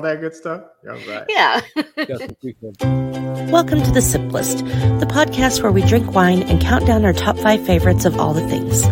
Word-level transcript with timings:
all 0.00 0.06
that 0.06 0.20
good 0.20 0.34
stuff. 0.34 0.62
All 0.88 0.96
right. 0.96 1.26
Yeah. 1.28 1.60
Welcome 3.50 3.82
to 3.82 3.90
the 3.90 4.00
Sip 4.00 4.32
List, 4.32 4.58
the 4.58 5.06
podcast 5.06 5.62
where 5.62 5.72
we 5.72 5.82
drink 5.82 6.14
wine 6.14 6.42
and 6.44 6.58
count 6.58 6.86
down 6.86 7.04
our 7.04 7.12
top 7.12 7.36
five 7.36 7.66
favorites 7.66 8.06
of 8.06 8.18
all 8.18 8.32
the 8.32 8.46
things. 8.48 8.82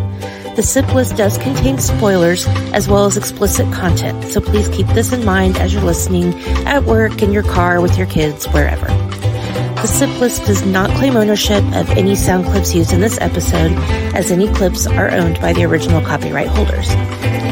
The 0.56 0.62
Sip 0.62 0.92
List 0.94 1.16
does 1.16 1.38
contain 1.38 1.78
spoilers 1.78 2.46
as 2.74 2.88
well 2.88 3.06
as 3.06 3.16
explicit 3.16 3.72
content, 3.72 4.22
so 4.24 4.40
please 4.42 4.68
keep 4.68 4.86
this 4.88 5.12
in 5.12 5.24
mind 5.24 5.56
as 5.56 5.72
you're 5.72 5.82
listening 5.82 6.34
at 6.66 6.84
work, 6.84 7.22
in 7.22 7.32
your 7.32 7.44
car, 7.44 7.80
with 7.80 7.96
your 7.96 8.08
kids, 8.08 8.46
wherever. 8.48 8.86
The 8.86 9.86
Sip 9.86 10.10
List 10.20 10.44
does 10.44 10.66
not 10.66 10.90
claim 10.90 11.16
ownership 11.16 11.64
of 11.74 11.88
any 11.90 12.16
sound 12.16 12.44
clips 12.44 12.74
used 12.74 12.92
in 12.92 13.00
this 13.00 13.18
episode, 13.20 13.72
as 14.14 14.30
any 14.30 14.52
clips 14.52 14.86
are 14.86 15.10
owned 15.10 15.40
by 15.40 15.54
the 15.54 15.64
original 15.64 16.02
copyright 16.02 16.48
holders. 16.48 16.88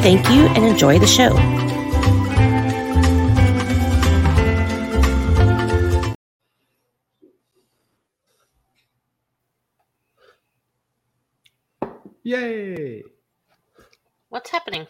Thank 0.02 0.28
you 0.28 0.46
and 0.48 0.64
enjoy 0.66 0.98
the 0.98 1.06
show. 1.06 1.34
Yay! 12.26 13.04
What's 14.30 14.50
happening? 14.50 14.88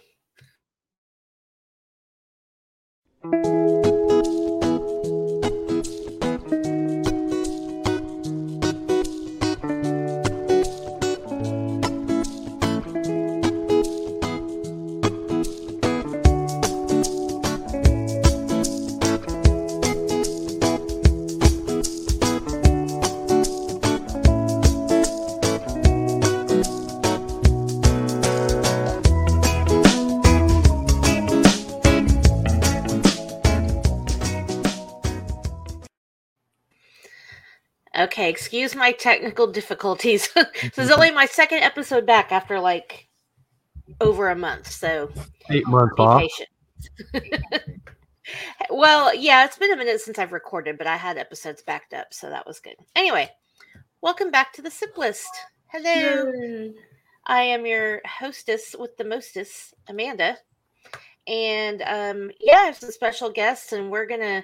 Okay, 38.16 38.30
excuse 38.30 38.74
my 38.74 38.92
technical 38.92 39.46
difficulties. 39.46 40.32
this 40.34 40.78
is 40.78 40.90
only 40.90 41.10
my 41.10 41.26
second 41.26 41.59
episode 41.59 42.06
back 42.06 42.32
after 42.32 42.58
like 42.58 43.10
over 44.00 44.30
a 44.30 44.34
month, 44.34 44.70
so 44.70 45.10
Eight 45.50 45.66
months 45.66 45.95
be 45.96 46.02
off. 46.02 46.23
patient. 46.23 46.48
well, 48.70 49.14
yeah, 49.14 49.45
it's 49.45 49.58
been 49.58 49.70
a 49.70 49.76
minute 49.76 50.00
since 50.00 50.18
I've 50.18 50.32
recorded, 50.32 50.78
but 50.78 50.86
I 50.86 50.96
had 50.96 51.18
episodes 51.18 51.60
backed 51.60 51.92
up, 51.92 52.14
so 52.14 52.30
that 52.30 52.46
was 52.46 52.58
good. 52.58 52.76
Anyway, 52.95 53.28
welcome 54.00 54.30
back 54.30 54.51
to 54.54 54.62
the 54.62 54.70
Sip 54.70 54.96
List. 54.96 55.28
Hello. 55.66 56.73
I 57.26 57.42
am 57.42 57.66
your 57.66 58.01
hostess 58.06 58.74
with 58.78 58.96
the 58.96 59.04
mostest, 59.04 59.74
Amanda. 59.88 60.38
And 61.26 61.82
um, 61.82 62.30
yeah, 62.40 62.60
I 62.60 62.64
have 62.64 62.76
some 62.76 62.92
special 62.92 63.28
guests, 63.28 63.74
and 63.74 63.90
we're 63.90 64.06
gonna 64.06 64.42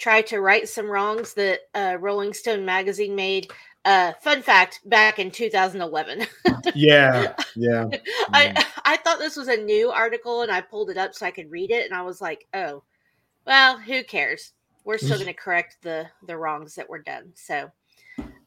try 0.00 0.22
to 0.22 0.40
right 0.40 0.68
some 0.68 0.90
wrongs 0.90 1.34
that 1.34 1.60
uh, 1.74 1.96
Rolling 2.00 2.32
Stone 2.32 2.64
magazine 2.64 3.14
made. 3.14 3.52
Uh, 3.84 4.12
fun 4.20 4.42
fact: 4.42 4.80
back 4.86 5.18
in 5.18 5.30
2011, 5.30 6.26
Yeah, 6.74 7.34
yeah. 7.54 7.88
I 8.32 8.64
I 8.84 8.96
thought 8.96 9.18
this 9.18 9.36
was 9.36 9.48
a 9.48 9.56
new 9.56 9.90
article, 9.90 10.42
and 10.42 10.50
I 10.50 10.60
pulled 10.60 10.90
it 10.90 10.96
up 10.96 11.14
so 11.14 11.26
I 11.26 11.30
could 11.30 11.50
read 11.50 11.70
it, 11.70 11.84
and 11.84 11.94
I 11.94 12.02
was 12.02 12.20
like, 12.20 12.46
oh, 12.54 12.82
well, 13.46 13.78
who 13.78 14.02
cares? 14.02 14.52
We're 14.84 14.98
still 14.98 15.16
going 15.18 15.26
to 15.26 15.34
correct 15.34 15.78
the 15.82 16.06
the 16.26 16.36
wrongs 16.36 16.74
that 16.74 16.88
were 16.88 17.02
done. 17.02 17.32
So, 17.34 17.70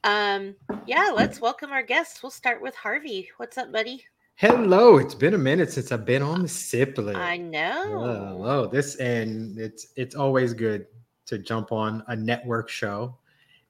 um, 0.04 0.56
yeah, 0.86 1.12
let's 1.16 1.42
welcome 1.42 1.72
our 1.72 1.84
guests. 1.84 2.22
We'll 2.22 2.32
start 2.32 2.62
with 2.62 2.76
Harvey. 2.76 3.30
What's 3.38 3.58
up, 3.58 3.72
buddy? 3.72 4.04
Hello. 4.36 4.98
It's 4.98 5.16
been 5.16 5.36
a 5.36 5.38
minute 5.40 5.72
since 5.72 5.92
I've 5.92 6.06
been 6.06 6.24
on 6.24 6.44
the 6.44 6.48
sip 6.48 6.98
list. 6.98 7.18
I 7.18 7.38
know. 7.38 7.86
Hello. 7.88 8.68
This 8.68 8.96
and 8.98 9.58
it's 9.58 9.88
it's 9.96 10.16
always 10.16 10.54
good 10.54 10.86
to 11.26 11.38
jump 11.38 11.72
on 11.72 12.04
a 12.08 12.16
network 12.16 12.70
show 12.70 13.16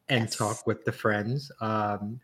and 0.10 0.24
Yes. 0.26 0.36
talk 0.36 0.68
with 0.68 0.84
the 0.86 0.92
friends. 0.92 1.52
Um, 1.62 2.20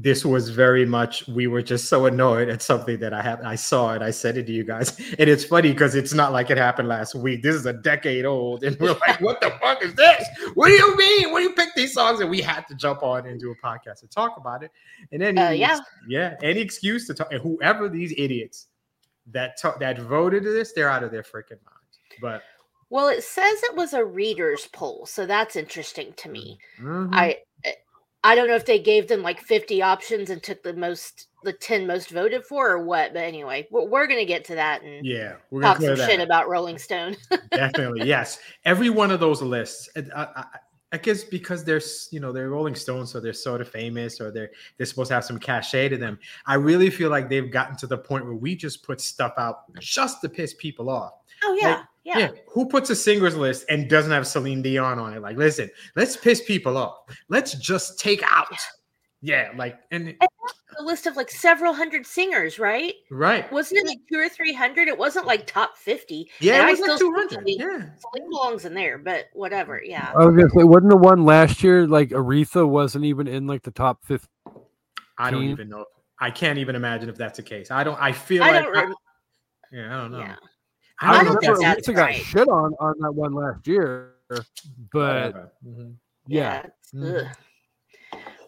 this 0.00 0.24
was 0.24 0.48
very 0.50 0.86
much 0.86 1.26
we 1.26 1.48
were 1.48 1.60
just 1.62 1.86
so 1.88 2.06
annoyed 2.06 2.48
at 2.48 2.62
something 2.62 3.00
that 3.00 3.12
I 3.12 3.20
have 3.20 3.40
I 3.44 3.56
saw 3.56 3.94
it. 3.94 4.02
I 4.02 4.12
said 4.12 4.36
it 4.36 4.46
to 4.46 4.52
you 4.52 4.62
guys, 4.62 4.96
and 5.18 5.28
it's 5.28 5.42
funny 5.44 5.72
because 5.72 5.96
it's 5.96 6.12
not 6.14 6.30
like 6.32 6.50
it 6.50 6.56
happened 6.58 6.86
last 6.86 7.16
week. 7.16 7.42
This 7.42 7.56
is 7.56 7.66
a 7.66 7.72
decade 7.72 8.24
old, 8.24 8.62
and 8.62 8.78
we're 8.78 8.92
like, 9.08 9.20
"What 9.20 9.40
the 9.40 9.50
fuck 9.60 9.82
is 9.82 9.94
this? 9.94 10.24
What 10.54 10.68
do 10.68 10.74
you 10.74 10.96
mean? 10.96 11.32
What 11.32 11.38
do 11.38 11.44
you 11.44 11.52
pick 11.54 11.70
these 11.74 11.94
songs?" 11.94 12.20
And 12.20 12.30
we 12.30 12.40
had 12.40 12.68
to 12.68 12.76
jump 12.76 13.02
on 13.02 13.26
and 13.26 13.40
do 13.40 13.50
a 13.50 13.56
podcast 13.56 13.98
to 14.00 14.06
talk 14.06 14.36
about 14.36 14.62
it. 14.62 14.70
And 15.10 15.20
then, 15.20 15.36
Uh, 15.36 15.50
yeah. 15.50 15.80
yeah, 16.06 16.36
any 16.44 16.60
excuse 16.60 17.06
to 17.08 17.14
talk. 17.14 17.32
And 17.32 17.42
whoever 17.42 17.88
these 17.88 18.14
idiots 18.16 18.68
that 19.32 19.56
ta- 19.60 19.78
that 19.78 19.98
voted 19.98 20.44
this, 20.44 20.72
they're 20.74 20.90
out 20.90 21.02
of 21.02 21.10
their 21.10 21.24
freaking 21.24 21.58
minds. 21.64 21.98
But 22.20 22.42
Well, 22.90 23.08
it 23.08 23.22
says 23.22 23.62
it 23.64 23.76
was 23.76 23.92
a 23.92 24.04
readers 24.04 24.68
poll, 24.72 25.06
so 25.06 25.26
that's 25.26 25.56
interesting 25.56 26.14
to 26.18 26.28
me. 26.28 26.58
mhm. 26.80 27.10
I 27.12 27.38
eh, 27.64 27.72
I 28.24 28.34
don't 28.34 28.48
know 28.48 28.56
if 28.56 28.66
they 28.66 28.78
gave 28.78 29.06
them 29.08 29.22
like 29.22 29.40
50 29.40 29.80
options 29.80 30.30
and 30.30 30.42
took 30.42 30.62
the 30.62 30.74
most 30.74 31.28
the 31.44 31.52
10 31.52 31.86
most 31.86 32.10
voted 32.10 32.44
for 32.44 32.70
or 32.70 32.84
what, 32.84 33.12
but 33.12 33.22
anyway, 33.22 33.68
we're, 33.70 33.84
we're 33.84 34.06
going 34.08 34.18
to 34.18 34.26
get 34.26 34.44
to 34.46 34.56
that 34.56 34.82
and 34.82 35.06
yeah, 35.06 35.34
we're 35.50 35.62
talk 35.62 35.80
some 35.80 35.94
shit 35.96 36.18
about 36.20 36.48
Rolling 36.48 36.78
Stone. 36.78 37.16
definitely 37.52 38.06
yes 38.06 38.38
every 38.64 38.90
one 38.90 39.10
of 39.10 39.20
those 39.20 39.42
lists 39.42 39.88
I, 39.96 40.02
I, 40.36 40.44
I 40.92 40.98
guess 40.98 41.24
because 41.24 41.64
they're 41.64 41.80
you 42.10 42.20
know 42.20 42.32
they're 42.32 42.50
rolling 42.50 42.74
stones 42.74 43.10
so 43.12 43.20
they're 43.20 43.32
sort 43.32 43.60
of 43.60 43.68
famous 43.68 44.20
or 44.20 44.30
they're 44.30 44.50
they're 44.76 44.86
supposed 44.86 45.08
to 45.08 45.14
have 45.14 45.24
some 45.24 45.38
cachet 45.38 45.88
to 45.90 45.96
them 45.96 46.18
i 46.46 46.54
really 46.54 46.90
feel 46.90 47.10
like 47.10 47.28
they've 47.28 47.50
gotten 47.50 47.76
to 47.76 47.86
the 47.86 47.98
point 47.98 48.24
where 48.24 48.34
we 48.34 48.56
just 48.56 48.82
put 48.82 49.00
stuff 49.00 49.34
out 49.36 49.72
just 49.78 50.20
to 50.22 50.28
piss 50.28 50.54
people 50.54 50.88
off 50.88 51.12
oh 51.44 51.58
yeah. 51.60 51.82
Yeah. 52.16 52.30
who 52.48 52.66
puts 52.66 52.90
a 52.90 52.96
singers 52.96 53.36
list 53.36 53.64
and 53.68 53.88
doesn't 53.90 54.12
have 54.12 54.26
celine 54.26 54.62
dion 54.62 54.98
on 54.98 55.12
it 55.14 55.20
like 55.20 55.36
listen 55.36 55.68
let's 55.96 56.16
piss 56.16 56.42
people 56.44 56.76
off 56.76 56.96
let's 57.28 57.54
just 57.54 57.98
take 57.98 58.22
out 58.24 58.46
yeah 59.20 59.50
like 59.56 59.78
and 59.90 60.14
A 60.78 60.82
list 60.82 61.06
of 61.06 61.16
like 61.16 61.28
several 61.28 61.72
hundred 61.74 62.06
singers, 62.06 62.60
right? 62.60 62.94
right 63.10 63.50
Wasn't 63.50 63.78
it 63.80 63.86
like 63.86 63.98
two 64.10 64.16
or 64.16 64.28
three 64.28 64.52
hundred? 64.52 64.86
It 64.86 64.96
wasn't 64.96 65.26
like 65.26 65.44
top 65.44 65.76
fifty. 65.76 66.30
yeah 66.40 66.60
And 66.60 66.62
it 66.62 66.66
I 66.66 66.80
like 66.80 66.98
still 66.98 66.98
200 66.98 67.42
yeah 67.46 67.66
Celine 67.66 68.30
belongs 68.30 68.64
in 68.64 68.74
there, 68.74 68.96
but 68.96 69.24
whatever. 69.32 69.82
Yeah. 69.84 70.12
I 70.16 70.24
was 70.24 70.36
gonna 70.36 70.50
say, 70.50 70.62
wasn't 70.62 70.90
the 70.90 70.96
one 70.96 71.24
last 71.24 71.64
year 71.64 71.84
like 71.88 72.10
Aretha 72.10 72.68
wasn't 72.68 73.06
even 73.06 73.26
in 73.26 73.48
like 73.48 73.62
the 73.62 73.72
top 73.72 74.04
fifty? 74.04 74.28
i 75.20 75.32
don't 75.32 75.42
even 75.42 75.68
know 75.68 75.84
i 76.20 76.30
can't 76.30 76.58
even 76.58 76.76
imagine 76.76 77.08
if 77.08 77.16
that's 77.16 77.38
the 77.38 77.42
case 77.42 77.72
i 77.72 77.82
don't 77.82 78.00
i 78.00 78.12
feel 78.12 78.44
I 78.44 78.52
like 78.52 78.64
don't 78.66 78.76
I- 78.76 78.94
yeah 79.72 79.86
i 79.96 80.00
don't 80.00 80.12
know 80.12 80.20
yeah. 80.20 80.36
I 81.00 81.20
I 81.20 81.24
don't 81.24 81.24
don't 81.24 81.34
know 81.34 81.40
think 81.40 81.52
if 81.54 81.60
that's 81.60 81.88
Aretha 81.88 81.94
got 81.94 82.02
right. 82.02 82.22
shit 82.22 82.48
on 82.48 82.74
on 82.80 82.94
that 83.00 83.12
one 83.12 83.32
last 83.32 83.66
year, 83.66 84.14
but 84.28 84.42
whatever. 84.92 85.52
Mhm. 85.66 85.94
yeah, 86.26 86.58
it's- 86.58 86.92
Mhm. 86.94 87.32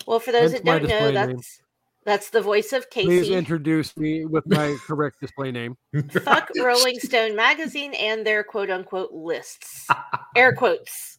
Well, 0.07 0.19
for 0.21 0.33
those 0.33 0.53
Hence 0.53 0.65
that 0.65 0.81
don't 0.81 0.83
know, 0.83 0.89
display 0.89 1.13
name. 1.27 1.37
that's 1.37 1.61
that's 2.05 2.31
the 2.31 2.41
voice 2.41 2.73
of 2.73 2.89
Casey. 2.91 3.07
please 3.07 3.21
Casey. 3.25 3.35
introduce 3.35 3.97
me 3.97 4.25
with 4.25 4.47
my 4.47 4.75
correct 4.87 5.21
display 5.21 5.53
name. 5.53 5.77
Fuck 6.25 6.51
Rolling 6.61 6.99
Stone 6.99 7.37
magazine 7.37 7.95
and 7.95 8.27
their 8.27 8.43
quote 8.43 8.71
unquote 8.71 9.13
lists. 9.13 9.87
Air 10.35 10.55
quotes. 10.55 11.19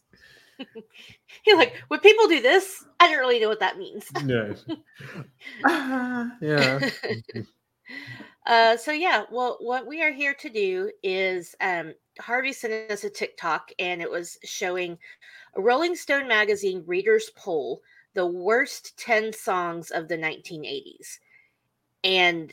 You're 1.46 1.56
like, 1.56 1.74
when 1.88 2.00
people 2.00 2.28
do 2.28 2.40
this, 2.42 2.84
I 3.00 3.08
don't 3.08 3.18
really 3.20 3.40
know 3.40 3.48
what 3.48 3.60
that 3.60 3.78
means. 3.78 4.06
Yes. 4.26 4.64
Ah, 5.64 6.36
yeah. 6.40 6.90
Uh, 8.46 8.76
so 8.76 8.92
yeah, 8.92 9.24
well, 9.30 9.56
what 9.60 9.86
we 9.86 10.02
are 10.02 10.12
here 10.12 10.34
to 10.34 10.48
do 10.48 10.90
is 11.02 11.54
um, 11.60 11.94
Harvey 12.20 12.52
sent 12.52 12.90
us 12.90 13.04
a 13.04 13.10
TikTok, 13.10 13.70
and 13.78 14.02
it 14.02 14.10
was 14.10 14.38
showing 14.44 14.98
a 15.56 15.60
Rolling 15.60 15.94
Stone 15.94 16.28
magazine 16.28 16.82
readers 16.86 17.30
poll 17.36 17.82
the 18.14 18.26
worst 18.26 18.96
ten 18.98 19.32
songs 19.32 19.90
of 19.90 20.08
the 20.08 20.16
1980s, 20.16 21.18
and 22.04 22.52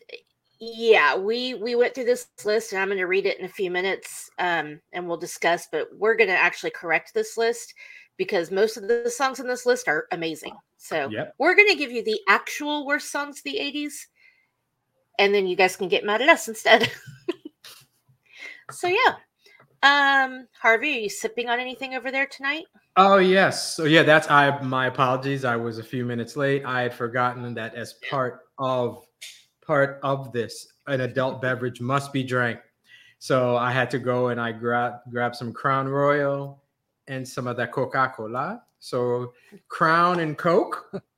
yeah, 0.59 1.15
we 1.17 1.53
we 1.53 1.75
went 1.75 1.95
through 1.95 2.05
this 2.05 2.27
list, 2.43 2.73
and 2.73 2.81
I'm 2.81 2.89
going 2.89 2.97
to 2.97 3.05
read 3.05 3.25
it 3.25 3.39
in 3.39 3.45
a 3.45 3.49
few 3.49 3.71
minutes, 3.71 4.29
um, 4.39 4.81
and 4.91 5.07
we'll 5.07 5.17
discuss. 5.17 5.67
But 5.71 5.87
we're 5.95 6.15
going 6.17 6.29
to 6.29 6.35
actually 6.35 6.71
correct 6.71 7.13
this 7.13 7.37
list 7.37 7.73
because 8.17 8.51
most 8.51 8.75
of 8.77 8.87
the 8.87 9.09
songs 9.09 9.39
on 9.39 9.47
this 9.47 9.65
list 9.65 9.87
are 9.87 10.07
amazing. 10.11 10.57
So 10.77 11.09
Yep. 11.09 11.35
we're 11.39 11.55
going 11.55 11.69
to 11.69 11.75
give 11.75 11.91
you 11.91 12.03
the 12.03 12.19
actual 12.27 12.85
worst 12.85 13.11
songs 13.11 13.37
of 13.39 13.43
the 13.43 13.57
80s 13.59 14.07
and 15.19 15.35
then 15.35 15.45
you 15.45 15.55
guys 15.55 15.75
can 15.75 15.89
get 15.89 16.05
mad 16.05 16.21
at 16.21 16.29
us 16.29 16.47
instead. 16.47 16.89
so 18.71 18.87
yeah. 18.87 19.15
Um 19.83 20.47
Harvey, 20.59 20.97
are 20.97 21.01
you 21.01 21.09
sipping 21.09 21.49
on 21.49 21.59
anything 21.59 21.93
over 21.93 22.11
there 22.11 22.25
tonight? 22.25 22.65
Oh 22.95 23.17
yes. 23.17 23.75
So 23.75 23.83
yeah, 23.83 24.03
that's 24.03 24.29
I 24.29 24.59
my 24.63 24.87
apologies. 24.87 25.45
I 25.45 25.55
was 25.55 25.77
a 25.77 25.83
few 25.83 26.05
minutes 26.05 26.35
late. 26.35 26.65
I 26.65 26.81
had 26.81 26.93
forgotten 26.93 27.53
that 27.53 27.75
as 27.75 27.93
part 28.09 28.41
of 28.57 29.05
part 29.65 29.99
of 30.01 30.31
this, 30.31 30.67
an 30.87 31.01
adult 31.01 31.41
beverage 31.41 31.79
must 31.79 32.11
be 32.11 32.23
drank 32.23 32.59
So 33.19 33.55
I 33.55 33.71
had 33.71 33.91
to 33.91 33.99
go 33.99 34.29
and 34.29 34.41
I 34.41 34.51
grab 34.51 35.01
grab 35.11 35.35
some 35.35 35.53
Crown 35.53 35.87
Royal 35.87 36.63
and 37.07 37.27
some 37.27 37.45
of 37.45 37.57
that 37.57 37.71
Coca 37.71 38.13
Cola. 38.15 38.63
So 38.79 39.33
Crown 39.67 40.21
and 40.21 40.37
Coke. 40.37 40.91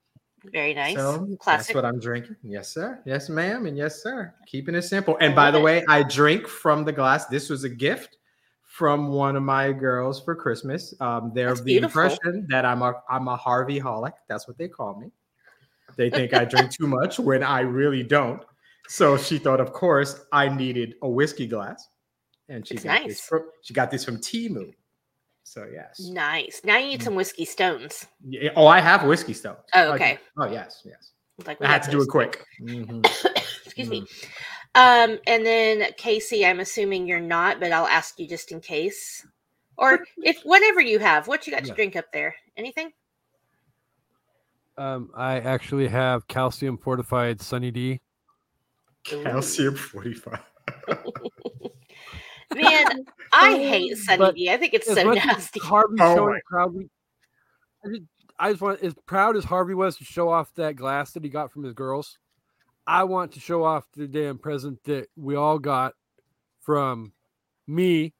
Very 0.45 0.73
nice. 0.73 0.95
So 0.95 1.37
that's 1.45 1.73
what 1.73 1.85
I'm 1.85 1.99
drinking. 1.99 2.35
Yes, 2.43 2.69
sir. 2.69 2.99
Yes, 3.05 3.29
ma'am. 3.29 3.67
And 3.67 3.77
yes, 3.77 4.01
sir. 4.01 4.33
Keeping 4.47 4.73
it 4.75 4.81
simple. 4.81 5.17
And 5.21 5.35
by 5.35 5.51
the 5.51 5.59
way, 5.59 5.83
I 5.87 6.03
drink 6.03 6.47
from 6.47 6.83
the 6.83 6.91
glass. 6.91 7.27
This 7.27 7.49
was 7.49 7.63
a 7.63 7.69
gift 7.69 8.17
from 8.63 9.09
one 9.09 9.35
of 9.35 9.43
my 9.43 9.71
girls 9.71 10.23
for 10.23 10.35
Christmas. 10.35 10.95
Um, 10.99 11.31
they're 11.35 11.49
That's 11.49 11.59
the 11.59 11.65
beautiful. 11.65 12.01
impression 12.01 12.47
that 12.49 12.65
I'm 12.65 12.81
a 12.81 12.93
I'm 13.09 13.27
a 13.27 13.35
Harvey 13.35 13.79
holic. 13.79 14.13
That's 14.27 14.47
what 14.47 14.57
they 14.57 14.67
call 14.67 14.99
me. 14.99 15.11
They 15.95 16.09
think 16.09 16.33
I 16.33 16.45
drink 16.45 16.71
too 16.71 16.87
much 16.87 17.19
when 17.19 17.43
I 17.43 17.59
really 17.59 18.01
don't. 18.01 18.41
So 18.87 19.17
she 19.17 19.37
thought, 19.37 19.59
of 19.59 19.73
course, 19.73 20.25
I 20.31 20.49
needed 20.49 20.95
a 21.01 21.09
whiskey 21.09 21.47
glass, 21.47 21.87
and 22.49 22.65
she 22.65 22.75
It's 22.75 22.83
got 22.83 23.01
nice. 23.01 23.07
this. 23.07 23.21
From, 23.21 23.43
she 23.61 23.73
got 23.73 23.91
this 23.91 24.03
from 24.03 24.17
Temu. 24.17 24.73
So 25.43 25.65
yes. 25.71 25.99
Nice. 25.99 26.61
Now 26.63 26.77
you 26.77 26.87
need 26.87 27.03
some 27.03 27.15
whiskey 27.15 27.45
stones. 27.45 28.05
Yeah, 28.27 28.51
Oh, 28.55 28.67
I 28.67 28.79
have 28.79 29.03
whiskey 29.03 29.33
stones. 29.33 29.59
Oh, 29.73 29.93
okay. 29.93 30.19
Oh 30.37 30.45
yes, 30.51 30.81
yes. 30.85 31.11
Like 31.45 31.61
I 31.61 31.67
had 31.67 31.83
to 31.83 31.91
do 31.91 32.01
it 32.01 32.07
quick. 32.07 32.45
Mhm. 32.61 33.05
Excuse 33.65 33.89
me. 33.89 34.05
Um, 34.75 35.17
and 35.27 35.45
then 35.45 35.91
Casey, 35.97 36.45
I'm 36.45 36.59
assuming 36.59 37.07
you're 37.07 37.19
not, 37.19 37.59
but 37.59 37.71
I'll 37.71 37.87
ask 37.87 38.19
you 38.19 38.27
just 38.27 38.51
in 38.51 38.61
case. 38.61 39.25
Or 39.77 39.99
if 40.17 40.41
whatever 40.43 40.79
you 40.79 40.99
have, 40.99 41.27
what 41.27 41.47
you 41.47 41.51
got 41.53 41.63
Yeah. 41.63 41.69
to 41.69 41.75
drink 41.75 41.95
up 41.95 42.05
there? 42.13 42.35
Anything? 42.55 42.91
Um, 44.77 45.09
I 45.15 45.39
actually 45.39 45.87
have 45.87 46.27
calcium 46.27 46.77
fortified 46.77 47.41
Sunny 47.41 47.71
D. 47.71 47.99
Calcium 49.03 49.75
45. 49.75 50.39
Man, 52.55 53.05
I 53.33 53.57
hate 53.57 53.97
Sunny 53.97 54.31
D. 54.33 54.49
I 54.49 54.57
think 54.57 54.73
it's 54.73 54.87
so 54.93 55.11
nasty. 55.13 55.59
Harvey 55.63 55.95
Oh 55.99 56.15
showing 56.15 56.33
my- 56.33 56.39
proudly. 56.49 56.89
I 57.85 57.89
just, 57.89 58.01
I 58.39 58.49
just 58.51 58.61
want 58.61 58.81
as 58.81 58.93
proud 59.05 59.35
as 59.37 59.43
Harvey 59.43 59.73
was 59.73 59.97
to 59.97 60.03
show 60.03 60.29
off 60.29 60.53
that 60.55 60.75
glass 60.75 61.11
that 61.13 61.23
he 61.23 61.29
got 61.29 61.51
from 61.51 61.63
his 61.63 61.73
girls. 61.73 62.17
I 62.87 63.03
want 63.03 63.31
to 63.33 63.39
show 63.39 63.63
off 63.63 63.85
the 63.95 64.07
damn 64.07 64.37
present 64.37 64.83
that 64.85 65.07
we 65.15 65.35
all 65.35 65.59
got 65.59 65.93
from 66.61 67.13
me. 67.67 68.13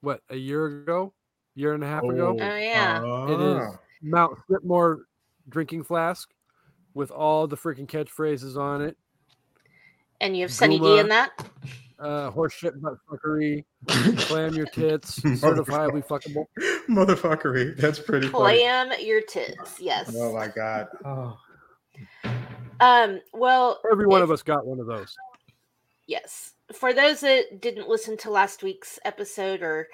What 0.00 0.20
a 0.30 0.36
year 0.36 0.66
ago, 0.66 1.12
year 1.54 1.74
and 1.74 1.84
a 1.84 1.86
half 1.86 2.02
ago. 2.02 2.36
Oh, 2.40 2.56
yeah. 2.56 3.26
It 3.28 3.40
is 3.40 3.62
Ah. 3.74 3.78
Mount 4.02 4.38
Whitmore 4.48 5.02
drinking 5.48 5.84
flask 5.84 6.28
with 6.94 7.10
all 7.10 7.46
the 7.46 7.56
freaking 7.56 7.86
catchphrases 7.86 8.56
on 8.56 8.82
it. 8.82 8.96
And 10.20 10.36
you 10.36 10.42
have 10.42 10.52
Sunny 10.52 10.78
D 10.80 10.98
in 10.98 11.08
that? 11.08 11.30
Uh, 12.02 12.30
horse 12.30 12.52
shit 12.52 12.80
butt 12.82 12.94
fuckery, 13.08 13.64
clam 13.86 14.54
your 14.54 14.66
tits, 14.66 15.20
certifiably 15.20 16.04
fuckable. 16.04 16.46
Motherfuckery. 16.88 17.76
That's 17.76 18.00
pretty 18.00 18.26
funny. 18.28 18.58
Clam 18.58 18.90
your 19.00 19.20
tits. 19.20 19.80
Yes. 19.80 20.12
Oh 20.16 20.34
my 20.34 20.48
god. 20.48 20.88
Oh. 21.04 21.38
Um, 22.80 23.20
well, 23.32 23.80
Every 23.90 24.06
one 24.06 24.20
if- 24.22 24.24
of 24.24 24.30
us 24.32 24.42
got 24.42 24.66
one 24.66 24.80
of 24.80 24.86
those. 24.86 25.16
Yes. 26.06 26.54
For 26.72 26.92
those 26.92 27.20
that 27.20 27.60
didn't 27.60 27.88
listen 27.88 28.16
to 28.18 28.30
last 28.30 28.62
week's 28.62 28.98
episode, 29.04 29.62
or 29.62 29.88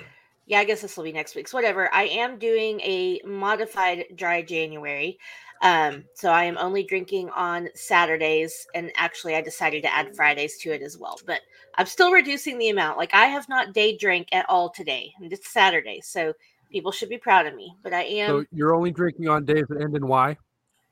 yeah, 0.47 0.61
I 0.61 0.65
guess 0.65 0.81
this 0.81 0.97
will 0.97 1.05
be 1.05 1.13
next 1.13 1.35
week's, 1.35 1.53
whatever, 1.53 1.93
I 1.93 2.05
am 2.05 2.39
doing 2.39 2.81
a 2.81 3.21
modified 3.27 4.05
dry 4.15 4.41
January. 4.43 5.19
Um, 5.63 6.05
so 6.15 6.31
I 6.31 6.45
am 6.45 6.59
only 6.59 6.85
drinking 6.85 7.31
on 7.31 7.69
Saturdays, 7.75 8.67
and 8.75 8.93
actually, 8.97 9.35
I 9.35 9.41
decided 9.41 9.83
to 9.83 9.93
add 9.93 10.15
Fridays 10.15 10.59
to 10.59 10.71
it 10.71 10.83
as 10.83 10.97
well. 10.97 11.19
But 11.27 11.41
I'm 11.77 11.87
still 11.87 12.13
reducing 12.13 12.59
the 12.59 12.69
amount. 12.69 12.99
Like, 12.99 13.15
I 13.15 13.27
have 13.27 13.49
not 13.49 13.75
day 13.75 13.97
drank 13.97 14.29
at 14.33 14.47
all 14.49 14.71
today, 14.71 15.13
and 15.21 15.33
it's 15.33 15.53
Saturday. 15.53 16.01
So 16.03 16.33
people 16.71 16.93
should 16.93 17.09
be 17.09 17.19
proud 17.19 17.47
of 17.47 17.55
me. 17.55 17.77
But 17.83 17.93
I 17.93 18.03
am 18.03 18.29
So 18.31 18.45
you're 18.53 18.75
only 18.75 18.91
drinking 18.91 19.29
on 19.29 19.45
days 19.45 19.65
that 19.69 19.81
end 19.81 19.97
in 19.97 20.07
Y. 20.07 20.37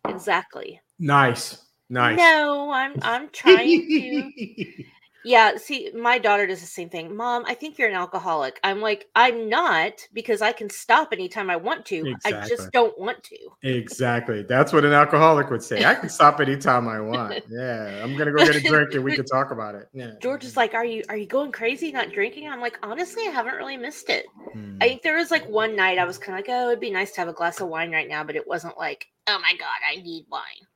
exactly. 0.08 0.80
Nice. 0.98 1.62
Nice. 1.88 2.18
No, 2.18 2.72
I'm 2.72 2.94
I'm 3.02 3.28
trying 3.30 3.86
to. 3.88 4.84
Yeah, 5.26 5.56
see, 5.56 5.90
my 5.92 6.18
daughter 6.18 6.46
does 6.46 6.60
the 6.60 6.68
same 6.68 6.88
thing. 6.88 7.16
Mom, 7.16 7.44
I 7.48 7.54
think 7.54 7.78
you're 7.78 7.88
an 7.88 7.96
alcoholic. 7.96 8.60
I'm 8.62 8.80
like, 8.80 9.08
I'm 9.16 9.48
not 9.48 10.06
because 10.12 10.40
I 10.40 10.52
can 10.52 10.70
stop 10.70 11.12
anytime 11.12 11.50
I 11.50 11.56
want 11.56 11.84
to. 11.86 12.14
I 12.24 12.46
just 12.46 12.70
don't 12.70 12.96
want 12.96 13.24
to. 13.24 13.36
exactly. 13.62 14.44
That's 14.44 14.72
what 14.72 14.84
an 14.84 14.92
alcoholic 14.92 15.50
would 15.50 15.64
say. 15.64 15.84
I 15.84 15.96
can 15.96 16.08
stop 16.18 16.40
anytime 16.40 16.86
I 16.86 17.00
want. 17.00 17.42
Yeah. 17.50 18.04
I'm 18.04 18.16
gonna 18.16 18.30
go 18.30 18.38
get 18.38 18.54
a 18.54 18.60
drink 18.60 18.94
and 18.94 19.02
we 19.02 19.16
can 19.16 19.24
talk 19.24 19.50
about 19.50 19.74
it. 19.74 19.88
Yeah. 19.92 20.12
George 20.22 20.44
is 20.44 20.56
like, 20.56 20.74
"Are 20.74 20.84
you 20.84 21.02
are 21.08 21.16
you 21.16 21.26
going 21.26 21.50
crazy 21.50 21.90
not 21.90 22.12
drinking?" 22.12 22.48
I'm 22.48 22.60
like, 22.60 22.78
"Honestly, 22.84 23.24
I 23.26 23.30
haven't 23.30 23.54
really 23.54 23.76
missed 23.76 24.08
it. 24.10 24.26
Hmm. 24.52 24.78
I 24.80 24.86
think 24.86 25.02
there 25.02 25.16
was 25.16 25.32
like 25.32 25.48
one 25.48 25.74
night 25.74 25.98
I 25.98 26.04
was 26.04 26.18
kind 26.18 26.38
of 26.38 26.46
like, 26.46 26.56
"Oh, 26.56 26.68
it'd 26.68 26.78
be 26.78 26.92
nice 26.92 27.10
to 27.12 27.20
have 27.20 27.28
a 27.28 27.32
glass 27.32 27.60
of 27.60 27.66
wine 27.66 27.90
right 27.90 28.08
now," 28.08 28.22
but 28.22 28.36
it 28.36 28.46
wasn't 28.46 28.78
like, 28.78 29.08
"Oh 29.26 29.40
my 29.40 29.56
god, 29.58 29.78
I 29.90 29.96
need 29.96 30.26
wine." 30.30 30.66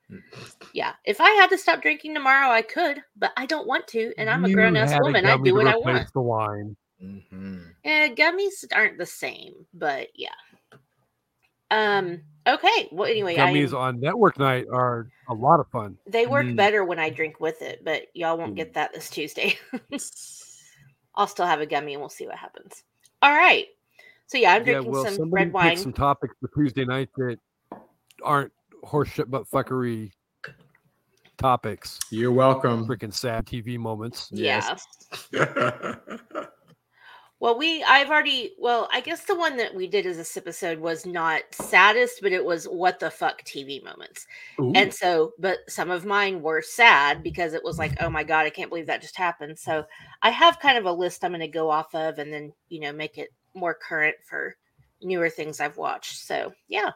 Yeah, 0.73 0.93
if 1.05 1.21
I 1.21 1.31
had 1.31 1.49
to 1.51 1.59
stop 1.59 1.83
drinking 1.83 2.15
tomorrow, 2.15 2.49
I 2.51 2.63
could, 2.63 3.03
but 3.17 3.33
I 3.37 3.47
don't 3.47 3.67
want 3.67 3.87
to, 3.89 4.13
and 4.19 4.31
I'm 4.31 4.45
a 4.45 4.53
grown 4.53 4.77
ass 4.77 4.99
woman. 5.03 5.27
I 5.27 5.37
do 5.39 5.55
what 5.55 5.67
I 5.67 5.77
want. 5.77 6.13
The 6.13 6.21
wine. 6.21 6.77
Mhm. 7.03 7.75
Eh, 7.85 8.09
gummies 8.15 8.65
aren't 8.75 8.99
the 8.99 9.07
same, 9.07 9.67
but 9.75 10.09
yeah. 10.15 10.29
Um. 11.71 12.23
Okay. 12.47 12.89
Well, 12.93 13.09
anyway, 13.11 13.37
I 13.37 13.53
Gummies 13.53 13.73
on 13.73 14.01
network 14.01 14.39
night 14.39 14.67
are 14.73 15.09
a 15.29 15.35
lot 15.35 15.61
of 15.61 15.69
fun. 15.71 15.97
they 16.07 16.27
work 16.27 16.47
Mm. 16.47 16.57
better 16.57 16.85
when 16.85 16.99
I 16.99 17.11
drink 17.11 17.39
with 17.41 17.63
it, 17.63 17.85
but 17.85 18.05
y'all 18.15 18.37
won't 18.37 18.55
Mm. 18.55 18.57
get 18.57 18.75
that 18.75 18.93
this 18.93 19.09
Tuesday. 19.11 19.59
I'll 21.15 21.27
still 21.27 21.47
have 21.47 21.61
a 21.61 21.67
gummy, 21.67 21.95
and 21.95 22.01
we'll 22.03 22.09
see 22.09 22.27
what 22.27 22.37
happens. 22.37 22.83
All 23.23 23.33
right. 23.33 23.67
So 24.27 24.39
yeah, 24.39 24.53
I'm 24.55 24.63
Yeah, 24.65 24.75
drinking 24.75 24.93
well, 24.93 25.07
some 25.07 25.31
red 25.33 25.53
wine. 25.53 25.77
some 25.77 25.93
topics 25.93 26.35
for 26.41 26.49
Tuesday 26.55 26.85
night 26.85 27.11
that 27.17 27.39
aren't 28.23 28.53
horseshit 28.85 29.31
but 29.31 29.49
fuckery 29.49 30.13
topics. 31.39 31.99
You're 32.11 32.33
welcome. 32.33 32.87
Freaking 32.87 33.15
sad 33.15 33.47
TV 33.47 33.79
moments. 33.79 34.29
Yeah. 34.31 34.77
Yes. 35.33 36.47
Well, 37.41 37.57
we 37.57 37.83
I've 37.83 38.11
already 38.11 38.53
well, 38.59 38.87
I 38.93 39.01
guess 39.01 39.25
the 39.25 39.35
one 39.35 39.57
that 39.57 39.75
we 39.75 39.87
did 39.87 40.05
as 40.05 40.19
this 40.19 40.37
episode 40.37 40.79
was 40.79 41.07
not 41.07 41.41
saddest, 41.53 42.21
but 42.21 42.33
it 42.33 42.45
was 42.45 42.67
what 42.67 43.01
the 43.01 43.11
fuck 43.11 43.43
TV 43.45 43.83
moments. 43.83 44.27
Ooh. 44.61 44.73
And 44.75 44.93
so, 44.93 45.33
but 45.39 45.59
some 45.67 45.91
of 45.91 46.05
mine 46.05 46.43
were 46.43 46.61
sad 46.61 47.23
because 47.23 47.55
it 47.55 47.65
was 47.65 47.79
like, 47.79 47.95
oh 48.03 48.11
my 48.11 48.25
God, 48.25 48.45
I 48.45 48.51
can't 48.51 48.69
believe 48.69 48.87
that 48.89 49.01
just 49.01 49.17
happened. 49.17 49.59
So 49.59 49.87
I 50.21 50.29
have 50.29 50.61
kind 50.61 50.77
of 50.77 50.85
a 50.85 50.93
list 50.93 51.25
I'm 51.25 51.31
going 51.31 51.41
to 51.41 51.49
go 51.49 51.71
off 51.71 51.95
of 51.95 52.19
and 52.19 52.31
then, 52.31 52.53
you 52.69 52.79
know, 52.79 52.93
make 52.93 53.17
it 53.17 53.31
more 53.55 53.75
current 53.75 54.17
for 54.29 54.55
newer 55.01 55.31
things 55.31 55.61
I've 55.61 55.79
watched. 55.79 56.19
So 56.19 56.53
yeah. 56.69 56.91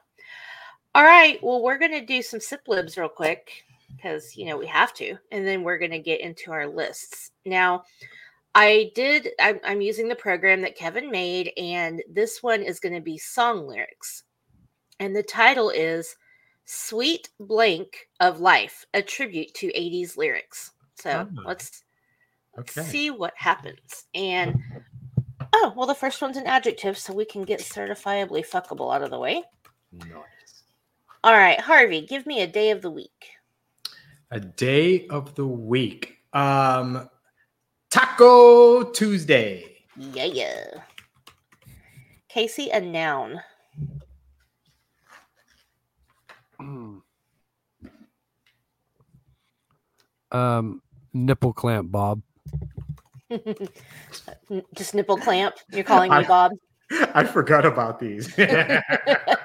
All 0.95 1.05
right. 1.05 1.39
Well, 1.43 1.63
we're 1.63 1.79
going 1.79 1.93
to 1.93 2.05
do 2.05 2.23
some 2.23 2.41
sip 2.41 2.63
libs 2.69 2.97
real 2.97 3.09
quick 3.09 3.65
because, 3.97 4.37
you 4.37 4.47
know, 4.47 4.57
we 4.57 4.67
have 4.67 4.93
to. 4.95 5.17
And 5.33 5.47
then 5.47 5.63
we're 5.63 5.79
going 5.79 5.91
to 5.91 5.99
get 5.99 6.21
into 6.21 6.53
our 6.53 6.67
lists. 6.69 7.33
Now, 7.45 7.83
I 8.55 8.93
did, 8.95 9.31
I'm, 9.41 9.59
I'm 9.65 9.81
using 9.81 10.09
the 10.09 10.15
program 10.15 10.61
that 10.63 10.77
Kevin 10.77 11.11
made, 11.11 11.51
and 11.57 12.01
this 12.09 12.43
one 12.43 12.63
is 12.63 12.79
going 12.79 12.95
to 12.95 13.01
be 13.01 13.19
song 13.19 13.67
lyrics. 13.67 14.23
And 15.01 15.17
the 15.17 15.25
title 15.25 15.71
is 15.71 16.15
Sweet 16.65 17.29
Blank 17.41 18.09
of 18.21 18.39
Life, 18.39 18.87
a 18.95 19.03
tribute 19.03 19.53
to 19.55 19.67
80s 19.73 20.17
lyrics. 20.17 20.71
So 20.95 21.27
Ah, 21.29 21.41
let's 21.45 21.83
okay. 22.57 22.83
see 22.83 23.11
what 23.11 23.35
happens. 23.37 24.05
And 24.15 24.57
oh, 25.53 25.73
well, 25.77 25.89
the 25.89 25.95
first 25.95 26.23
one's 26.23 26.37
an 26.37 26.47
adjective, 26.47 26.97
so 26.97 27.13
we 27.13 27.25
can 27.25 27.43
get 27.43 27.59
certifiably 27.59 28.47
fuckable 28.47 28.95
out 28.95 29.03
of 29.03 29.11
the 29.11 29.19
way. 29.19 29.43
Nice. 29.93 30.09
All 31.25 31.33
right, 31.33 31.59
Harvey, 31.59 32.03
give 32.03 32.27
me 32.27 32.43
a 32.43 32.47
day 32.47 32.71
of 32.71 32.83
the 32.83 32.91
week. 32.91 33.31
A 34.31 34.39
day 34.41 35.07
of 35.09 35.35
the 35.37 35.47
week. 35.47 36.19
Um 36.35 37.09
Taco 37.91 38.91
Tuesday. 38.91 39.65
Yeah, 39.97 40.25
yeah. 40.27 40.65
Casey, 42.29 42.69
a 42.69 42.81
noun. 42.81 43.41
um, 50.31 50.83
nipple 51.15 51.55
clamp, 51.55 51.91
Bob. 51.91 52.21
Just 54.75 54.95
nipple 54.95 55.17
clamp. 55.17 55.55
You're 55.71 55.85
calling 55.85 56.11
me 56.11 56.19
I- 56.19 56.25
Bob. 56.25 56.53
I 57.15 57.25
forgot 57.25 57.65
about 57.65 57.99
these. 57.99 58.35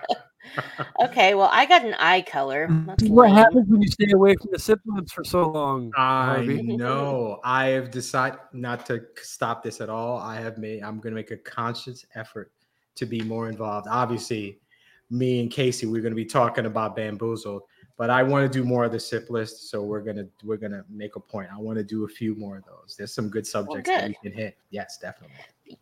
okay, 1.02 1.34
well, 1.36 1.50
I 1.52 1.66
got 1.66 1.84
an 1.86 1.94
eye 1.96 2.22
color. 2.22 2.68
That's 2.86 3.04
What 3.04 3.28
lame. 3.28 3.36
happens 3.36 3.68
when 3.70 3.82
you 3.82 3.88
stay 3.88 4.12
away 4.12 4.36
from 4.36 4.52
the 4.52 4.60
siblings 4.60 5.12
for 5.12 5.24
so 5.24 5.50
long? 5.50 5.92
I 5.98 6.26
Harvey? 6.26 6.62
know. 6.62 7.40
I 7.44 7.68
have 7.68 7.92
decided 7.92 8.40
not 8.54 8.86
to 8.88 9.06
stop 9.22 9.64
this 9.64 9.82
at 9.82 9.90
all. 9.90 10.18
I 10.18 10.36
have 10.38 10.58
made. 10.58 10.84
I'm 10.84 11.00
going 11.00 11.12
to 11.14 11.16
make 11.16 11.32
a 11.32 11.38
conscious 11.38 12.06
effort 12.16 12.52
to 12.96 13.06
be 13.06 13.22
more 13.22 13.50
involved. 13.50 13.88
Obviously, 13.90 14.60
me 15.10 15.42
and 15.42 15.52
Casey, 15.52 15.86
we're 15.86 16.02
going 16.02 16.12
to 16.12 16.16
be 16.16 16.26
talking 16.26 16.66
about 16.66 16.96
bamboozled, 16.96 17.64
but 17.98 18.10
I 18.10 18.24
want 18.24 18.52
to 18.52 18.60
do 18.60 18.64
more 18.64 18.86
of 18.86 18.92
the 18.92 19.00
sip 19.00 19.30
list. 19.30 19.70
So 19.70 19.82
we're 19.82 20.02
gonna 20.02 20.26
we're 20.44 20.58
gonna 20.58 20.84
make 20.90 21.16
a 21.16 21.20
point. 21.20 21.50
I 21.54 21.58
want 21.58 21.78
to 21.78 21.84
do 21.84 22.06
a 22.06 22.08
few 22.08 22.36
more 22.36 22.58
of 22.58 22.66
those. 22.66 22.96
There's 22.98 23.14
some 23.14 23.30
good 23.30 23.48
subjects 23.48 23.90
that 23.90 24.08
we 24.08 24.16
can 24.22 24.32
hit. 24.32 24.58
Yes, 24.70 24.98
definitely. 24.98 25.36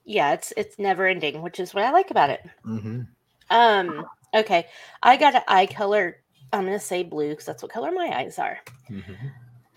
Yeah, 0.06 0.34
it's 0.34 0.54
it's 0.58 0.80
never 0.80 1.08
ending, 1.08 1.42
which 1.42 1.60
is 1.60 1.74
what 1.74 1.84
I 1.84 1.92
like 1.92 2.12
about 2.12 2.30
it. 2.30 2.42
hmm 2.64 3.02
Um, 3.50 4.06
okay. 4.34 4.68
I 5.01 5.18
got 5.18 5.36
an 5.36 5.42
eye 5.48 5.68
color. 5.68 6.18
I'm 6.54 6.66
gonna 6.66 6.80
say 6.80 7.04
blue 7.04 7.30
because 7.30 7.46
that's 7.46 7.62
what 7.62 7.72
color 7.72 7.92
my 7.92 8.12
eyes 8.13 8.39
are. 8.39 8.60
hmm 8.88 9.01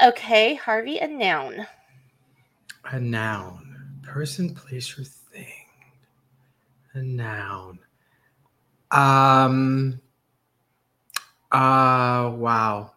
Okay, 0.02 0.54
Harvey, 0.54 0.98
a 0.98 1.06
noun. 1.06 1.66
A 2.84 2.98
noun, 2.98 4.00
person, 4.02 4.54
place, 4.54 4.98
or 4.98 5.04
thing. 5.04 5.46
A 6.94 7.02
noun. 7.02 7.78
Um. 8.90 10.00
Uh. 11.52 12.32
Wow. 12.34 12.92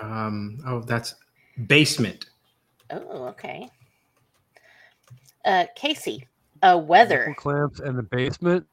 Um. 0.00 0.60
Oh, 0.64 0.80
that's 0.80 1.16
basement. 1.66 2.26
Oh, 2.90 3.24
okay. 3.28 3.68
Uh, 5.44 5.66
Casey, 5.74 6.26
a 6.62 6.76
weather. 6.78 7.20
Nipple 7.28 7.34
clamps 7.34 7.80
and 7.80 7.98
the 7.98 8.02
basement. 8.02 8.66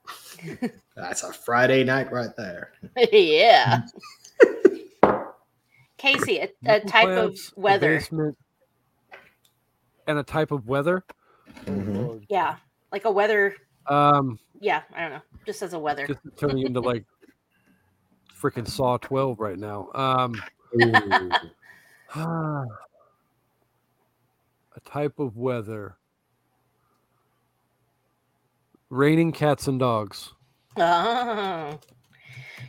That's 0.96 1.24
a 1.24 1.34
Friday 1.34 1.84
night 1.84 2.12
right 2.12 2.36
there. 2.38 2.72
yeah. 3.12 3.82
Casey, 5.98 6.40
a, 6.40 6.50
a 6.66 6.80
type 6.82 7.08
of 7.08 7.16
clamps, 7.34 7.54
a 7.56 7.60
weather. 7.60 7.96
basement, 7.98 8.38
and 10.08 10.20
a 10.20 10.24
type 10.24 10.52
of 10.52 10.68
weather. 10.68 11.04
Mhm. 11.66 12.26
Yeah, 12.30 12.58
like 12.92 13.06
a 13.06 13.12
weather. 13.12 13.56
Um, 13.88 14.40
Yeah, 14.60 14.82
I 14.94 15.02
don't 15.02 15.12
know. 15.12 15.22
Just 15.46 15.62
as 15.62 15.74
a 15.74 15.80
weather. 15.80 16.06
just 16.08 16.20
turning 16.38 16.66
into 16.66 16.80
like 16.82 17.06
freaking 18.40 18.68
Saw 18.68 18.98
12 18.98 19.40
right 19.40 19.58
now. 19.58 19.90
Um, 19.96 20.36
a 22.16 22.66
type 24.86 25.20
of 25.20 25.38
weather. 25.38 25.98
Raining 28.96 29.34
cats 29.34 29.68
and 29.68 29.78
dogs. 29.78 30.32
Oh. 30.78 31.78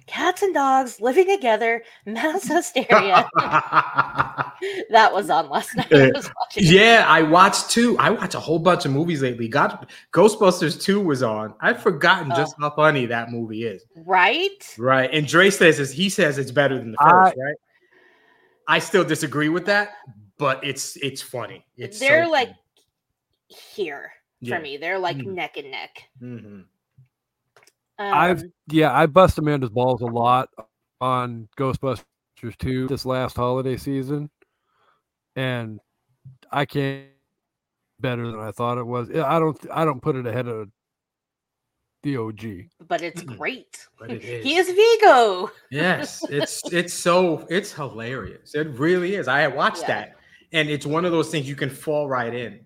Cats 0.09 0.42
and 0.42 0.52
dogs 0.52 1.00
living 1.00 1.28
together, 1.28 1.85
mass 2.04 2.49
hysteria. 2.49 3.28
that 3.37 5.11
was 5.12 5.30
on 5.30 5.49
last 5.49 5.76
night. 5.76 5.92
I 5.92 6.11
was 6.12 6.28
yeah, 6.56 7.04
I 7.06 7.23
watched 7.23 7.71
two. 7.71 7.97
I 7.99 8.11
watch 8.11 8.35
a 8.35 8.40
whole 8.40 8.59
bunch 8.59 8.85
of 8.85 8.90
movies 8.90 9.23
lately. 9.23 9.47
Got 9.47 9.88
Ghostbusters 10.12 10.83
2 10.83 11.00
was 11.00 11.23
on. 11.23 11.54
I'd 11.61 11.80
forgotten 11.80 12.30
just 12.30 12.56
oh. 12.59 12.71
how 12.71 12.75
funny 12.75 13.06
that 13.06 13.30
movie 13.30 13.62
is. 13.62 13.85
Right? 13.95 14.75
Right. 14.78 15.09
And 15.12 15.28
Dre 15.28 15.49
says 15.50 15.78
is 15.78 15.92
he 15.92 16.09
says 16.09 16.38
it's 16.38 16.50
better 16.50 16.76
than 16.76 16.90
the 16.90 16.99
first, 16.99 17.37
right? 17.37 17.56
I 18.66 18.80
still 18.80 19.04
disagree 19.04 19.49
with 19.49 19.66
that, 19.66 19.90
but 20.38 20.64
it's 20.64 20.97
it's 20.97 21.23
funny. 21.23 21.64
It's 21.76 22.00
They're 22.00 22.28
like 22.28 22.49
funny. 22.49 22.59
here 23.49 24.11
for 24.45 24.61
me. 24.61 24.76
They're 24.76 24.99
like 24.99 25.16
Mhm. 25.19 25.35
neck 25.35 25.57
and 25.57 25.71
neck. 25.71 26.09
Mhm. 26.23 26.64
I've 27.99 28.43
Um, 28.43 28.52
yeah, 28.71 28.93
I 28.97 29.07
bust 29.07 29.38
Amanda's 29.38 29.71
balls 29.71 30.02
a 30.02 30.07
lot 30.07 30.50
on 31.00 31.49
Ghostbusters 31.57 32.05
2 32.59 32.87
this 32.88 33.07
last 33.07 33.37
holiday 33.37 33.76
season. 33.76 34.31
And 35.35 35.81
I 36.50 36.66
can't 36.66 37.11
better 38.00 38.31
than 38.31 38.40
I 38.40 38.52
thought 38.52 38.78
it 38.78 38.85
was. 38.87 39.11
I 39.11 39.38
don't 39.38 39.59
I 39.71 39.85
don't 39.85 40.00
put 40.02 40.16
it 40.16 40.26
ahead 40.26 40.49
of 40.49 40.69
the 42.02 42.16
OG. 42.19 42.69
but 42.87 43.00
it's 43.02 43.23
great. 43.23 43.87
But 43.99 44.12
it 44.12 44.23
is. 44.25 44.45
He 44.45 44.57
is 44.57 44.69
Vigo. 44.71 45.50
Yes, 45.71 46.25
it's 46.31 46.62
it's 46.73 46.95
so 46.95 47.47
it's 47.50 47.73
hilarious. 47.73 48.55
It 48.55 48.69
really 48.78 49.14
is. 49.16 49.28
I 49.28 49.47
watched 49.49 49.83
Yeah. 49.83 49.87
that, 49.88 50.16
and 50.52 50.69
it's 50.71 50.87
one 50.87 51.05
of 51.05 51.12
those 51.12 51.31
things 51.31 51.49
you 51.49 51.57
can 51.57 51.71
fall 51.71 52.09
right 52.09 52.33
in. 52.33 52.65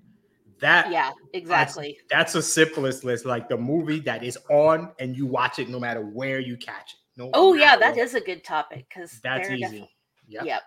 That 0.60 0.90
Yeah, 0.90 1.10
exactly. 1.32 1.98
that's 2.10 2.34
a 2.34 2.42
simplest 2.42 3.04
list, 3.04 3.24
like 3.24 3.48
the 3.48 3.56
movie 3.56 4.00
that 4.00 4.22
is 4.22 4.38
on, 4.50 4.92
and 4.98 5.16
you 5.16 5.26
watch 5.26 5.58
it 5.58 5.68
no 5.68 5.80
matter 5.80 6.02
where 6.04 6.38
you 6.40 6.56
catch 6.56 6.94
it. 6.94 7.00
No 7.16 7.30
Oh 7.34 7.54
yeah, 7.54 7.70
matter 7.76 7.80
that 7.80 7.96
what. 7.96 8.04
is 8.04 8.14
a 8.14 8.20
good 8.20 8.44
topic 8.44 8.86
because 8.88 9.20
That's 9.22 9.48
easy. 9.50 9.60
defi- 9.78 9.96
Yep. 10.28 10.44
Yep, 10.44 10.62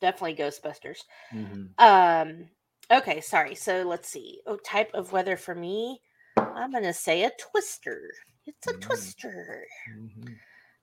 definitely 0.00 0.36
Ghostbusters. 0.36 0.98
Mhm. 1.32 1.70
Um, 1.78 2.48
okay, 2.90 3.20
sorry. 3.20 3.54
So 3.54 3.82
let's 3.82 4.08
see. 4.08 4.40
Oh, 4.46 4.56
type 4.56 4.90
of 4.94 5.12
weather 5.12 5.36
for 5.36 5.54
me. 5.54 6.00
I'm 6.36 6.70
gonna 6.72 6.92
say 6.92 7.24
a 7.24 7.30
twister. 7.38 8.10
It's 8.46 8.66
a 8.68 8.72
Mm. 8.74 8.80
twister. 8.82 9.66
Mhm. 9.90 10.38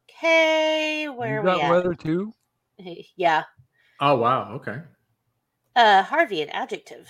Okay, 0.09 1.07
where 1.09 1.35
you 1.35 1.39
are 1.39 1.43
got 1.43 1.55
we 1.57 1.61
at? 1.61 1.69
weather 1.71 1.93
too? 1.93 2.33
Yeah. 3.15 3.43
Oh 3.99 4.15
wow. 4.17 4.53
Okay. 4.55 4.81
Uh, 5.75 6.03
Harvey, 6.03 6.41
an 6.41 6.49
adjective. 6.49 7.07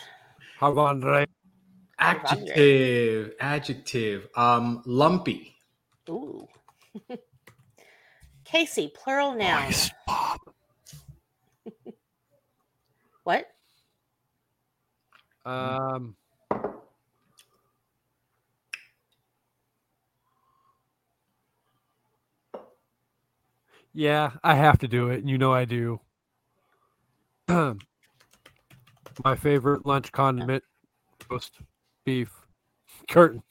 How 0.57 0.71
about 0.71 0.89
Andre? 0.89 1.25
Adjective. 1.99 3.33
Adjective. 3.39 4.27
Um, 4.35 4.83
lumpy. 4.85 5.55
Ooh. 6.09 6.47
Casey, 8.45 8.91
plural 8.95 9.35
noun. 9.35 9.65
Voice 9.65 9.91
pop. 10.07 10.39
What? 13.23 13.45
Um 15.45 16.15
Yeah, 23.93 24.31
I 24.43 24.55
have 24.55 24.77
to 24.77 24.87
do 24.87 25.09
it, 25.09 25.19
and 25.19 25.29
you 25.29 25.37
know 25.37 25.51
I 25.51 25.65
do. 25.65 25.99
My 27.49 27.75
favorite 29.35 29.85
lunch 29.85 30.11
condiment, 30.11 30.63
roast 31.29 31.57
beef 32.07 32.31
curtains. 33.09 33.43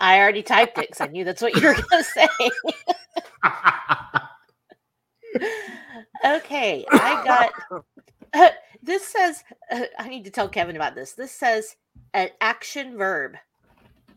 I 0.00 0.18
already 0.18 0.42
typed 0.42 0.76
it 0.76 0.88
because 0.88 1.00
I 1.00 1.06
knew 1.06 1.24
that's 1.24 1.40
what 1.40 1.54
you 1.54 1.68
were 1.68 1.74
gonna 1.90 2.02
say. 2.02 2.28
okay, 6.26 6.84
I 6.90 7.22
got. 7.24 8.52
this 8.82 9.06
says 9.06 9.44
uh, 9.70 9.82
I 9.98 10.08
need 10.08 10.24
to 10.24 10.30
tell 10.32 10.48
Kevin 10.48 10.74
about 10.74 10.96
this. 10.96 11.12
This 11.12 11.30
says 11.30 11.76
an 12.12 12.30
action 12.40 12.98
verb. 12.98 13.36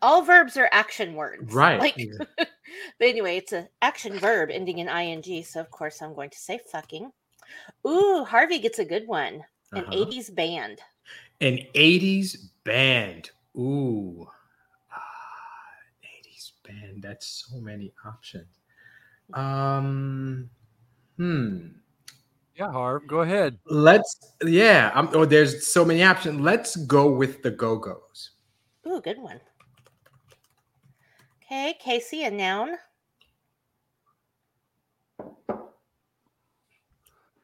All 0.02 0.24
verbs 0.24 0.58
are 0.58 0.70
action 0.72 1.14
words, 1.14 1.54
Right. 1.54 1.80
Like, 1.80 1.96
but 2.38 2.48
anyway, 3.08 3.38
it's 3.38 3.52
an 3.52 3.68
action 3.84 4.18
verb 4.18 4.50
ending 4.52 4.80
in 4.80 4.88
ing. 4.90 5.44
So 5.44 5.60
of 5.60 5.70
course 5.70 6.02
I'm 6.02 6.16
going 6.16 6.32
to 6.32 6.40
say 6.40 6.60
fucking. 6.72 7.12
Ooh, 7.86 8.26
Harvey 8.28 8.58
gets 8.60 8.80
a 8.80 8.86
good 8.86 9.08
one. 9.08 9.44
An 9.74 9.84
Uh-huh. 9.84 9.92
80s 10.06 10.34
band. 10.34 10.80
An 11.42 11.60
80s 11.76 12.38
band. 12.64 13.30
Ooh. 13.58 14.28
Ah, 14.92 15.02
80s 16.04 16.52
band. 16.64 17.04
That's 17.04 17.46
so 17.48 17.60
many 17.60 17.94
options. 18.06 18.48
Um 19.34 20.50
hmm. 21.18 21.68
Yeah, 22.56 22.72
Harv, 22.72 23.08
go 23.08 23.22
ahead. 23.22 23.58
Let's 23.66 24.34
yeah, 24.46 24.92
um, 24.94 25.10
oh 25.14 25.26
there's 25.26 25.68
so 25.68 25.86
many 25.86 26.04
options. 26.04 26.42
Let's 26.42 26.76
go 26.76 27.10
with 27.12 27.42
the 27.42 27.52
Go-Go's. 27.52 28.32
Ooh, 28.86 29.00
good 29.02 29.18
one. 29.18 29.40
Okay, 31.44 31.76
Casey, 31.80 32.24
a 32.26 32.32
noun. 32.32 32.76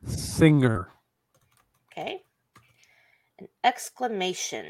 Singer. 0.05 0.89
Okay. 1.91 2.21
An 3.39 3.47
exclamation. 3.63 4.67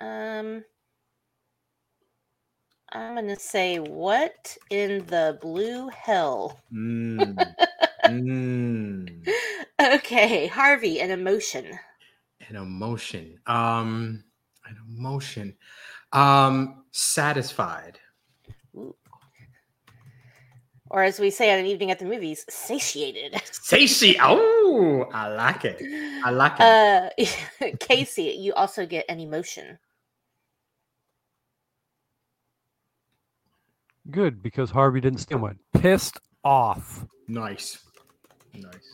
Um 0.00 0.64
I'm 2.92 3.14
gonna 3.14 3.36
say 3.36 3.78
what 3.78 4.56
in 4.70 5.06
the 5.06 5.38
blue 5.40 5.88
hell? 5.88 6.58
Mm. 6.72 7.54
Mm. 8.06 9.26
Okay, 9.80 10.46
Harvey, 10.46 11.00
an 11.00 11.10
emotion. 11.10 11.78
An 12.48 12.56
emotion. 12.56 13.38
Um 13.46 14.24
an 14.66 14.76
emotion. 14.88 15.56
Um 16.12 16.84
satisfied. 16.90 17.98
Or 20.90 21.02
as 21.04 21.20
we 21.20 21.30
say 21.30 21.52
on 21.52 21.60
an 21.60 21.66
evening 21.66 21.90
at 21.92 21.98
the 22.00 22.04
movies, 22.04 22.44
satiated. 22.48 23.40
Satiate. 23.52 24.18
Oh, 24.20 25.08
I 25.14 25.28
like 25.28 25.64
it. 25.64 25.80
I 26.24 26.30
like 26.30 26.60
it. 26.60 26.64
Uh 27.62 27.70
Casey, 27.80 28.36
you 28.38 28.52
also 28.54 28.84
get 28.86 29.06
an 29.08 29.20
emotion. 29.20 29.78
Good, 34.10 34.42
because 34.42 34.70
Harvey 34.70 35.00
didn't 35.00 35.20
steal 35.20 35.38
one. 35.38 35.58
Pissed 35.74 36.18
off. 36.44 37.04
nice. 37.28 37.78
Nice. 38.54 38.92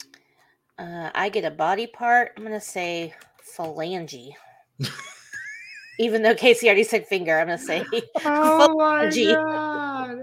Uh, 0.78 1.10
I 1.14 1.30
get 1.30 1.44
a 1.44 1.50
body 1.50 1.86
part. 1.86 2.32
I'm 2.36 2.42
gonna 2.42 2.60
say 2.60 3.14
phalange. 3.56 4.32
Even 5.98 6.22
though 6.22 6.34
Casey 6.34 6.66
already 6.66 6.84
said 6.84 7.06
finger, 7.06 7.38
I'm 7.38 7.46
gonna 7.46 7.58
say 7.58 7.84
Oh 8.24 8.74
my 8.76 9.06
god. 9.06 10.18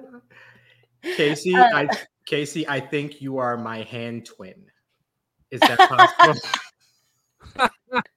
Casey, 1.01 1.55
Uh, 1.55 1.67
I 1.73 1.89
Casey, 2.25 2.67
I 2.67 2.79
think 2.79 3.21
you 3.21 3.38
are 3.38 3.57
my 3.57 3.81
hand 3.81 4.25
twin. 4.25 4.65
Is 5.50 5.59
that 5.62 5.79
possible? 5.79 6.39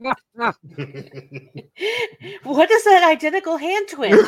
what 2.44 2.70
is 2.70 2.84
that 2.84 3.04
identical 3.04 3.56
hand 3.56 3.88
twin? 3.88 4.12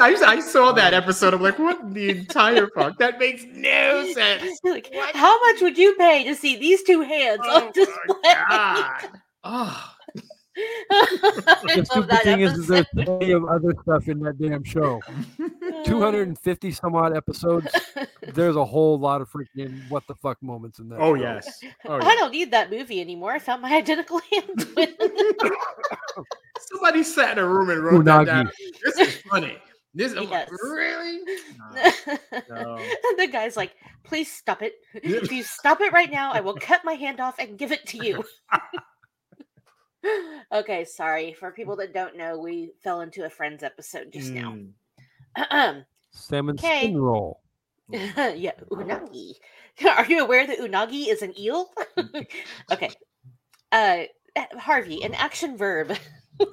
I, 0.00 0.16
I 0.26 0.40
saw 0.40 0.72
that 0.78 0.94
episode. 0.94 1.34
I'm 1.34 1.42
like, 1.42 1.58
what 1.58 1.92
the 1.92 2.10
entire 2.10 2.68
fuck? 2.74 2.98
That 2.98 3.18
makes 3.18 3.44
no 3.52 4.10
sense. 4.12 4.58
like, 4.64 4.94
how 5.14 5.38
much 5.46 5.60
would 5.60 5.76
you 5.76 5.94
pay 5.96 6.24
to 6.24 6.34
see 6.34 6.56
these 6.56 6.82
two 6.82 7.02
hands 7.02 7.40
Oh 7.44 7.66
on 7.66 7.72
display? 7.72 8.34
God. 8.48 9.20
Oh, 9.44 9.94
The 10.90 11.84
stupid 11.84 12.08
that 12.10 12.22
thing 12.24 12.40
is, 12.40 12.52
is 12.58 12.66
there's 12.66 12.86
episode. 12.94 13.04
plenty 13.18 13.32
of 13.32 13.44
other 13.46 13.74
stuff 13.82 14.08
in 14.08 14.20
that 14.20 14.38
damn 14.38 14.64
show. 14.64 15.00
250 15.84 16.70
some 16.72 16.94
odd 16.94 17.16
episodes. 17.16 17.68
There's 18.34 18.56
a 18.56 18.64
whole 18.64 18.98
lot 18.98 19.20
of 19.20 19.30
freaking 19.30 19.80
what 19.90 20.06
the 20.06 20.14
fuck 20.16 20.42
moments 20.42 20.78
in 20.78 20.88
that. 20.90 20.98
oh 21.00 21.14
show. 21.16 21.22
yes. 21.22 21.60
Oh, 21.86 21.94
I 21.94 21.98
yeah. 21.98 22.14
don't 22.16 22.32
need 22.32 22.50
that 22.52 22.70
movie 22.70 23.00
anymore. 23.00 23.32
I 23.32 23.38
found 23.38 23.62
my 23.62 23.72
identical 23.74 24.20
hand 24.32 24.66
twin. 24.74 24.94
Somebody 26.60 27.02
sat 27.02 27.32
in 27.38 27.44
a 27.44 27.46
room 27.46 27.70
and 27.70 27.82
wrote 27.82 28.04
that 28.04 28.24
down. 28.26 28.50
This 28.84 28.98
is 29.08 29.16
funny. 29.22 29.58
This 29.94 30.12
is 30.12 30.28
Yes. 30.30 30.48
really. 30.62 31.18
No. 32.50 32.76
And 32.76 33.18
the 33.18 33.28
guy's 33.30 33.56
like, 33.56 33.74
please 34.04 34.30
stop 34.30 34.62
it. 34.62 34.74
If 34.94 35.32
you 35.32 35.42
stop 35.42 35.80
it 35.80 35.92
right 35.92 36.10
now, 36.10 36.30
I 36.32 36.40
will 36.40 36.54
cut 36.54 36.84
my 36.84 36.92
hand 36.94 37.20
off 37.20 37.38
and 37.38 37.58
give 37.58 37.72
it 37.72 37.86
to 37.88 38.04
you. 38.04 38.22
Okay, 40.52 40.84
sorry. 40.84 41.32
For 41.32 41.50
people 41.52 41.76
that 41.76 41.92
don't 41.94 42.16
know, 42.16 42.38
we 42.38 42.70
fell 42.82 43.00
into 43.00 43.24
a 43.24 43.30
Friends 43.30 43.62
episode 43.62 44.12
just 44.12 44.32
Mm. 44.32 44.72
now. 45.36 45.74
Salmon 46.12 46.56
Okay. 46.58 46.80
spin 46.80 47.00
roll. 47.00 47.42
yeah, 47.90 48.52
unagi. 48.70 49.32
Are 49.96 50.04
you 50.06 50.22
aware 50.22 50.46
that 50.46 50.58
unagi 50.58 51.08
is 51.08 51.22
an 51.22 51.38
eel? 51.38 51.70
okay. 52.72 52.90
Uh 53.72 54.04
Harvey, 54.58 55.02
an 55.02 55.14
action 55.14 55.56
verb. 55.56 55.96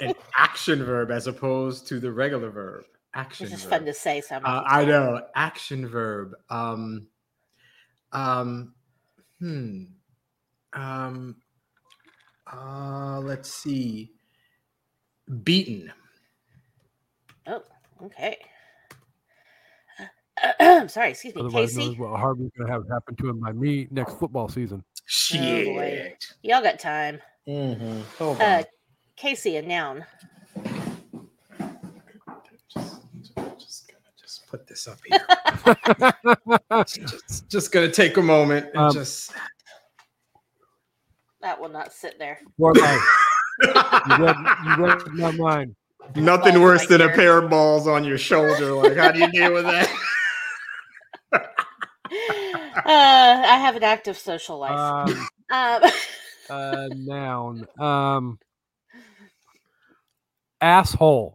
An 0.02 0.14
action 0.38 0.84
verb 0.84 1.12
as 1.12 1.28
opposed 1.28 1.88
to 1.88 2.00
the 2.00 2.12
regular 2.12 2.50
verb. 2.50 2.86
Action. 3.14 3.46
It's 3.46 3.54
just 3.54 3.64
verb. 3.66 3.72
fun 3.72 3.86
to 3.86 3.94
say. 3.94 4.22
So 4.22 4.36
I'm 4.38 4.46
Uh, 4.46 4.64
I 4.66 4.86
know. 4.86 5.22
Action 5.36 5.88
verb. 5.88 6.34
Um, 6.50 7.08
um, 8.12 8.74
hmm. 9.40 9.84
Um, 10.74 11.36
uh, 12.55 13.19
let's 13.21 13.51
see. 13.53 14.12
Beaten. 15.43 15.91
Oh, 17.47 17.63
okay. 18.03 18.38
I'm 20.59 20.88
sorry, 20.89 21.12
excuse 21.12 21.33
me, 21.35 21.41
Otherwise 21.41 21.75
known 21.75 21.85
Casey. 21.88 21.93
as 21.93 22.00
what 22.00 22.19
Harvey's 22.19 22.51
gonna 22.57 22.71
have 22.71 22.83
happen 22.89 23.15
to 23.15 23.29
him 23.29 23.39
by 23.39 23.51
me 23.51 23.88
next 23.91 24.15
football 24.19 24.50
season. 24.50 24.83
Shit. 25.05 26.25
Y'all 26.43 26.62
got 26.62 26.79
time. 26.79 27.19
Mm-hmm. 27.47 28.01
Hold 28.17 28.41
Uh. 28.41 28.63
Casey, 29.15 29.55
a 29.55 29.62
noun. 29.62 30.05
just, 32.67 33.01
just 33.57 33.88
gonna 33.88 34.12
just 34.19 34.45
put 34.47 34.67
this 34.67 34.88
up 34.89 34.97
here. 35.05 35.25
just, 36.85 37.50
just 37.50 37.71
gonna 37.71 37.89
take 37.89 38.17
a 38.17 38.21
moment 38.21 38.65
and 38.74 38.77
Um, 38.77 38.93
just. 38.93 39.31
That 41.46 41.62
will 41.62 41.70
not 41.70 41.94
sit 41.94 42.18
there. 42.18 42.40
For 42.58 42.74
life. 42.74 43.02
You 44.08 44.16
read, 44.18 44.36
you 44.64 44.75
read 44.84 45.14
my 45.14 45.32
mind. 45.32 45.75
Nothing 46.16 46.54
balls 46.54 46.64
worse 46.64 46.80
right 46.82 46.90
than 46.90 47.02
a 47.02 47.10
pair 47.10 47.38
of 47.38 47.52
balls 47.52 47.88
on 47.88 48.04
your 48.04 48.18
shoulder. 48.18 48.74
Like, 48.74 48.98
how 48.98 49.12
do 49.12 49.20
you 49.20 49.32
deal 49.32 49.54
with 49.54 49.66
that? 49.66 49.90
Uh, 52.88 53.44
I 53.48 53.58
have 53.58 53.75
an 53.75 53.84
active 53.84 54.18
social 54.18 54.60
life. 54.60 54.80
Um, 54.80 55.28
Um, 55.52 55.82
uh, 56.50 56.88
noun. 56.92 57.66
Um, 57.80 58.40
asshole. 60.62 61.34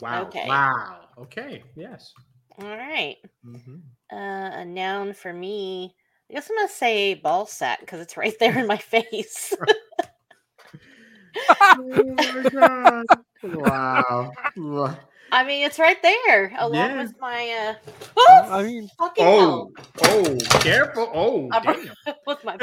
Wow. 0.00 0.26
Okay. 0.28 0.46
Wow. 0.48 0.96
Okay. 1.18 1.62
Yes. 1.76 2.12
all 2.60 2.68
right. 2.68 3.16
Mhm. 3.46 3.80
Uh, 4.12 4.16
a 4.60 4.64
noun 4.64 5.12
for 5.14 5.32
me. 5.32 5.94
I 6.30 6.34
guess 6.34 6.48
I'm 6.48 6.56
gonna 6.56 6.68
say 6.68 7.14
ball 7.14 7.44
sack 7.46 7.80
because 7.80 8.00
it's 8.00 8.16
right 8.16 8.34
there 8.38 8.56
in 8.58 8.66
my 8.68 8.76
face. 8.94 9.52
oh 11.50 12.14
my 12.16 12.50
god! 12.50 13.04
Wow. 13.42 14.32
Wow. 14.56 14.96
I 15.32 15.44
mean, 15.44 15.64
it's 15.64 15.78
right 15.78 16.00
there 16.02 16.52
along 16.58 16.74
Yeah. 16.74 17.02
with 17.02 17.14
my 17.20 17.48
uh. 17.50 17.74
Oh, 18.16 18.48
I 18.50 18.62
mean, 18.64 18.88
fucking 18.98 19.24
Oh. 19.26 19.70
Oh. 20.02 20.36
Careful. 20.60 21.10
Oh. 21.14 21.48
I'm- 21.52 21.62
Damn. 22.06 22.14
with 22.26 22.44
my. 22.44 22.56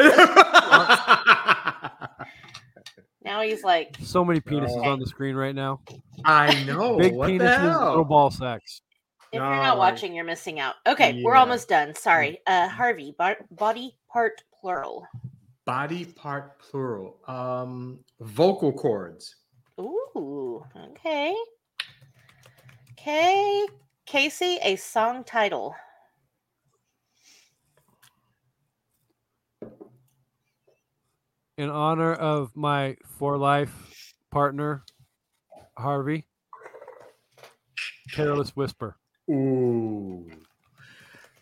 Now 3.24 3.42
he's 3.42 3.64
like, 3.64 3.98
so 4.02 4.24
many 4.24 4.40
penises 4.40 4.70
Oh. 4.70 4.84
on 4.90 5.00
the 5.00 5.06
screen 5.06 5.36
right 5.36 5.56
now. 5.56 5.82
I 6.24 6.64
know. 6.64 6.98
Big 6.98 7.14
what 7.14 7.28
the 7.28 7.34
penises, 7.40 7.90
little 7.90 8.06
ball 8.06 8.32
sacks. 8.32 8.82
If 9.32 9.40
you're 9.40 9.42
not 9.44 9.76
No. 9.76 9.80
watching, 9.80 10.14
you're 10.16 10.24
missing 10.26 10.60
out. 10.60 10.76
Okay, 10.86 11.22
we're 11.24 11.36
almost 11.36 11.68
done. 11.70 11.94
Sorry, 11.96 12.40
uh, 12.48 12.68
Harvey. 12.68 13.16
Bar- 13.18 13.46
body 13.52 13.98
part 14.10 14.42
plural. 14.60 15.08
Body 15.66 16.06
part 16.06 16.60
plural. 16.60 17.20
Um, 17.28 18.00
vocal 18.20 18.72
cords. 18.72 19.36
Ooh, 19.80 20.66
okay. 20.76 21.36
Okay, 22.94 23.68
Casey, 24.06 24.58
a 24.64 24.76
song 24.78 25.24
title. 25.24 25.76
In 31.58 31.70
honor 31.70 32.14
of 32.14 32.56
my 32.56 32.98
for 33.18 33.38
life 33.38 34.14
partner, 34.32 34.84
Harvey. 35.78 36.28
Careless 38.14 38.56
Whisper. 38.56 38.98
Ooh. 39.30 40.26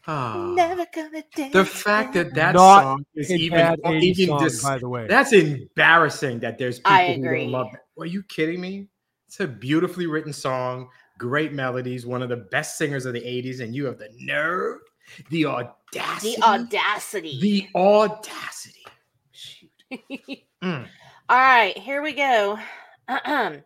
Ah. 0.08 0.54
Never 0.56 0.86
gonna 0.93 1.24
dance. 1.36 1.54
The 1.54 1.65
fact 1.65 2.13
that 2.13 2.34
that 2.36 2.54
Not 2.54 2.82
song 2.82 3.06
is 3.15 3.32
even, 3.32 3.76
even 3.89 4.28
song, 4.28 4.39
dis- 4.43 4.63
by 4.63 4.78
the 4.78 4.88
way. 4.88 5.08
that's 5.08 5.34
embarrassing 5.34 6.39
that 6.41 6.58
there's 6.60 6.78
people 6.80 6.91
I 6.93 7.13
who 7.13 7.24
agree. 7.24 7.41
don't 7.43 7.52
love 7.52 7.67
it. 7.74 7.80
Are 8.00 8.06
you 8.06 8.21
kidding 8.24 8.62
me? 8.62 8.88
It's 9.28 9.39
a 9.39 9.48
beautifully 9.48 10.06
written 10.06 10.32
song, 10.32 10.89
great 11.17 11.54
melodies, 11.54 12.06
one 12.06 12.21
of 12.21 12.30
the 12.30 12.36
best 12.38 12.78
singers 12.78 13.06
of 13.08 13.13
the 13.13 13.21
80s, 13.21 13.62
and 13.62 13.74
you 13.76 13.86
have 13.86 13.98
the 13.98 14.10
nerve, 14.19 14.80
the 15.32 15.45
audacity, 15.48 16.36
the 16.36 16.43
audacity. 16.43 17.39
the 17.41 17.67
audacity. 17.80 18.86
Shoot. 19.32 19.71
Mm. 20.63 20.88
All 21.30 21.38
right, 21.39 21.76
here 21.78 22.02
we 22.04 22.13
go. 22.13 22.60
Ahem. 23.08 23.63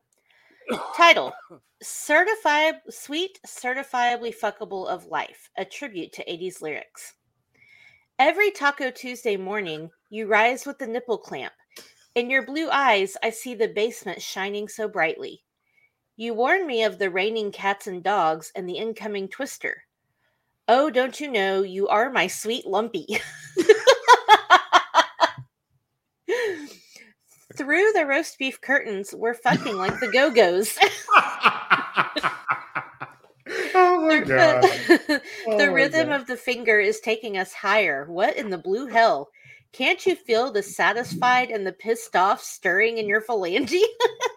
Title 0.96 1.34
Certified 1.82 2.76
Sweet 2.90 3.40
Certifiably 3.48 4.36
Fuckable 4.36 4.86
of 4.88 5.06
Life, 5.06 5.50
a 5.58 5.64
tribute 5.64 6.12
to 6.12 6.26
80s 6.26 6.62
lyrics. 6.62 7.14
Every 8.18 8.52
Taco 8.52 8.92
Tuesday 8.92 9.38
morning, 9.38 9.90
you 10.10 10.28
rise 10.28 10.66
with 10.66 10.78
the 10.78 10.88
nipple 10.88 11.18
clamp. 11.18 11.54
In 12.16 12.30
your 12.30 12.46
blue 12.46 12.70
eyes, 12.70 13.16
I 13.24 13.30
see 13.30 13.56
the 13.56 13.70
basement 13.70 14.22
shining 14.22 14.68
so 14.68 14.90
brightly. 14.90 15.42
You 16.18 16.34
warn 16.34 16.68
me 16.68 16.84
of 16.84 17.00
the 17.00 17.10
raining 17.10 17.54
cats 17.54 17.88
and 17.88 18.04
dogs 18.04 18.52
and 18.58 18.68
the 18.68 18.78
incoming 18.78 19.30
twister. 19.30 19.84
Oh, 20.68 20.90
don't 20.90 21.18
you 21.22 21.32
know 21.32 21.64
you 21.64 21.88
are 21.88 22.12
my 22.12 22.28
sweet 22.28 22.68
lumpy? 22.68 23.08
Through 27.56 27.94
the 27.94 28.06
roast 28.06 28.38
beef 28.38 28.60
curtains, 28.60 29.16
we're 29.16 29.34
fucking 29.34 29.78
like 29.78 29.98
the 30.02 30.12
Go 30.12 30.30
Go's. 30.30 30.78
oh 33.76 34.06
my 34.08 34.20
god. 34.20 34.62
the 34.88 35.22
Oh 35.48 35.58
my 35.58 35.64
rhythm 35.66 36.10
God. 36.10 36.22
of 36.22 36.28
the 36.28 36.38
finger 36.38 36.80
is 36.80 37.00
taking 37.00 37.38
us 37.38 37.54
higher. 37.54 38.06
What 38.10 38.38
in 38.38 38.50
the 38.50 38.58
blue 38.58 38.88
hell? 38.88 39.30
Can't 39.72 40.04
you 40.06 40.16
feel 40.16 40.52
the 40.52 40.64
satisfied 40.64 41.52
and 41.52 41.66
the 41.66 41.72
pissed 41.72 42.16
off 42.16 42.42
stirring 42.42 42.98
in 42.98 43.08
your 43.08 43.22
phalange? 43.22 43.76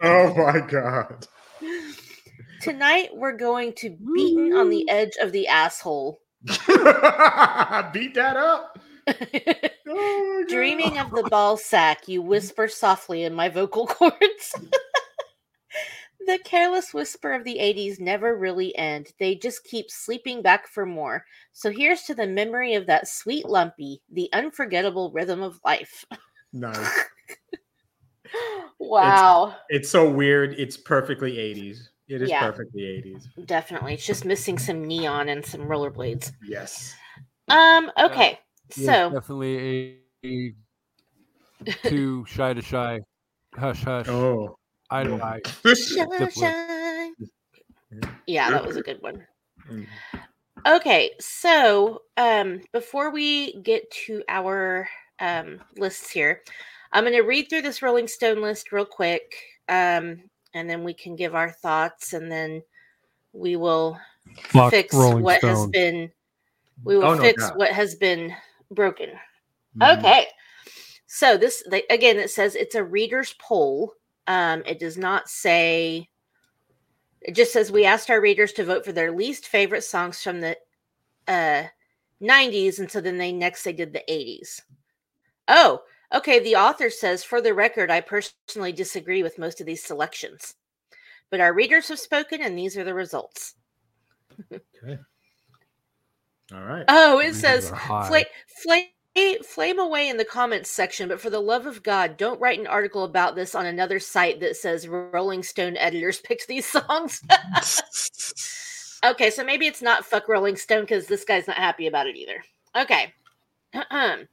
Oh 0.04 0.34
my 0.34 0.58
god. 0.58 1.28
Tonight 2.60 3.10
we're 3.14 3.36
going 3.36 3.72
to 3.74 3.90
beaten 3.90 4.52
on 4.52 4.68
the 4.68 4.84
mm-hmm. 4.88 4.96
edge 4.96 5.12
of 5.20 5.30
the 5.30 5.46
asshole. 5.46 6.18
Beat 6.44 6.56
that 8.14 8.36
up. 8.36 8.80
Oh. 9.88 10.44
Dreaming 10.48 10.98
of 10.98 11.10
the 11.12 11.22
ball 11.30 11.56
sack, 11.56 12.08
you 12.08 12.20
whisper 12.20 12.66
softly 12.66 13.22
in 13.22 13.32
my 13.32 13.48
vocal 13.48 13.86
cords. 13.86 14.54
The 16.26 16.38
careless 16.44 16.92
whisper 16.94 17.32
of 17.32 17.44
the 17.44 17.58
80s 17.58 18.00
never 18.00 18.36
really 18.36 18.76
end. 18.76 19.12
They 19.18 19.34
just 19.34 19.64
keep 19.64 19.90
sleeping 19.90 20.42
back 20.42 20.66
for 20.68 20.86
more. 20.86 21.24
So 21.52 21.70
here's 21.70 22.02
to 22.02 22.14
the 22.14 22.26
memory 22.26 22.74
of 22.74 22.86
that 22.86 23.08
sweet 23.08 23.46
lumpy, 23.46 24.02
the 24.10 24.28
unforgettable 24.32 25.10
rhythm 25.12 25.42
of 25.42 25.60
life. 25.64 26.04
Nice. 26.52 27.08
wow. 28.78 29.56
It's 29.68 29.90
so 29.90 30.10
weird. 30.10 30.54
It's 30.58 30.76
perfectly 30.76 31.38
80s. 31.38 31.90
It 32.08 32.22
is 32.22 32.30
Yeah. 32.30 32.50
perfectly 32.50 32.84
80s. 32.84 33.28
Definitely. 33.46 33.94
It's 33.94 34.06
just 34.06 34.24
missing 34.24 34.58
some 34.58 34.86
neon 34.86 35.28
and 35.28 35.44
some 35.44 35.62
rollerblades. 35.62 36.32
Yes. 36.46 36.94
Um, 37.48 37.90
okay. 37.98 38.38
Yes, 38.76 38.86
So 38.86 39.10
definitely 39.10 40.00
a, 40.24 40.26
a 40.26 40.54
to 41.88 42.24
Shy 42.26 42.54
to 42.54 42.62
Shy, 42.62 43.00
Hush 43.54 43.82
Hush, 43.84 44.08
Oh, 44.08 44.56
Eye 44.92 45.04
to 45.04 45.22
Eye. 45.22 45.40
Shine, 45.64 45.74
Syphilis. 46.10 47.12
Yeah, 48.26 48.50
that 48.50 48.66
was 48.66 48.76
a 48.76 48.82
good 48.82 49.00
one. 49.00 49.26
Mm. 49.70 49.86
Okay, 50.66 51.10
so 51.18 52.02
um, 52.16 52.60
before 52.72 53.10
we 53.10 53.60
get 53.62 53.90
to 54.06 54.22
our 54.28 54.88
um, 55.18 55.60
lists 55.76 56.10
here, 56.10 56.42
I'm 56.92 57.04
going 57.04 57.14
to 57.14 57.22
read 57.22 57.48
through 57.48 57.62
this 57.62 57.82
Rolling 57.82 58.06
Stone 58.06 58.40
list 58.42 58.70
real 58.70 58.84
quick, 58.84 59.34
um, 59.68 60.22
and 60.54 60.68
then 60.70 60.84
we 60.84 60.94
can 60.94 61.16
give 61.16 61.34
our 61.34 61.50
thoughts, 61.50 62.12
and 62.12 62.30
then 62.30 62.62
we 63.32 63.56
will 63.56 63.98
Fuck 64.44 64.70
fix 64.70 64.94
Rolling 64.94 65.22
what 65.22 65.40
has 65.42 65.66
been. 65.68 66.10
We 66.84 66.96
will 66.96 67.06
Oh, 67.06 67.14
no 67.14 67.22
fix 67.22 67.42
doubt. 67.42 67.56
what 67.58 67.70
has 67.72 67.94
been 67.94 68.34
broken. 68.70 69.10
Mhm. 69.78 69.98
Okay. 69.98 70.26
So 71.06 71.36
this 71.36 71.62
they, 71.70 71.82
again 71.90 72.18
it 72.18 72.30
says 72.30 72.54
it's 72.54 72.74
a 72.74 72.84
reader's 72.84 73.34
poll. 73.40 73.92
Um 74.26 74.62
it 74.66 74.78
does 74.78 74.96
not 74.96 75.28
say 75.28 76.08
it 77.20 77.34
just 77.34 77.52
says 77.52 77.70
we 77.70 77.84
asked 77.84 78.10
our 78.10 78.20
readers 78.20 78.52
to 78.54 78.64
vote 78.64 78.84
for 78.84 78.92
their 78.92 79.12
least 79.12 79.46
favorite 79.46 79.84
songs 79.84 80.22
from 80.22 80.40
the 80.40 80.56
uh 81.28 81.64
90s 82.20 82.78
and 82.78 82.90
so 82.90 83.00
then 83.00 83.18
they 83.18 83.32
next 83.32 83.62
they 83.62 83.72
did 83.72 83.92
the 83.92 84.04
80s. 84.08 84.60
Oh, 85.48 85.82
okay, 86.14 86.38
the 86.40 86.56
author 86.56 86.90
says 86.90 87.24
for 87.24 87.40
the 87.40 87.54
record 87.54 87.90
I 87.90 88.00
personally 88.00 88.72
disagree 88.72 89.22
with 89.22 89.38
most 89.38 89.60
of 89.60 89.66
these 89.66 89.82
selections. 89.84 90.54
But 91.30 91.40
our 91.40 91.54
readers 91.54 91.88
have 91.88 91.98
spoken 91.98 92.42
and 92.42 92.56
these 92.58 92.76
are 92.76 92.84
the 92.84 92.94
results. 92.94 93.54
Okay. 94.52 94.98
All 96.52 96.62
right. 96.62 96.84
Oh, 96.88 97.18
it 97.18 97.24
Readers 97.26 97.40
says 97.40 97.70
are 97.70 97.74
high. 97.76 98.24
Flame, 99.14 99.36
flame, 99.36 99.44
flame 99.44 99.78
away 99.78 100.08
in 100.08 100.16
the 100.16 100.24
comments 100.24 100.70
section, 100.70 101.08
but 101.08 101.20
for 101.20 101.30
the 101.30 101.40
love 101.40 101.66
of 101.66 101.82
God, 101.82 102.16
don't 102.16 102.40
write 102.40 102.58
an 102.58 102.66
article 102.66 103.04
about 103.04 103.34
this 103.34 103.54
on 103.54 103.66
another 103.66 103.98
site 103.98 104.40
that 104.40 104.56
says 104.56 104.88
Rolling 104.88 105.42
Stone 105.42 105.76
editors 105.76 106.20
picked 106.24 106.48
these 106.48 106.66
songs. 106.66 107.22
okay, 109.04 109.30
so 109.30 109.44
maybe 109.44 109.66
it's 109.66 109.82
not 109.82 110.04
fuck 110.04 110.28
Rolling 110.28 110.56
Stone 110.56 110.82
because 110.82 111.06
this 111.06 111.24
guy's 111.24 111.46
not 111.46 111.56
happy 111.56 111.86
about 111.86 112.06
it 112.06 112.16
either. 112.16 112.42
Okay. 112.76 113.12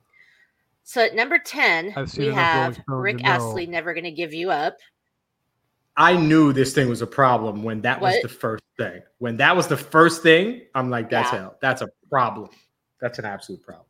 so 0.83 1.01
at 1.01 1.15
number 1.15 1.39
10, 1.39 1.95
we 2.17 2.27
have 2.27 2.79
Rick. 2.87 3.23
Astley, 3.23 3.65
Never 3.65 3.93
Gonna 3.93 4.11
Give 4.11 4.33
You 4.33 4.51
Up. 4.51 4.77
I 5.97 6.15
knew 6.15 6.53
this 6.53 6.73
thing 6.73 6.87
was 6.87 7.01
a 7.01 7.07
problem 7.07 7.61
when 7.61 7.81
that 7.81 7.99
was 7.99 8.21
the 8.21 8.29
first 8.29 8.63
thing. 8.77 9.01
When 9.17 9.35
that 9.37 9.53
was 9.53 9.67
the 9.67 9.75
first 9.75 10.23
thing, 10.23 10.61
I'm 10.73 10.89
like, 10.89 11.09
that's 11.09 11.33
Yeah. 11.33 11.39
hell. 11.39 11.57
That's 11.61 11.81
a 11.81 11.89
problem. 12.09 12.49
That's 13.01 13.19
an 13.19 13.25
absolute 13.25 13.61
problem. 13.61 13.88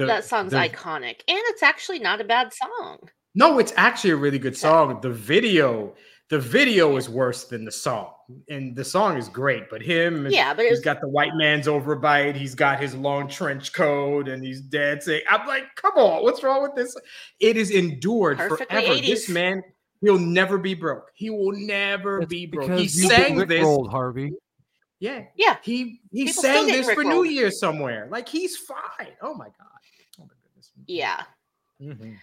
Yeah. 0.00 0.06
The- 0.06 0.12
that 0.20 0.24
song's 0.24 0.52
the- 0.52 0.58
iconic, 0.58 1.20
and 1.28 1.38
it's 1.48 1.62
actually 1.62 1.98
not 1.98 2.20
a 2.20 2.24
bad 2.24 2.52
song. 2.52 2.98
No, 3.34 3.58
it's 3.58 3.72
actually 3.76 4.10
a 4.10 4.16
really 4.16 4.38
good 4.38 4.56
song. 4.56 5.00
The 5.00 5.10
video, 5.10 5.94
the 6.30 6.38
video 6.40 6.96
is 6.96 7.08
worse 7.08 7.44
than 7.44 7.64
the 7.64 7.70
song, 7.70 8.12
and 8.48 8.74
the 8.74 8.84
song 8.84 9.16
is 9.16 9.28
great. 9.28 9.70
But 9.70 9.82
him, 9.82 10.26
Yeah, 10.28 10.52
but 10.52 10.64
it 10.64 10.68
he's 10.70 10.78
was 10.78 10.84
got 10.84 11.00
the 11.00 11.08
white 11.08 11.34
man's 11.36 11.68
overbite. 11.68 12.34
He's 12.34 12.56
got 12.56 12.80
his 12.80 12.94
long 12.94 13.28
trench 13.28 13.72
coat, 13.72 14.28
and 14.28 14.44
he's 14.44 14.60
dancing. 14.60 15.20
I'm 15.28 15.46
like, 15.46 15.64
come 15.76 15.92
on, 15.94 16.24
what's 16.24 16.42
wrong 16.42 16.62
with 16.62 16.74
this? 16.74 16.96
It 17.38 17.56
is 17.56 17.70
endured 17.70 18.38
Perfectly 18.38 18.80
forever. 18.84 19.00
This 19.00 19.28
man, 19.28 19.62
he'll 20.00 20.18
never 20.18 20.58
be 20.58 20.74
broke. 20.74 21.10
He 21.14 21.30
will 21.30 21.52
never 21.52 22.22
It's 22.22 22.28
be 22.28 22.46
broke. 22.46 22.68
because 22.68 22.80
He 22.80 22.88
sang 22.88 23.36
this. 23.46 23.60
Rickrolled, 23.62 23.90
Harvey. 23.90 24.32
Yeah, 24.98 25.22
yeah. 25.36 25.56
he 25.62 26.00
he 26.12 26.26
People 26.26 26.42
sang 26.42 26.66
this 26.66 26.90
for 26.90 27.02
New 27.04 27.22
Rickrolled. 27.22 27.32
Year's 27.32 27.58
somewhere. 27.60 28.08
Like 28.10 28.28
he's 28.28 28.56
fine. 28.56 29.12
Oh 29.22 29.32
my 29.34 29.46
god. 29.46 29.54
Yeah. 30.90 31.22
Mhm. 31.80 32.18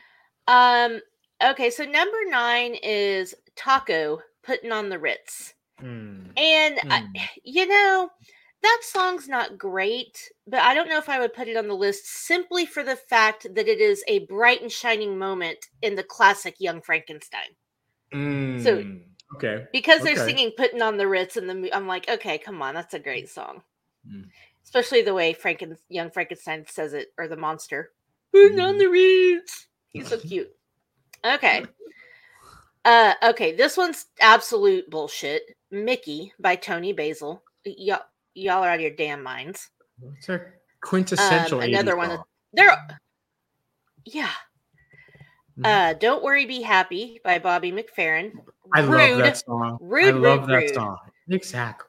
Um. 0.47 1.01
Okay, 1.43 1.69
so 1.69 1.85
number 1.85 2.17
nine 2.27 2.75
is 2.83 3.33
Taco 3.55 4.19
putting 4.43 4.71
on 4.71 4.89
the 4.89 4.99
Ritz, 4.99 5.53
Mm. 5.81 6.31
and 6.37 6.79
I, 6.89 7.01
Mm. 7.01 7.29
you 7.43 7.65
know 7.67 8.09
that 8.63 8.79
song's 8.83 9.27
not 9.29 9.57
great, 9.57 10.31
but 10.47 10.61
I 10.61 10.73
don't 10.73 10.89
know 10.89 10.97
if 10.97 11.09
I 11.09 11.19
would 11.19 11.33
put 11.33 11.47
it 11.47 11.55
on 11.57 11.67
the 11.67 11.75
list 11.75 12.07
simply 12.07 12.65
for 12.65 12.83
the 12.83 12.95
fact 12.95 13.47
that 13.53 13.67
it 13.67 13.79
is 13.79 14.03
a 14.07 14.25
bright 14.25 14.61
and 14.61 14.71
shining 14.71 15.17
moment 15.17 15.67
in 15.81 15.95
the 15.95 16.03
classic 16.03 16.55
Young 16.59 16.81
Frankenstein. 16.81 17.55
Mm. 18.13 19.03
okay. 19.35 19.67
Because 19.71 20.01
they're 20.01 20.15
singing 20.17 20.51
"Putting 20.57 20.81
on 20.81 20.97
the 20.97 21.07
Ritz" 21.07 21.37
and 21.37 21.49
the 21.49 21.73
I'm 21.73 21.87
like, 21.87 22.09
okay, 22.09 22.37
come 22.37 22.61
on, 22.61 22.73
that's 22.75 22.93
a 22.95 22.99
great 22.99 23.29
song. 23.29 23.63
Mm. 24.07 24.29
Especially 24.63 25.01
the 25.03 25.13
way 25.13 25.33
Franken 25.33 25.77
Young 25.89 26.09
Frankenstein 26.11 26.65
says 26.67 26.93
it, 26.93 27.13
or 27.17 27.27
the 27.27 27.37
monster. 27.37 27.91
Putting 28.43 28.59
on 28.59 28.77
the 28.77 28.87
Ritz. 28.87 29.67
He's 29.89 30.07
so 30.07 30.17
cute. 30.19 30.49
Okay. 31.25 31.65
Uh, 32.85 33.13
okay, 33.23 33.55
this 33.55 33.75
one's 33.75 34.05
absolute 34.21 34.89
bullshit. 34.89 35.43
Mickey 35.71 36.31
by 36.39 36.55
Toni 36.55 36.93
Basil. 36.93 37.43
Y'all, 37.65 37.99
y'all 38.33 38.63
are 38.63 38.69
out 38.69 38.75
of 38.75 38.81
your 38.81 38.91
damn 38.91 39.21
minds. 39.21 39.69
It's 40.17 40.29
a 40.29 40.41
quintessential. 40.81 41.59
Um, 41.59 41.65
another 41.65 41.95
80s 41.95 41.97
one. 41.97 42.19
There, 42.53 42.77
yeah. 44.05 44.31
Mhm. 45.59 45.65
Uh, 45.65 45.93
Don't 45.93 46.23
Worry, 46.23 46.45
Be 46.45 46.61
Happy 46.61 47.19
by 47.23 47.39
Bobby 47.39 47.71
McFerrin. 47.71 48.31
I 48.73 48.81
love 48.81 49.17
that 49.17 49.37
song. 49.37 49.77
I 49.81 49.85
Rude, 49.85 50.15
love 50.15 50.41
rude, 50.41 50.49
that 50.49 50.55
rude. 50.67 50.73
song. 50.75 50.97
Exactly. 51.29 51.87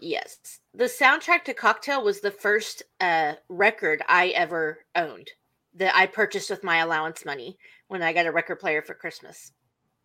Yes. 0.00 0.57
The 0.78 0.84
soundtrack 0.84 1.42
to 1.46 1.54
Cocktail 1.54 2.04
was 2.04 2.20
the 2.20 2.30
first 2.30 2.84
uh, 3.00 3.32
record 3.48 4.00
I 4.08 4.28
ever 4.28 4.78
owned 4.94 5.28
that 5.74 5.92
I 5.96 6.06
purchased 6.06 6.50
with 6.50 6.62
my 6.62 6.76
allowance 6.78 7.24
money 7.24 7.58
when 7.88 8.00
I 8.00 8.12
got 8.12 8.26
a 8.26 8.30
record 8.32 8.60
player 8.60 8.80
for 8.80 8.94
Christmas. 8.94 9.50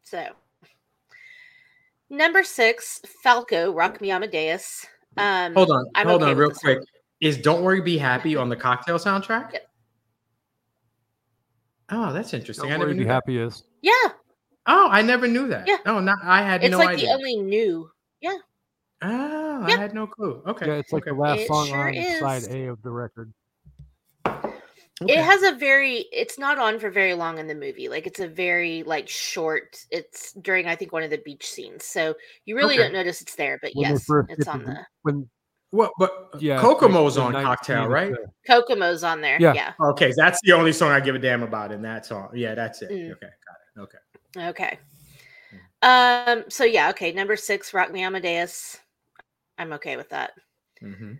So, 0.02 0.30
number 2.10 2.44
six, 2.44 3.00
Falco, 3.24 3.72
Rock 3.72 4.02
Me 4.02 4.10
Amadeus. 4.10 4.84
Um, 5.16 5.54
Hold 5.54 5.70
on. 5.70 5.86
I'm 5.94 6.08
hold 6.08 6.24
okay 6.24 6.32
on, 6.32 6.38
real 6.38 6.50
quick. 6.50 6.80
one. 6.80 6.88
Is 7.22 7.38
"Don't 7.38 7.62
Worry, 7.62 7.82
Be 7.82 8.00
Happy" 8.00 8.36
on 8.36 8.50
the 8.50 8.56
Cocktail 8.56 8.98
soundtrack? 8.98 9.54
Yep. 9.54 9.68
Oh, 11.92 12.12
that's 12.14 12.34
interesting. 12.34 12.64
Don't 12.64 12.72
I 12.74 12.78
never 12.78 12.86
worry, 12.88 12.94
knew 12.96 13.02
be 13.04 13.08
that. 13.08 13.14
happy 13.14 13.38
is. 13.38 13.64
Yeah, 13.84 13.94
Oh, 14.66 14.88
I 14.90 15.04
never 15.04 15.28
knew 15.28 15.48
that. 15.50 15.68
Yeah. 15.68 15.78
Oh, 15.86 16.00
not 16.00 16.18
I 16.24 16.42
had 16.42 16.64
it's 16.64 16.72
no 16.72 16.80
like 16.80 16.96
idea. 16.98 17.10
the 17.10 17.14
only 17.14 17.36
new. 17.36 17.90
Oh, 19.04 19.68
Yeah. 19.68 19.76
I 19.76 19.78
had 19.78 19.94
no 19.94 20.08
clue. 20.08 20.42
Okay. 20.48 20.68
Yeah, 20.68 20.74
it's 20.76 20.92
like 20.94 21.04
okay. 21.04 21.12
the 21.16 21.22
last 21.22 21.40
It 21.42 21.48
song 21.48 21.68
sure 21.68 21.88
on 21.90 21.94
is. 21.94 22.20
side 22.20 22.44
A 22.50 22.68
of 22.68 22.82
the 22.82 22.90
record. 22.90 23.34
okay. 24.26 24.52
It 25.02 25.20
has 25.24 25.44
a 25.44 25.54
very. 25.54 26.06
It's 26.14 26.38
not 26.40 26.58
on 26.58 26.80
for 26.80 26.90
very 26.90 27.14
long 27.14 27.38
in 27.38 27.48
the 27.48 27.56
movie. 27.56 27.90
Like 27.90 28.08
it's 28.08 28.20
a 28.20 28.28
very 28.28 28.84
like 28.84 29.10
short. 29.10 29.78
It's 29.92 30.32
during 30.34 30.68
I 30.68 30.76
think 30.76 30.92
one 30.94 31.04
of 31.04 31.10
the 31.10 31.18
beach 31.18 31.46
scenes, 31.46 31.86
so 31.86 32.16
you 32.46 32.56
really 32.56 32.76
Okay. 32.76 32.84
don't 32.84 32.94
notice 32.94 33.22
it's 33.22 33.36
there. 33.36 33.60
But 33.62 33.72
When 33.74 33.90
yes, 33.92 34.06
it's 34.30 34.48
on 34.48 34.64
the 34.64 34.86
When 35.02 35.30
What? 35.72 35.92
But 35.98 36.30
yeah, 36.40 36.62
Kokomo's 36.62 37.18
on 37.18 37.34
Cocktail, 37.34 37.88
right? 37.88 38.14
uh, 38.14 38.18
Kokomo's 38.48 39.04
on 39.04 39.22
there. 39.22 39.38
Yeah. 39.42 39.54
yeah. 39.54 39.74
Okay, 39.82 40.14
that's 40.16 40.40
the 40.44 40.54
only 40.54 40.72
song 40.72 40.92
I 40.92 41.00
give 41.00 41.16
a 41.16 41.20
damn 41.20 41.42
about 41.44 41.72
in 41.72 41.82
that 41.82 42.06
song. 42.06 42.30
Yeah, 42.34 42.54
that's 42.56 42.82
it. 42.84 42.92
Mm. 42.92 43.12
Okay, 43.12 43.28
got 43.76 43.88
it. 43.88 43.98
Okay. 44.38 44.48
Okay. 44.50 44.80
Um. 45.82 46.44
So 46.50 46.64
yeah. 46.64 46.90
Okay. 46.92 47.12
Number 47.12 47.36
six, 47.36 47.74
Rock 47.74 47.92
Me 47.92 48.04
Amadeus. 48.04 48.78
I'm 49.58 49.74
okay 49.74 49.98
with 49.98 50.10
that. 50.10 50.32
Mm-hmm. 50.82 51.14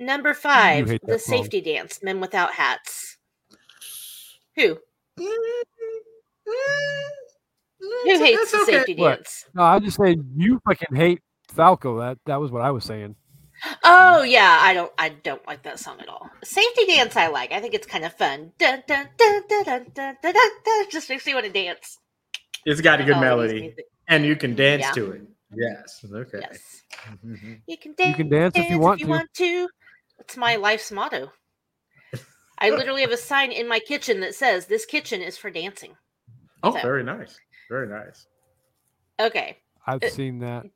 Number 0.00 0.34
five, 0.34 0.98
the 1.02 1.18
safety 1.18 1.60
dance, 1.60 2.00
men 2.02 2.20
without 2.20 2.52
hats. 2.52 3.16
Who? 4.56 4.78
Who 5.16 5.28
hates 8.04 8.52
the 8.52 8.58
okay. 8.62 8.72
safety 8.72 8.94
dance? 8.94 9.46
No, 9.54 9.62
I'm 9.62 9.82
just 9.82 9.96
saying 9.96 10.24
you 10.36 10.60
fucking 10.64 10.96
hate 10.96 11.20
Falco. 11.48 11.98
That 11.98 12.18
that 12.26 12.40
was 12.40 12.50
what 12.50 12.62
I 12.62 12.70
was 12.70 12.84
saying. 12.84 13.16
Oh 13.82 14.22
yeah, 14.22 14.58
I 14.60 14.72
don't 14.72 14.92
I 14.98 15.08
don't 15.08 15.44
like 15.46 15.62
that 15.64 15.80
song 15.80 16.00
at 16.00 16.08
all. 16.08 16.30
Safety 16.44 16.86
dance 16.86 17.16
I 17.16 17.28
like. 17.28 17.52
I 17.52 17.60
think 17.60 17.74
it's 17.74 17.86
kind 17.86 18.04
of 18.04 18.12
fun. 18.12 18.52
Dun, 18.58 18.82
dun, 18.86 19.08
dun, 19.16 20.16
Just 20.90 21.08
makes 21.08 21.26
me 21.26 21.34
want 21.34 21.46
to 21.46 21.52
dance. 21.52 21.98
It's 22.64 22.80
got 22.80 23.00
a 23.00 23.04
good 23.04 23.18
melody. 23.18 23.74
And 24.06 24.24
you 24.24 24.36
can 24.36 24.54
dance 24.54 24.82
yeah. 24.82 24.92
to 24.92 25.10
it. 25.12 25.22
Yes. 25.54 26.04
Okay. 26.12 26.38
Yes, 26.40 26.82
Mhm. 27.24 27.62
you 27.66 27.78
can 27.78 27.94
dance. 27.94 28.08
You 28.08 28.14
can 28.14 28.28
dance 28.28 28.56
if 28.56 28.68
you 28.68 28.78
want 28.78 29.00
to. 29.00 29.26
to. 29.34 29.68
That's 30.18 30.36
my 30.36 30.56
life's 30.56 30.90
motto. 30.92 31.32
I 32.58 32.70
literally 32.70 33.02
have 33.02 33.12
a 33.12 33.16
sign 33.16 33.52
in 33.52 33.68
my 33.68 33.78
kitchen 33.78 34.20
that 34.20 34.34
says, 34.34 34.66
"This 34.66 34.84
kitchen 34.84 35.22
is 35.22 35.38
for 35.38 35.48
dancing." 35.50 35.96
Oh, 36.62 36.72
So- 36.74 36.82
very 36.82 37.02
nice. 37.04 37.38
Very 37.70 37.86
nice. 37.88 38.26
Okay, 39.20 39.62
I've 39.86 40.02
Uh, 40.02 40.10
seen 40.10 40.40
that. 40.40 40.66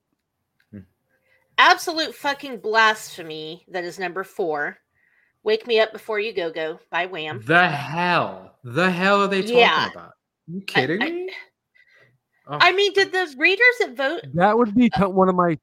absolute 1.58 2.14
fucking 2.14 2.58
blasphemy. 2.60 3.64
That 3.68 3.84
is 3.84 3.98
number 3.98 4.24
four. 4.24 4.78
"Wake 5.42 5.66
Me 5.66 5.80
Up 5.80 5.92
Before 5.92 6.18
You 6.20 6.32
Go 6.32 6.50
Go" 6.50 6.80
by 6.90 7.06
Wham. 7.06 7.42
The 7.44 7.68
hell? 7.68 8.58
The 8.64 8.90
hell 8.90 9.22
are 9.22 9.28
they 9.28 9.42
talking 9.42 9.58
Yeah. 9.58 9.90
about? 9.90 10.12
you 10.46 10.60
kidding 10.62 11.02
I- 11.02 11.10
me? 11.10 11.34
Oh, 12.46 12.58
I 12.60 12.72
mean, 12.72 12.92
did 12.92 13.12
the 13.12 13.34
readers 13.38 13.74
that 13.80 13.96
vote 13.96 14.22
That 14.34 14.58
would 14.58 14.74
be 14.74 14.90
one 14.98 15.28
of 15.28 15.34
my 15.34 15.58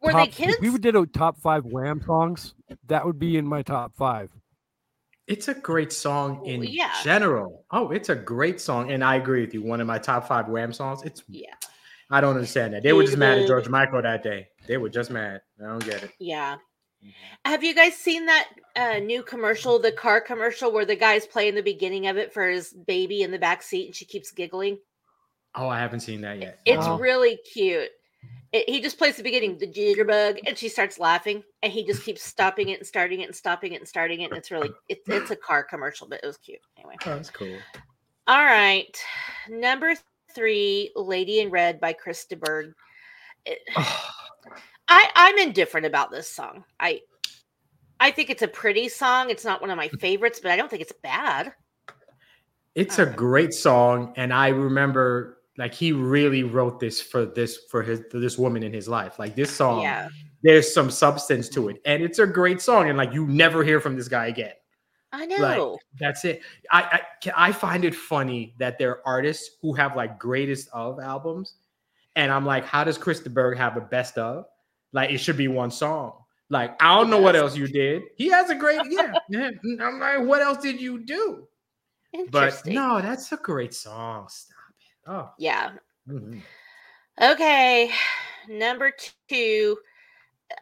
were 0.00 0.12
top, 0.12 0.26
they 0.26 0.32
kids? 0.32 0.54
If 0.54 0.72
we 0.72 0.78
did 0.78 0.96
a 0.96 1.06
top 1.06 1.38
five 1.40 1.64
Wham 1.64 2.00
songs, 2.02 2.54
that 2.86 3.04
would 3.04 3.18
be 3.18 3.36
in 3.36 3.46
my 3.46 3.62
top 3.62 3.94
five. 3.96 4.30
It's 5.26 5.48
a 5.48 5.54
great 5.54 5.92
song 5.92 6.44
in 6.46 6.64
yeah. 6.64 6.92
general. 7.04 7.64
Oh, 7.70 7.90
it's 7.90 8.08
a 8.08 8.14
great 8.14 8.60
song, 8.60 8.90
and 8.90 9.04
I 9.04 9.16
agree 9.16 9.42
with 9.42 9.54
you. 9.54 9.62
One 9.62 9.80
of 9.80 9.86
my 9.86 9.98
top 9.98 10.26
five 10.26 10.48
Wham 10.48 10.72
songs. 10.72 11.02
It's 11.04 11.22
Yeah. 11.28 11.54
I 12.10 12.20
don't 12.20 12.34
understand 12.34 12.74
that. 12.74 12.82
They 12.82 12.92
were 12.92 13.04
just 13.04 13.16
mad 13.16 13.38
at. 13.38 13.48
George 13.48 13.68
Michael 13.68 14.02
that 14.02 14.22
day. 14.22 14.48
They 14.66 14.76
were 14.76 14.90
just 14.90 15.10
mad. 15.10 15.40
I 15.62 15.68
don't 15.68 15.84
get 15.84 16.02
it. 16.02 16.10
Yeah. 16.18 16.56
Have 17.44 17.64
you 17.64 17.74
guys 17.74 17.96
seen 17.96 18.26
that 18.26 18.48
uh, 18.76 18.98
new 18.98 19.22
commercial, 19.22 19.78
the 19.78 19.92
car 19.92 20.20
commercial, 20.20 20.72
where 20.72 20.84
the 20.84 20.94
guy's 20.94 21.26
playing 21.26 21.54
the 21.54 21.62
beginning 21.62 22.06
of 22.08 22.16
it 22.16 22.32
for 22.32 22.48
his 22.48 22.72
baby 22.86 23.22
in 23.22 23.30
the 23.30 23.38
back 23.38 23.62
seat 23.62 23.86
and 23.86 23.94
she 23.94 24.04
keeps 24.04 24.30
giggling? 24.30 24.78
Oh, 25.54 25.68
I 25.68 25.78
haven't 25.78 26.00
seen 26.00 26.22
that 26.22 26.40
yet. 26.40 26.60
It's 26.64 26.86
really 27.00 27.38
cute. 27.52 27.90
It, 28.52 28.68
he 28.68 28.80
just 28.80 28.98
plays 28.98 29.16
the 29.16 29.22
beginning, 29.22 29.58
the 29.58 29.66
jitterbug, 29.66 30.40
and 30.46 30.56
she 30.56 30.68
starts 30.68 30.98
laughing, 30.98 31.42
and 31.62 31.72
he 31.72 31.84
just 31.84 32.02
keeps 32.02 32.22
stopping 32.22 32.68
it 32.68 32.78
and 32.78 32.86
starting 32.86 33.20
it 33.20 33.24
and 33.24 33.34
stopping 33.34 33.72
it 33.72 33.80
and 33.80 33.88
starting 33.88 34.20
it. 34.20 34.30
And 34.30 34.36
it's 34.36 34.50
really, 34.50 34.70
it's 34.88 35.08
it's 35.08 35.30
a 35.30 35.36
car 35.36 35.64
commercial, 35.64 36.06
but 36.06 36.20
it 36.22 36.26
was 36.26 36.36
cute 36.36 36.60
anyway. 36.76 36.96
Oh, 37.06 37.14
that's 37.14 37.30
cool. 37.30 37.56
All 38.26 38.44
right, 38.44 38.96
number 39.48 39.94
three, 40.34 40.90
"Lady 40.94 41.40
in 41.40 41.50
Red" 41.50 41.80
by 41.80 41.92
Chris 41.94 42.26
Burgh. 42.26 42.74
It- 43.46 43.58
oh. 43.76 44.08
I 44.88 45.10
I'm 45.14 45.38
indifferent 45.38 45.86
about 45.86 46.10
this 46.10 46.28
song. 46.28 46.64
I 46.78 47.00
I 48.00 48.10
think 48.10 48.28
it's 48.28 48.42
a 48.42 48.48
pretty 48.48 48.88
song. 48.88 49.30
It's 49.30 49.44
not 49.44 49.60
one 49.60 49.70
of 49.70 49.76
my 49.78 49.88
favorites, 50.00 50.40
but 50.42 50.50
I 50.50 50.56
don't 50.56 50.68
think 50.68 50.82
it's 50.82 50.92
bad. 51.02 51.54
It's 52.74 52.98
a 52.98 53.06
great 53.06 53.52
song, 53.52 54.14
and 54.16 54.32
I 54.32 54.48
remember 54.48 55.41
like 55.58 55.74
he 55.74 55.92
really 55.92 56.42
wrote 56.42 56.80
this 56.80 57.00
for 57.00 57.26
this 57.26 57.58
for 57.70 57.82
his 57.82 58.02
for 58.10 58.18
this 58.18 58.38
woman 58.38 58.62
in 58.62 58.72
his 58.72 58.88
life. 58.88 59.18
Like 59.18 59.34
this 59.34 59.50
song, 59.50 59.82
Yeah. 59.82 60.08
there's 60.42 60.72
some 60.72 60.90
substance 60.90 61.48
to 61.50 61.68
it, 61.68 61.76
mm-hmm. 61.76 61.92
and 61.92 62.02
it's 62.02 62.18
a 62.18 62.26
great 62.26 62.60
song. 62.60 62.88
And 62.88 62.96
like 62.96 63.12
you 63.12 63.26
never 63.26 63.62
hear 63.62 63.80
from 63.80 63.96
this 63.96 64.08
guy 64.08 64.26
again. 64.26 64.54
I 65.14 65.26
know. 65.26 65.78
That's 66.00 66.24
it. 66.24 66.40
I 66.70 67.00
I, 67.26 67.48
I 67.48 67.52
find 67.52 67.84
it 67.84 67.94
funny 67.94 68.54
that 68.58 68.78
there 68.78 68.90
are 68.90 69.02
artists 69.04 69.56
who 69.60 69.74
have 69.74 69.94
like 69.94 70.18
greatest 70.18 70.68
of 70.72 71.00
albums, 71.00 71.54
and 72.16 72.32
I'm 72.32 72.46
like, 72.46 72.64
how 72.64 72.84
does 72.84 72.96
Chris 72.96 73.20
de 73.20 73.30
Burgh 73.30 73.58
have 73.58 73.76
a 73.76 73.82
best 73.82 74.16
of? 74.16 74.46
Like 74.92 75.10
it 75.10 75.18
should 75.18 75.36
be 75.36 75.48
one 75.48 75.70
song. 75.70 76.14
Like 76.48 76.82
I 76.82 76.96
don't 76.96 77.10
know 77.10 77.20
what 77.20 77.36
else 77.36 77.56
you 77.56 77.66
did. 77.66 78.02
He 78.16 78.28
has 78.28 78.48
a 78.48 78.54
great 78.54 78.80
yeah. 78.88 79.12
yeah. 79.28 79.50
I'm 79.80 80.00
like, 80.00 80.20
what 80.26 80.40
else 80.40 80.62
did 80.62 80.80
you 80.80 81.04
do? 81.04 81.46
But 82.30 82.66
no, 82.66 83.00
that's 83.00 83.32
a 83.32 83.38
great 83.38 83.72
song. 83.72 84.28
Stop 85.02 85.14
it. 85.14 85.28
Oh. 85.28 85.34
Yeah. 85.38 85.72
mhm. 86.08 86.42
Okay. 87.20 87.90
Number 88.48 88.92
two, 89.28 89.78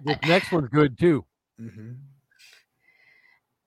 This 0.05 0.19
next 0.27 0.53
one's 0.53 0.69
good 0.69 0.99
too. 0.99 1.25
Mhm. 1.61 1.99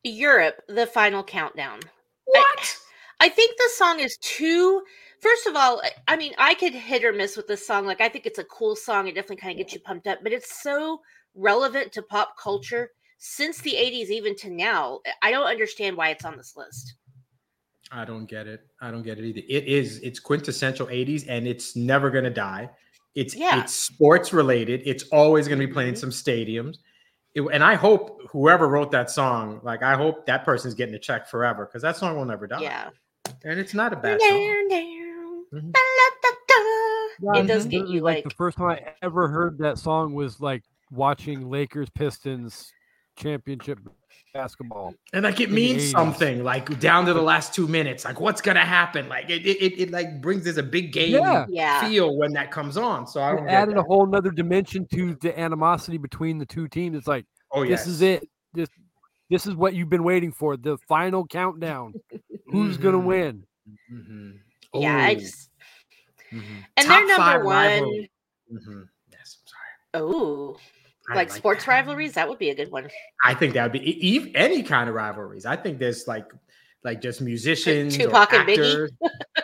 Europe, 0.04 0.62
the 0.68 0.86
final 0.86 1.24
countdown. 1.24 1.80
What? 2.26 2.78
I 3.20 3.30
think 3.30 3.58
the 3.58 3.70
song 3.76 4.00
is 4.00 4.18
too. 4.18 4.84
First 5.22 5.48
of 5.48 5.56
all, 5.56 5.82
I- 5.82 5.94
I 6.10 6.18
mean, 6.18 6.36
I 6.38 6.54
could 6.56 6.74
hit 6.74 7.06
or 7.06 7.14
miss 7.14 7.38
with 7.38 7.48
this 7.48 7.66
song. 7.66 7.86
Like, 7.86 8.02
I 8.02 8.10
think 8.10 8.26
it's 8.26 8.40
a 8.40 8.44
cool 8.44 8.76
song. 8.76 9.08
It 9.08 9.16
definitely 9.16 9.38
kind 9.38 9.52
of 9.54 9.58
gets 9.58 9.74
you 9.74 9.80
pumped 9.80 10.08
up, 10.08 10.20
but 10.22 10.34
it's 10.34 10.62
so 10.62 11.02
relevant 11.34 11.94
to 11.94 12.02
pop 12.02 12.38
culture 12.38 12.92
since 13.18 13.60
the 13.60 13.76
80s, 13.78 14.12
even 14.12 14.36
to 14.38 14.50
now. 14.50 15.00
I 15.22 15.32
don't 15.32 15.48
understand 15.48 15.96
why 15.96 16.10
it's 16.10 16.26
on 16.26 16.36
this 16.38 16.58
list. 16.58 16.96
I 17.92 18.06
don't 18.06 18.26
get 18.26 18.48
it. 18.48 18.62
I 18.82 18.90
don't 18.92 19.04
get 19.04 19.20
it 19.20 19.26
either. 19.26 19.42
It 19.48 19.66
is. 19.66 20.00
It's 20.00 20.20
quintessential 20.20 20.88
'80s, 20.88 21.26
and 21.28 21.48
it's 21.48 21.76
never 21.76 22.10
gonna 22.10 22.30
die. 22.30 22.70
It's 23.16 23.36
Yeah. 23.36 23.62
it's 23.62 23.74
sports 23.74 24.34
related. 24.34 24.82
It's 24.86 25.04
always 25.12 25.48
gonna 25.48 25.66
be 25.66 25.72
playing 25.72 25.94
Mhm. 25.94 25.98
some 26.00 26.10
stadiums. 26.10 26.78
It- 27.36 27.44
and 27.52 27.64
I 27.64 27.76
hope 27.76 28.20
whoever 28.32 28.68
wrote 28.68 28.92
that 28.92 29.10
song, 29.12 29.60
like 29.64 29.84
I 29.84 29.96
hope 29.96 30.26
that 30.26 30.44
person's 30.46 30.74
getting 30.74 30.96
a 30.96 31.00
check 31.00 31.28
forever 31.28 31.66
because 31.66 31.82
that 31.84 31.98
song 31.98 32.16
will 32.18 32.26
never 32.26 32.48
die. 32.48 32.62
Yeah. 32.62 32.90
and 33.46 33.58
it's 33.60 33.74
not 33.74 33.94
a 33.94 33.96
bad 33.96 34.20
song. 34.22 34.30
Mhm. 35.54 35.72
It 37.36 37.48
does 37.48 37.66
get 37.66 37.74
Literally, 37.82 37.94
you 37.96 38.02
like, 38.02 38.24
the 38.26 38.30
first 38.32 38.58
time 38.58 38.70
I 38.70 38.94
ever 39.02 39.28
heard 39.30 39.58
that 39.60 39.78
song 39.78 40.14
was 40.14 40.42
like 40.42 40.64
watching 40.92 41.50
Lakers 41.50 41.90
Pistons 41.92 42.72
championship 43.16 43.80
basketball. 44.34 44.96
And 45.14 45.24
like 45.24 45.40
it 45.40 45.52
means 45.52 45.92
something, 45.92 46.44
like 46.44 46.80
down 46.80 47.06
to 47.06 47.14
the 47.14 47.22
last 47.22 47.54
two 47.54 47.68
minutes. 47.68 48.04
Like 48.06 48.20
what's 48.20 48.42
gonna 48.42 48.66
happen? 48.66 49.08
Like 49.08 49.30
it, 49.30 49.46
it, 49.46 49.62
it, 49.62 49.80
it 49.82 49.92
like 49.92 50.22
brings 50.22 50.44
this 50.44 50.58
a 50.58 50.64
big 50.64 50.92
game 50.92 51.14
Yeah. 51.14 51.46
yeah. 51.50 51.88
feel 51.88 52.18
when 52.18 52.34
that 52.34 52.50
comes 52.52 52.76
on. 52.78 53.06
So 53.08 53.22
I 53.22 53.34
It 53.34 53.36
don't 53.38 53.46
get 53.46 53.54
added 53.54 53.78
a 53.78 53.84
whole 53.84 54.06
nother 54.08 54.32
dimension 54.32 54.88
to 54.94 55.16
the 55.22 55.38
animosity 55.40 55.98
between 55.98 56.38
the 56.40 56.46
two 56.46 56.68
teams. 56.68 56.98
It's 56.98 57.08
like 57.08 57.26
Oh 57.52 57.66
this 57.66 57.86
is 57.86 58.02
it. 58.02 58.28
This 58.54 58.70
this 59.30 59.46
is 59.48 59.56
what 59.56 59.74
you've 59.76 59.90
been 59.90 60.04
waiting 60.04 60.32
for. 60.32 60.58
The 60.58 60.78
final 60.88 61.26
countdown. 61.28 61.94
Who's 62.48 62.78
gonna 62.78 62.98
Mhm. 62.98 63.06
win? 63.06 63.44
Mhm. 63.92 64.40
Yeah. 64.74 64.98
I 64.98 65.16
just, 65.16 65.50
mhm. 66.32 66.42
and 66.78 66.88
Top 66.88 67.00
they're 67.08 67.18
number 67.18 67.46
one. 67.46 67.56
rivalry. 67.56 68.12
Mhm. 68.52 68.88
Yes, 69.12 69.38
I'm 69.40 69.48
sorry. 69.48 70.14
Oh, 70.16 70.58
I 71.10 71.16
like, 71.16 71.32
sports 71.32 71.66
that. 71.66 71.72
rivalries? 71.72 72.14
That 72.14 72.30
would 72.30 72.40
be 72.40 72.50
a 72.50 72.56
good 72.56 72.72
one. 72.72 72.90
I 73.24 73.34
think 73.34 73.54
that 73.54 73.64
would 73.64 73.72
be 73.74 74.08
e- 74.16 74.32
any 74.36 74.64
kind 74.64 74.90
of 74.90 74.96
rivalries. 74.96 75.46
I 75.46 75.56
think 75.56 75.80
there's 75.80 76.08
like 76.08 76.32
like 76.84 77.02
just 77.02 77.22
musicians, 77.22 77.96
or 77.96 78.04
Tupac 78.04 78.34
and 78.34 78.48
Biggie? 78.48 78.90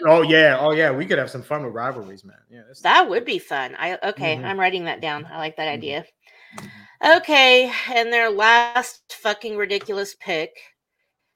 oh 0.06 0.22
yeah, 0.22 0.58
oh 0.60 0.72
yeah, 0.72 0.92
we 0.92 1.06
could 1.06 1.18
have 1.18 1.30
some 1.30 1.42
fun 1.42 1.64
with 1.64 1.74
rivalries, 1.74 2.26
man. 2.26 2.38
Yeah, 2.50 2.62
That 2.84 3.10
would 3.10 3.26
be 3.26 3.40
fun. 3.40 3.76
I 3.78 3.98
okay, 4.10 4.36
Mhm. 4.36 4.46
I'm 4.46 4.60
writing 4.60 4.86
that 4.86 5.02
down. 5.02 5.26
I 5.26 5.38
like 5.38 5.56
that 5.58 5.68
Mhm. 5.68 5.74
idea. 5.74 6.06
Mhm. 6.56 7.18
Okay, 7.18 7.72
and 7.94 8.12
their 8.12 8.30
last 8.30 9.14
fucking 9.22 9.56
ridiculous 9.56 10.16
pick, 10.16 10.52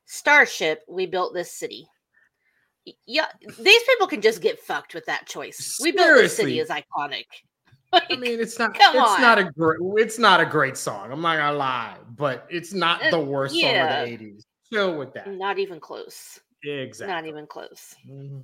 Starship. 0.06 0.84
We 0.88 1.06
built 1.06 1.34
this 1.34 1.54
city. 1.54 1.88
Yeah, 3.06 3.28
these 3.60 3.84
people 3.84 4.08
can 4.08 4.22
just 4.22 4.42
get 4.42 4.60
fucked 4.60 4.94
with 4.94 5.06
that 5.06 5.26
choice. 5.26 5.80
We 5.82 5.92
built 5.94 6.18
this 6.18 6.36
city 6.36 6.60
is 6.60 6.68
Seriously. 6.68 7.26
Iconic. 7.94 8.02
I 8.12 8.16
mean, 8.18 8.40
it's 8.40 8.58
not. 8.60 8.74
Come 8.78 8.96
it's 8.96 9.10
on. 9.12 9.22
not 9.22 9.40
a 9.40 9.44
great. 9.46 9.80
It's 9.98 10.20
not 10.20 10.42
a 10.42 10.46
great 10.46 10.78
song. 10.78 11.12
I'm 11.12 11.22
not 11.22 11.38
gonna 11.38 11.58
lie, 11.58 11.98
but 12.16 12.46
it's 12.50 12.74
not 12.74 13.04
Uh, 13.04 13.12
the 13.12 13.20
worst 13.20 13.56
yeah. 13.56 14.04
song 14.04 14.14
of 14.14 14.20
the 14.20 14.26
'80s. 14.26 14.44
Chill 14.72 14.98
with 14.98 15.14
that. 15.14 15.30
not 15.32 15.60
even 15.60 15.80
close. 15.80 16.40
Exactly. 16.64 17.14
Not 17.14 17.26
even 17.28 17.46
close. 17.48 17.96
Mhm. 18.10 18.42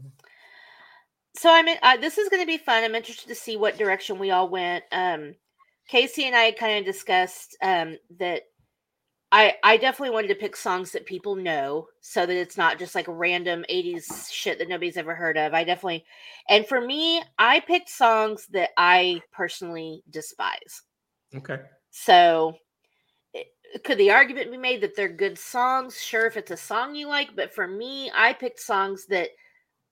So 1.35 1.49
I'm. 1.51 1.67
In, 1.67 1.77
uh, 1.81 1.97
this 1.97 2.17
is 2.17 2.29
going 2.29 2.41
to 2.41 2.47
be 2.47 2.57
fun. 2.57 2.83
I'm 2.83 2.95
interested 2.95 3.27
to 3.29 3.35
see 3.35 3.55
what 3.57 3.77
direction 3.77 4.19
we 4.19 4.31
all 4.31 4.49
went. 4.49 4.83
Um, 4.91 5.35
Casey 5.87 6.25
and 6.25 6.35
I 6.35 6.51
kind 6.51 6.79
of 6.79 6.85
discussed 6.85 7.55
um, 7.63 7.97
that 8.19 8.43
I 9.31 9.55
I 9.63 9.77
definitely 9.77 10.13
wanted 10.13 10.29
to 10.29 10.35
pick 10.35 10.55
songs 10.55 10.91
that 10.91 11.05
people 11.05 11.35
know, 11.35 11.87
so 12.01 12.25
that 12.25 12.35
it's 12.35 12.57
not 12.57 12.79
just 12.79 12.95
like 12.95 13.05
random 13.07 13.63
'80s 13.69 14.29
shit 14.31 14.57
that 14.59 14.69
nobody's 14.69 14.97
ever 14.97 15.15
heard 15.15 15.37
of. 15.37 15.53
I 15.53 15.63
definitely, 15.63 16.05
and 16.49 16.65
for 16.67 16.81
me, 16.81 17.21
I 17.37 17.59
picked 17.61 17.89
songs 17.89 18.47
that 18.51 18.71
I 18.77 19.21
personally 19.31 20.03
despise. 20.09 20.81
Okay. 21.35 21.59
So, 21.91 22.57
it- 23.33 23.53
could 23.85 23.97
the 23.99 24.11
argument 24.11 24.51
be 24.51 24.57
made 24.57 24.81
that 24.81 24.95
they're 24.95 25.09
good 25.09 25.37
songs? 25.39 26.01
Sure, 26.01 26.25
if 26.27 26.37
it's 26.37 26.51
a 26.51 26.57
song 26.57 26.95
you 26.95 27.07
like, 27.07 27.35
but 27.35 27.53
for 27.53 27.67
me, 27.67 28.11
I 28.15 28.33
picked 28.33 28.59
songs 28.61 29.05
that 29.07 29.29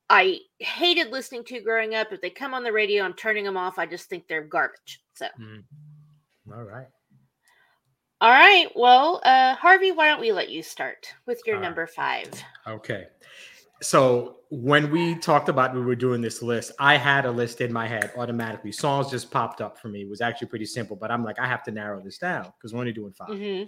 I 0.09 0.39
hated 0.59 1.11
listening 1.11 1.43
to 1.45 1.61
growing 1.61 1.95
up. 1.95 2.13
If 2.13 2.21
they 2.21 2.29
come 2.31 2.53
on 2.53 2.63
the 2.63 2.73
radio, 2.73 3.03
I'm 3.03 3.13
turning 3.15 3.45
them 3.45 3.57
off. 3.57 3.79
I 3.79 3.85
just 3.87 4.09
think 4.09 4.27
they're 4.27 4.43
garbage. 4.43 5.03
So, 5.15 5.27
Mhm. 5.39 5.65
All 6.53 6.63
right. 6.63 6.87
All 8.21 8.29
right. 8.31 8.67
Well, 8.75 9.21
uh, 9.23 9.55
Harvey, 9.55 9.91
why 9.91 10.07
don't 10.09 10.19
we 10.19 10.31
let 10.31 10.49
you 10.49 10.63
start 10.63 11.13
with 11.27 11.41
your 11.45 11.55
All 11.57 11.61
number 11.61 11.87
five? 11.87 12.29
Okay. 12.67 13.05
So 13.81 14.37
when 14.49 14.91
we 14.91 15.15
talked 15.15 15.49
about 15.49 15.73
we 15.75 15.81
were 15.81 15.95
doing 15.95 16.21
this 16.21 16.41
list, 16.41 16.71
I 16.79 16.97
had 16.97 17.25
a 17.25 17.31
list 17.31 17.61
in 17.61 17.71
my 17.71 17.87
head 17.87 18.11
automatically. 18.17 18.71
Songs 18.71 19.11
just 19.11 19.31
popped 19.31 19.61
up 19.61 19.79
for 19.79 19.89
me. 19.89 20.01
It 20.01 20.09
was 20.09 20.21
actually 20.21 20.47
pretty 20.47 20.65
simple, 20.65 20.95
but 20.95 21.11
I'm 21.11 21.23
like, 21.23 21.39
I 21.39 21.47
have 21.47 21.63
to 21.65 21.71
narrow 21.71 22.01
this 22.03 22.17
down 22.17 22.51
because 22.57 22.73
we're 22.73 22.79
only 22.79 22.93
doing 22.93 23.13
5 23.13 23.29
hmm 23.29 23.63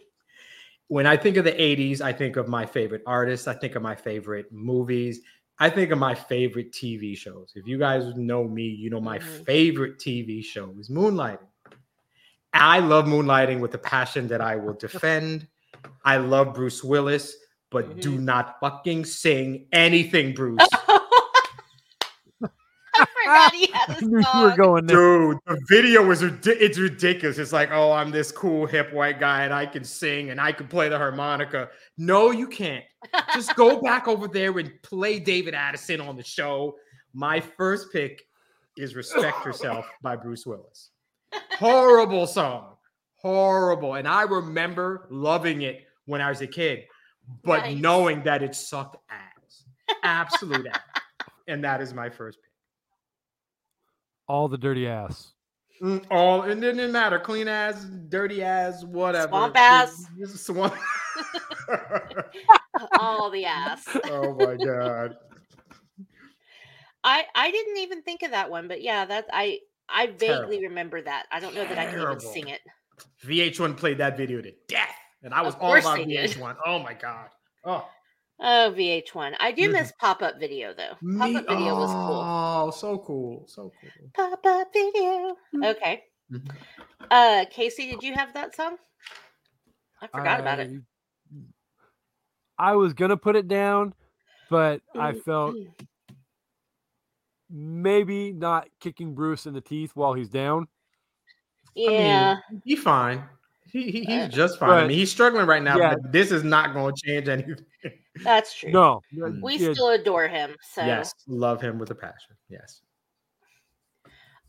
When 0.87 1.05
I 1.05 1.17
think 1.17 1.37
of 1.37 1.45
the 1.45 1.61
80s, 1.61 2.01
I 2.01 2.13
think 2.13 2.37
of 2.37 2.47
my 2.47 2.65
favorite 2.65 3.03
artists. 3.05 3.47
I 3.47 3.53
think 3.53 3.75
of 3.75 3.83
my 3.83 3.95
favorite 3.95 4.47
movies. 4.51 5.21
I 5.59 5.69
think 5.69 5.91
of 5.91 5.99
my 5.99 6.15
favorite 6.15 6.71
TV 6.73 7.15
shows. 7.15 7.51
If 7.55 7.67
you 7.67 7.77
guys 7.77 8.15
know 8.15 8.45
me, 8.47 8.63
you 8.63 8.89
know 8.89 9.01
my 9.01 9.19
Mhm. 9.19 9.45
favorite 9.45 9.99
TV 9.99 10.41
show 10.43 10.73
is 10.79 10.89
Moonlighting. 10.89 11.48
I 12.53 12.79
love 12.79 13.05
Moonlighting 13.05 13.59
with 13.59 13.73
a 13.75 13.77
passion 13.77 14.27
that 14.29 14.41
I 14.41 14.55
will 14.55 14.73
defend. 14.73 15.47
I 16.03 16.17
love 16.17 16.53
Bruce 16.53 16.83
Willis, 16.83 17.35
but 17.69 17.99
do 18.01 18.13
mm-hmm. 18.13 18.25
not 18.25 18.59
fucking 18.59 19.05
sing 19.05 19.67
anything, 19.71 20.33
Bruce. 20.33 20.67
I 22.99 23.05
forgot 23.23 23.53
he 23.53 23.67
had 23.67 23.89
I 23.89 23.97
a 23.97 24.01
knew 24.01 24.19
you 24.19 24.41
were 24.41 24.55
going 24.57 24.85
there. 24.85 24.97
Dude, 24.97 25.37
the 25.45 25.59
video 25.69 26.05
was 26.05 26.21
it's 26.21 26.77
ridiculous. 26.77 27.37
It's 27.37 27.53
like, 27.53 27.69
oh, 27.71 27.91
I'm 27.91 28.11
this 28.11 28.31
cool 28.31 28.65
hip 28.65 28.91
white 28.93 29.19
guy 29.19 29.43
and 29.43 29.53
I 29.53 29.65
can 29.65 29.83
sing 29.83 30.29
and 30.31 30.41
I 30.41 30.51
can 30.51 30.67
play 30.67 30.89
the 30.89 30.97
harmonica. 30.97 31.69
No, 31.97 32.31
you 32.31 32.47
can't. 32.47 32.83
Just 33.33 33.55
go 33.55 33.81
back 33.83 34.07
over 34.07 34.27
there 34.27 34.57
and 34.57 34.71
play 34.83 35.19
David 35.19 35.53
Addison 35.53 36.01
on 36.01 36.15
the 36.15 36.23
show. 36.23 36.75
My 37.13 37.39
first 37.39 37.91
pick 37.91 38.25
is 38.77 38.95
Respect 38.95 39.45
Yourself 39.45 39.85
by 40.01 40.15
Bruce 40.15 40.45
Willis. 40.45 40.91
Horrible 41.57 42.27
song. 42.27 42.75
Horrible. 43.15 43.95
And 43.95 44.07
I 44.07 44.23
remember 44.23 45.07
loving 45.09 45.61
it 45.63 45.83
when 46.05 46.21
I 46.21 46.29
was 46.29 46.41
a 46.41 46.47
kid. 46.47 46.85
but 47.43 47.61
Nice. 47.63 47.77
knowing 47.77 48.23
that 48.23 48.41
it 48.41 48.55
sucked 48.55 48.97
ass, 49.11 49.63
absolute 50.03 50.65
ass, 50.67 50.79
and 51.47 51.63
that 51.63 51.79
is 51.81 51.93
my 51.93 52.09
first 52.09 52.39
pick. 52.41 52.51
All 54.27 54.47
the 54.47 54.57
dirty 54.57 54.87
ass. 54.87 55.33
Mm, 55.81 56.03
All 56.11 56.43
it 56.43 56.59
didn't 56.59 56.91
matter, 56.91 57.19
clean 57.19 57.47
ass, 57.47 57.85
dirty 58.09 58.41
ass, 58.43 58.83
whatever. 58.83 59.29
Swamp 59.29 59.55
ass. 59.57 60.05
This 60.17 60.31
is 60.33 60.43
swamp. 60.45 60.73
All 62.99 63.29
the 63.29 63.45
ass. 63.45 63.85
oh 64.05 64.33
my 64.35 64.55
god. 64.55 65.15
I 67.03 67.25
I 67.35 67.51
didn't 67.51 67.77
even 67.77 68.01
think 68.01 68.23
of 68.23 68.31
that 68.31 68.49
one, 68.49 68.67
but 68.67 68.81
yeah, 68.81 69.05
that's 69.05 69.29
I 69.31 69.59
I 69.93 70.07
vaguely 70.07 70.27
Terrible. 70.27 70.59
remember 70.69 71.01
that. 71.01 71.25
I 71.31 71.39
don't 71.39 71.55
know 71.55 71.65
that 71.65 71.77
I 71.77 71.85
can 71.85 72.01
even 72.01 72.19
sing 72.19 72.47
it. 72.49 72.61
VH1 73.25 73.75
played 73.77 73.97
that 73.97 74.17
video 74.17 74.41
to 74.41 74.51
death, 74.67 74.95
and 75.23 75.33
I 75.33 75.41
was 75.41 75.55
Of 75.55 75.61
all 75.61 75.75
about. 75.77 75.99
VH1. 75.99 76.55
Oh 76.65 76.79
my 76.79 76.93
god. 76.93 77.29
Oh, 77.63 77.89
Oh, 78.41 78.73
VH1. 78.75 79.35
I 79.39 79.51
do 79.51 79.69
miss 79.71 79.91
pop 79.99 80.21
up 80.21 80.39
video 80.39 80.73
though. 80.73 80.93
Pop 80.93 81.01
me- 81.29 81.35
up 81.35 81.47
video 81.47 81.75
was 81.75 81.91
cool. 82.05 82.21
Oh, 82.25 82.71
so 82.71 82.97
cool, 82.99 83.45
so 83.47 83.73
cool. 83.81 83.91
Pop 84.13 84.45
up 84.45 84.71
video. 84.71 85.35
Okay. 85.61 86.03
Mhm. 86.31 86.49
Uh, 87.11 87.45
Casey, 87.51 87.91
did 87.91 88.01
you 88.01 88.13
have 88.13 88.33
that 88.35 88.55
song? 88.55 88.77
I 90.01 90.07
forgot 90.07 90.39
about 90.39 90.59
it. 90.59 90.71
I 92.57 92.75
was 92.75 92.93
gonna 92.93 93.17
put 93.17 93.35
it 93.35 93.47
down, 93.49 93.93
but 94.49 94.81
I 94.95 95.11
Mm, 95.13 95.23
felt 95.23 95.55
maybe 97.49 98.31
not 98.31 98.67
kicking 98.79 99.13
Bruce 99.15 99.45
in 99.45 99.53
the 99.53 99.61
teeth 99.61 99.91
while 99.95 100.13
he's 100.13 100.29
down. 100.29 100.67
Yeah. 101.75 102.37
He 102.63 102.75
fine. 102.75 103.23
He, 103.71 103.91
he 103.91 104.03
he's 104.03 104.25
Uh, 104.25 104.27
just 104.27 104.59
fine. 104.59 104.69
I 104.71 104.87
mean, 104.87 104.97
he's 104.97 105.11
struggling 105.11 105.45
right 105.45 105.61
now, 105.61 105.77
Yeah. 105.77 105.95
but 105.95 106.11
this 106.11 106.31
is 106.31 106.43
not 106.43 106.73
going 106.73 106.93
to 106.93 107.01
change 107.05 107.27
anything. 107.27 107.57
that's 108.23 108.53
true. 108.55 108.71
No, 108.71 109.01
We 109.41 109.57
yeah, 109.57 109.73
still 109.73 109.89
adore 109.89 110.27
him. 110.27 110.55
So 110.73 110.83
Yes, 110.83 111.13
love 111.27 111.61
him 111.61 111.77
with 111.77 111.91
a 111.91 111.95
passion. 111.95 112.35
Yes. 112.49 112.81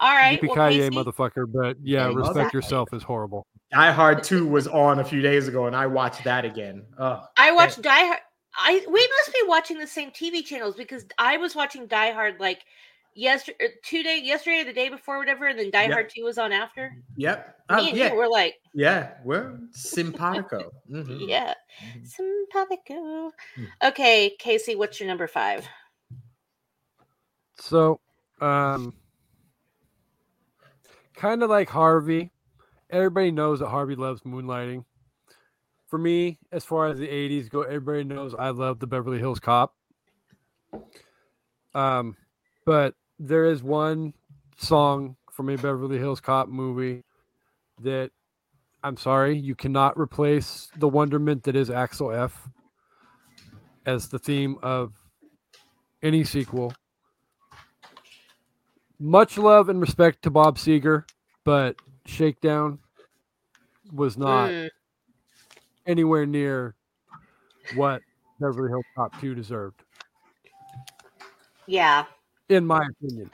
all 0.00 0.14
right. 0.14 0.40
Well, 0.42 0.56
yippee-ki-yay, 0.56 0.88
Casey, 0.88 0.94
mother 0.94 1.12
But 1.46 1.76
yeah, 1.82 2.06
Exactly. 2.08 2.14
respect 2.22 2.54
yourself 2.54 2.94
is 2.94 3.02
horrible. 3.02 3.46
Die 3.72 3.92
Hard 3.92 4.24
2 4.24 4.46
was 4.48 4.66
on 4.66 5.00
a 5.00 5.04
few 5.04 5.20
days 5.20 5.46
ago, 5.48 5.66
and 5.66 5.76
I 5.76 5.86
watched 5.86 6.24
that 6.24 6.44
again. 6.44 6.84
Oh, 6.98 7.22
I 7.36 7.52
watched 7.52 7.82
Die 7.82 8.06
Hard. 8.06 8.18
I 8.56 8.84
we 8.88 9.08
must 9.18 9.32
be 9.32 9.46
watching 9.46 9.78
the 9.78 9.86
same 9.86 10.10
TV 10.10 10.44
channels 10.44 10.74
because 10.74 11.04
I 11.18 11.36
was 11.36 11.54
watching 11.54 11.86
Die 11.86 12.10
Hard 12.12 12.40
like 12.40 12.64
yesterday, 13.14 13.68
two 13.84 14.02
day 14.02 14.20
yesterday, 14.22 14.60
or 14.60 14.64
the 14.64 14.72
day 14.72 14.88
before, 14.88 15.18
whatever, 15.18 15.46
and 15.46 15.58
then 15.58 15.70
Die 15.70 15.82
Yep. 15.82 15.92
Hard 15.92 16.10
Two 16.14 16.24
was 16.24 16.38
on 16.38 16.52
after. 16.52 16.92
yep. 17.16 17.56
Me 17.70 17.76
Uh, 17.76 17.88
and 17.88 17.96
yeah, 17.96 18.10
you 18.10 18.16
were 18.16 18.28
like, 18.28 18.54
yeah. 18.74 19.14
We're 19.24 19.58
simpatico. 19.72 20.72
Mhm. 20.90 21.28
yeah, 21.28 21.54
Mhm. 21.82 22.06
simpatico. 22.06 23.32
Mm. 23.56 23.68
Okay, 23.84 24.36
Casey, 24.38 24.74
what's 24.74 24.98
your 25.00 25.06
number 25.08 25.26
five? 25.28 25.68
So, 27.56 28.00
um, 28.40 28.94
kind 31.14 31.42
of 31.42 31.50
like 31.50 31.68
Harvey, 31.68 32.32
everybody 32.88 33.30
knows 33.30 33.58
that 33.60 33.68
Harvey 33.68 33.94
loves 33.96 34.22
moonlighting. 34.22 34.84
For 35.88 35.98
me, 35.98 36.38
as 36.52 36.64
far 36.64 36.86
as 36.86 36.98
the 36.98 37.08
'80s 37.08 37.48
go, 37.48 37.62
everybody 37.62 38.04
knows 38.04 38.34
I 38.34 38.50
love 38.50 38.78
the 38.78 38.86
Beverly 38.86 39.18
Hills 39.18 39.40
Cop. 39.40 39.74
Um, 41.74 42.16
but 42.64 42.94
there 43.20 43.44
is 43.44 43.62
one 43.62 44.14
song 44.56 45.16
from 45.30 45.50
a 45.50 45.56
Beverly 45.56 45.98
Hills 45.98 46.20
Cop 46.20 46.48
movie 46.48 47.04
that 47.82 48.10
I'm 48.82 48.96
sorry, 48.96 49.36
you 49.36 49.54
cannot 49.54 49.98
replace 49.98 50.70
the 50.78 50.88
wonderment 50.88 51.42
that 51.44 51.54
is 51.54 51.68
Axel 51.70 52.10
F. 52.12 52.48
as 53.84 54.08
the 54.08 54.18
theme 54.18 54.56
of 54.62 54.94
any 56.02 56.24
sequel. 56.24 56.72
Much 58.98 59.36
love 59.36 59.68
and 59.68 59.80
respect 59.80 60.22
to 60.22 60.30
Bob 60.30 60.56
Seger, 60.56 61.04
but 61.44 61.76
Shakedown 62.06 62.78
was 63.92 64.16
not 64.16 64.50
Mm, 64.50 64.70
anywhere 65.86 66.24
near 66.24 66.74
what 67.74 68.00
Beverly 68.40 68.68
Hills 68.70 68.84
Cop 68.96 69.18
2 69.20 69.34
deserved, 69.34 69.82
yeah, 71.66 72.04
in 72.50 72.66
my 72.66 72.84
opinion. 73.00 73.30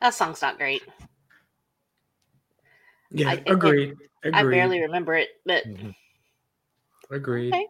that 0.00 0.12
song's 0.14 0.42
not 0.42 0.58
great. 0.58 0.82
Yeah, 3.10 3.28
I- 3.28 3.32
I 3.32 3.36
think- 3.36 3.48
agreed. 3.48 3.94
Agreed. 4.24 4.34
I 4.34 4.42
barely 4.50 4.80
remember 4.82 5.14
it, 5.14 5.28
but 5.46 5.64
Mhm. 5.66 5.94
Agreed. 7.10 7.52
Okay. 7.54 7.66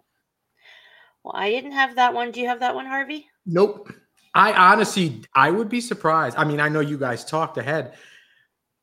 well, 1.22 1.34
I 1.36 1.50
didn't 1.50 1.72
have 1.72 1.96
that 1.96 2.14
one. 2.14 2.30
Do 2.30 2.40
you 2.40 2.46
have 2.48 2.60
that 2.60 2.74
one, 2.74 2.86
Harvey? 2.86 3.28
Nope. 3.46 3.92
I 4.34 4.52
honestly, 4.52 5.24
I 5.34 5.50
would 5.50 5.68
be 5.68 5.80
surprised. 5.80 6.36
I 6.36 6.44
mean, 6.44 6.60
I 6.60 6.68
know 6.68 6.80
you 6.80 6.98
guys 6.98 7.24
talked 7.24 7.56
ahead. 7.58 7.96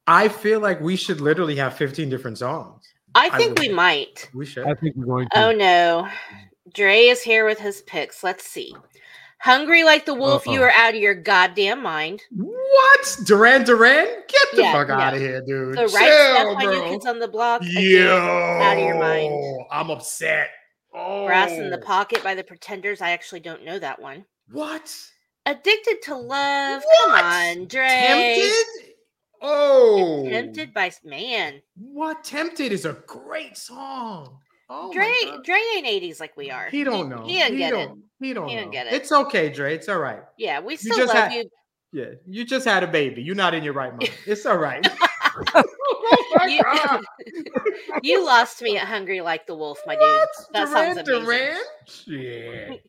I 0.07 0.27
feel 0.27 0.59
like 0.59 0.79
we 0.81 0.95
should 0.95 1.21
literally 1.21 1.55
have 1.57 1.75
15 1.75 2.09
different 2.09 2.37
songs. 2.37 2.93
I 3.15 3.27
I 3.27 3.37
think 3.37 3.51
would. 3.51 3.59
we 3.59 3.69
might. 3.69 4.29
We 4.33 4.45
should. 4.45 4.65
I 4.65 4.73
think 4.75 4.95
we're 4.95 5.05
going 5.05 5.27
to. 5.29 5.45
Oh 5.45 5.51
no. 5.51 6.09
Dre 6.73 7.07
is 7.07 7.21
here 7.21 7.45
with 7.45 7.59
his 7.59 7.81
picks. 7.83 8.23
Let's 8.23 8.45
see. 8.45 8.73
Hungry 9.41 9.83
like 9.83 10.05
the 10.05 10.13
wolf, 10.13 10.45
you 10.45 10.59
Uh-oh. 10.59 10.65
are 10.65 10.71
out 10.71 10.93
of 10.93 10.99
your 11.01 11.15
goddamn 11.15 11.81
mind. 11.81 12.21
What? 12.29 13.17
Duran 13.25 13.63
Duran? 13.63 14.05
Get 14.27 14.47
the 14.53 14.61
Yeah, 14.61 14.71
fuck 14.71 14.89
out 14.89 15.15
of 15.15 15.19
here, 15.19 15.41
dude. 15.41 15.75
The 15.75 15.87
right 15.87 16.35
Chill, 16.37 16.55
by 16.55 16.61
New 16.61 16.79
bro. 16.79 16.89
Kids 16.89 17.05
on 17.07 17.17
the 17.17 17.27
Block. 17.27 17.61
Yo, 17.65 18.15
out 18.15 18.77
of 18.77 18.83
your 18.83 18.99
mind. 18.99 19.65
I'm 19.71 19.89
upset. 19.89 20.49
Oh, 20.93 21.25
Brass 21.25 21.51
in 21.51 21.71
the 21.71 21.79
oh. 21.79 21.85
Pocket 21.85 22.23
by 22.23 22.35
the 22.35 22.43
Pretenders. 22.43 23.01
I 23.01 23.11
actually 23.11 23.39
don't 23.39 23.65
know 23.65 23.79
that 23.79 23.99
one. 23.99 24.25
What? 24.51 24.95
Addicted 25.47 26.03
to 26.03 26.15
Love. 26.15 26.83
What? 26.83 27.21
Come 27.21 27.25
on, 27.25 27.67
Dre. 27.67 27.87
Tempted? 27.87 28.93
Oh, 29.41 30.27
Tempted 30.29 30.71
by 30.71 30.91
man. 31.03 31.61
What? 31.75 32.23
Tempted 32.23 32.71
is 32.71 32.85
a 32.85 32.93
great 33.07 33.57
song. 33.57 34.37
Oh, 34.73 34.93
Dre 34.93 35.11
Dre 35.43 35.57
ain't 35.75 35.85
80s 35.85 36.19
like 36.21 36.37
we 36.37 36.49
are. 36.49 36.67
He 36.69 36.83
don't 36.85 37.09
know. 37.09 37.25
He 37.25 37.33
didn't 37.39 37.57
get 37.57 37.73
it. 37.73 37.87
don't, 37.87 38.03
He 38.19 38.33
don't 38.33 38.47
He 38.47 38.55
know. 38.55 38.61
didn't 38.61 38.71
get 38.71 38.87
it. 38.87 38.93
It's 38.93 39.11
okay, 39.11 39.49
Dre. 39.49 39.75
It's 39.75 39.89
all 39.89 39.99
right. 39.99 40.21
Yeah, 40.37 40.61
we 40.61 40.77
still 40.77 40.95
just 40.97 41.13
love 41.13 41.29
had- 41.29 41.33
you. 41.33 41.49
Yeah, 41.93 42.05
you 42.25 42.45
just 42.45 42.65
had 42.65 42.83
a 42.83 42.87
baby. 42.87 43.21
You're 43.21 43.35
not 43.35 43.53
in 43.53 43.63
your 43.65 43.73
right 43.73 43.91
mind. 43.91 44.09
It's 44.25 44.45
all 44.45 44.55
right. 44.57 44.87
oh 45.55 46.35
my 46.37 46.45
You- 46.47 46.63
God. 46.63 47.03
You 48.03 48.25
lost 48.25 48.61
me 48.61 48.77
at 48.77 48.87
Hungry 48.87 49.19
Like 49.21 49.45
the 49.45 49.55
Wolf, 49.55 49.79
my 49.85 49.95
What? 49.95 50.29
dude. 50.37 50.45
That 50.53 50.67
Duran 50.69 50.95
sounds 50.95 51.09
amazing. 51.09 51.25
Duran? 51.25 51.61
Shit. 51.87 52.83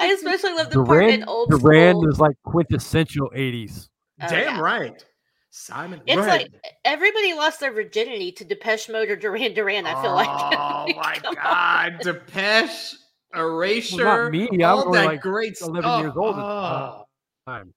I 0.00 0.06
especially 0.08 0.54
love 0.54 0.70
the 0.70 0.76
part 0.84 0.88
Duran, 0.88 1.10
in 1.10 1.24
old 1.24 1.50
Duran 1.50 1.92
school. 1.94 2.08
is 2.10 2.18
like 2.18 2.36
quintessential 2.44 3.30
80s. 3.34 3.88
Oh, 4.20 4.26
Damn 4.28 4.56
yeah. 4.56 4.60
right. 4.60 5.04
Simon. 5.52 6.00
It's 6.06 6.26
ahead. 6.26 6.28
like 6.28 6.48
everybody 6.84 7.34
lost 7.34 7.60
their 7.60 7.72
virginity 7.72 8.32
to 8.32 8.44
Depeche 8.44 8.88
Mode 8.88 9.10
or 9.10 9.16
Duran 9.16 9.54
Duran. 9.54 9.86
I 9.86 9.94
feel 9.94 10.14
like. 10.14 10.32
Oh 10.32 10.92
my 10.96 11.20
Come 11.22 11.36
on. 11.44 11.56
God. 11.98 12.00
Depeche, 12.00 12.94
Erasure. 13.34 13.96
Well, 13.96 14.04
not 14.04 14.24
me. 14.24 14.48
I 14.64 14.70
all 14.70 14.76
was 14.76 14.86
only 14.86 14.98
that 14.98 15.04
like 15.04 15.20
great 15.20 15.56
11 15.60 15.82
stuff. 15.82 15.96
years 15.96 16.14
old 16.16 16.36
Oh. 16.36 17.04
Time. 17.46 17.74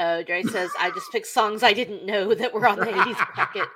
Oh, 0.00 0.22
Dre 0.22 0.44
says 0.44 0.76
I 0.78 0.90
just 0.90 1.10
picked 1.10 1.26
songs 1.26 1.62
I 1.62 1.72
didn't 1.72 2.04
know 2.06 2.34
that 2.34 2.54
were 2.54 2.66
on 2.68 2.80
the 2.80 2.86
80s 2.86 3.22
bracket. 3.34 3.68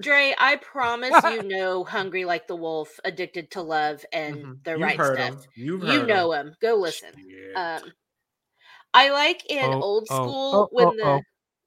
Dre, 0.00 0.34
I 0.38 0.56
promise 0.56 1.22
you 1.24 1.42
know 1.48 1.84
"Hungry 1.84 2.24
Like 2.24 2.46
the 2.48 2.56
Wolf," 2.56 2.98
"Addicted 3.04 3.50
to 3.52 3.62
Love," 3.62 4.04
and 4.12 4.36
Mhm. 4.44 4.64
"The 4.64 4.76
You've 4.76 4.80
Right 4.80 4.98
heard 4.98 5.14
Stuff." 5.18 5.34
'em. 5.34 5.38
You've 5.54 5.82
You 5.82 6.00
heard 6.00 6.08
know 6.08 6.32
'em. 6.32 6.46
them. 6.46 6.56
Go 6.60 6.74
listen. 6.76 7.14
Um, 7.54 7.92
I 8.94 9.10
like 9.10 9.44
in 9.50 9.74
Oh, 9.74 9.80
old 9.80 10.08
oh, 10.10 10.16
school 10.16 10.52
oh, 10.52 10.68
when 10.70 10.88
oh, 10.88 10.94
the 10.96 11.04
oh. 11.04 11.20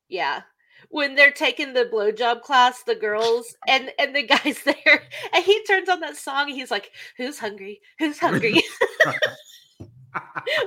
Yeah 0.10 0.42
when 0.90 1.16
they're 1.16 1.32
taking 1.32 1.74
the 1.74 1.86
blowjob 1.86 2.42
class, 2.42 2.84
the 2.84 2.96
girls 2.96 3.56
and 3.68 3.92
and 4.00 4.16
the 4.16 4.24
guys 4.24 4.62
there, 4.66 5.04
and 5.34 5.44
he 5.44 5.64
turns 5.64 5.90
on 5.90 6.00
that 6.02 6.18
song. 6.18 6.48
And 6.50 6.56
he's 6.56 6.72
like, 6.72 6.92
"Who's 7.18 7.40
hungry? 7.40 7.82
Who's 8.00 8.20
hungry?" 8.20 8.64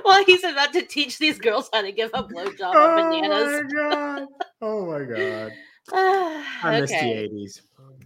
Well, 0.05 0.23
he's 0.25 0.43
about 0.43 0.73
to 0.73 0.83
teach 0.83 1.17
these 1.17 1.39
girls 1.39 1.69
how 1.73 1.81
to 1.81 1.91
give 1.91 2.11
a 2.13 2.23
blowjob 2.23 2.75
on 2.75 2.75
oh 2.75 2.95
bananas. 2.95 3.63
my 3.73 3.89
God. 3.89 4.27
Oh 4.61 4.85
my 4.85 5.03
God. 5.03 5.51
Ah, 5.91 6.59
I 6.63 6.81
miss 6.81 6.91
the 6.91 6.95
80s. 6.97 7.61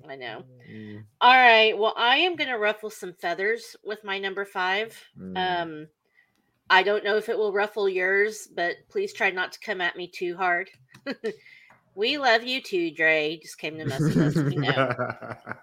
I 0.07 0.15
know. 0.15 0.43
Mm, 0.71 1.03
All 1.19 1.33
right. 1.35 1.77
Well, 1.77 1.93
I 1.97 2.17
am 2.17 2.35
going 2.35 2.49
to 2.49 2.57
ruffle 2.57 2.89
some 2.89 3.13
feathers 3.13 3.75
with 3.83 4.03
my 4.03 4.19
number 4.19 4.45
five. 4.45 4.97
mm. 5.19 5.35
Um, 5.37 5.87
I 6.69 6.83
don't 6.83 7.03
know 7.03 7.17
if 7.17 7.29
it 7.29 7.37
will 7.37 7.53
ruffle 7.53 7.89
yours, 7.89 8.47
but 8.55 8.75
please 8.89 9.13
try 9.13 9.31
not 9.31 9.51
to 9.53 9.59
come 9.59 9.81
at 9.81 9.95
me 9.95 10.07
too 10.07 10.35
hard. 10.35 10.69
we 11.95 12.17
love 12.17 12.43
you 12.43 12.61
too, 12.61 12.91
Dre. 12.91 13.39
Just 13.41 13.57
came 13.57 13.77
to 13.77 13.85
mess 13.85 14.01
with 14.01 14.17
us. 14.17 14.35
We 14.35 14.55
know. 14.55 15.15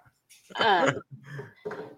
Um, 0.56 0.96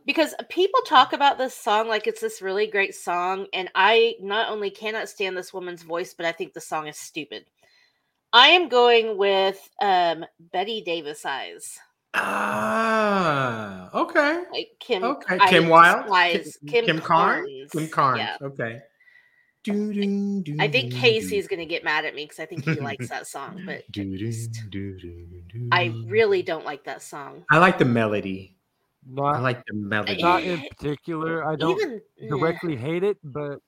because 0.05 0.34
people 0.50 0.82
talk 0.82 1.14
about 1.14 1.38
this 1.38 1.55
song 1.55 1.88
like 1.88 2.07
it's 2.07 2.20
this 2.20 2.42
really 2.42 2.66
great 2.66 2.94
song, 2.94 3.46
and 3.55 3.70
I 3.74 4.16
not 4.20 4.50
only 4.50 4.68
cannot 4.68 5.09
stand 5.09 5.38
this 5.38 5.55
woman's 5.55 5.82
voice, 5.82 6.12
but 6.12 6.26
I 6.26 6.32
think 6.32 6.53
the 6.53 6.61
song 6.61 6.86
is 6.86 6.98
stupid. 6.98 7.46
I 8.32 8.48
am 8.48 8.68
going 8.68 9.16
with 9.16 9.59
um, 9.80 10.24
Bette 10.38 10.82
Davis 10.82 11.24
Eyes. 11.24 11.78
Ah, 12.14 13.90
okay. 13.94 14.44
Like 14.53 14.68
Kim. 14.80 15.03
Okay. 15.03 15.38
Kim 15.48 15.68
Wilde? 15.68 16.03
despise 16.03 16.59
Kim, 16.66 16.84
Kim, 16.84 17.00
Carnes? 17.00 17.46
Carnes. 17.46 17.70
Kim 17.72 17.88
Carnes. 17.88 18.18
Yeah. 18.18 18.36
Okay. 18.46 18.80
Doo, 19.64 19.92
doo, 19.92 20.42
doo, 20.42 20.56
I 20.58 20.66
think 20.66 20.90
doo, 20.90 20.96
Casey's 20.98 21.46
gonna 21.46 21.66
get 21.66 21.84
mad 21.84 22.04
at 22.04 22.16
me 22.16 22.24
because 22.24 22.40
I 22.40 22.46
think 22.46 22.64
he 22.64 22.80
likes 22.80 23.08
that 23.08 23.28
song, 23.28 23.62
but 23.64 23.84
doo, 23.92 24.12
I 24.12 24.16
just-. 24.16 24.60
I 25.70 25.94
really 26.06 26.42
don't 26.42 26.64
like 26.64 26.84
that 26.84 27.00
song. 27.00 27.44
I 27.50 27.58
like 27.58 27.78
the 27.78 27.84
melody. 27.84 28.56
I 29.06 29.20
Not 29.20 29.42
like 29.42 29.64
the 29.66 29.74
melody. 29.74 30.22
not 30.22 30.42
in 30.42 30.60
eh, 30.60 30.68
particular. 30.68 31.44
I 31.44 31.56
don't 31.56 31.80
Even 31.80 32.00
nah. 32.20 32.36
directly 32.36 32.76
hate 32.76 33.04
it, 33.04 33.18
but 33.22 33.58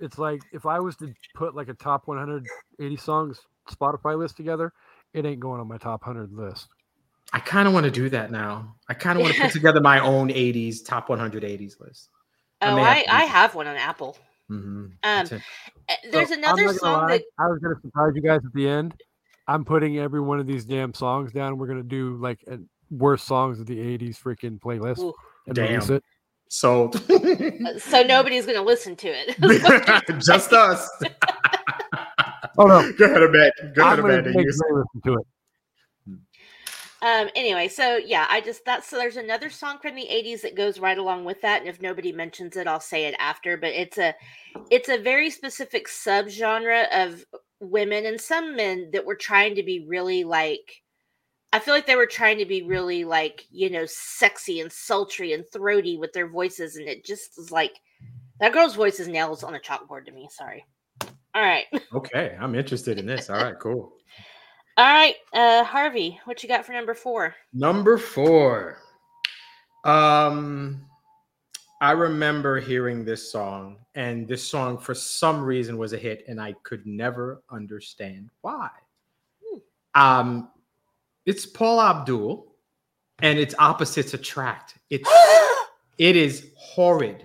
it's 0.00 0.18
like 0.18 0.42
if 0.52 0.66
I 0.66 0.78
was 0.78 0.96
to 0.96 1.14
put 1.34 1.54
like 1.54 1.68
a 1.68 1.74
top 1.74 2.06
180 2.06 2.96
songs 2.96 3.40
Spotify 3.70 4.18
list 4.18 4.36
together, 4.36 4.72
it 5.14 5.24
ain't 5.24 5.40
going 5.40 5.60
on 5.60 5.68
my 5.68 5.78
top 5.78 6.06
100 6.06 6.32
list. 6.32 6.68
I 7.32 7.40
kind 7.40 7.66
of 7.66 7.74
want 7.74 7.84
to 7.84 7.90
do 7.90 8.08
that 8.10 8.30
now. 8.30 8.76
I 8.88 8.94
kind 8.94 9.18
of 9.18 9.22
want 9.22 9.34
to 9.34 9.40
put 9.40 9.52
together 9.52 9.80
my 9.80 10.00
own 10.00 10.28
80s 10.28 10.84
top 10.84 11.08
100 11.08 11.42
80s 11.42 11.80
list. 11.80 12.10
Oh, 12.60 12.76
may 12.76 12.82
I, 12.82 13.02
to 13.02 13.14
I 13.14 13.24
have 13.24 13.54
one 13.54 13.66
on 13.66 13.76
Apple. 13.76 14.16
Mhm. 14.50 14.58
Um, 14.58 14.96
That's 15.02 15.32
it. 15.32 15.42
uh, 15.88 15.94
there's 16.10 16.28
So, 16.28 16.34
another 16.34 16.72
song 16.74 17.02
lie, 17.08 17.18
that 17.18 17.24
I 17.38 17.46
was 17.48 17.58
gonna 17.60 17.80
surprise 17.80 18.12
you 18.14 18.22
guys 18.22 18.40
at 18.44 18.52
the 18.52 18.68
end. 18.68 18.94
I'm 19.48 19.64
putting 19.64 19.98
every 19.98 20.20
one 20.20 20.38
of 20.40 20.46
these 20.46 20.64
damn 20.64 20.92
songs 20.94 21.32
down. 21.32 21.56
We're 21.58 21.66
gonna 21.66 21.82
do 21.82 22.16
like 22.16 22.40
a 22.48 22.58
worst 22.90 23.26
songs 23.26 23.58
of 23.60 23.66
the 23.66 23.78
80s 23.78 24.18
freaking 24.18 24.58
playlist 24.60 24.98
Ooh. 25.00 25.14
and 25.46 25.56
release 25.58 25.88
it. 25.90 26.02
Sold. 26.50 26.96
uh, 27.10 27.78
so 27.78 28.02
nobody's 28.02 28.46
gonna 28.46 28.62
listen 28.62 28.94
to 28.96 29.08
it. 29.08 30.18
Just 30.24 30.52
us. 30.52 30.88
Oh 32.56 32.66
no, 32.66 32.92
Go 32.92 33.06
ahead, 33.06 33.20
Amanda. 33.20 33.50
Go 33.74 33.82
ahead, 33.82 33.98
I'm 33.98 34.00
gonna 34.02 34.18
Amanda. 34.18 34.30
You- 34.30 34.44
listen 34.46 34.84
to 35.06 35.12
it. 35.14 35.26
Um. 37.04 37.28
Anyway, 37.36 37.68
so 37.68 37.96
yeah, 37.98 38.26
I 38.30 38.40
just 38.40 38.64
that's 38.64 38.88
so 38.88 38.96
there's 38.96 39.18
another 39.18 39.50
song 39.50 39.78
from 39.78 39.94
the 39.94 40.08
'80s 40.10 40.40
that 40.40 40.56
goes 40.56 40.80
right 40.80 40.96
along 40.96 41.26
with 41.26 41.38
that, 41.42 41.60
and 41.60 41.68
if 41.68 41.82
nobody 41.82 42.12
mentions 42.12 42.56
it, 42.56 42.66
I'll 42.66 42.80
say 42.80 43.04
it 43.04 43.14
after. 43.18 43.58
But 43.58 43.74
it's 43.74 43.98
a, 43.98 44.14
it's 44.70 44.88
a 44.88 44.96
very 44.96 45.28
specific 45.28 45.86
subgenre 45.86 46.86
of 46.90 47.26
women 47.60 48.06
and 48.06 48.18
some 48.18 48.56
men 48.56 48.90
that 48.92 49.04
were 49.04 49.16
trying 49.16 49.54
to 49.56 49.62
be 49.62 49.84
really 49.86 50.24
like. 50.24 50.82
I 51.52 51.58
feel 51.58 51.74
like 51.74 51.86
they 51.86 51.94
were 51.94 52.06
trying 52.06 52.38
to 52.38 52.46
be 52.46 52.62
really 52.62 53.04
like 53.04 53.44
you 53.50 53.68
know 53.68 53.84
sexy 53.86 54.60
and 54.60 54.72
sultry 54.72 55.34
and 55.34 55.44
throaty 55.52 55.98
with 55.98 56.14
their 56.14 56.28
voices, 56.28 56.76
and 56.76 56.88
it 56.88 57.04
just 57.04 57.38
is 57.38 57.52
like 57.52 57.74
that 58.40 58.54
girl's 58.54 58.76
voice 58.76 58.98
is 58.98 59.08
nails 59.08 59.44
on 59.44 59.54
a 59.54 59.60
chalkboard 59.60 60.06
to 60.06 60.10
me. 60.10 60.26
Sorry. 60.30 60.64
All 61.34 61.42
right, 61.42 61.66
Okay, 61.92 62.34
I'm 62.40 62.54
interested 62.54 62.98
in 62.98 63.06
this. 63.06 63.28
All 63.28 63.42
right, 63.42 63.58
cool. 63.60 63.92
all 64.76 64.84
right, 64.86 65.14
uh, 65.32 65.64
Harvey, 65.64 66.18
what 66.24 66.42
you 66.42 66.48
got 66.48 66.64
for 66.64 66.72
number 66.72 66.94
four? 66.94 67.34
Number 67.52 67.96
four. 67.96 68.78
Um, 69.84 70.86
I 71.80 71.92
remember 71.92 72.58
hearing 72.58 73.04
this 73.04 73.30
song, 73.30 73.76
and 73.94 74.26
this 74.26 74.42
song 74.42 74.78
for 74.78 74.94
some 74.94 75.42
reason 75.44 75.78
was 75.78 75.92
a 75.92 75.98
hit, 75.98 76.24
and 76.26 76.40
I 76.40 76.54
could 76.62 76.86
never 76.86 77.42
understand 77.50 78.30
why. 78.40 78.70
Hmm. 79.44 79.58
Um, 79.94 80.50
it's 81.26 81.46
Paula 81.46 81.90
Abdul, 81.90 82.54
and 83.22 83.38
its 83.38 83.54
opposites 83.58 84.14
attract. 84.14 84.78
It's 84.90 85.08
it 85.98 86.16
is 86.16 86.48
horrid. 86.56 87.24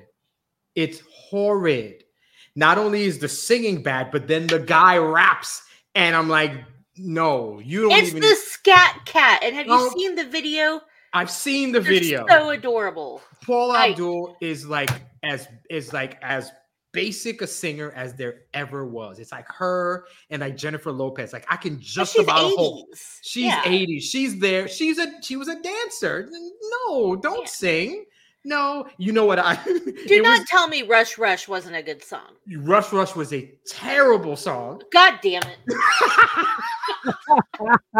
It's 0.75 1.01
horrid. 1.09 2.03
Not 2.55 2.77
only 2.77 3.05
is 3.05 3.19
the 3.19 3.29
singing 3.29 3.81
bad, 3.81 4.11
but 4.11 4.27
then 4.27 4.45
the 4.45 4.59
guy 4.59 4.97
raps, 4.97 5.63
and 5.95 6.15
I'm 6.15 6.27
like, 6.27 6.53
no, 6.99 7.59
you 7.59 7.83
don't 7.83 7.91
It's 7.93 8.09
even. 8.09 8.21
the 8.21 8.35
Skat 8.35 9.01
Kat, 9.05 9.41
and 9.43 9.55
have 9.55 9.65
you 9.67 9.73
Oh, 9.73 9.89
seen 9.97 10.15
the 10.15 10.25
video? 10.25 10.81
I've 11.13 11.31
seen 11.31 11.71
the 11.71 11.79
They're 11.79 11.91
video. 11.91 12.25
so 12.29 12.49
adorable. 12.51 13.21
Paul 13.45 13.71
I- 13.71 13.89
Abdul 13.89 14.37
is 14.41 14.67
like 14.67 14.89
as 15.23 15.47
is 15.69 15.91
like 15.93 16.17
as 16.21 16.51
basic 16.91 17.41
a 17.41 17.47
singer 17.47 17.91
as 17.95 18.13
there 18.15 18.41
ever 18.53 18.85
was. 18.85 19.19
It's 19.19 19.31
like 19.31 19.47
her 19.47 20.05
and 20.29 20.41
like 20.41 20.55
Jennifer 20.57 20.91
Lopez. 20.91 21.33
Like 21.33 21.45
I 21.49 21.55
can 21.55 21.79
just 21.79 22.17
about 22.17 22.51
hold. 22.55 22.87
She's 23.21 23.45
Yeah. 23.45 23.61
80s. 23.63 24.01
She's 24.03 24.39
there. 24.39 24.67
She's 24.67 24.97
a 24.99 25.07
she 25.21 25.35
was 25.35 25.47
a 25.47 25.59
dancer. 25.61 26.27
No, 26.87 27.15
don't 27.15 27.41
Yeah. 27.41 27.45
sing. 27.47 28.05
No, 28.45 28.87
you 28.97 29.11
know 29.11 29.25
what 29.25 29.37
I 29.37 29.55
Do 30.07 30.21
not 30.21 30.39
was- 30.39 30.49
tell 30.49 30.67
me 30.69 30.83
Rush 30.83 31.17
Rush 31.17 31.47
wasn't 31.47 31.75
a 31.75 31.83
good 31.83 32.01
song. 32.03 32.35
Rush 32.59 32.91
Rush 32.93 33.13
was 33.15 33.33
a 33.33 33.51
terrible 33.67 34.37
song. 34.37 34.81
God 34.93 35.19
damn 35.21 35.43
it. 35.43 35.57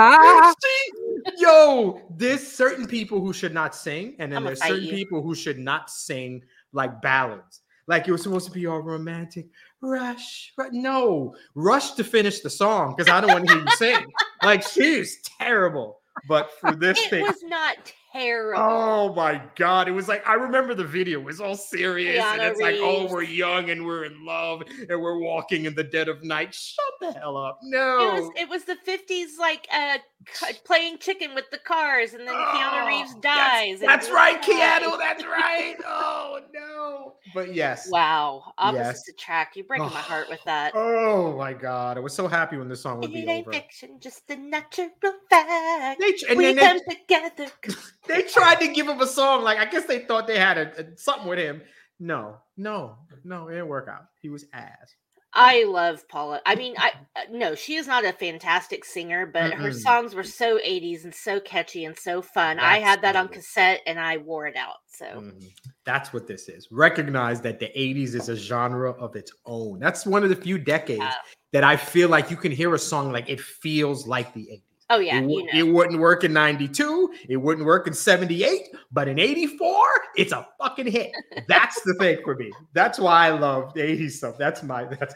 Yo, 1.37 2.01
there's 2.15 2.45
certain 2.45 2.87
people 2.87 3.21
who 3.21 3.33
should 3.33 3.53
not 3.53 3.75
sing, 3.75 4.15
and 4.19 4.31
then 4.31 4.43
there's 4.43 4.61
certain 4.61 4.83
you. 4.85 4.91
people 4.93 5.21
who 5.21 5.35
should 5.35 5.59
not 5.59 5.89
sing 5.89 6.43
like 6.73 7.01
ballads. 7.01 7.61
Like 7.87 8.07
it 8.07 8.11
was 8.11 8.21
supposed 8.23 8.45
to 8.45 8.51
be 8.51 8.67
all 8.67 8.79
romantic. 8.79 9.47
Rush, 9.81 10.53
Ru- 10.57 10.69
no, 10.71 11.35
rush 11.55 11.93
to 11.93 12.03
finish 12.03 12.41
the 12.41 12.49
song 12.49 12.93
because 12.95 13.11
I 13.11 13.21
don't 13.21 13.31
want 13.31 13.47
to 13.47 13.53
hear 13.53 13.63
you 13.63 13.71
sing. 13.71 14.05
Like 14.41 14.65
she's 14.65 15.19
terrible. 15.37 15.99
But 16.29 16.49
for 16.61 16.71
this 16.73 16.97
It 16.97 17.09
thing, 17.09 17.23
was 17.25 17.43
not 17.43 17.75
terrible. 18.11 18.61
oh 18.61 19.13
my 19.13 19.41
god, 19.55 19.87
it 19.87 19.91
was 19.91 20.07
like 20.07 20.25
I 20.27 20.33
remember 20.35 20.73
the 20.73 20.83
video. 20.83 21.19
It 21.19 21.25
was 21.25 21.39
all 21.41 21.55
serious, 21.55 22.23
and 22.23 22.41
Keanu 22.41 22.49
it's 22.51 22.59
like, 22.61 22.75
oh, 22.79 23.07
we're 23.11 23.23
young 23.23 23.69
and 23.69 23.85
we're 23.85 24.05
in 24.05 24.25
love 24.25 24.63
and 24.89 25.01
we're 25.01 25.19
walking 25.19 25.65
in 25.65 25.75
the 25.75 25.83
dead 25.83 26.07
of 26.07 26.23
night. 26.23 26.53
Shut 26.53 26.85
the 27.01 27.11
hell 27.19 27.37
up! 27.37 27.59
No, 27.63 27.99
It 28.15 28.21
was 28.21 28.31
it 28.37 28.49
was 28.49 28.63
the 28.65 28.75
50s 28.87 29.39
like 29.39 29.67
uh 29.73 29.97
playing 30.65 30.97
chicken 30.99 31.33
with 31.35 31.45
the 31.51 31.57
cars 31.59 32.13
and 32.13 32.27
then 32.27 32.35
Keanu 32.35 32.83
Oh, 32.83 32.87
Reeves 32.87 33.15
dies. 33.15 33.79
and 33.81 33.89
That's, 33.89 34.09
right, 34.09 34.37
was 34.37 34.45
Keanu. 34.45 34.97
That's 34.97 35.23
right. 35.25 35.75
Oh 35.85 36.39
no. 36.53 37.13
But 37.33 37.53
yes. 37.53 37.89
Wow. 37.91 38.53
Opposites 38.57 39.03
Yes. 39.07 39.07
attract. 39.09 39.55
You're 39.55 39.65
breaking 39.65 39.85
my 39.87 39.99
heart 40.01 40.27
with 40.29 40.43
that. 40.45 40.73
Oh 40.75 41.35
my 41.37 41.53
god. 41.53 41.97
I 41.97 42.01
was 42.01 42.13
so 42.13 42.27
happy 42.27 42.57
when 42.57 42.67
the 42.67 42.75
song 42.75 42.99
would 42.99 43.09
It 43.11 43.13
be 43.13 43.19
ain't 43.31 43.47
over. 43.47 43.53
fiction, 43.53 43.97
just 43.99 44.29
a 44.29 44.35
natural 44.35 44.89
fact. 45.29 46.01
And 46.29 46.37
we 46.37 46.53
they, 46.53 46.55
come 46.55 46.79
together. 46.89 47.47
they 48.09 48.23
tried 48.23 48.59
to 48.59 48.67
give 48.73 48.87
him 48.87 48.99
a 48.99 49.07
song. 49.07 49.43
Like 49.43 49.57
I 49.59 49.65
guess 49.65 49.85
they 49.85 49.99
thought 49.99 50.27
they 50.27 50.37
had 50.39 50.57
a, 50.57 50.81
a- 50.81 50.97
something 50.97 51.27
with 51.29 51.39
him. 51.39 51.61
No, 51.99 52.37
no, 52.57 52.97
no, 53.23 53.47
it 53.47 53.51
didn't 53.53 53.67
work 53.67 53.87
out. 53.89 54.05
He 54.21 54.29
was 54.29 54.45
ass. 54.53 54.95
I 55.31 55.63
love 55.65 56.07
Paula. 56.07 56.41
I 56.43 56.55
mean, 56.55 56.73
I 56.79 56.91
uh, 57.15 57.21
no, 57.29 57.53
she 57.53 57.75
is 57.75 57.85
not 57.85 58.03
a 58.03 58.11
fantastic 58.13 58.83
singer, 58.83 59.27
but 59.27 59.53
her 59.53 59.69
Mm-mm. 59.69 59.79
songs 59.79 60.15
were 60.15 60.23
so 60.23 60.57
80s 60.57 61.03
and 61.03 61.13
so 61.13 61.39
catchy 61.39 61.85
and 61.85 61.95
so 61.95 62.19
fun. 62.23 62.57
I 62.57 62.79
had 62.79 63.03
that 63.03 63.15
on 63.15 63.27
cassette 63.27 63.81
and 63.85 63.99
I 63.99 64.17
wore 64.17 64.47
it 64.47 64.55
out. 64.55 64.77
So 64.87 65.05
Mhm. 65.05 65.51
That's 65.85 66.11
what 66.13 66.25
this 66.25 66.49
is. 66.49 66.67
Recognize 66.71 67.41
that 67.41 67.59
the 67.59 67.69
80s 67.75 68.15
is 68.15 68.29
a 68.29 68.35
genre 68.35 68.91
of 68.93 69.15
its 69.15 69.31
own. 69.45 69.77
That's 69.79 70.03
one 70.05 70.23
of 70.23 70.29
the 70.29 70.35
few 70.35 70.57
decades 70.57 71.01
Yeah. 71.01 71.13
that 71.53 71.63
I 71.63 71.75
feel 71.77 72.09
like 72.09 72.31
you 72.31 72.37
can 72.37 72.51
hear 72.51 72.73
a 72.73 72.79
song 72.79 73.11
like 73.11 73.29
it 73.29 73.39
feels 73.39 74.07
like 74.07 74.33
the 74.33 74.47
80s. 74.51 74.63
Oh 74.89 74.99
yeah, 74.99 75.19
it, 75.19 75.29
you 75.29 75.43
know. 75.45 75.51
it 75.53 75.63
wouldn't 75.63 75.99
work 75.99 76.23
in 76.23 76.33
92, 76.33 77.13
it 77.29 77.37
wouldn't 77.37 77.65
work 77.65 77.87
in 77.87 77.93
78, 77.93 78.69
but 78.91 79.07
in 79.07 79.19
84, 79.19 79.75
it's 80.15 80.31
a 80.31 80.47
fucking 80.59 80.87
hit. 80.87 81.11
That's 81.47 81.81
the 81.83 81.93
thing 81.95 82.19
for 82.23 82.35
me. 82.35 82.51
That's 82.73 82.99
why 82.99 83.27
I 83.27 83.31
love 83.31 83.73
the 83.73 83.81
80s 83.81 84.11
stuff. 84.11 84.37
That's 84.37 84.63
my 84.63 84.85
that's 84.85 85.15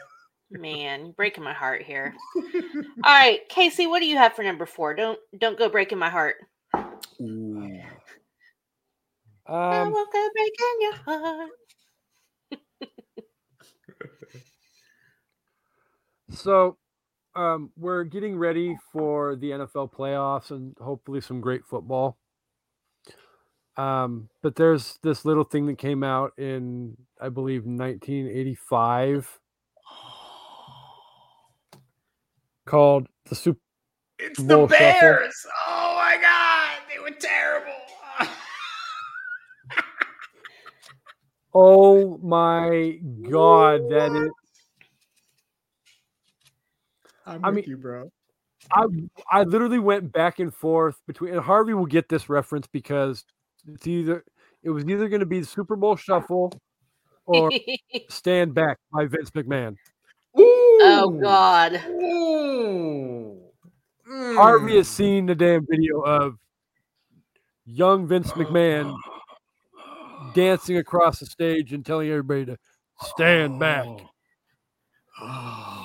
Man, 0.50 1.06
you're 1.06 1.14
breaking 1.14 1.42
my 1.42 1.52
heart 1.52 1.82
here. 1.82 2.14
All 2.36 2.42
right, 3.12 3.40
Casey, 3.48 3.86
what 3.86 4.00
do 4.00 4.06
you 4.06 4.16
have 4.16 4.34
for 4.34 4.44
number 4.44 4.66
four? 4.66 4.94
Don't 4.94 5.18
don't 5.38 5.58
go 5.58 5.68
breaking 5.68 5.98
my 5.98 6.10
heart. 6.10 6.36
Ooh. 7.20 7.80
I 9.46 9.82
Um, 9.82 9.92
won't 9.92 10.12
go 10.12 10.28
breaking 10.34 10.76
your 10.80 10.94
heart. 10.94 11.50
so 16.30 16.76
um, 17.36 17.70
we're 17.76 18.04
getting 18.04 18.36
ready 18.36 18.76
for 18.92 19.36
the 19.36 19.50
NFL 19.50 19.92
playoffs 19.92 20.50
and 20.50 20.76
hopefully 20.80 21.20
some 21.20 21.40
great 21.40 21.64
football. 21.64 22.16
Um, 23.76 24.28
but 24.42 24.54
there's 24.54 24.98
this 25.02 25.24
little 25.24 25.44
thing 25.44 25.66
that 25.66 25.78
came 25.78 26.04
out 26.04 26.32
in, 26.38 26.96
I 27.20 27.28
believe, 27.28 27.64
1985 27.64 29.40
called 32.66 33.08
the 33.28 33.34
Super. 33.34 33.58
It's 34.18 34.40
Bull 34.40 34.68
the 34.68 34.76
Shuffle. 34.76 35.00
Bears. 35.00 35.46
Oh 35.66 35.94
my 35.96 36.18
god, 36.22 36.78
they 36.92 37.00
were 37.00 37.16
terrible. 37.18 37.72
Oh 41.56 42.18
my 42.18 42.98
God, 43.30 43.88
that 43.90 44.10
is. 44.10 44.43
I'm 47.26 47.44
I 47.44 47.48
with 47.48 47.56
mean- 47.56 47.64
you, 47.68 47.76
bro. 47.76 48.10
I 48.72 48.86
I 49.30 49.42
literally 49.42 49.78
went 49.78 50.10
back 50.12 50.38
and 50.38 50.54
forth 50.54 50.96
between 51.06 51.32
and 51.34 51.42
Harvey 51.42 51.74
will 51.74 51.84
get 51.86 52.08
this 52.08 52.28
reference 52.30 52.66
because 52.66 53.24
it's 53.68 53.86
either 53.86 54.24
it 54.62 54.70
was 54.70 54.84
either 54.84 55.08
going 55.08 55.20
to 55.20 55.26
be 55.26 55.40
the 55.40 55.46
Super 55.46 55.76
Bowl 55.76 55.96
Shuffle 55.96 56.50
or 57.26 57.50
Stand 58.08 58.54
Back 58.54 58.78
by 58.92 59.04
Vince 59.06 59.30
McMahon. 59.32 59.76
oh 60.36 61.18
God. 61.22 61.82
Ooh. 61.88 63.40
Harvey 64.36 64.76
has 64.76 64.88
Mm. 64.88 64.92
seen 64.92 65.26
the 65.26 65.34
damn 65.34 65.66
video 65.68 66.00
of 66.00 66.36
young 67.66 68.06
Vince 68.06 68.30
McMahon 68.32 68.94
dancing 70.34 70.76
across 70.78 71.18
the 71.20 71.26
stage 71.26 71.72
and 71.74 71.84
telling 71.84 72.08
everybody 72.08 72.46
to 72.46 72.56
stand 73.02 73.58
back. 73.58 73.86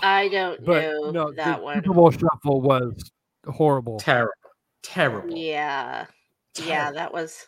I 0.02 0.28
don't 0.30 0.64
But 0.66 0.82
know 0.82 1.12
no, 1.12 1.32
that 1.34 1.60
the 1.60 1.64
one. 1.64 1.76
Super 1.76 1.93
Bowl 1.93 2.12
shuffle 2.12 2.62
was 2.62 3.12
horrible. 3.47 4.00
terrible, 4.00 4.32
terrible. 4.84 5.36
Yeah. 5.36 6.06
Yeah, 6.66 6.91
that 6.91 7.14
was 7.14 7.47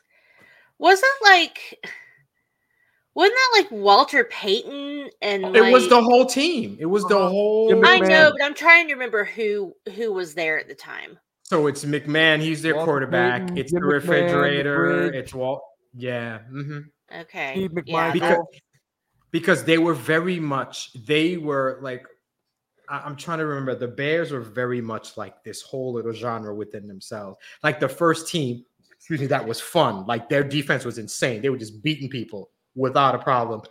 wasn't 0.77 1.11
like 1.23 1.85
wasn't 3.13 3.35
that 3.35 3.61
like 3.61 3.71
Walter 3.71 4.23
Payton 4.23 5.09
and 5.21 5.55
It 5.55 5.71
was 5.71 5.89
the 5.89 6.01
whole 6.01 6.25
team. 6.25 6.77
It 6.79 6.85
was 6.85 7.03
the 7.03 7.17
Uh-huh. 7.17 7.29
whole. 7.29 7.69
Jim 7.69 7.81
I 7.81 7.99
McMahon. 7.99 8.09
know, 8.09 8.31
but 8.31 8.45
I'm 8.45 8.53
trying 8.53 8.87
to 8.87 8.93
remember 8.93 9.25
who 9.25 9.75
who 9.95 10.13
was 10.13 10.33
there 10.33 10.59
at 10.59 10.67
the 10.67 10.75
time. 10.75 11.19
So 11.43 11.67
it's 11.67 11.83
McMahon. 11.83 12.39
He's 12.39 12.61
their 12.61 12.75
Walter 12.75 12.91
quarterback. 12.91 13.41
Payton, 13.41 13.57
it's 13.57 13.71
Jim 13.73 13.81
the 13.81 13.87
McMahon, 13.87 13.99
the 13.99 14.07
refrigerator. 14.07 15.13
It's 15.13 15.33
Walt. 15.33 15.61
Yeah. 15.93 16.39
hmm 16.39 16.79
Okay. 17.13 17.51
Steve 17.57 17.71
yeah, 17.85 18.13
Because 18.13 18.45
because 19.31 19.63
they 19.65 19.77
were 19.77 19.93
very 19.93 20.39
much. 20.39 20.93
They 20.93 21.37
were 21.37 21.79
like. 21.81 22.05
I- 22.91 23.01
I'm 23.05 23.15
trying 23.15 23.39
to 23.39 23.45
remember. 23.45 23.73
The 23.73 23.87
Bears 23.87 24.31
were 24.31 24.41
very 24.41 24.81
much 24.81 25.17
like 25.17 25.43
this 25.43 25.61
whole 25.61 25.93
little 25.93 26.11
genre 26.11 26.53
within 26.53 26.87
themselves. 26.87 27.37
Like 27.63 27.79
the 27.79 27.89
first 27.89 28.27
team. 28.27 28.65
Excuse 28.91 29.21
me. 29.21 29.27
That 29.27 29.47
was 29.47 29.59
fun. 29.59 30.05
Like 30.05 30.29
their 30.29 30.43
defense 30.43 30.85
was 30.85 30.97
insane. 30.99 31.41
They 31.41 31.49
were 31.49 31.57
just 31.57 31.81
beating 31.81 32.09
people 32.09 32.51
without 32.75 33.15
a 33.15 33.19
problem. 33.19 33.61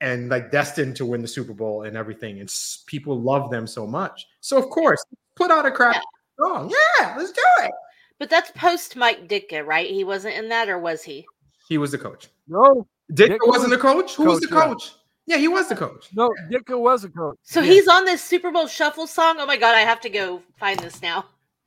And 0.00 0.28
like 0.30 0.50
destined 0.50 0.96
to 0.96 1.06
win 1.06 1.22
the 1.22 1.28
Super 1.28 1.52
Bowl 1.54 1.84
and 1.84 1.96
everything, 1.96 2.40
and 2.40 2.52
people 2.86 3.20
love 3.20 3.50
them 3.52 3.68
so 3.68 3.86
much. 3.86 4.26
So 4.40 4.58
of 4.58 4.68
course, 4.68 5.04
put 5.36 5.52
out 5.52 5.64
a 5.64 5.70
crap 5.70 5.94
Yeah. 5.94 6.00
song. 6.44 6.74
Yeah, 6.98 7.14
let's 7.16 7.30
do 7.30 7.40
it. 7.60 7.70
but 8.18 8.28
that's 8.30 8.50
post 8.52 8.96
Mike 8.96 9.28
Ditka, 9.28 9.64
right? 9.64 9.88
He 9.88 10.02
wasn't 10.04 10.34
in 10.36 10.48
that, 10.48 10.68
or 10.68 10.78
was 10.78 11.02
he? 11.04 11.24
He 11.68 11.78
was 11.78 11.92
the 11.92 11.98
coach. 11.98 12.28
No, 12.48 12.86
Dick 13.14 13.30
Dick 13.30 13.46
wasn't 13.46 13.70
was 13.70 13.78
the 13.78 13.82
coach. 13.82 14.14
Who 14.16 14.24
was 14.24 14.40
the 14.40 14.48
coach, 14.48 14.90
yeah. 14.90 15.01
Coach? 15.26 15.34
Yeah, 15.34 15.36
he 15.38 15.48
was 15.48 15.68
the 15.68 15.74
uh, 15.74 15.78
coach. 15.78 16.08
no, 16.14 16.30
Ditka 16.50 16.78
was 16.78 17.04
a 17.04 17.08
coach. 17.08 17.38
So 17.42 17.60
Yeah. 17.60 17.72
he's 17.72 17.88
on 17.88 18.04
this 18.04 18.22
Super 18.22 18.50
Bowl 18.50 18.66
shuffle 18.66 19.06
song. 19.06 19.36
Oh 19.38 19.46
my 19.46 19.56
god, 19.56 19.74
I 19.74 19.80
have 19.80 20.00
to 20.02 20.08
go 20.10 20.42
find 20.58 20.78
this 20.80 21.00
now. 21.02 21.24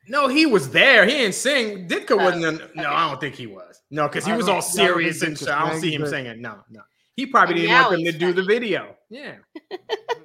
No, 0.08 0.28
he 0.28 0.46
was 0.46 0.70
there. 0.70 1.06
He 1.06 1.14
didn't 1.14 1.34
sing. 1.36 1.88
Ditka 1.88 2.12
Oh, 2.12 2.18
wasn't. 2.18 2.46
In, 2.62 2.70
no. 2.76 2.90
I 2.92 3.10
don't 3.10 3.20
think 3.20 3.36
he 3.36 3.48
was. 3.48 3.82
No, 3.90 4.08
because 4.08 4.26
he 4.26 4.34
was 4.34 4.48
all 4.48 4.58
I 4.58 4.60
don't 4.62 4.70
think 4.72 4.76
serious 4.88 5.22
and 5.24 5.36
Ditka 5.36 5.40
shit. 5.40 5.48
I 5.50 5.70
don't 5.70 5.82
see 5.82 5.94
him 5.96 6.02
but- 6.02 6.10
singing. 6.12 6.42
No, 6.42 6.60
no. 6.70 6.82
He 7.16 7.26
probably 7.26 7.54
And 7.54 7.62
didn't 7.62 7.72
now 7.72 7.84
want 7.84 7.92
them 7.96 8.06
to 8.06 8.12
he's 8.12 8.20
do 8.20 8.34
the 8.34 8.44
video. 8.44 8.96
Yeah. 9.10 9.36
No, 9.72 9.78
mm, 9.78 9.80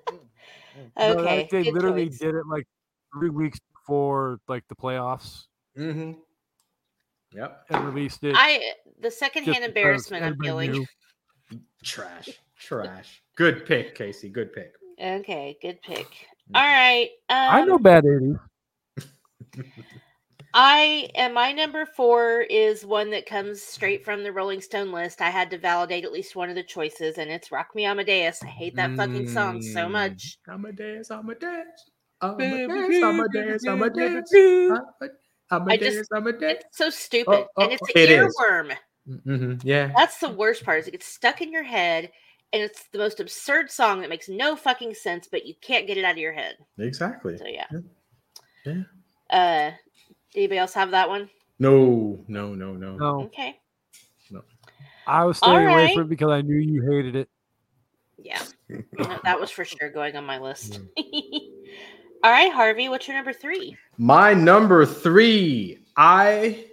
mm, 0.08 0.18
mm, 0.98 1.18
Okay, 1.20 1.36
like, 1.38 1.50
they 1.50 1.62
good 1.62 1.74
literally 1.74 2.08
choice. 2.08 2.18
did 2.18 2.34
it 2.34 2.46
like 2.48 2.66
three 3.14 3.30
weeks 3.30 3.58
before 3.74 4.40
like 4.48 4.64
the 4.68 4.74
playoffs 4.74 5.44
Mm-hmm. 5.78 6.12
Yep. 7.32 7.64
and 7.70 7.84
released 7.86 8.24
it. 8.24 8.34
I 8.36 8.60
the 9.00 9.10
secondhand 9.10 9.58
just 9.58 9.68
embarrassment 9.68 10.24
I'm 10.24 10.36
feeling. 10.38 10.84
Trash. 11.84 12.28
Trash. 12.60 13.22
Good 13.36 13.66
pick, 13.66 13.94
Casey. 13.94 14.28
Good 14.28 14.52
pick. 14.52 14.74
Okay, 15.02 15.56
good 15.62 15.80
pick. 15.82 16.06
All 16.54 16.62
right. 16.62 17.08
Um, 17.28 17.36
I 17.38 17.64
know 17.64 17.78
bad 17.78 18.04
80s. 18.04 18.38
I 20.52 21.08
and 21.14 21.32
my 21.32 21.52
number 21.52 21.86
four 21.86 22.40
is 22.40 22.84
one 22.84 23.10
that 23.10 23.24
comes 23.24 23.62
straight 23.62 24.04
from 24.04 24.24
the 24.24 24.32
Rolling 24.32 24.60
Stone 24.60 24.90
list. 24.90 25.20
I 25.20 25.30
had 25.30 25.48
to 25.50 25.58
validate 25.58 26.04
at 26.04 26.12
least 26.12 26.34
one 26.34 26.48
of 26.48 26.56
the 26.56 26.62
choices, 26.64 27.18
and 27.18 27.30
it's 27.30 27.52
"Rock 27.52 27.68
Me 27.74 27.84
Amadeus." 27.84 28.42
I 28.42 28.48
hate 28.48 28.74
that 28.76 28.96
fucking 28.96 29.28
song 29.28 29.62
so 29.62 29.86
Mm. 29.86 29.92
much. 29.92 30.38
Amadeus, 30.48 31.10
Amadeus. 31.12 31.90
Amadeus, 32.20 33.02
Amadeus, 33.02 33.64
Amadeus. 33.64 34.32
Amadeus, 35.52 36.08
Amadeus. 36.12 36.52
It's 36.64 36.76
so 36.76 36.90
stupid, 36.90 37.46
oh, 37.56 37.62
and 37.62 37.72
it's 37.72 37.82
an 37.82 37.88
it 37.94 38.10
is. 38.10 38.36
earworm. 38.40 38.76
Mm-hmm. 39.08 39.54
Yeah. 39.62 39.92
That's 39.96 40.18
the 40.18 40.28
worst 40.30 40.64
part. 40.64 40.80
Is 40.80 40.88
it 40.88 40.92
gets 40.92 41.06
stuck 41.06 41.40
in 41.40 41.52
your 41.52 41.62
head, 41.62 42.10
and 42.52 42.62
it's 42.62 42.84
the 42.92 42.98
most 42.98 43.20
absurd 43.20 43.70
song 43.70 44.00
that 44.00 44.10
makes 44.10 44.28
no 44.28 44.56
fucking 44.56 44.94
sense, 44.94 45.28
but 45.30 45.46
you 45.46 45.54
can't 45.60 45.86
get 45.86 45.96
it 45.96 46.04
out 46.04 46.12
of 46.12 46.18
your 46.18 46.32
head. 46.32 46.56
Exactly. 46.78 47.38
So 47.38 47.46
yeah. 47.46 47.66
Yeah. 48.64 48.82
Uh, 49.30 49.70
anybody 50.34 50.58
else 50.58 50.74
have 50.74 50.90
that 50.90 51.08
one? 51.08 51.30
No, 51.58 52.18
no, 52.26 52.54
no, 52.54 52.74
no. 52.74 52.96
No, 52.96 53.22
Okay. 53.24 53.60
No. 54.30 54.42
I 55.06 55.24
was 55.24 55.38
staying 55.38 55.68
away 55.68 55.94
from 55.94 56.02
it 56.04 56.08
because 56.08 56.30
I 56.30 56.40
knew 56.42 56.56
you 56.56 56.82
hated 56.82 57.16
it. 57.16 57.28
Yeah, 58.22 58.42
that 59.24 59.40
was 59.40 59.50
for 59.50 59.64
sure 59.64 59.90
going 59.90 60.14
on 60.16 60.24
my 60.24 60.38
list. 60.38 60.80
All 62.22 62.30
right, 62.30 62.52
Harvey, 62.52 62.90
what's 62.90 63.08
your 63.08 63.16
number 63.16 63.32
three? 63.32 63.76
My 63.96 64.34
number 64.34 64.84
three. 64.84 65.78
I, 65.96 66.66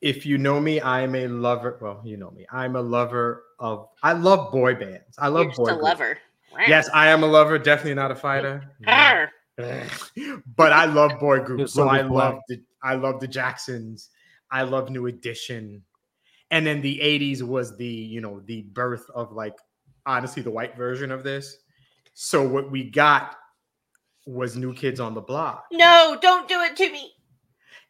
if 0.00 0.26
you 0.26 0.36
know 0.36 0.60
me, 0.60 0.80
I 0.80 1.02
am 1.02 1.14
a 1.14 1.28
lover. 1.28 1.78
Well, 1.80 2.00
you 2.04 2.16
know 2.16 2.32
me. 2.32 2.44
I'm 2.50 2.74
a 2.74 2.82
lover 2.82 3.44
of. 3.58 3.88
I 4.02 4.12
love 4.12 4.52
boy 4.52 4.74
bands. 4.74 5.16
I 5.18 5.28
love 5.28 5.42
You're 5.42 5.50
just 5.50 5.58
boy 5.58 5.64
a 5.64 5.72
groups. 5.72 5.84
lover. 5.84 6.18
Yes, 6.66 6.88
I 6.92 7.08
am 7.08 7.22
a 7.22 7.26
lover. 7.26 7.58
Definitely 7.58 7.94
not 7.94 8.10
a 8.10 8.14
fighter. 8.16 8.62
Arr. 8.86 9.30
but 10.56 10.72
I 10.72 10.86
love 10.86 11.18
boy 11.20 11.40
groups. 11.44 11.72
So 11.72 11.88
I 11.88 12.02
love 12.02 12.40
the 12.48 12.60
I 12.82 12.94
love 12.94 13.20
the 13.20 13.28
Jacksons. 13.28 14.10
I 14.50 14.62
love 14.62 14.90
New 14.90 15.06
Edition. 15.06 15.82
And 16.50 16.66
then 16.66 16.80
the 16.80 16.98
80s 16.98 17.42
was 17.42 17.76
the, 17.76 17.86
you 17.86 18.20
know, 18.20 18.40
the 18.46 18.62
birth 18.72 19.04
of 19.14 19.32
like 19.32 19.56
honestly 20.06 20.42
the 20.42 20.50
white 20.50 20.76
version 20.76 21.10
of 21.10 21.22
this. 21.22 21.58
So 22.14 22.46
what 22.46 22.70
we 22.70 22.84
got 22.84 23.36
was 24.26 24.56
New 24.56 24.72
Kids 24.74 25.00
on 25.00 25.14
the 25.14 25.20
Block. 25.20 25.66
No, 25.72 26.16
don't 26.20 26.48
do 26.48 26.60
it 26.62 26.76
to 26.76 26.90
me. 26.90 27.12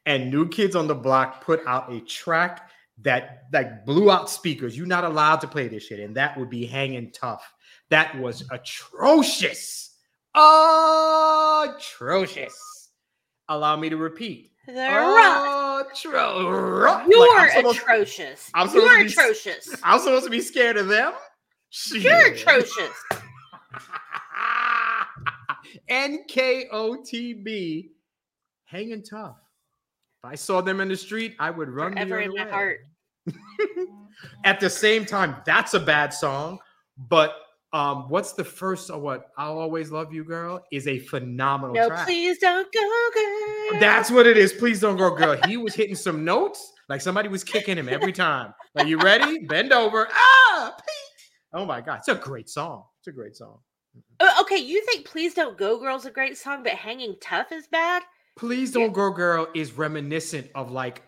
And 0.07 0.31
New 0.31 0.49
Kids 0.49 0.75
on 0.75 0.89
the 0.89 0.95
Block 0.95 1.45
put 1.45 1.61
out 1.67 1.93
a 1.93 2.01
track 2.01 2.71
that 3.03 3.45
like 3.53 3.85
blew 3.87 4.11
out 4.11 4.29
speakers. 4.31 4.77
You're 4.77 4.87
not 4.87 5.05
allowed 5.05 5.41
to 5.43 5.49
play 5.49 5.69
this 5.69 5.85
shit, 5.87 6.01
and 6.01 6.17
that 6.17 6.37
would 6.39 6.51
be 6.51 6.67
hanging 6.67 7.11
tough. 7.13 7.53
That 7.91 8.19
was 8.19 8.45
atrocious. 8.51 9.95
Atrocious. 10.35 12.55
Allow 13.49 13.77
me 13.77 13.89
to 13.89 13.97
repeat. 13.97 14.51
The. 14.67 14.73
Atro- 14.75 15.85
You're 16.05 16.83
Like, 17.37 17.41
I'm 17.41 17.51
supposed- 17.57 17.79
atrocious. 17.79 18.51
I'm 18.55 18.69
You're 18.75 18.99
to 18.99 19.05
be 19.05 19.11
atrocious. 19.11 19.75
I'm 19.83 19.99
supposed 20.01 20.25
to 20.25 20.31
be 20.31 20.41
scared 20.43 20.77
of 20.77 20.89
them. 20.89 21.15
You're 21.93 22.33
atrocious. 22.33 22.93
NKOTB, 26.59 27.89
hanging 28.65 29.03
tough. 29.03 29.37
If 30.23 30.31
I 30.31 30.35
saw 30.35 30.61
them 30.61 30.81
in 30.81 30.89
the 30.89 30.97
street, 30.97 31.37
I 31.39 31.51
would 31.51 31.69
run 31.69 31.93
the 31.95 32.01
Forever 32.07 32.21
in 32.21 32.31
other 32.31 32.39
my 32.39 32.45
way. 32.45 32.51
heart. 32.51 32.81
At 34.45 34.61
the 34.61 34.71
same 34.71 35.05
time, 35.05 35.37
that's 35.45 35.75
a 35.75 35.81
bad 35.81 36.13
song. 36.13 36.59
But 36.97 37.35
um, 37.73 38.09
what's 38.09 38.33
the 38.33 38.45
first? 38.45 38.91
Or 38.91 38.99
what? 38.99 39.31
I'll 39.37 39.59
always 39.59 39.91
love 39.91 40.13
you, 40.13 40.25
girl, 40.25 40.65
is 40.73 40.89
a 40.89 40.99
phenomenal 40.99 41.75
No, 41.75 41.89
track. 41.89 42.07
please 42.07 42.39
don't 42.39 42.67
go, 42.73 43.71
girl. 43.71 43.81
That's 43.81 44.11
what 44.11 44.27
it 44.27 44.37
is. 44.37 44.53
Please 44.53 44.81
don't 44.81 44.97
go, 44.97 45.15
girl. 45.15 45.39
He 45.47 45.57
was 45.57 45.75
hitting 45.75 45.95
some 45.95 46.25
notes 46.25 46.73
like 46.89 47.01
somebody 47.01 47.29
was 47.29 47.45
kicking 47.45 47.77
him 47.77 47.89
every 47.89 48.13
time. 48.13 48.55
Like, 48.75 48.87
you 48.87 48.99
ready? 48.99 49.41
Bend 49.47 49.73
over. 49.73 50.09
Ah, 50.11 50.75
Pete. 50.77 51.29
Oh 51.55 51.65
my 51.65 51.81
god, 51.81 51.99
it's 51.99 52.09
a 52.09 52.15
great 52.15 52.49
song. 52.49 52.85
It's 53.01 53.09
a 53.09 53.13
great 53.13 53.37
song. 53.37 53.59
Uh, 54.21 54.31
okay, 54.41 54.59
you 54.59 54.85
think 54.85 55.07
"Please 55.07 55.33
Don't 55.35 55.57
Go, 55.57 55.79
Girl" 55.79 55.97
is 55.97 56.05
a 56.05 56.11
great 56.11 56.37
song, 56.37 56.63
but 56.63 56.73
"Hanging 56.73 57.17
Tough" 57.21 57.53
is 57.53 57.67
bad? 57.69 58.03
Please 58.37 58.71
don't 58.71 58.93
go, 58.93 59.11
girl 59.11 59.49
is 59.55 59.73
reminiscent 59.73 60.49
of 60.55 60.71
like 60.71 61.03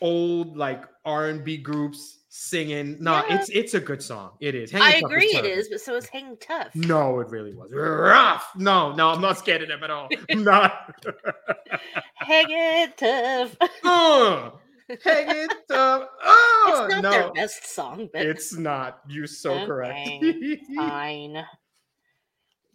old 0.00 0.56
like 0.56 0.84
R 1.04 1.26
and 1.28 1.44
B 1.44 1.56
groups 1.56 2.18
singing. 2.28 2.96
No, 3.00 3.12
Yeah. 3.28 3.36
it's 3.38 3.48
it's 3.50 3.74
a 3.74 3.80
good 3.80 4.02
song. 4.02 4.32
It 4.40 4.54
is. 4.54 4.74
I 4.74 4.78
Hanging 4.78 5.00
Tough 5.02 5.10
agree, 5.10 5.24
it 5.26 5.32
terrible. 5.42 5.50
is, 5.58 5.68
but 5.68 5.80
so 5.80 5.94
is 5.94 6.06
"Hanging 6.06 6.36
Tough." 6.38 6.74
No, 6.74 7.20
it 7.20 7.28
really 7.30 7.54
was 7.54 7.70
rough. 7.72 8.50
No, 8.56 8.92
no, 8.94 9.08
I'm 9.10 9.20
not 9.20 9.38
scared 9.38 9.62
of 9.62 9.68
them 9.68 9.82
at 9.84 9.90
all. 9.90 10.08
I'm 10.30 10.44
not. 10.44 10.94
Hanging 12.14 12.92
Tough. 12.96 13.56
uh, 13.84 14.50
hanging 15.02 15.48
tough. 15.68 16.08
Oh, 16.68 16.86
it's 16.88 16.94
not 16.94 17.02
no, 17.04 17.10
their 17.10 17.32
best 17.32 17.64
song, 17.74 18.08
but 18.12 18.22
it's 18.22 18.56
not. 18.56 19.00
You're 19.08 19.28
so 19.28 19.64
correct. 19.66 20.08
Okay, 20.08 20.60
fine. 20.76 21.44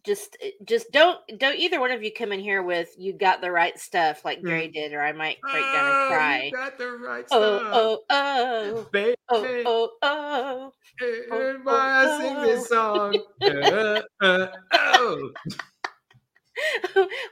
Just, 0.03 0.35
eh, 0.41 0.49
just 0.65 0.91
don't, 0.91 1.19
don't 1.37 1.57
either 1.59 1.79
one 1.79 1.91
of 1.91 2.01
you 2.01 2.11
come 2.11 2.31
in 2.31 2.39
here 2.39 2.63
with 2.63 2.89
"You 2.97 3.13
got 3.13 3.39
the 3.41 3.51
right 3.51 3.77
stuff" 3.79 4.25
like 4.25 4.41
Gray 4.41 4.67
did, 4.67 4.93
or 4.93 5.01
I 5.01 5.11
might 5.11 5.39
break 5.41 5.53
down 5.61 5.85
and 5.85 5.95
Oh, 5.95 6.07
cry. 6.09 6.43
You 6.45 6.51
got 6.51 6.77
the 6.77 6.91
right 6.93 7.25
Oh, 7.29 7.59
stuff. 7.59 7.71
oh, 7.73 7.99
oh, 8.09 8.87
Baby, 8.91 9.15
oh, 9.29 9.89
oh, 10.01 10.71
oh. 11.01 11.51
and 11.53 11.63
why 11.63 12.05
I 12.05 12.19
sing 12.19 12.41
this 12.41 12.67
song. 12.67 13.17
Uh, 13.41 14.01
uh, 14.21 14.47
oh. 14.73 15.29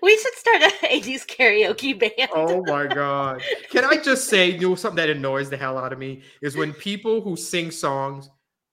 we 0.02 0.18
should 0.18 0.34
start 0.36 0.62
an 0.64 0.72
80s 1.02 1.26
karaoke 1.28 2.00
band. 2.00 2.30
oh 2.34 2.64
my 2.66 2.88
god. 2.88 3.42
Can 3.70 3.84
I 3.86 3.98
just 3.98 4.28
say, 4.30 4.52
you 4.52 4.70
know, 4.70 4.76
something 4.76 4.96
that 4.98 5.10
annoys 5.10 5.50
the 5.50 5.58
hell 5.58 5.78
out 5.78 5.94
of 5.94 6.00
me 6.00 6.22
is 6.42 6.56
when 6.56 6.74
people 6.74 7.22
who 7.22 7.36
sing 7.36 7.70
songs 7.72 8.30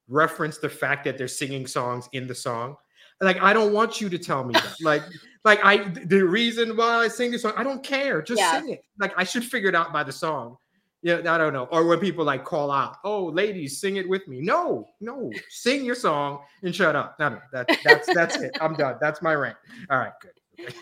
reference 0.07 0.57
the 0.57 0.69
fact 0.69 1.03
that 1.05 1.17
they're 1.17 1.27
singing 1.27 1.67
songs 1.67 2.07
in 2.13 2.27
the 2.27 2.35
song. 2.35 2.75
Like, 3.19 3.41
I 3.41 3.53
don't 3.53 3.73
want 3.73 3.99
you 3.99 4.09
to 4.09 4.17
tell 4.17 4.43
me 4.43 4.53
that. 4.53 4.75
Like, 4.81 5.03
like 5.43 5.59
I 5.63 5.77
the 6.05 6.21
reason 6.23 6.75
why 6.75 7.05
I 7.05 7.07
sing 7.07 7.31
this 7.31 7.41
song, 7.43 7.53
I 7.55 7.63
don't 7.63 7.83
care. 7.83 8.21
Just 8.21 8.39
Yeah. 8.39 8.59
sing 8.59 8.69
it. 8.69 8.81
Like 8.99 9.13
I 9.17 9.23
should 9.23 9.43
figure 9.45 9.69
it 9.69 9.75
out 9.75 9.93
by 9.93 10.03
the 10.03 10.11
song. 10.11 10.57
Yeah, 11.03 11.19
I 11.19 11.37
don't 11.37 11.53
know. 11.53 11.65
Or 11.65 11.85
when 11.85 11.99
people 11.99 12.25
like 12.25 12.43
call 12.43 12.69
out, 12.71 12.97
"Oh, 13.03 13.25
ladies, 13.25 13.79
sing 13.79 13.97
it 13.97 14.09
with 14.09 14.27
me." 14.27 14.41
No, 14.41 14.87
no, 14.99 15.31
sing 15.49 15.85
your 15.85 15.95
song 15.95 16.39
and 16.63 16.75
shut 16.75 16.95
up. 16.95 17.19
No, 17.19 17.29
no, 17.29 17.39
that, 17.53 17.69
that's 17.83 18.13
that's 18.13 18.35
it. 18.37 18.57
I'm 18.59 18.73
done. 18.73 18.97
That's 18.99 19.21
my 19.21 19.35
rant. 19.35 19.57
All 19.89 19.99
right, 19.99 20.11
good. 20.21 20.73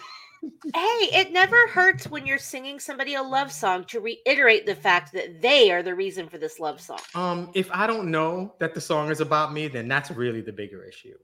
Hey, 0.74 1.10
it 1.12 1.32
never 1.32 1.68
hurts 1.68 2.08
when 2.08 2.26
you're 2.26 2.38
singing 2.38 2.80
somebody 2.80 3.16
a 3.16 3.22
love 3.22 3.52
song 3.52 3.84
to 3.86 4.00
reiterate 4.00 4.66
the 4.66 4.76
fact 4.76 5.12
that 5.14 5.42
they 5.42 5.72
are 5.72 5.84
the 5.84 5.94
reason 5.94 6.30
for 6.30 6.38
this 6.38 6.60
love 6.60 6.80
song. 6.80 7.00
Um, 7.14 7.52
if 7.54 7.70
I 7.72 7.86
don't 7.88 8.10
know 8.10 8.56
that 8.60 8.74
the 8.74 8.82
song 8.82 9.10
is 9.10 9.22
about 9.22 9.54
me, 9.54 9.68
then 9.68 9.88
that's 9.88 10.12
really 10.12 10.42
the 10.42 10.54
bigger 10.54 10.84
issue. 10.84 11.16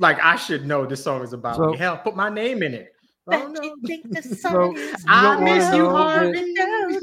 Like 0.00 0.18
I 0.20 0.36
should 0.36 0.66
know 0.66 0.84
this 0.86 1.04
song 1.04 1.22
is 1.22 1.32
about 1.32 1.56
So- 1.56 1.70
me. 1.70 1.76
Hell, 1.76 1.98
put 1.98 2.16
my 2.16 2.28
name 2.28 2.62
in 2.62 2.74
it. 2.74 2.92
Oh 3.32 3.46
no. 3.46 3.62
you 3.62 3.76
think 3.86 4.10
the 4.10 4.22
song 4.36 4.74
you 4.76 4.82
is 4.82 5.04
I 5.06 5.22
don't 5.22 5.44
miss 5.44 5.72
you, 5.72 5.82
know 5.82 5.90
Harvey. 5.90 6.54
about? 6.58 7.02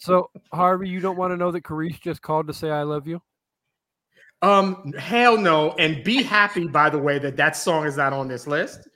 So 0.00 0.30
Harvey, 0.52 0.88
you 0.88 0.98
don't 1.00 1.16
want 1.16 1.32
to 1.32 1.36
know 1.36 1.52
that 1.52 1.62
Carice 1.62 2.00
just 2.00 2.22
called 2.22 2.48
to 2.48 2.52
say 2.54 2.70
I 2.70 2.82
love 2.82 3.06
you? 3.06 3.22
Um, 4.40 4.92
hell 4.98 5.36
no. 5.36 5.70
And 5.78 6.02
be 6.02 6.20
happy, 6.22 6.66
by 6.66 6.90
the 6.90 6.98
way, 6.98 7.20
that 7.20 7.36
that 7.36 7.54
song 7.56 7.86
is 7.86 7.96
not 7.96 8.12
on 8.12 8.26
this 8.26 8.48
list. 8.48 8.88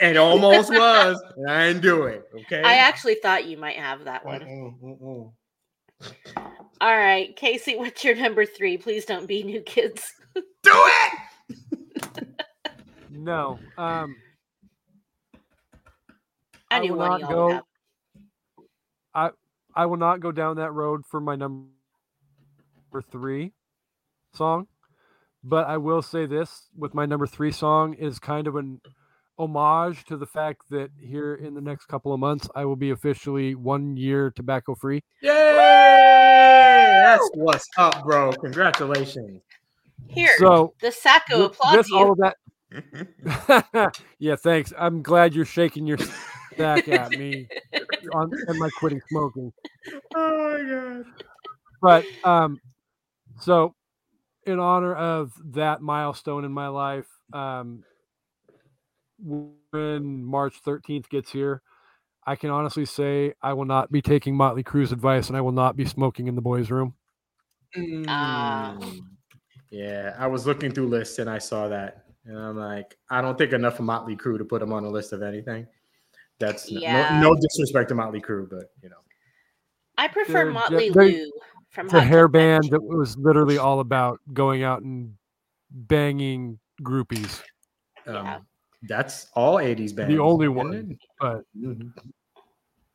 It 0.00 0.18
almost 0.18 0.70
was. 0.70 1.22
And 1.36 1.50
I 1.50 1.68
didn't 1.68 1.82
do 1.82 2.02
it. 2.04 2.24
Okay. 2.42 2.60
I 2.62 2.74
actually 2.74 3.14
thought 3.14 3.46
you 3.46 3.56
might 3.56 3.76
have 3.76 4.04
that 4.04 4.22
one. 4.26 4.40
Mm-mm, 4.40 4.80
mm-mm. 4.82 5.32
All 6.80 6.96
right, 6.96 7.34
Casey, 7.36 7.76
what's 7.76 8.04
your 8.04 8.16
number 8.16 8.44
three? 8.44 8.76
Please 8.76 9.06
don't 9.06 9.26
be 9.26 9.42
new 9.44 9.62
kids. 9.62 10.12
Do 10.34 10.42
it. 10.64 11.12
No. 13.22 13.58
Um 13.78 14.16
I 16.70 16.78
I 16.78 16.80
will 16.80 16.96
not 16.96 17.14
of 17.14 17.20
y'all 17.20 17.28
would 17.28 17.34
go- 17.36 17.48
have. 19.14 19.32
I 19.74 19.86
will 19.86 19.96
not 19.96 20.20
go 20.20 20.32
down 20.32 20.56
that 20.56 20.72
road 20.72 21.00
for 21.10 21.18
my 21.20 21.34
number 21.34 21.70
three 23.10 23.52
song, 24.34 24.66
but 25.42 25.66
I 25.66 25.78
will 25.78 26.02
say 26.02 26.26
this 26.26 26.68
with 26.76 26.92
my 26.92 27.06
number 27.06 27.26
three 27.26 27.52
song 27.52 27.94
is 27.94 28.18
kind 28.18 28.46
of 28.46 28.56
an 28.56 28.82
homage 29.38 30.04
to 30.06 30.18
the 30.18 30.26
fact 30.26 30.68
that 30.70 30.90
here 31.00 31.34
in 31.36 31.54
the 31.54 31.62
next 31.62 31.86
couple 31.86 32.12
of 32.12 32.20
months 32.20 32.50
I 32.54 32.66
will 32.66 32.76
be 32.76 32.90
officially 32.90 33.54
one 33.54 33.96
year 33.96 34.30
tobacco 34.30 34.74
free. 34.74 35.02
Yay! 35.22 35.30
That's 37.02 37.30
what's 37.34 37.66
up, 37.78 38.04
bro. 38.04 38.32
Congratulations. 38.32 39.40
Here, 40.08 40.36
So 40.38 40.74
the 40.82 40.92
Sacco 40.92 41.44
applauds 41.46 41.78
with 41.78 41.88
you. 41.88 41.96
all 41.96 42.12
of 42.12 42.18
that, 42.18 42.36
yeah, 44.18 44.36
thanks. 44.36 44.72
I'm 44.78 45.02
glad 45.02 45.34
you're 45.34 45.44
shaking 45.44 45.86
your 45.86 45.98
stack 46.54 46.88
at 46.88 47.10
me 47.12 47.48
on 48.12 48.30
and 48.46 48.58
my 48.58 48.68
quitting 48.78 49.00
smoking. 49.08 49.52
oh 50.14 50.52
my 50.52 50.70
god. 50.70 51.04
but 51.80 52.04
um 52.28 52.60
so 53.40 53.74
in 54.46 54.60
honor 54.60 54.94
of 54.94 55.32
that 55.44 55.80
milestone 55.82 56.44
in 56.44 56.52
my 56.52 56.68
life 56.68 57.08
um 57.32 57.82
when 59.18 60.24
march 60.24 60.62
13th 60.64 61.08
gets 61.08 61.32
here 61.32 61.62
i 62.26 62.36
can 62.36 62.50
honestly 62.50 62.84
say 62.84 63.32
i 63.42 63.52
will 63.52 63.64
not 63.64 63.90
be 63.90 64.00
taking 64.00 64.36
motley 64.36 64.62
crue's 64.62 64.92
advice 64.92 65.28
and 65.28 65.36
i 65.36 65.40
will 65.40 65.52
not 65.52 65.76
be 65.76 65.84
smoking 65.84 66.28
in 66.28 66.36
the 66.36 66.42
boys 66.42 66.70
room. 66.70 66.94
Mm. 67.76 69.00
Yeah, 69.70 70.14
I 70.18 70.26
was 70.26 70.46
looking 70.46 70.72
through 70.72 70.88
lists 70.88 71.18
and 71.18 71.30
I 71.30 71.38
saw 71.38 71.68
that, 71.68 72.04
and 72.24 72.38
I'm 72.38 72.56
like, 72.56 72.96
I 73.10 73.20
don't 73.20 73.36
think 73.36 73.52
enough 73.52 73.78
of 73.78 73.84
Motley 73.84 74.16
Crue 74.16 74.38
to 74.38 74.44
put 74.44 74.60
them 74.60 74.72
on 74.72 74.84
a 74.84 74.88
list 74.90 75.12
of 75.12 75.22
anything. 75.22 75.66
That's 76.38 76.70
Yeah. 76.70 77.20
no, 77.20 77.30
no 77.30 77.40
disrespect 77.40 77.88
to 77.90 77.94
Motley 77.94 78.20
Crue, 78.20 78.48
but 78.48 78.72
you 78.82 78.88
know, 78.88 78.96
I 79.98 80.08
prefer 80.08 80.44
They're- 80.44 80.50
Motley 80.52 80.90
they're- 80.90 81.02
Lou 81.04 81.32
from 81.70 81.86
it's 81.86 81.94
a 81.94 82.00
hair 82.00 82.24
Tub 82.24 82.32
band 82.32 82.62
Time 82.64 82.70
that 82.70 82.82
was 82.82 83.16
literally 83.16 83.58
all 83.58 83.80
about 83.80 84.20
going 84.32 84.62
out 84.62 84.82
and 84.82 85.14
banging 85.70 86.58
groupies 86.82 87.40
um, 88.06 88.46
that's 88.88 89.28
all 89.34 89.58
'80s 89.58 89.94
bands. 89.94 90.12
The 90.12 90.20
only 90.20 90.48
one, 90.48 90.74
it? 90.74 90.98
but 91.20 91.44
Mhm. 91.56 91.92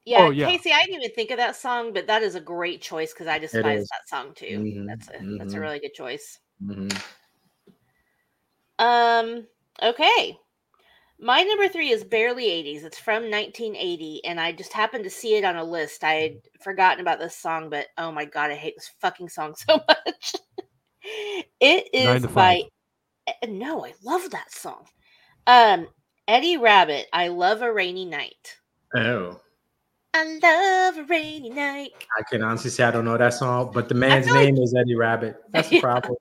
Yeah, 0.04 0.24
Oh, 0.26 0.30
yeah. 0.30 0.48
Casey, 0.48 0.72
I 0.72 0.84
didn't 0.86 1.02
even 1.04 1.16
think 1.16 1.32
of 1.32 1.38
that 1.38 1.56
song, 1.56 1.92
but 1.94 2.08
that 2.08 2.24
is 2.24 2.36
a 2.36 2.42
great 2.42 2.82
choice 2.82 3.14
because 3.14 3.28
I 3.28 3.40
despise 3.40 3.82
is. 3.82 3.90
that 3.90 4.08
song 4.08 4.34
too. 4.36 4.46
Mhm, 4.60 4.86
That's 4.88 5.08
a 5.10 5.12
that's 5.38 5.54
a 5.54 5.58
mhm. 5.58 5.62
really 5.62 5.80
good 5.80 5.94
choice. 5.94 6.40
Um, 8.80 9.46
okay. 9.82 10.38
My 11.20 11.42
number 11.42 11.68
three 11.68 11.90
is 11.90 12.04
barely 12.04 12.46
80s. 12.46 12.84
It's 12.84 13.00
from 13.00 13.24
1980, 13.24 14.24
and 14.26 14.40
I 14.40 14.52
just 14.52 14.72
happened 14.72 15.04
to 15.06 15.10
see 15.10 15.36
it 15.36 15.44
on 15.44 15.56
a 15.56 15.64
list. 15.64 16.04
I 16.04 16.14
had 16.14 16.38
forgotten 16.62 17.00
about 17.02 17.18
this 17.20 17.36
song, 17.36 17.70
but 17.72 17.88
oh 17.98 18.12
my 18.12 18.26
god, 18.26 18.52
I 18.52 18.56
hate 18.56 18.76
this 18.76 18.92
fucking 19.02 19.30
song 19.30 19.56
so 19.68 19.80
much. 19.88 20.36
it 21.60 21.88
is 21.92 22.06
Nine 22.06 22.16
is 22.18 22.22
to 22.24 22.28
by 22.30 22.62
eh, 23.26 23.48
no, 23.48 23.84
I 23.84 23.94
love 24.04 24.30
that 24.30 24.52
song. 24.52 24.86
Um, 25.48 25.88
Eddie 26.28 26.58
Rabbitt. 26.58 27.06
I 27.14 27.30
love 27.30 27.64
a 27.64 27.74
rainy 27.74 28.06
night. 28.06 28.58
Oh, 28.96 29.40
I 30.14 30.40
love 30.44 30.98
a 31.00 31.04
rainy 31.06 31.50
night. 31.50 31.92
I 32.20 32.24
can 32.30 32.44
honestly 32.44 32.70
say 32.70 32.84
I 32.84 32.92
don't 32.92 33.06
know 33.06 33.18
that 33.18 33.34
song, 33.34 33.72
but 33.74 33.90
the 33.90 33.96
man's 33.96 34.28
feel 34.28 34.36
like- 34.36 34.46
name 34.54 34.58
is 34.62 34.76
Eddie 34.78 34.96
Rabbitt. 34.96 35.36
That's 35.52 35.70
the 35.70 35.82
problem. 35.82 36.18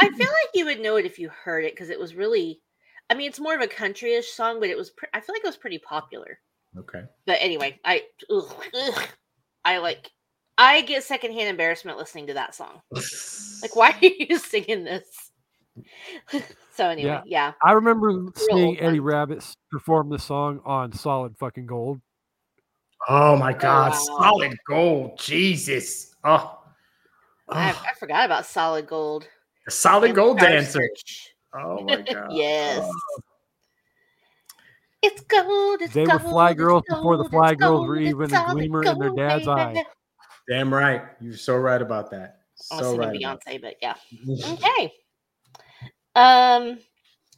I 0.00 0.08
feel 0.08 0.18
like 0.18 0.18
you 0.18 0.39
would 0.70 0.80
know 0.82 0.96
it 0.96 1.04
if 1.06 1.18
you 1.18 1.28
heard 1.28 1.64
it 1.64 1.72
because 1.74 1.90
it 1.90 1.98
was 1.98 2.14
really. 2.14 2.60
I 3.08 3.14
mean, 3.14 3.28
it's 3.28 3.40
more 3.40 3.54
of 3.56 3.60
a 3.60 3.66
countryish 3.66 4.24
song, 4.24 4.60
but 4.60 4.68
it 4.68 4.76
was. 4.76 4.90
Pre- 4.90 5.08
I 5.12 5.20
feel 5.20 5.34
like 5.34 5.44
it 5.44 5.48
was 5.48 5.56
pretty 5.56 5.78
popular. 5.78 6.38
okay. 6.78 7.02
But 7.26 7.38
anyway, 7.40 7.78
I 7.84 8.04
ugh, 8.30 8.54
ugh, 8.74 9.08
I 9.64 9.78
like 9.78 10.10
I 10.56 10.82
get 10.82 11.02
secondhand 11.04 11.48
embarrassment 11.48 11.98
listening 11.98 12.28
to 12.28 12.34
that 12.34 12.54
song. 12.54 12.80
Like, 13.62 13.76
why 13.76 13.90
are 13.90 14.06
you 14.06 14.38
singing 14.38 14.84
this? 14.84 15.32
so 16.74 16.88
anyway, 16.88 17.10
Yeah. 17.10 17.22
yeah. 17.26 17.52
i 17.62 17.72
remember 17.72 18.24
seeing 18.34 18.68
old 18.68 18.76
eddie 18.80 19.00
one. 19.00 19.12
rabbitt 19.12 19.44
perform 19.70 20.08
the 20.08 20.18
song 20.18 20.60
on 20.64 20.92
solid 20.94 21.36
fucking 21.36 21.66
gold 21.66 22.00
Oh 23.08 23.36
my 23.36 23.52
God, 23.52 23.92
oh, 23.94 24.06
wow. 24.18 24.22
solid 24.22 24.56
gold, 24.66 25.18
Jesus! 25.18 26.14
Oh, 26.24 26.58
I, 27.48 27.72
oh, 27.72 27.82
I 27.86 27.94
forgot 27.98 28.24
about 28.24 28.46
Solid 28.46 28.86
Gold. 28.86 29.26
Solid 29.68 30.14
gold 30.14 30.38
Empire 30.38 30.56
dancer. 30.56 30.70
Search. 30.80 31.34
Oh 31.54 31.80
my 31.82 32.02
God. 32.12 32.32
Yes. 32.32 32.82
Oh. 32.82 33.20
It's 35.02 35.20
gold. 35.22 35.80
It's 35.82 35.94
They 35.94 36.02
were 36.02 36.18
gold, 36.18 36.22
fly 36.22 36.50
it's 36.50 36.58
girls 36.58 36.82
before 36.88 37.16
the 37.16 37.22
gold, 37.24 37.30
fly 37.32 37.52
it's 37.52 37.60
girls 37.60 37.88
were 37.88 37.96
gold, 37.96 38.06
it's 38.06 38.10
even 38.10 38.24
a 38.24 38.28
solid 38.28 38.52
gleamer 38.54 38.84
in 38.84 38.98
their 38.98 39.08
gold, 39.08 39.18
dad's 39.18 39.48
eye. 39.48 39.84
Damn 40.48 40.72
right. 40.72 41.02
You're 41.20 41.36
so 41.36 41.56
right 41.56 41.80
about 41.80 42.10
that. 42.10 42.40
I 42.70 42.76
was 42.76 42.86
So 42.86 42.96
right. 42.96 43.16
Beyonce, 43.16 43.60
but 43.60 43.76
yeah. 43.80 43.94
Okay. 44.52 44.92
Um. 46.14 46.78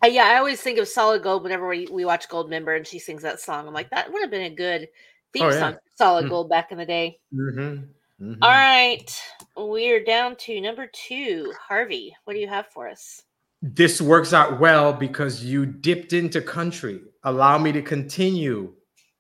uh, 0.03 0.09
yeah, 0.09 0.25
I 0.25 0.39
always 0.39 0.61
think 0.61 0.79
of 0.79 0.89
Solid 0.89 1.23
Gold 1.23 1.45
whenever 1.45 1.69
we, 1.69 1.87
we 1.91 2.05
watch 2.05 2.29
Goldmember 2.29 2.77
and 2.77 2.87
she 2.87 2.99
sings 2.99 3.23
that 3.23 3.39
song. 3.39 3.69
I'm 3.69 3.75
like, 3.75 3.91
that 3.91 4.11
would 4.13 4.23
have 4.23 4.31
been 4.31 4.51
a 4.51 4.55
good 4.55 4.89
theme 5.33 5.45
Oh, 5.45 5.51
yeah. 5.51 5.59
song 5.61 5.77
Solid 5.97 6.27
Mm. 6.27 6.31
Gold 6.31 6.49
back 6.49 6.73
in 6.73 6.79
the 6.79 6.87
day. 6.87 7.21
Mhm, 7.33 7.89
mhm. 8.23 8.39
All 8.41 8.51
right. 8.51 9.23
We're 9.57 10.05
down 10.05 10.37
to 10.37 10.61
number 10.61 10.89
two. 10.93 11.53
Harvey, 11.61 12.15
what 12.25 12.35
do 12.35 12.41
you 12.41 12.49
have 12.49 12.67
for 12.69 12.89
us? 12.89 13.23
This 13.61 14.01
works 14.01 14.33
out 14.33 14.59
well 14.59 14.93
because 14.93 15.45
you 15.45 15.67
dipped 15.67 16.13
into 16.13 16.41
country. 16.41 17.01
Allow 17.25 17.59
me 17.59 17.73
to 17.73 17.83
continue. 17.83 18.73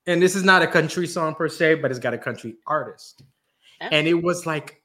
And 0.06 0.20
this 0.20 0.34
is 0.34 0.42
not 0.42 0.62
a 0.62 0.66
country 0.66 1.06
song 1.06 1.34
per 1.34 1.48
se, 1.48 1.76
but 1.76 1.90
it's 1.90 2.00
got 2.00 2.14
a 2.14 2.18
country 2.18 2.56
artist. 2.66 3.22
Oh. 3.80 3.88
And 3.92 4.06
it 4.06 4.14
was 4.14 4.46
like 4.46 4.82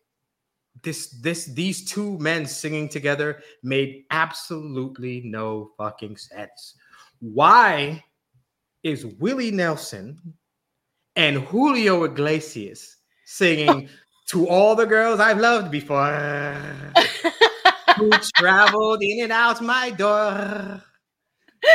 this 0.84 1.10
this 1.22 1.46
these 1.46 1.86
two 1.86 2.18
men 2.20 2.46
singing 2.46 2.88
together 2.88 3.42
made 3.64 4.04
absolutely 4.12 5.22
no 5.26 5.72
fucking 5.78 6.18
sense. 6.18 6.76
Why 7.20 8.04
is 8.84 9.06
Willie 9.06 9.52
Nelson 9.52 10.20
and 11.16 11.38
Julio 11.38 12.04
Iglesias 12.04 12.98
singing 13.26 13.90
to 14.28 14.48
all 14.48 14.76
the 14.76 14.86
girls 14.86 15.20
I've 15.20 15.40
loved 15.40 15.72
before? 15.72 16.56
who 17.98 18.10
traveled 18.36 19.02
in 19.02 19.24
and 19.24 19.32
out 19.32 19.62
my 19.62 19.90
door. 19.90 20.82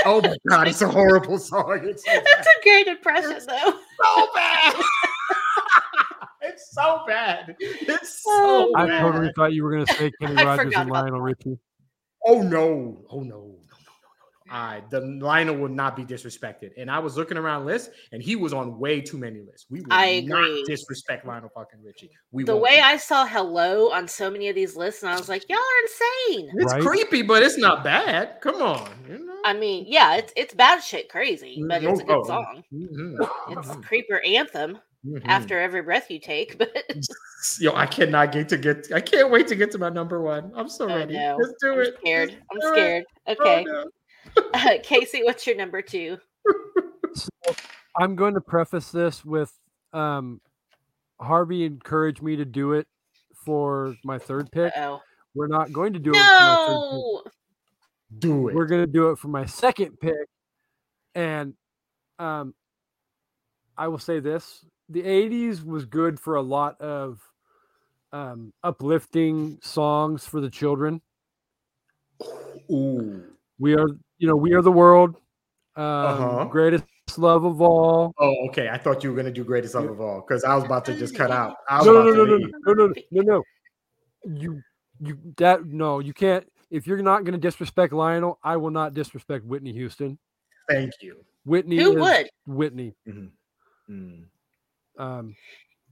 Oh 0.05 0.21
my 0.23 0.37
god, 0.49 0.69
it's 0.69 0.81
a 0.83 0.89
horrible 0.89 1.39
song. 1.39 1.81
It's 1.85 2.05
so 2.05 2.13
That's 2.13 2.31
bad. 2.33 2.47
a 2.47 2.63
great 2.63 2.87
impression, 2.87 3.39
though. 3.47 3.73
So 4.05 4.29
bad. 4.35 4.75
it's 6.43 6.73
so 6.73 7.03
bad. 7.07 7.57
It's 7.59 8.23
so 8.23 8.31
Oh, 8.33 8.73
I 8.77 8.87
bad. 8.87 9.01
totally 9.01 9.33
thought 9.35 9.53
you 9.53 9.65
were 9.65 9.73
going 9.73 9.87
to 9.87 9.95
say 9.95 10.13
Kenny 10.21 10.45
Rogers 10.45 10.73
and 10.77 10.91
Lionel 10.91 11.21
Richie. 11.21 11.59
Oh 12.25 12.41
no. 12.43 13.05
Oh 13.11 13.21
no. 13.21 13.57
Right. 14.53 14.83
The 14.91 15.01
Lionel 15.01 15.57
will 15.57 15.69
not 15.69 15.97
be 15.97 16.05
disrespected. 16.05 16.73
And 16.77 16.91
I 16.91 16.99
was 16.99 17.17
looking 17.17 17.39
around 17.39 17.65
lists 17.65 17.91
and 18.13 18.23
he 18.23 18.37
was 18.37 18.53
on 18.53 18.79
way 18.79 19.01
too 19.01 19.17
many 19.17 19.41
lists. 19.41 19.67
We 19.71 19.81
will 19.81 19.87
I 19.91 20.21
not 20.27 20.47
disrespect 20.67 21.27
Lionel 21.27 21.51
fucking 21.55 21.83
Richie. 21.83 22.11
We 22.33 22.45
The 22.45 22.57
way 22.57 22.77
do 22.77 22.83
I 22.83 22.97
saw 22.99 23.27
hello 23.27 23.91
on 23.91 24.07
so 24.07 24.31
many 24.31 24.49
of 24.49 24.55
these 24.55 24.77
lists, 24.77 25.03
and 25.03 25.11
I 25.11 25.17
was 25.17 25.29
like, 25.29 25.49
y'all 25.49 25.59
are 25.59 25.83
insane. 25.83 26.51
It's 26.57 26.73
Right? 26.73 26.83
creepy, 26.83 27.23
but 27.23 27.43
it's 27.43 27.57
not 27.59 27.83
bad. 27.83 28.41
Come 28.43 28.61
on. 28.61 28.89
You 29.09 29.25
know? 29.25 29.41
I 29.45 29.55
mean, 29.55 29.87
yeah, 29.89 30.17
it's 30.17 30.33
it's 30.37 30.55
bad 30.55 30.83
shit 30.83 31.09
crazy, 31.09 31.63
but 31.67 31.83
it's 31.83 32.01
a 32.01 32.05
Oh, 32.05 32.21
good 32.23 32.27
song. 32.27 32.63
mhm, 32.73 33.17
It's 33.49 33.69
mhm. 33.69 33.83
creeper 33.85 34.21
anthem. 34.21 34.79
Mhm. 35.05 35.21
after 35.25 35.59
every 35.61 35.83
breath 35.83 36.11
you 36.13 36.21
take, 36.21 36.59
but 36.59 36.71
Yo, 37.59 37.75
I 37.75 37.87
cannot 37.87 38.31
get 38.31 38.49
to 38.51 38.57
get. 38.57 38.93
I 38.93 39.01
can't 39.01 39.31
wait 39.31 39.49
to 39.49 39.57
get 39.57 39.73
to 39.73 39.79
my 39.79 39.89
number 39.89 40.21
one. 40.23 40.53
I'm 40.55 40.69
so 40.69 40.85
Oh, 40.89 40.95
ready. 40.95 41.15
no. 41.15 41.37
Let's 41.41 41.55
do 41.61 41.73
I'm 41.73 41.81
it. 41.81 41.95
scared. 42.01 42.29
Let's 42.31 42.41
I'm 42.53 42.61
do 42.61 42.67
it. 42.67 42.71
scared. 42.77 43.05
Oh, 43.27 43.33
Okay. 43.33 43.65
no. 43.65 43.85
Uh, 44.55 44.75
Casey, 44.83 45.23
what's 45.23 45.47
your 45.47 45.57
number 45.57 45.83
two? 45.83 46.19
I'm 47.99 48.17
going 48.17 48.35
to 48.35 48.41
preface 48.41 48.91
this 48.91 49.25
with 49.25 49.53
um, 49.93 50.41
Harvey 51.21 51.65
encouraged 51.65 52.23
me 52.23 52.37
to 52.37 52.45
do 52.45 52.73
it 52.73 52.87
for 53.45 53.97
my 54.05 54.19
third 54.19 54.51
pick. 54.51 54.73
Oh 54.77 55.01
We're 55.35 55.49
not 55.49 55.73
going 55.73 55.93
to 55.93 55.99
do 55.99 56.11
it. 56.11 56.17
For 56.17 56.21
my 56.21 56.57
no! 56.71 57.23
Do 58.19 58.49
it. 58.49 58.55
We're 58.55 58.67
going 58.67 58.85
to 58.85 58.91
do 58.91 59.11
it 59.11 59.19
for 59.19 59.29
my 59.29 59.47
second 59.47 59.99
pick. 60.01 60.29
And 61.15 61.55
um, 62.19 62.55
I 63.77 63.89
will 63.89 63.99
say 63.99 64.21
this 64.21 64.65
the 64.89 65.03
80s 65.03 65.65
was 65.65 65.87
good 65.87 66.21
for 66.21 66.37
a 66.37 66.43
lot 66.43 66.81
of 66.81 67.21
um, 68.13 68.53
uplifting 68.63 69.59
songs 69.63 70.27
for 70.27 70.41
the 70.41 70.51
children. 70.51 71.01
Ooh. 72.71 73.25
We 73.59 73.75
are, 73.75 73.89
you 74.23 74.29
know, 74.29 74.37
we 74.37 74.53
are 74.55 74.63
the 74.63 74.71
world. 74.71 75.17
Um, 75.75 75.85
Uh-huh. 75.85 76.45
Greatest 76.45 76.85
love 77.17 77.45
of 77.45 77.61
all. 77.61 78.15
Oh, 78.19 78.35
okay. 78.49 78.69
I 78.69 78.79
thought 78.79 79.03
you 79.03 79.11
were 79.11 79.17
gonna 79.17 79.33
do 79.33 79.43
greatest 79.43 79.75
love 79.75 79.91
of 79.91 80.01
all 80.01 80.21
because 80.27 80.45
I 80.45 80.55
was 80.55 80.63
about 80.65 80.85
to 80.85 80.95
just 80.95 81.17
cut 81.17 81.31
out. 81.41 81.57
I 81.69 81.79
was 81.79 81.87
No, 81.87 81.93
no, 81.95 81.99
about 82.01 82.17
no, 82.17 82.25
to 82.27 82.31
no, 82.31 82.37
no, 82.39 82.73
no, 82.73 82.87
no, 82.87 82.95
no, 83.11 83.23
no. 83.23 83.43
You, 84.41 84.63
you, 85.01 85.19
that 85.39 85.67
no, 85.67 85.99
you 85.99 86.13
can't. 86.15 86.47
If 86.71 86.87
you're 86.87 87.03
not 87.03 87.25
going 87.25 87.33
to 87.33 87.39
disrespect 87.39 87.93
Lionel, 87.93 88.39
I 88.45 88.57
will 88.57 88.71
not 88.71 88.95
disrespect 88.95 89.45
Whitney 89.45 89.73
Houston. 89.73 90.19
Thank 90.71 90.93
you. 91.03 91.17
Whitney 91.45 91.77
Who 91.79 91.97
is 91.97 92.01
would? 92.01 92.31
Whitney. 92.47 92.95
Mm. 93.91 94.23
Um, 94.97 95.35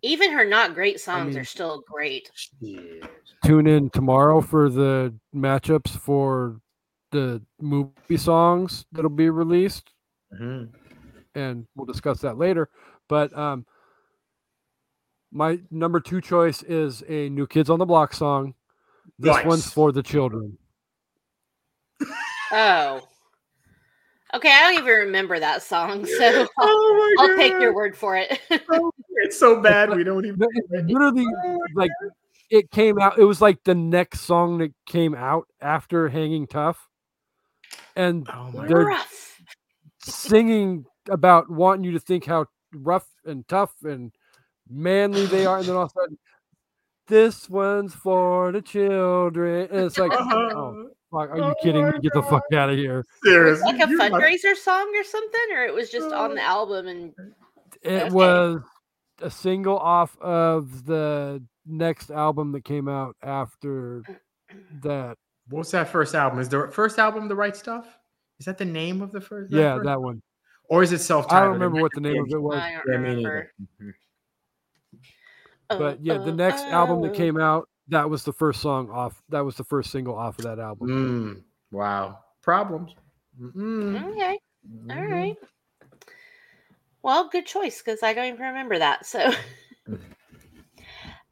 Even 0.03 0.31
her 0.33 0.45
not 0.45 0.75
great 0.75 1.01
songs 1.01 1.35
mean- 1.35 1.39
are 1.43 1.45
still 1.45 1.83
great. 1.91 2.31
Yeah. 2.61 3.07
tune 3.45 3.67
in 3.67 3.91
tomorrow 3.91 4.41
for 4.41 4.71
the 4.71 5.13
matchups 5.35 5.91
for 5.99 6.61
the 7.11 7.43
movie 7.61 8.17
songs 8.17 8.87
that'll 8.93 9.11
be 9.11 9.31
released, 9.31 9.91
Mhm. 10.41 10.73
and 11.35 11.67
we'll 11.75 11.87
discuss 11.87 12.21
that 12.21 12.39
later. 12.39 12.69
But 13.09 13.37
um, 13.37 13.67
my 15.33 15.61
number 15.71 16.01
two 16.01 16.21
choice 16.21 16.63
is 16.63 17.03
a 17.09 17.29
New 17.31 17.47
Kids 17.47 17.71
on 17.71 17.79
the 17.79 17.87
Block 17.87 18.13
song. 18.15 18.55
This 19.19 19.45
one's 19.45 19.71
for 19.73 19.93
the 19.93 20.03
children. 20.03 20.57
Oh. 22.53 23.01
Okay, 24.35 24.51
I 24.51 24.61
don't 24.63 24.75
even 24.75 24.87
remember 25.07 25.39
that 25.39 25.63
song, 25.63 26.05
so 26.05 26.41
I'll, 26.41 26.49
Oh 26.59 27.17
I'll 27.21 27.37
take 27.37 27.53
your 27.61 27.73
word 27.75 27.97
for 27.97 28.17
it. 28.17 28.41
It's 29.23 29.39
so 29.39 29.61
bad 29.61 29.91
we 29.95 30.03
don't 30.03 30.25
even. 30.25 30.39
No, 30.41 30.49
It's 30.51 30.91
literally 30.91 31.27
like 31.75 31.91
it 32.51 32.71
came 32.73 32.99
out. 32.99 33.19
It 33.19 33.25
was 33.25 33.41
like 33.41 33.63
the 33.65 33.75
next 33.75 34.23
song 34.23 34.59
that 34.59 34.73
came 34.87 35.15
out 35.15 35.47
after 35.61 36.09
Hanging 36.09 36.47
Tough, 36.49 36.89
and 38.01 38.29
Oh 38.33 38.51
They're- 38.67 38.87
Rough. 38.87 39.41
singing 40.03 40.87
about 41.11 41.51
wanting 41.51 41.85
you 41.85 41.93
to 41.93 42.01
think 42.01 42.25
how 42.25 42.47
rough 42.75 43.07
and 43.25 43.47
tough 43.49 43.75
and 43.85 44.13
manly 44.69 45.27
they 45.27 45.45
are, 45.47 45.59
and 45.59 45.67
then 45.67 45.77
all 45.77 45.85
of 45.85 45.91
a 45.97 46.01
sudden, 46.01 46.19
this 47.09 47.49
one's 47.51 47.95
for 47.95 48.53
the 48.53 48.63
children. 48.63 49.69
And 49.71 49.81
it's 49.87 49.99
like, 49.99 50.13
oh, 50.15 50.91
fuck, 51.11 51.31
are 51.31 51.37
you 51.37 51.43
Oh 51.45 51.55
kidding 51.63 51.85
me? 51.85 51.93
Get 52.03 52.13
the 52.15 52.23
fuck 52.23 52.45
out 52.55 52.71
of 52.71 52.77
here! 52.77 53.05
Seriously. 53.25 53.65
like 53.73 53.85
a 53.85 53.91
you 53.91 53.97
must- 53.97 54.13
fundraiser 54.13 54.55
song 54.57 54.91
or 54.97 55.05
something, 55.05 55.41
or 55.55 55.65
it 55.65 55.75
was 55.75 55.91
just 55.91 56.13
on 56.13 56.35
the 56.35 56.41
Oh. 56.43 56.45
album 56.45 56.87
and 56.89 57.13
It 57.83 58.03
Okay. 58.05 58.11
was 58.11 58.61
a 59.21 59.31
single 59.31 59.79
off 59.79 60.17
of 60.21 60.85
the 60.87 61.43
next 61.67 62.11
album 62.11 62.53
that 62.53 62.65
came 62.65 62.89
out 62.89 63.17
after 63.23 64.03
that. 64.83 65.17
What's 65.51 65.71
that 65.73 65.89
first 65.89 66.15
album? 66.15 66.39
Is 66.39 66.49
the 66.49 66.71
first 66.73 66.99
album 66.99 67.29
the 67.29 67.37
right 67.37 67.57
stuff? 67.57 67.87
Is 68.39 68.47
that 68.47 68.57
the 68.57 68.65
name 68.65 69.03
of 69.03 69.13
the 69.13 69.21
first? 69.21 69.53
Yeah, 69.53 69.77
first- 69.77 69.87
that 69.87 70.01
one. 70.01 70.23
Or 70.71 70.85
is 70.85 70.93
it 70.93 71.01
self-titled? 71.01 71.43
I 71.43 71.45
don't 71.45 71.55
remember 71.55 71.83
what 71.83 71.91
the 71.93 72.01
name 72.01 72.23
of 72.23 72.31
it 72.31 72.41
was, 72.41 72.57
I 72.57 72.73
don't 72.75 72.87
remember. 72.87 73.51
neither. 73.81 73.97
But 75.69 76.05
yeah, 76.05 76.19
the 76.19 76.33
oh, 76.33 76.35
next 76.35 76.63
album 76.63 77.01
that 77.03 77.13
oh. 77.13 77.15
came 77.15 77.39
out, 77.39 77.69
that 77.89 78.11
was 78.11 78.25
the 78.25 78.33
first 78.33 78.61
song 78.61 78.91
off. 78.91 79.23
That 79.29 79.45
was 79.45 79.55
the 79.55 79.63
first 79.63 79.93
single 79.93 80.17
off 80.17 80.37
of 80.41 80.45
that 80.45 80.59
album. 80.59 80.89
Mm, 80.89 81.43
wow. 81.71 82.19
Problems. 82.43 82.93
Mm-mm. 83.41 84.11
Okay, 84.11 84.39
all 84.91 84.97
Mhm. 84.97 85.11
right. 85.11 85.37
Well, 87.03 87.29
good 87.29 87.47
choice 87.47 87.81
because 87.83 88.03
I 88.03 88.13
don't 88.13 88.27
even 88.27 88.41
remember 88.41 88.79
that. 88.79 89.07
So, 89.07 89.31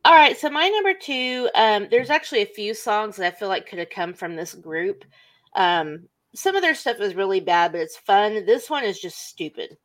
all 0.09 0.15
right. 0.15 0.39
So 0.39 0.49
my 0.49 0.67
number 0.69 0.95
two, 0.95 1.51
um, 1.55 1.87
there's 1.91 2.09
actually 2.09 2.41
a 2.41 2.47
few 2.47 2.73
songs 2.73 3.17
that 3.17 3.27
I 3.27 3.37
feel 3.37 3.49
like 3.49 3.69
could 3.69 3.79
have 3.79 3.91
come 3.91 4.15
from 4.15 4.37
this 4.37 4.55
group. 4.55 5.05
Um, 5.55 6.09
some 6.35 6.57
of 6.57 6.63
their 6.63 6.75
stuff 6.75 6.99
is 7.01 7.15
really 7.15 7.41
bad, 7.41 7.73
but 7.73 7.83
it's 7.83 7.99
fun. 7.99 8.47
This 8.47 8.71
one 8.71 8.85
is 8.85 8.99
just 8.99 9.29
stupid. 9.29 9.77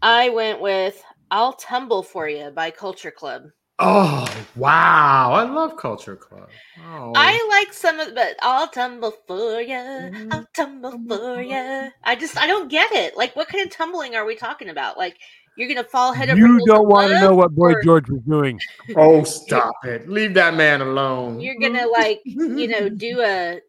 I 0.00 0.30
went 0.30 0.62
with 0.62 1.04
"I'll 1.30 1.52
Tumble 1.52 2.02
for 2.02 2.30
You" 2.30 2.50
by 2.50 2.70
Culture 2.70 3.10
Club. 3.10 3.42
Oh 3.78 4.26
wow! 4.56 5.32
I 5.32 5.42
love 5.42 5.76
Culture 5.76 6.16
Club. 6.16 6.48
Oh, 6.88 7.12
I 7.14 7.46
like 7.50 7.74
some 7.74 8.00
of, 8.00 8.14
but 8.14 8.36
I'll 8.40 8.68
tumble 8.68 9.12
for 9.26 9.60
you. 9.60 9.74
Mm-hmm. 9.74 10.32
I'll 10.32 10.46
tumble 10.56 10.98
for 11.06 11.42
you. 11.42 11.90
I 12.04 12.16
just, 12.16 12.38
I 12.38 12.46
don't 12.46 12.70
get 12.70 12.90
it. 12.92 13.18
Like, 13.18 13.36
what 13.36 13.48
kind 13.48 13.66
of 13.66 13.70
tumbling 13.70 14.14
are 14.14 14.24
we 14.24 14.34
talking 14.34 14.70
about? 14.70 14.96
Like, 14.96 15.18
you're 15.56 15.68
gonna 15.68 15.84
fall 15.84 16.12
head 16.12 16.30
over. 16.30 16.38
You 16.38 16.64
don't 16.66 16.88
want 16.88 17.10
to 17.10 17.20
know 17.20 17.34
what 17.34 17.54
Boy 17.54 17.72
or 17.72 17.82
George 17.82 18.08
was 18.08 18.22
doing. 18.22 18.58
oh 18.96 19.22
stop 19.24 19.74
it! 19.84 20.08
Leave 20.08 20.34
that 20.34 20.54
man 20.54 20.80
alone. 20.80 21.40
You're 21.40 21.58
gonna 21.60 21.86
like, 21.86 22.20
you 22.24 22.68
know, 22.68 22.88
do 23.06 23.20
a 23.20 23.60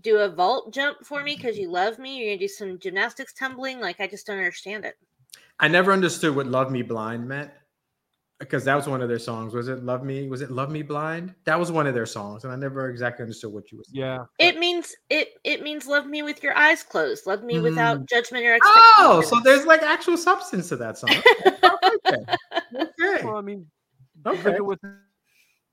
do 0.00 0.18
a 0.18 0.28
vault 0.28 0.72
jump 0.72 1.04
for 1.04 1.22
me 1.22 1.36
because 1.36 1.58
you 1.58 1.70
love 1.70 1.98
me. 1.98 2.18
You're 2.18 2.30
gonna 2.30 2.40
do 2.40 2.48
some 2.48 2.78
gymnastics 2.78 3.32
tumbling. 3.32 3.80
Like, 3.80 4.00
I 4.00 4.06
just 4.06 4.26
don't 4.26 4.38
understand 4.38 4.84
it. 4.84 4.94
I 5.60 5.68
never 5.68 5.92
understood 5.92 6.34
what 6.34 6.46
"Love 6.46 6.70
Me 6.70 6.82
Blind" 6.82 7.26
meant 7.26 7.50
because 8.42 8.64
that 8.64 8.74
was 8.74 8.88
one 8.88 9.00
of 9.00 9.08
their 9.08 9.18
songs. 9.18 9.54
Was 9.54 9.68
it 9.68 9.84
"Love 9.84 10.02
Me"? 10.02 10.28
Was 10.28 10.42
it 10.42 10.50
"Love 10.50 10.70
Me 10.70 10.82
Blind"? 10.82 11.34
That 11.44 11.58
was 11.58 11.70
one 11.70 11.86
of 11.86 11.94
their 11.94 12.06
songs, 12.06 12.44
and 12.44 12.52
I 12.52 12.56
never 12.56 12.90
exactly 12.90 13.22
understood 13.22 13.52
what 13.52 13.70
you 13.70 13.78
were 13.78 13.84
saying. 13.84 14.04
Yeah. 14.04 14.24
It 14.38 14.58
means 14.58 14.94
it. 15.10 15.34
It 15.44 15.62
means 15.62 15.86
love 15.86 16.06
me 16.06 16.22
with 16.22 16.42
your 16.42 16.56
eyes 16.56 16.82
closed. 16.82 17.26
Love 17.26 17.44
me 17.44 17.60
without 17.60 18.00
mm. 18.00 18.08
judgment 18.08 18.44
or 18.44 18.54
expectation." 18.54 18.94
Oh, 18.98 19.22
so 19.22 19.40
there's 19.44 19.64
like 19.64 19.82
actual 19.82 20.16
substance 20.16 20.68
to 20.70 20.76
that 20.76 20.98
song. 20.98 21.10
okay. 21.10 22.24
okay. 22.74 23.24
Well, 23.24 23.36
I 23.36 23.42
mean, 23.42 23.66
Okay. 24.26 24.42
look 24.42 24.54
at 24.54 24.66
what 24.66 24.80
the 24.82 24.96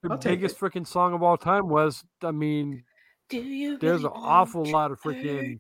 I'll 0.09 0.17
take 0.17 0.39
biggest 0.39 0.59
freaking 0.59 0.87
song 0.87 1.13
of 1.13 1.23
all 1.23 1.37
time 1.37 1.67
was. 1.67 2.03
I 2.23 2.31
mean, 2.31 2.83
do 3.29 3.37
you? 3.37 3.77
there's 3.77 4.03
really 4.03 4.15
an 4.15 4.21
awful 4.23 4.65
lot 4.65 4.91
of 4.91 5.01
freaking? 5.01 5.59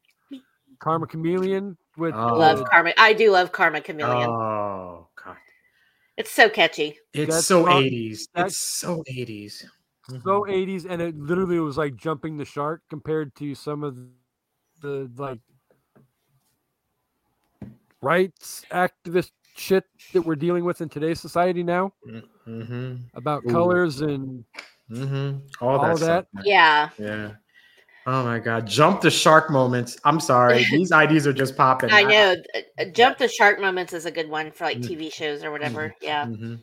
Karma 0.79 1.07
Chameleon 1.07 1.77
with 1.97 2.15
Oh. 2.15 2.35
love 2.35 2.63
Karma. 2.69 2.93
I 2.97 3.13
do 3.13 3.31
love 3.31 3.51
Karma 3.51 3.81
Chameleon. 3.81 4.29
Oh 4.29 5.07
God, 5.08 5.08
it's 6.19 6.31
so 6.31 6.49
catchy. 6.49 6.97
it's 7.13 7.33
That's 7.35 7.47
so 7.47 7.65
not- 7.65 7.81
80s. 7.81 8.27
that's- 8.35 8.51
It's 8.53 8.59
so 8.59 9.03
80s. 9.07 9.65
so 10.07 10.15
Mhm. 10.17 10.51
80s, 10.51 10.85
and 10.85 11.01
it 11.01 11.15
literally 11.17 11.59
was 11.59 11.77
like 11.77 11.95
jumping 11.95 12.37
the 12.37 12.45
shark 12.45 12.81
compared 12.89 13.33
to 13.35 13.55
some 13.55 13.83
of 13.83 13.97
the 14.81 15.09
like 15.17 15.39
rights 18.01 18.63
activist 18.71 19.31
shit 19.55 19.83
that 20.13 20.21
we're 20.21 20.35
dealing 20.35 20.63
with 20.63 20.79
in 20.81 20.87
today's 20.89 21.19
society 21.19 21.63
now 21.63 21.91
Mhm. 22.47 23.01
about 23.13 23.43
Ooh. 23.45 23.51
colors 23.51 24.01
and 24.01 24.45
Mhm. 24.89 25.41
All, 25.61 25.79
All 25.79 25.97
that. 25.97 26.27
that. 26.33 26.45
Yeah. 26.45 26.89
Yeah. 26.97 27.35
Oh 28.07 28.23
my 28.23 28.39
God! 28.39 28.65
Jump 28.65 29.01
the 29.01 29.11
shark 29.11 29.49
moments. 29.51 29.97
I'm 30.03 30.19
sorry, 30.19 30.65
these 30.71 30.91
IDs 30.91 31.27
are 31.27 31.33
just 31.33 31.55
popping. 31.55 31.91
I 31.91 32.03
know. 32.03 32.35
uh, 32.79 32.85
Jump 32.93 33.17
the 33.17 33.27
Shark 33.27 33.59
Moments 33.59 33.93
is 33.93 34.05
a 34.05 34.11
good 34.11 34.29
one 34.29 34.51
for 34.51 34.63
like 34.63 34.77
Mm. 34.79 34.87
TV 34.89 35.13
shows 35.13 35.43
or 35.43 35.51
whatever. 35.51 35.93
Yeah. 36.01 36.25
Mhm. 36.25 36.61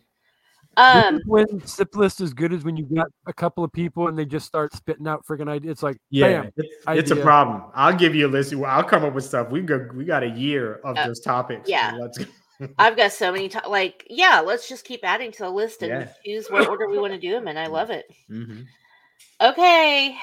Um. 0.79 1.21
when 1.25 1.65
sip 1.67 1.97
list 1.97 2.21
is 2.21 2.35
good 2.35 2.53
as 2.53 2.63
when 2.65 2.77
you've 2.77 2.95
got 2.95 3.07
a 3.27 3.33
couple 3.33 3.65
of 3.65 3.73
people 3.73 4.09
and 4.09 4.19
they 4.19 4.27
just 4.27 4.47
start 4.47 4.75
spitting 4.75 5.07
out 5.09 5.25
freaking 5.27 5.49
ideas. 5.49 5.73
It's 5.73 5.83
like, 5.83 5.97
Yeah, 6.11 6.43
bam, 6.43 6.53
it's, 6.57 6.69
it's 6.89 7.11
a 7.13 7.17
problem. 7.17 7.63
I'll 7.75 7.97
give 7.97 8.15
you 8.15 8.27
a 8.27 8.29
list. 8.29 8.53
I'll 8.55 8.83
come 8.85 9.05
up 9.05 9.15
with 9.15 9.25
stuff. 9.25 9.51
We 9.51 9.63
got 9.63 9.95
we 9.95 10.05
got 10.05 10.23
a 10.23 10.29
year 10.29 10.81
of 10.85 10.97
Uh, 10.99 11.07
just 11.07 11.23
topics. 11.25 11.69
yeah. 11.69 11.93
Let's 11.99 12.19
go. 12.19 12.25
I've 12.79 12.97
got 12.97 13.13
so 13.13 13.31
many. 13.33 13.49
To- 13.51 13.69
like, 13.69 14.07
yeah. 14.11 14.41
Let's 14.41 14.69
just 14.69 14.85
keep 14.85 15.01
adding 15.05 15.31
to 15.33 15.45
the 15.45 15.51
list 15.51 15.83
and 15.83 15.91
Yeah. 15.93 16.09
choose 16.25 16.49
what 16.49 16.69
order 16.69 16.89
we 16.89 16.99
want 16.99 17.13
to 17.15 17.19
do 17.21 17.31
them 17.33 17.47
in. 17.49 17.57
I 17.57 17.67
love 17.69 17.91
it. 17.91 18.05
Mhm. 18.31 18.67
Okay, 19.41 20.17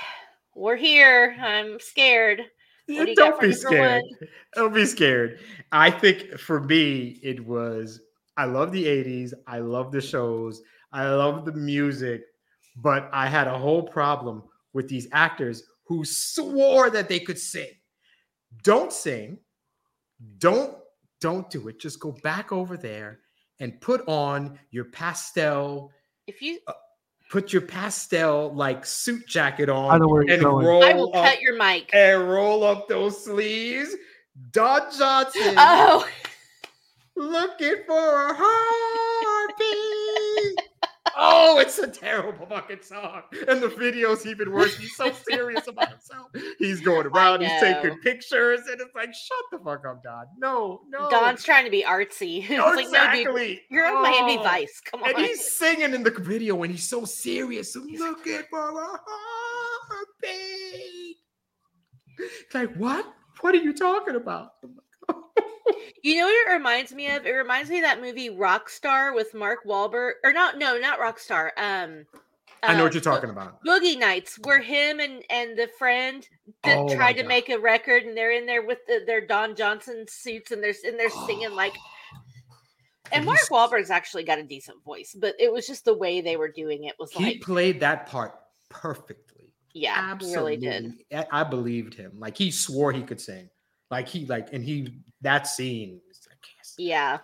we're 0.56 0.76
here. 0.76 1.36
I'm 1.42 1.80
scared. 1.80 2.42
Do 2.88 3.14
Don't 3.16 3.40
be 3.40 3.54
scared. 3.54 4.04
one? 4.04 4.30
Don't 4.56 4.74
be 4.74 4.86
scared. 4.86 5.40
I 5.72 5.90
think 5.90 6.38
for 6.40 6.60
me, 6.62 7.20
it 7.24 7.46
was 7.46 8.02
I 8.36 8.46
love 8.46 8.72
the 8.72 8.86
80s. 8.86 9.34
I 9.48 9.60
love 9.60 9.92
the 9.92 10.02
shows. 10.02 10.62
I 10.92 11.08
love 11.10 11.46
the 11.46 11.54
music, 11.54 12.24
but 12.78 13.10
I 13.14 13.28
had 13.28 13.48
a 13.48 13.58
whole 13.58 13.84
problem 13.84 14.44
with 14.74 14.88
these 14.88 15.08
actors 15.12 15.64
who 15.86 16.04
swore 16.04 16.90
that 16.90 17.08
they 17.10 17.20
could 17.20 17.40
sing. 17.40 17.70
Don't 18.64 18.92
sing. 18.92 19.38
Don't 20.38 20.78
don't 21.22 21.50
do 21.50 21.70
it. 21.70 21.80
Just 21.80 22.00
go 22.00 22.12
back 22.24 22.52
over 22.52 22.76
there 22.76 23.20
and 23.60 23.80
put 23.80 24.06
on 24.08 24.60
your 24.72 24.86
pastel 24.86 25.90
If 26.28 26.42
you, 26.42 26.60
uh, 26.68 26.74
put 27.34 27.52
your 27.52 27.64
pastel 27.64 28.54
like 28.54 28.86
suit 28.86 29.26
jacket 29.26 29.68
on 29.68 29.90
I 29.90 29.98
know 29.98 30.08
where 30.08 30.22
you're 30.22 30.36
and 30.36 30.44
going. 30.44 30.68
roll 30.68 30.84
I 30.84 30.94
will 30.94 31.10
up, 31.16 31.26
cut 31.26 31.42
your 31.42 31.58
mic. 31.58 31.90
and 31.92 32.30
roll 32.30 32.64
up 32.64 32.88
those 32.88 33.26
sleeves. 33.26 33.96
Don 34.52 34.82
Johnson 34.96 35.42
Oh, 35.58 36.08
looking 37.16 37.78
for 37.88 38.28
a 38.30 38.36
heartbeat. 38.38 39.03
Oh, 41.18 41.60
it's 41.60 41.78
a 41.80 41.88
terrible 41.88 42.46
fucking 42.46 42.82
song. 42.82 43.22
And 43.48 43.62
the 43.62 43.68
video's 43.70 44.26
even 44.26 44.52
worse. 44.52 44.76
He's 44.78 44.96
so 44.96 45.12
serious 45.30 45.68
about 45.68 45.90
himself. 45.90 46.30
He's 46.60 46.82
going 46.82 47.08
around, 47.08 47.42
he's 47.42 47.52
taking 47.60 47.98
pictures, 48.00 48.62
and 48.70 48.80
it's 48.82 48.94
like, 48.96 49.14
shut 49.14 49.38
the 49.52 49.60
fuck 49.60 49.86
up, 49.86 50.04
Don. 50.04 50.26
No, 50.38 50.82
no. 50.90 51.10
Don's 51.10 51.44
trying 51.44 51.66
to 51.66 51.72
be 51.72 51.84
artsy. 51.84 52.40
it's 52.50 52.50
No, 52.52 52.66
like, 52.68 52.76
no, 52.76 52.84
dude, 52.84 52.90
exactly. 52.92 53.62
you're 53.70 53.86
on 53.86 54.02
Miami 54.02 54.38
Oh. 54.40 54.44
Vice. 54.44 54.82
Come 54.90 55.04
on. 55.04 55.10
And 55.10 55.18
he's 55.20 55.54
singing 55.56 55.94
in 55.94 56.04
the 56.04 56.12
video 56.12 56.62
and 56.64 56.72
he's 56.72 56.88
so 56.88 57.06
serious. 57.06 57.76
I'm 57.76 57.88
looking 57.88 58.42
for 58.50 58.70
a 58.82 58.98
heartbeat. 59.90 61.18
It's 62.20 62.54
like, 62.54 62.74
what? 62.76 63.06
What 63.42 63.56
are 63.56 63.60
you 63.60 63.74
talking 63.74 64.16
about? 64.16 64.52
You 66.04 66.18
know 66.18 66.26
what 66.26 66.48
it 66.50 66.54
reminds 66.54 66.94
me 66.94 67.08
of? 67.10 67.26
It 67.26 67.32
reminds 67.32 67.70
me 67.70 67.78
of 67.78 67.84
that 67.84 68.02
movie 68.02 68.30
Rockstar 68.30 69.16
with 69.16 69.34
Mark 69.34 69.60
Wahlberg. 69.66 70.14
Or 70.24 70.34
not, 70.34 70.58
no, 70.58 70.78
not 70.78 71.00
Rockstar. 71.00 71.52
Um, 71.58 72.06
I 72.62 72.76
know 72.76 72.84
what 72.84 72.94
you're 72.94 73.02
talking 73.02 73.30
about. 73.30 73.64
Boogie 73.66 73.98
Nights, 74.00 74.38
where 74.44 74.62
him 74.62 75.00
and 75.00 75.24
and 75.30 75.58
the 75.58 75.70
friend 75.80 76.28
that 76.64 76.78
Oh 76.78 76.94
tried 76.94 77.14
to 77.14 77.24
God. 77.24 77.28
make 77.30 77.50
a 77.50 77.58
record, 77.60 78.04
and 78.04 78.16
they're 78.18 78.32
in 78.32 78.46
there 78.46 78.66
with 78.66 78.80
the, 78.88 79.04
their 79.06 79.26
Don 79.26 79.56
Johnson 79.56 80.06
suits, 80.10 80.52
and 80.52 80.62
they're 80.64 80.74
and 80.86 81.00
they're 81.00 81.10
singing 81.10 81.52
like. 81.52 81.74
And 83.12 83.26
Mark 83.26 83.42
Wahlberg's 83.52 83.92
actually 83.92 84.24
got 84.24 84.40
a 84.40 84.44
decent 84.44 84.84
voice, 84.84 85.16
but 85.20 85.36
it 85.38 85.52
was 85.54 85.68
just 85.68 85.86
the 85.86 85.94
way 85.96 86.22
they 86.22 86.36
were 86.36 86.48
doing 86.48 86.86
it 86.86 86.96
was 86.98 87.12
He 87.12 87.24
like, 87.24 87.34
he 87.34 87.40
played 87.40 87.80
that 87.82 88.08
part 88.08 88.34
perfectly. 88.70 89.54
yeah, 89.74 90.18
he 90.20 90.34
really 90.34 90.58
did. 90.58 90.86
Absolutely. 91.12 91.18
I 91.32 91.42
I 91.42 91.44
believed 91.44 91.94
him. 91.94 92.14
Like 92.18 92.36
he 92.38 92.50
swore 92.50 92.92
he 92.92 93.04
could 93.04 93.22
sing. 93.22 93.50
Like 93.94 94.08
he 94.10 94.26
like 94.26 94.52
and 94.54 94.64
he 94.66 94.92
that 95.22 95.46
scene. 95.46 96.02
Yeah, 96.80 97.20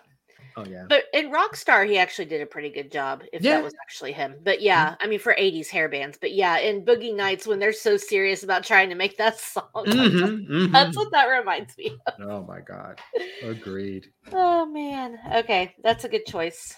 Oh 0.56 0.64
yeah. 0.64 0.84
but 0.88 1.06
in 1.12 1.32
Rockstar, 1.32 1.84
he 1.84 1.98
actually 1.98 2.26
did 2.26 2.42
a 2.42 2.46
pretty 2.46 2.70
good 2.70 2.92
job. 2.92 3.24
If 3.32 3.42
Yeah. 3.42 3.56
that 3.56 3.64
was 3.64 3.74
actually 3.82 4.12
him, 4.12 4.36
but 4.44 4.62
yeah, 4.62 4.94
I 5.00 5.08
mean 5.08 5.18
for 5.18 5.34
'80s 5.36 5.68
hair 5.68 5.88
bands, 5.88 6.16
but 6.20 6.30
yeah, 6.30 6.58
in 6.58 6.84
Boogie 6.84 7.12
Nights 7.12 7.44
when 7.44 7.58
they're 7.58 7.72
so 7.72 7.96
serious 7.96 8.44
about 8.44 8.62
trying 8.62 8.88
to 8.90 8.94
make 8.94 9.16
that 9.18 9.40
song, 9.40 9.66
Mhm, 9.84 10.46
mhm. 10.48 10.72
that's 10.72 10.96
what 10.96 11.10
that 11.10 11.26
reminds 11.26 11.76
me. 11.76 11.90
of. 12.06 12.14
Oh 12.22 12.42
my 12.44 12.60
god. 12.60 13.00
Agreed. 13.42 14.06
Oh 14.32 14.64
man. 14.64 15.18
Okay, 15.38 15.74
that's 15.82 16.04
a 16.04 16.08
good 16.08 16.24
choice. 16.24 16.76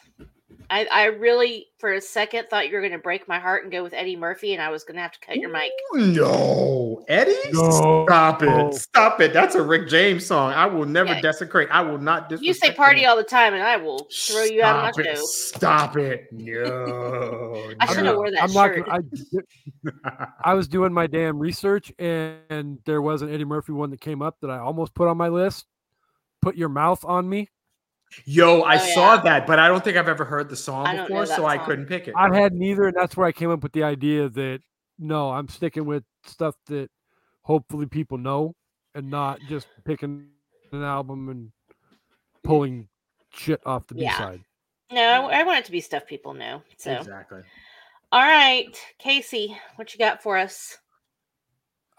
I, 0.71 0.87
I 0.91 1.05
really, 1.07 1.67
for 1.79 1.93
a 1.93 2.01
second, 2.01 2.47
thought 2.49 2.69
you 2.69 2.75
were 2.75 2.81
going 2.81 2.93
to 2.93 2.99
break 2.99 3.29
my 3.29 3.39
heart 3.39 3.63
and 3.65 3.71
go 3.73 3.83
with 3.83 3.93
Eddie 3.93 4.17
Murphy, 4.17 4.55
and 4.55 4.63
I 4.63 4.71
was 4.71 4.85
going 4.85 4.97
to 4.97 5.03
have 5.03 5.13
to 5.13 5.21
cut 5.21 5.37
your 5.37 5.51
mic. 5.51 5.71
No, 5.95 7.05
Eddie, 7.09 7.37
No. 7.53 8.05
stop 8.07 8.43
it, 8.43 8.75
stop 8.75 9.21
it. 9.21 9.33
That's 9.33 9.55
a 9.55 9.63
Rick 9.63 9.89
James 9.89 10.25
song. 10.25 10.53
I 10.53 10.67
will 10.67 10.87
never 10.87 11.13
Yeah. 11.13 11.21
desecrate. 11.21 11.69
I 11.71 11.83
will 11.83 11.99
not. 11.99 12.29
Desecrate. 12.29 12.47
You 12.47 12.55
say 12.55 12.73
party 12.73 13.03
him. 13.03 13.11
all 13.11 13.17
the 13.17 13.23
time, 13.25 13.53
and 13.55 13.63
I 13.63 13.77
will 13.77 14.09
throw 14.13 14.45
you 14.45 14.63
out 14.63 14.89
of 14.89 14.95
Stop 14.95 15.05
my 15.07 15.15
show. 15.15 15.21
Stop 15.25 15.97
it. 15.97 16.29
No. 16.33 17.73
I 17.81 17.85
I'm 17.85 17.89
shoulda 17.89 18.03
not- 18.05 18.17
wore 18.17 18.31
that 18.31 18.43
I'm 18.43 18.51
shirt. 18.51 18.87
gonna- 18.87 19.03
I, 20.15 20.31
I 20.51 20.55
was 20.55 20.69
doing 20.69 20.93
my 20.93 21.07
damn 21.07 21.39
research 21.39 21.93
and, 21.99 22.37
and 22.51 22.79
there 22.87 23.03
was 23.03 23.23
an 23.23 23.33
Eddie 23.33 23.45
Murphy 23.45 23.73
one 23.73 23.91
that 23.91 24.01
came 24.01 24.23
up 24.23 24.37
that 24.41 24.51
I 24.51 24.59
almost 24.59 24.95
put 24.95 25.09
on 25.09 25.17
my 25.17 25.29
list. 25.29 25.67
Put 26.41 26.57
your 26.57 26.69
mouth 26.69 27.05
on 27.05 27.29
me. 27.29 27.49
Yo, 28.25 28.63
I 28.63 28.77
Oh, 28.77 28.85
saw 28.85 29.17
yeah. 29.17 29.23
that, 29.23 29.47
but 29.47 29.59
I 29.59 29.69
don't 29.69 29.83
think 29.83 29.97
I've 29.97 30.09
ever 30.09 30.25
heard 30.25 30.49
the 30.49 30.57
song 30.57 30.85
I 30.87 30.95
don't 30.95 31.11
know 31.11 31.15
before, 31.15 31.27
that 31.27 31.37
so 31.37 31.47
I 31.47 31.59
couldn't 31.59 31.87
pick 31.87 32.09
it. 32.09 32.15
I 32.17 32.35
had 32.35 32.53
neither, 32.53 32.87
and 32.87 32.97
that's 32.97 33.17
where 33.17 33.27
I 33.27 33.33
came 33.33 33.51
up 33.51 33.63
with 33.63 33.73
the 33.73 33.83
idea 33.83 34.29
that 34.29 34.61
no, 34.99 35.31
I'm 35.31 35.49
sticking 35.49 35.85
with 35.87 36.05
stuff 36.25 36.55
that 36.67 36.89
hopefully 37.43 37.87
people 37.87 38.19
know 38.19 38.55
and 38.95 39.11
not 39.11 39.41
just 39.47 39.67
picking 39.85 40.27
an 40.73 40.83
album 40.83 41.29
and 41.29 41.53
pulling 42.45 42.89
shit 43.33 43.61
off 43.67 43.87
the 43.87 43.95
B 43.95 44.03
Yeah. 44.03 44.17
side. 44.17 44.41
No, 44.91 45.27
I, 45.29 45.41
I 45.41 45.43
want 45.45 45.59
it 45.61 45.65
to 45.67 45.73
be 45.73 45.81
stuff 45.81 46.07
people 46.07 46.35
know. 46.35 46.63
So, 46.77 46.93
Exactly. 46.93 47.41
all 48.13 48.21
right, 48.23 48.69
Casey, 48.99 49.57
what 49.77 49.93
you 49.93 49.99
got 49.99 50.23
for 50.23 50.37
us? 50.37 50.77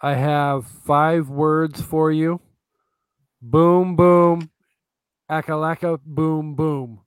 I 0.01 0.13
have 0.13 0.65
five 0.67 1.29
words 1.29 1.81
for 1.81 2.11
you. 2.11 2.39
Boom, 3.41 3.95
boom, 3.95 4.49
akalaka, 5.29 5.99
boom, 6.05 6.55
boom. 6.55 6.99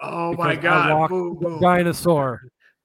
Oh 0.00 0.34
my 0.36 0.54
Because 0.56 0.56
I 0.56 0.62
god. 0.62 0.94
walked 0.94 1.10
Boom, 1.10 1.38
the 1.40 1.48
boom, 1.48 1.60
dinosaur. 1.60 2.40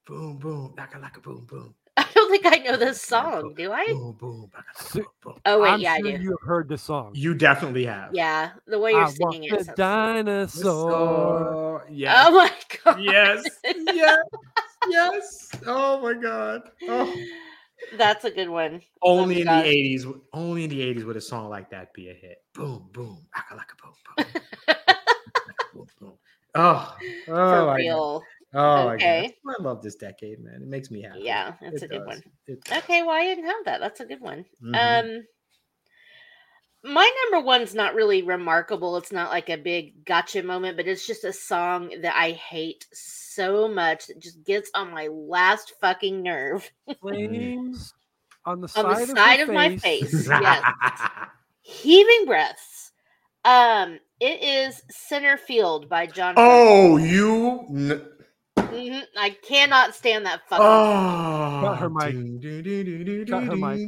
boom, 0.05 0.37
boom, 0.37 0.73
laka 0.77 0.99
laka 1.01 1.21
boom, 1.21 1.45
boom, 1.45 1.73
I 1.97 2.05
don't 2.15 2.31
think 2.31 2.45
I 2.45 2.57
know 2.63 2.77
this 2.77 3.01
song. 3.01 3.53
Do 3.55 3.71
I? 3.71 3.85
boom, 3.87 4.13
boom, 4.19 4.51
laka, 4.55 4.77
laka, 4.77 5.01
boom, 5.01 5.05
boom. 5.23 5.33
Oh 5.45 5.61
wait, 5.61 5.69
I'm 5.71 5.79
yeah, 5.81 5.97
sure 5.97 6.07
I 6.07 6.17
do. 6.17 6.23
you 6.23 6.29
have 6.41 6.47
heard 6.47 6.69
this 6.69 6.81
song. 6.81 7.11
You 7.15 7.33
definitely 7.33 7.85
have. 7.85 8.13
Yeah, 8.13 8.51
the 8.67 8.79
way 8.79 8.91
you're 8.91 9.01
I 9.01 9.13
walked 9.19 9.33
singing 9.33 9.49
it. 9.51 9.59
the 9.59 9.65
sounds- 9.65 9.77
dinosaur. 9.77 11.85
Yes. 11.89 12.25
Oh 12.27 12.31
my 12.31 12.51
god. 12.83 13.01
yes. 13.01 13.45
Yes. 13.63 14.17
Yes. 14.89 15.51
Oh 15.67 16.01
my 16.01 16.13
god. 16.13 16.61
Oh. 16.87 17.13
That's 17.97 18.25
a 18.25 18.31
good 18.31 18.49
one. 18.49 18.81
Only 19.01 19.41
in 19.41 19.47
the 19.47 19.65
eighties. 19.65 20.05
Only 20.33 20.65
in 20.65 20.69
the 20.69 20.81
eighties 20.81 21.05
would 21.05 21.17
a 21.17 21.21
song 21.21 21.49
like 21.49 21.69
that 21.71 21.93
be 21.93 22.09
a 22.09 22.13
hit. 22.13 22.43
Boom, 22.53 22.89
boom, 22.91 23.25
laka 23.35 23.57
laka 23.57 23.75
boom, 23.81 23.93
boom. 24.15 24.25
boom, 25.73 25.87
boom. 25.99 26.13
Oh, 26.55 26.97
oh, 27.27 27.49
For 27.49 27.75
real. 27.75 28.23
Oh, 28.53 28.89
Okay. 28.89 29.35
I 29.47 29.61
love 29.61 29.81
this 29.83 29.95
decade, 29.95 30.39
man. 30.39 30.55
It 30.63 30.67
makes 30.67 30.89
me 30.89 31.01
happy. 31.01 31.19
Yeah, 31.21 31.53
that's 31.61 31.83
It 31.83 31.85
a 31.85 31.87
good 31.87 32.05
one. 32.05 32.23
It. 32.47 32.59
Okay, 32.71 33.03
well, 33.03 33.11
I 33.11 33.23
didn't 33.23 33.45
have 33.45 33.65
that. 33.65 33.79
That's 33.79 33.99
a 33.99 34.05
good 34.05 34.21
one. 34.21 34.45
Mhm. 34.63 34.75
Um, 34.75 35.25
my 36.83 37.11
number 37.23 37.45
one's 37.45 37.75
not 37.75 37.93
really 37.93 38.21
remarkable. 38.21 38.97
It's 38.97 39.11
not 39.11 39.29
like 39.29 39.49
a 39.49 39.57
big 39.57 40.05
gotcha 40.05 40.41
moment, 40.43 40.77
but 40.77 40.87
it's 40.87 41.05
just 41.05 41.23
a 41.23 41.33
song 41.33 41.93
that 42.01 42.15
I 42.15 42.31
hate 42.31 42.87
so 42.93 43.67
much 43.67 44.07
that 44.07 44.19
just 44.19 44.43
gets 44.43 44.71
on 44.73 44.91
my 44.91 45.07
last 45.07 45.73
fucking 45.81 46.21
nerve 46.21 46.69
Flames 47.01 47.93
on 48.45 48.61
the 48.61 48.71
on 48.77 48.95
side, 48.95 49.07
the 49.07 49.15
side 49.15 49.39
of, 49.41 49.49
of, 49.49 49.55
my 49.55 49.77
face. 49.77 50.11
face. 50.11 50.27
yes, 50.29 50.63
heaving 51.61 52.25
breaths. 52.25 52.91
Um, 53.45 53.99
it 54.19 54.41
is 54.41 54.81
Center 54.89 55.37
Field 55.37 55.89
by 55.89 56.05
John. 56.05 56.35
oh, 56.37 56.97
you. 56.97 57.65
N- 57.69 58.07
Mhm, 58.71 59.03
I 59.17 59.29
cannot 59.31 59.95
stand 59.95 60.25
that 60.25 60.41
fucking. 60.49 60.65
oh. 60.65 61.61
Cut 61.63 61.77
her 61.79 61.89
mic. 61.89 63.27
Cut 63.29 63.43
her 63.43 63.55
mic. 63.55 63.87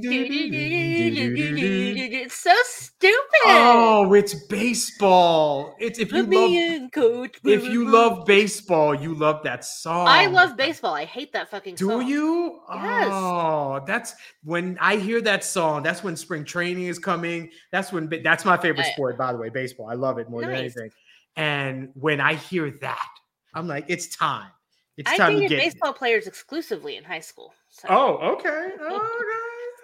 It's 2.23 2.35
so 2.35 2.53
stupid. 2.65 3.19
Oh, 3.45 4.13
it's 4.13 4.33
baseball. 4.47 5.75
It's 5.79 5.99
if 5.99 6.11
you 6.11 6.21
Put 6.23 6.29
me 6.29 6.37
love 6.37 6.49
in, 6.73 6.89
coach. 6.89 7.37
if 7.43 7.63
you 7.65 7.89
love 7.89 8.25
baseball, 8.25 8.93
you 8.95 9.13
love 9.15 9.43
that 9.43 9.63
song. 9.65 10.07
I 10.07 10.25
love 10.27 10.57
baseball. 10.57 10.93
I 10.93 11.05
hate 11.05 11.33
that 11.33 11.49
fucking 11.49 11.75
Do 11.75 11.87
song. 11.89 12.07
you? 12.07 12.59
Yes. 12.73 13.09
Oh, 13.11 13.81
that's 13.87 14.13
when 14.43 14.77
I 14.81 14.97
hear 14.97 15.21
that 15.21 15.43
song. 15.43 15.83
That's 15.83 16.03
when 16.03 16.15
spring 16.15 16.43
training 16.45 16.85
is 16.85 16.99
coming. 16.99 17.49
That's 17.71 17.91
when 17.91 18.09
that's 18.23 18.45
my 18.45 18.57
favorite 18.57 18.85
I- 18.87 18.91
sport, 18.91 19.17
by 19.17 19.31
the 19.31 19.37
way, 19.37 19.49
baseball. 19.49 19.87
I 19.89 19.93
love 19.95 20.17
it 20.19 20.29
more 20.29 20.41
than 20.41 20.51
anything. 20.51 20.89
And 21.35 21.89
when 21.93 22.19
I 22.19 22.35
hear 22.35 22.71
that, 22.81 23.07
I'm 23.53 23.67
like, 23.67 23.85
it's 23.87 24.07
time. 24.15 24.49
It's 24.97 25.09
I 25.09 25.17
time 25.17 25.31
to 25.33 25.39
dated 25.39 25.49
get. 25.49 25.59
baseball 25.59 25.93
players 25.93 26.27
exclusively 26.27 26.97
in 26.97 27.03
high 27.03 27.19
school. 27.21 27.53
So 27.69 27.87
Oh, 27.89 28.17
okay. 28.35 28.71
Okay. 28.81 29.07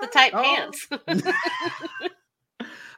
the 0.01 0.07
tight 0.07 0.31
Oh. 0.33 0.43
pants. 0.43 0.87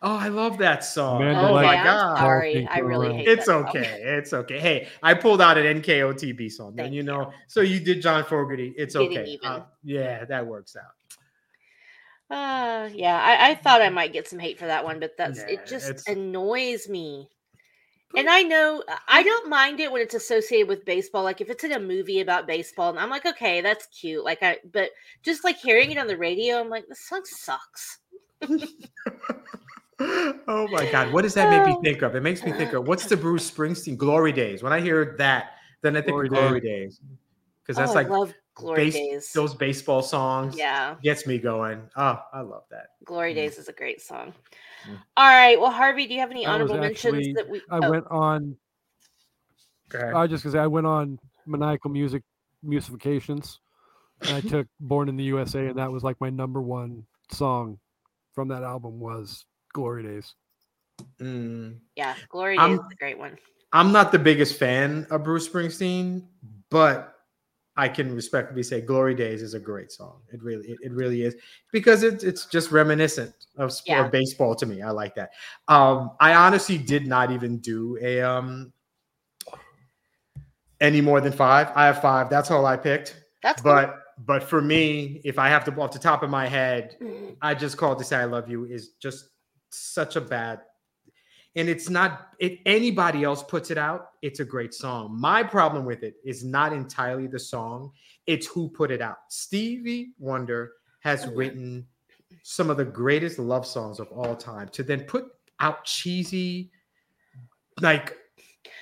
Oh, 0.02 0.16
I 0.16 0.30
love 0.30 0.60
that 0.60 0.86
song. 0.86 1.20
Man, 1.20 1.36
oh 1.36 1.52
like- 1.52 1.66
my 1.66 1.76
I'm 1.76 1.84
god. 1.84 2.18
sorry. 2.20 2.66
I 2.72 2.80
really 2.80 3.08
around. 3.08 3.18
hate 3.18 3.28
It's 3.28 3.46
that 3.48 3.52
song. 3.52 3.68
okay. 3.68 4.00
It's 4.02 4.32
okay. 4.32 4.58
Hey, 4.58 4.88
I 5.04 5.14
pulled 5.14 5.42
out 5.42 5.58
an 5.58 5.82
NKOTB 5.82 6.50
song. 6.54 6.74
Then 6.74 6.86
Thank 6.86 6.96
you 6.96 7.04
know, 7.04 7.20
you. 7.24 7.34
so 7.48 7.60
you 7.60 7.82
did 7.82 8.02
John 8.02 8.24
Fogerty. 8.24 8.74
It's 8.78 8.96
Getting 8.96 9.18
okay. 9.18 9.40
Uh, 9.44 9.60
yeah, 9.84 10.24
that 10.24 10.48
works 10.48 10.78
out. 10.78 12.34
Uh, 12.34 12.88
yeah, 12.94 13.22
I, 13.22 13.50
I 13.50 13.56
thought 13.56 13.82
I 13.82 13.90
might 13.90 14.14
get 14.14 14.26
some 14.30 14.40
hate 14.40 14.58
for 14.58 14.68
that 14.68 14.86
one, 14.86 15.02
but 15.02 15.18
that's 15.18 15.40
Yeah, 15.40 15.48
it. 15.56 15.66
Just 15.68 16.08
annoys 16.08 16.88
me. 16.88 17.28
And 18.16 18.30
I 18.30 18.42
know 18.42 18.84
uh, 18.88 18.98
I 19.08 19.22
don't 19.24 19.50
mind 19.50 19.80
it 19.80 19.92
when 19.92 20.02
it's 20.02 20.16
associated 20.16 20.68
with 20.68 20.86
baseball. 20.86 21.24
Like 21.24 21.42
if 21.42 21.50
it's 21.50 21.64
in 21.64 21.74
a 21.74 21.80
movie 21.80 22.22
about 22.22 22.48
baseball, 22.48 22.90
and 22.90 23.00
I'm 23.00 23.10
like, 23.10 23.26
okay, 23.26 23.62
that's 23.62 23.86
cute. 23.88 24.24
Like 24.24 24.42
I, 24.42 24.58
but 24.72 24.90
just 25.24 25.44
like 25.44 25.58
hearing 25.58 25.92
it 25.92 25.98
on 25.98 26.08
the 26.08 26.18
radio, 26.18 26.60
I'm 26.60 26.70
like, 26.70 26.88
this 26.88 27.08
song 27.08 27.22
sucks. 27.24 28.00
oh 30.00 30.68
my 30.72 30.90
god, 30.92 31.14
what 31.14 31.22
does 31.22 31.36
that 31.36 31.50
make 31.50 31.68
me 31.68 31.76
Oh. 31.78 31.82
think 31.82 32.02
of? 32.02 32.16
It 32.16 32.22
makes 32.22 32.44
me 32.44 32.52
think 32.52 32.74
of 32.74 32.88
what's 32.88 33.06
the 33.06 33.18
Bruce 33.18 33.50
Springsteen 33.50 33.96
Glory 33.96 34.32
Days. 34.32 34.64
When 34.64 34.74
I 34.74 34.80
hear 34.80 35.16
that, 35.20 35.54
then 35.82 35.96
I 35.96 36.02
think 36.02 36.12
Glory 36.14 36.28
of 36.28 36.34
Glory 36.34 36.62
Days. 36.62 37.00
Because 37.62 37.78
that's 37.78 37.92
oh, 37.92 37.96
like 37.96 38.08
I 38.08 38.10
love 38.10 38.34
Glory 38.60 38.86
base- 38.86 38.94
Days. 38.94 39.32
those 39.34 39.54
baseball 39.54 40.02
songs. 40.02 40.58
yeah, 40.58 40.96
Gets 41.04 41.26
me 41.28 41.38
going. 41.38 41.82
Oh, 41.96 42.20
I 42.34 42.42
love 42.42 42.64
that. 42.72 42.88
Glory 43.06 43.34
Mm. 43.34 43.36
Days 43.36 43.58
is 43.58 43.68
a 43.68 43.74
great 43.74 44.02
song. 44.02 44.34
Mm. 44.88 44.98
All 45.18 45.28
right, 45.28 45.60
well, 45.60 45.72
Harvey, 45.72 46.08
do 46.08 46.14
you 46.14 46.20
have 46.20 46.32
any 46.32 46.46
I 46.46 46.52
was 46.62 46.70
honorable 46.72 46.88
mentions 46.88 47.34
that 47.36 47.50
we? 47.50 47.62
I 47.70 47.80
oh, 47.86 47.90
went 47.90 48.06
on 48.10 48.58
Okay. 49.94 50.06
I 50.12 50.28
just 50.28 50.44
because 50.44 50.56
I 50.56 50.68
went 50.68 50.86
on 50.86 51.20
maniacal 51.48 51.90
music 51.90 52.24
musifications, 52.62 53.60
and 54.22 54.36
I 54.36 54.42
took 54.42 54.68
"Born 54.80 55.10
in 55.10 55.18
the 55.18 55.24
USA," 55.26 55.68
and 55.68 55.78
that 55.80 55.92
was 55.92 56.04
like 56.04 56.20
my 56.22 56.30
number 56.30 56.62
one 56.62 57.06
song 57.32 57.80
from 58.34 58.50
that 58.50 58.62
album 58.64 59.00
was 59.00 59.46
"Glory 59.74 60.04
Days." 60.04 60.36
Mm. 61.20 61.80
Yeah, 61.96 62.16
Glory 62.30 62.58
I'm- 62.58 62.72
Days 62.78 62.80
is 62.86 62.92
a 62.92 62.96
great 62.96 63.18
one. 63.18 63.38
I'm 63.72 63.92
not 63.92 64.12
the 64.12 64.20
biggest 64.20 64.58
fan 64.60 65.06
of 65.12 65.24
Bruce 65.24 65.48
Springsteen, 65.48 66.28
but 66.70 67.19
I 67.80 67.88
can 67.88 68.14
respectfully 68.14 68.64
say 68.64 68.82
"Glory 68.82 69.16
Days" 69.16 69.42
is 69.42 69.54
a 69.54 69.60
great 69.60 69.92
song. 69.92 70.20
It 70.34 70.44
really, 70.44 70.68
it, 70.68 70.78
it 70.82 70.92
really 70.92 71.22
is 71.24 71.36
because 71.72 72.04
it's 72.04 72.24
it's 72.24 72.46
just 72.46 72.72
reminiscent 72.72 73.34
of 73.58 73.72
sport, 73.72 73.98
Yeah. 74.06 74.10
baseball 74.10 74.54
to 74.56 74.66
me. 74.66 74.82
I 74.82 74.92
like 74.92 75.16
that. 75.16 75.30
Um, 75.68 76.12
I 76.20 76.34
honestly 76.34 76.78
did 76.78 77.08
not 77.08 77.32
even 77.32 77.60
do 77.60 77.98
a 78.02 78.22
um 78.22 78.74
any 80.82 81.02
more 81.02 81.22
than 81.22 81.32
five. 81.32 81.72
I 81.76 81.86
have 81.86 82.02
five. 82.02 82.30
That's 82.30 82.52
all 82.52 82.66
I 82.66 82.78
picked. 82.78 83.24
That's 83.44 83.62
cool. 83.62 83.74
But 83.74 83.96
but 84.26 84.44
for 84.44 84.62
me, 84.62 85.22
if 85.24 85.40
I 85.40 85.48
have 85.48 85.64
to 85.66 85.72
off 85.82 85.92
the 85.92 86.00
top 86.00 86.24
of 86.24 86.30
my 86.30 86.48
head, 86.48 86.98
Mhm. 87.02 87.38
I 87.42 87.54
just 87.56 87.78
called 87.78 87.98
to 88.00 88.04
say 88.04 88.18
I 88.18 88.26
love 88.26 88.50
you 88.50 88.66
is 88.66 88.90
just 89.00 89.30
such 89.70 90.16
a 90.18 90.22
bad 90.22 90.60
and 91.56 91.68
it's 91.68 91.90
not 91.90 92.30
if 92.40 92.60
anybody 92.66 93.24
else 93.24 93.44
puts 93.44 93.72
it 93.72 93.78
out, 93.78 94.12
it's 94.22 94.40
a 94.40 94.46
great 94.46 94.74
song. 94.74 95.16
My 95.20 95.44
problem 95.44 95.86
with 95.86 96.04
it 96.04 96.16
is 96.24 96.44
not 96.44 96.74
entirely 96.74 97.28
the 97.28 97.40
song, 97.40 97.92
it's 98.28 98.48
who 98.48 98.70
put 98.70 98.92
it 98.92 99.02
out. 99.02 99.18
Stevie 99.30 100.12
Wonder 100.20 100.74
has 101.02 101.28
written 101.28 101.86
some 102.44 102.70
of 102.70 102.78
the 102.78 102.86
greatest 102.86 103.40
love 103.40 103.66
songs 103.66 104.00
of 104.00 104.08
all 104.10 104.36
time 104.36 104.70
to 104.70 104.84
then 104.84 105.02
put 105.02 105.26
out 105.60 105.84
cheesy 105.86 106.72
like 107.82 108.16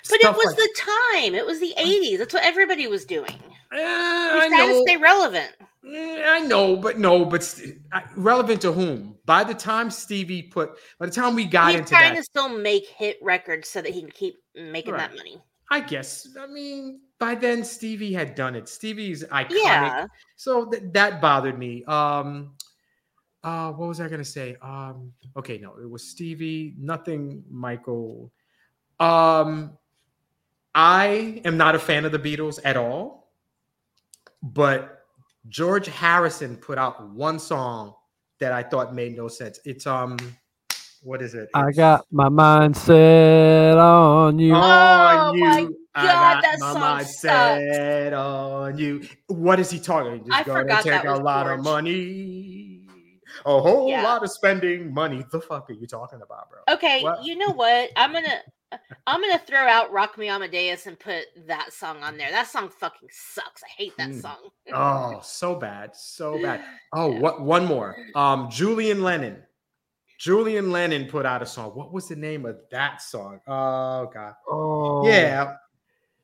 But 0.10 0.20
it 0.22 0.36
was 0.36 0.46
like- 0.48 0.56
the 0.58 0.70
time. 0.78 1.36
It 1.36 1.46
was 1.46 1.60
the 1.60 1.74
80s. 1.78 2.18
That's 2.18 2.34
what 2.34 2.44
everybody 2.44 2.88
was 2.88 3.06
doing. 3.06 3.40
You 3.72 3.80
I 3.80 4.50
had 4.52 4.66
to 4.68 4.72
know. 4.74 4.84
stay 4.86 4.98
relevant. 4.98 5.52
Eh, 5.88 6.24
I 6.26 6.40
know, 6.42 6.76
but 6.76 6.98
no, 7.00 7.26
but 7.26 7.60
relevant 8.16 8.62
to 8.62 8.72
whom? 8.72 9.16
By 9.26 9.44
the 9.44 9.54
time 9.54 9.90
Stevie 9.90 10.44
put, 10.44 10.72
by 11.00 11.06
the 11.06 11.12
time 11.12 11.36
we 11.36 11.46
got 11.46 11.72
He's 11.72 11.80
into 11.80 11.90
trying 11.90 12.14
that, 12.14 12.20
to 12.20 12.24
still 12.24 12.50
make 12.50 12.88
hit 12.88 13.18
records 13.22 13.70
so 13.70 13.82
that 13.82 13.94
he 13.94 14.02
can 14.02 14.12
keep 14.12 14.36
making 14.56 14.96
that 14.96 15.16
money. 15.16 15.42
I 15.70 15.82
guess. 15.82 16.28
I 16.40 16.48
mean, 16.48 17.02
by 17.20 17.36
then 17.36 17.64
Stevie 17.64 18.14
had 18.14 18.36
done 18.36 18.56
it. 18.56 18.70
Stevie's 18.70 19.24
iconic. 19.26 19.48
Yeah. 19.64 20.06
So 20.38 20.66
th- 20.66 20.84
that 20.94 21.20
bothered 21.22 21.60
me. 21.60 21.84
Um, 21.86 22.54
uh, 23.44 23.72
what 23.72 23.88
was 23.88 24.00
I 24.00 24.08
gonna 24.08 24.24
say? 24.26 24.56
Um, 24.62 25.12
okay, 25.36 25.58
no, 25.58 25.76
it 25.82 25.90
was 25.90 26.04
Stevie. 26.04 26.74
Nothing, 26.78 27.44
Michael. 27.50 28.32
Um, 29.00 29.78
I 30.74 31.42
am 31.46 31.58
not 31.58 31.76
a 31.76 31.80
fan 31.80 32.06
of 32.06 32.12
the 32.12 32.20
Beatles 32.20 32.60
at 32.64 32.78
all, 32.78 33.27
but 34.44 35.00
George 35.50 35.88
Harrison 35.88 36.56
put 36.58 36.78
out 36.78 37.10
one 37.12 37.40
song 37.40 37.94
that 38.40 38.52
I 38.52 38.64
thought 38.64 38.94
made 38.94 39.16
no 39.18 39.28
sense. 39.28 39.60
It's 39.66 39.88
um, 39.88 40.18
what 41.02 41.22
is 41.22 41.34
it? 41.34 41.50
I 41.54 41.72
got 41.72 42.06
my 42.12 42.30
mind 42.30 42.76
set 42.78 43.78
on 43.78 44.40
you. 44.40 44.54
on 44.54 45.30
Oh 45.30 45.34
you. 45.36 45.44
my 45.46 45.68
I 45.96 46.06
God, 46.06 46.14
got 46.14 46.44
that 46.44 46.60
my 46.60 46.72
song 46.74 46.82
mind 46.82 47.08
sucks. 47.08 47.22
set 47.22 48.14
on 48.14 48.78
you. 48.78 49.08
What 49.28 49.60
is 49.60 49.72
he 49.72 49.80
talking? 49.80 50.24
Just 50.26 50.32
I 50.32 50.44
gonna 50.44 50.66
take 50.84 50.86
that 50.86 51.06
a 51.06 51.12
was 51.12 51.20
lot 51.22 51.48
of 51.48 51.64
money. 51.64 52.57
A 53.48 53.62
whole 53.62 53.90
Yeah. 53.90 54.04
lot 54.04 54.24
of 54.24 54.30
spending 54.30 54.94
money. 54.94 55.26
The 55.32 55.40
fuck 55.40 55.70
are 55.70 55.74
you 55.74 55.88
talking 55.88 56.22
about, 56.22 56.50
bro? 56.50 56.60
Okay, 56.70 57.02
What? 57.02 57.24
you 57.24 57.38
know 57.38 57.52
what? 57.52 57.90
I'm 57.96 58.12
gonna 58.12 58.42
I'm 59.08 59.22
gonna 59.22 59.40
throw 59.40 59.66
out 59.66 59.94
Rock 59.94 60.18
Me 60.18 60.28
Amadeus 60.28 60.86
and 60.88 61.00
put 61.00 61.24
that 61.48 61.72
song 61.72 62.04
on 62.04 62.18
there. 62.18 62.30
That 62.30 62.48
song 62.48 62.68
fucking 62.68 63.08
sucks. 63.10 63.64
I 63.64 63.68
hate 63.78 63.96
that 63.98 64.10
Mm. 64.10 64.22
song. 64.22 64.50
Oh, 64.74 65.22
so 65.24 65.56
bad, 65.56 65.96
so 65.96 66.42
bad. 66.42 66.62
Oh, 66.94 67.10
Yeah. 67.14 67.20
what? 67.20 67.42
One 67.42 67.66
more. 67.66 67.96
Um, 68.16 68.50
Julian 68.52 69.02
Lennon. 69.04 69.42
Julian 70.20 70.72
Lennon 70.74 71.08
put 71.08 71.26
out 71.26 71.42
a 71.42 71.46
song. 71.46 71.72
What 71.72 71.94
was 71.94 72.10
the 72.10 72.16
name 72.18 72.46
of 72.46 72.58
that 72.72 73.02
song? 73.02 73.40
Oh 73.48 74.08
God. 74.14 74.34
Oh, 74.50 75.08
Yeah. 75.08 75.56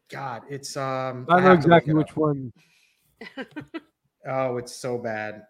God, 0.10 0.42
it's 0.50 0.76
um. 0.76 1.26
I 1.30 1.38
know 1.38 1.42
have 1.44 1.60
to 1.62 1.68
exactly 1.68 1.92
it 1.94 1.98
up. 1.98 1.98
which 2.00 2.18
one. 2.18 2.52
Oh, 4.26 4.56
it's 4.58 4.76
so 4.76 4.98
bad. 4.98 5.44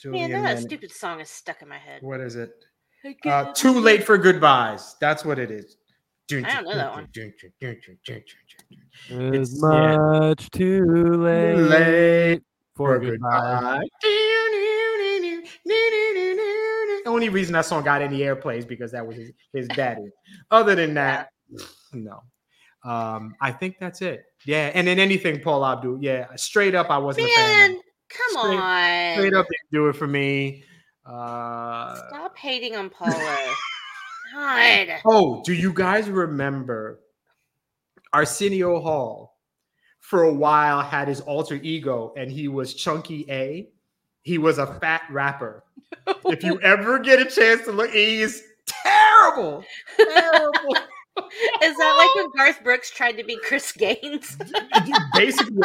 Julian 0.00 0.30
Man, 0.32 0.42
that 0.42 0.48
Lennon. 0.56 0.62
stupid 0.68 0.90
song 0.92 1.20
is 1.20 1.30
stuck 1.30 1.62
in 1.62 1.68
my 1.68 1.78
head. 1.78 2.02
What 2.02 2.20
is 2.20 2.36
it? 2.36 2.50
Uh, 3.24 3.52
too 3.52 3.78
late 3.80 4.04
for 4.04 4.18
goodbyes. 4.18 4.96
That's 5.00 5.24
what 5.24 5.38
it 5.38 5.50
is. 5.50 5.76
I 6.32 6.40
don't 6.40 6.64
know 6.64 6.74
that 6.74 6.92
one. 6.92 7.08
It's- 7.14 7.86
It's 9.08 9.62
yeah. 9.62 9.96
much 9.98 10.50
too 10.50 10.84
late, 10.84 11.54
Late 11.56 12.42
for 12.74 12.98
for 12.98 13.06
goodbye. 13.06 13.80
goodbye. 13.80 13.84
The 15.64 17.02
only 17.12 17.28
reason 17.28 17.52
that 17.52 17.64
song 17.66 17.84
got 17.84 18.02
any 18.02 18.18
airplay 18.20 18.58
is 18.58 18.64
because 18.66 18.90
that 18.92 19.06
was 19.06 19.16
his, 19.16 19.30
his 19.52 19.68
daddy. 19.68 20.08
Other 20.50 20.74
than 20.74 20.94
that, 21.00 21.28
no. 21.92 22.22
Um, 22.84 23.34
I 23.40 23.52
think 23.52 23.76
that's 23.80 24.02
it. 24.02 24.24
Yeah, 24.44 24.70
and 24.74 24.86
then 24.86 24.98
anything 24.98 25.40
Paula 25.40 25.72
Abdul. 25.74 25.98
Yeah, 26.02 26.26
straight 26.36 26.74
up, 26.74 26.90
I 26.90 26.98
wasn't 26.98 27.28
a 27.28 27.34
fan. 27.34 27.78
Come 28.08 28.42
Straight- 28.42 28.58
on. 28.60 29.14
Straight 29.14 29.34
up, 29.34 29.46
do 29.72 29.88
it 29.88 29.96
for 29.96 30.06
me. 30.06 30.64
Uh, 31.04 31.94
Stop 32.08 32.36
hating 32.36 32.76
on 32.76 32.90
Paula. 32.90 33.54
God. 34.34 34.88
Oh, 35.04 35.42
do 35.44 35.54
you 35.54 35.72
guys 35.72 36.08
remember 36.10 37.00
Arsenio 38.12 38.80
Hall? 38.80 39.34
For 40.00 40.22
a 40.22 40.32
while, 40.32 40.82
had 40.82 41.08
his 41.08 41.20
alter 41.22 41.56
ego, 41.56 42.12
and 42.16 42.30
he 42.30 42.46
was 42.46 42.74
Chunky 42.74 43.26
A. 43.28 43.68
He 44.22 44.38
was 44.38 44.58
a 44.58 44.66
fat 44.78 45.02
rapper. 45.10 45.64
If 46.26 46.44
you 46.44 46.60
ever 46.60 46.98
get 47.00 47.18
a 47.20 47.24
chance 47.24 47.62
to 47.64 47.72
look, 47.72 47.90
he's 47.90 48.42
terrible, 48.66 49.64
terrible. 49.96 50.76
Is 51.62 51.76
that 51.76 51.94
like 51.98 52.14
when 52.14 52.30
Garth 52.36 52.62
Brooks 52.62 52.90
tried 52.90 53.12
to 53.12 53.24
be 53.24 53.38
Chris 53.42 53.72
Gaines? 53.72 54.36
Basically, 55.14 55.62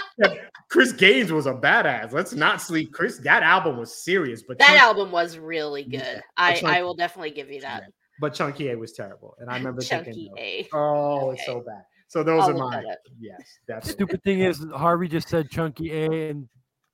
Chris 0.70 0.91
Gaines 0.93 1.32
was 1.32 1.45
a 1.45 1.54
badass. 1.54 2.12
Let's 2.14 2.34
not 2.34 2.62
sleep. 2.62 2.93
Chris, 2.93 3.20
that 3.20 3.43
album 3.43 3.78
was 3.78 4.04
serious, 4.04 4.43
but 4.47 4.58
that 4.60 4.68
Chunky- 4.68 4.80
album 4.82 5.12
was 5.12 5.38
really 5.38 5.84
good. 5.84 5.93
Yeah, 6.02 6.22
I, 6.38 6.54
it's 6.54 6.64
like- 6.64 6.78
I 6.78 6.84
will 6.84 6.95
definitely 6.95 7.32
give 7.32 7.49
you 7.52 7.62
that. 7.62 7.84
but 8.20 8.34
Chunky 8.34 8.70
A 8.70 8.78
was 8.78 8.93
terrible. 8.93 9.36
And 9.39 9.49
I 9.49 9.58
remember 9.58 9.82
Chunky 9.82 10.12
thinking, 10.14 10.34
A. 10.38 10.68
oh, 10.74 11.32
it's 11.32 11.45
so 11.45 11.62
bad. 11.62 11.84
So 12.08 12.24
those 12.24 12.43
I'll 12.43 12.49
are 12.49 12.54
look 12.54 12.72
mine. 12.72 12.84
that. 12.88 12.99
Yes, 13.20 13.41
definitely. 13.68 13.91
Stupid 13.93 14.24
thing 14.24 14.39
is, 14.41 14.66
Harvey 14.76 15.08
just 15.08 15.30
said 15.30 15.49
chunky 15.49 15.91
A, 15.93 16.30
and 16.30 16.49